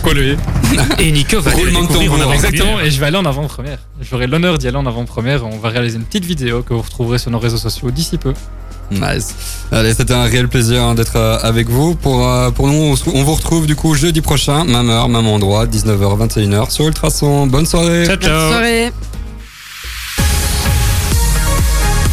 coller. 0.02 0.36
et 0.98 1.12
Nico 1.12 1.40
va 1.40 1.50
aller 1.52 1.70
découvrir 1.70 2.12
en 2.12 2.20
avant 2.20 2.32
Exactement, 2.32 2.80
et 2.80 2.90
je 2.90 3.00
vais 3.00 3.06
aller 3.06 3.16
en 3.16 3.24
avant-première. 3.24 3.78
J'aurai 4.00 4.26
l'honneur 4.26 4.58
d'y 4.58 4.68
aller 4.68 4.76
en 4.76 4.86
avant-première. 4.86 5.44
On 5.46 5.58
va 5.58 5.68
réaliser 5.68 5.96
une 5.96 6.04
petite 6.04 6.24
vidéo 6.24 6.62
que 6.62 6.74
vous 6.74 6.82
retrouverez 6.82 7.18
sur 7.18 7.30
nos 7.30 7.38
réseaux 7.38 7.56
sociaux 7.56 7.90
d'ici 7.90 8.18
peu. 8.18 8.34
Nice. 8.90 9.34
Allez, 9.70 9.94
c'était 9.94 10.12
un 10.12 10.24
réel 10.24 10.48
plaisir 10.48 10.82
hein, 10.82 10.94
d'être 10.94 11.16
euh, 11.16 11.38
avec 11.42 11.68
vous. 11.68 11.94
Pour, 11.94 12.28
euh, 12.28 12.50
pour 12.50 12.66
nous, 12.68 12.94
on, 13.06 13.22
vous 13.24 13.34
retrouve 13.34 13.66
du 13.66 13.74
coup 13.74 13.94
jeudi 13.94 14.20
prochain, 14.20 14.64
même 14.64 14.90
heure, 14.90 15.08
même 15.08 15.26
endroit, 15.26 15.66
19h, 15.66 16.28
21h 16.28 16.70
sur 16.70 16.86
Ultrason. 16.86 17.46
Bonne 17.46 17.66
soirée. 17.66 18.04
Ciao, 18.04 18.16
Bonne 18.16 18.28
ciao. 18.28 18.50
soirée. 18.50 18.92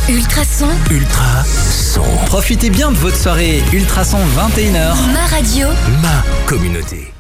Ultra 0.10 0.42
Ultrason, 0.42 0.70
Ultra 0.90 1.44
son. 1.46 2.02
Profitez 2.26 2.72
bien 2.72 2.92
de 2.92 2.98
votre 2.98 3.16
soirée 3.16 3.62
Ultrason 3.72 4.18
21h. 4.18 4.96
ma 5.14 5.26
radio. 5.28 5.68
Ma 6.02 6.24
communauté. 6.48 7.14